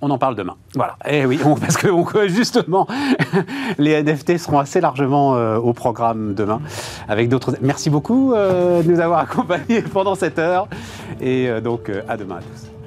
On 0.00 0.08
en 0.08 0.16
parle 0.16 0.34
demain. 0.34 0.56
Voilà. 0.74 0.96
Eh 1.06 1.26
oui, 1.26 1.38
parce 1.60 1.76
que 1.76 1.88
justement, 2.28 2.86
les 3.78 4.02
NFT 4.02 4.38
seront 4.38 4.60
assez 4.60 4.80
largement 4.80 5.36
euh, 5.36 5.58
au 5.58 5.74
programme 5.74 6.32
demain 6.32 6.62
avec 7.06 7.28
d'autres. 7.28 7.54
Merci 7.60 7.90
beaucoup 7.90 8.32
euh, 8.32 8.82
de 8.82 8.90
nous 8.90 9.00
avoir 9.00 9.18
accompagnés 9.18 9.82
pendant 9.82 10.14
cette 10.14 10.38
heure. 10.38 10.68
Et 11.20 11.50
euh, 11.50 11.60
donc, 11.60 11.92
à 12.08 12.16
demain 12.16 12.36
à 12.36 12.40
tous. 12.40 12.77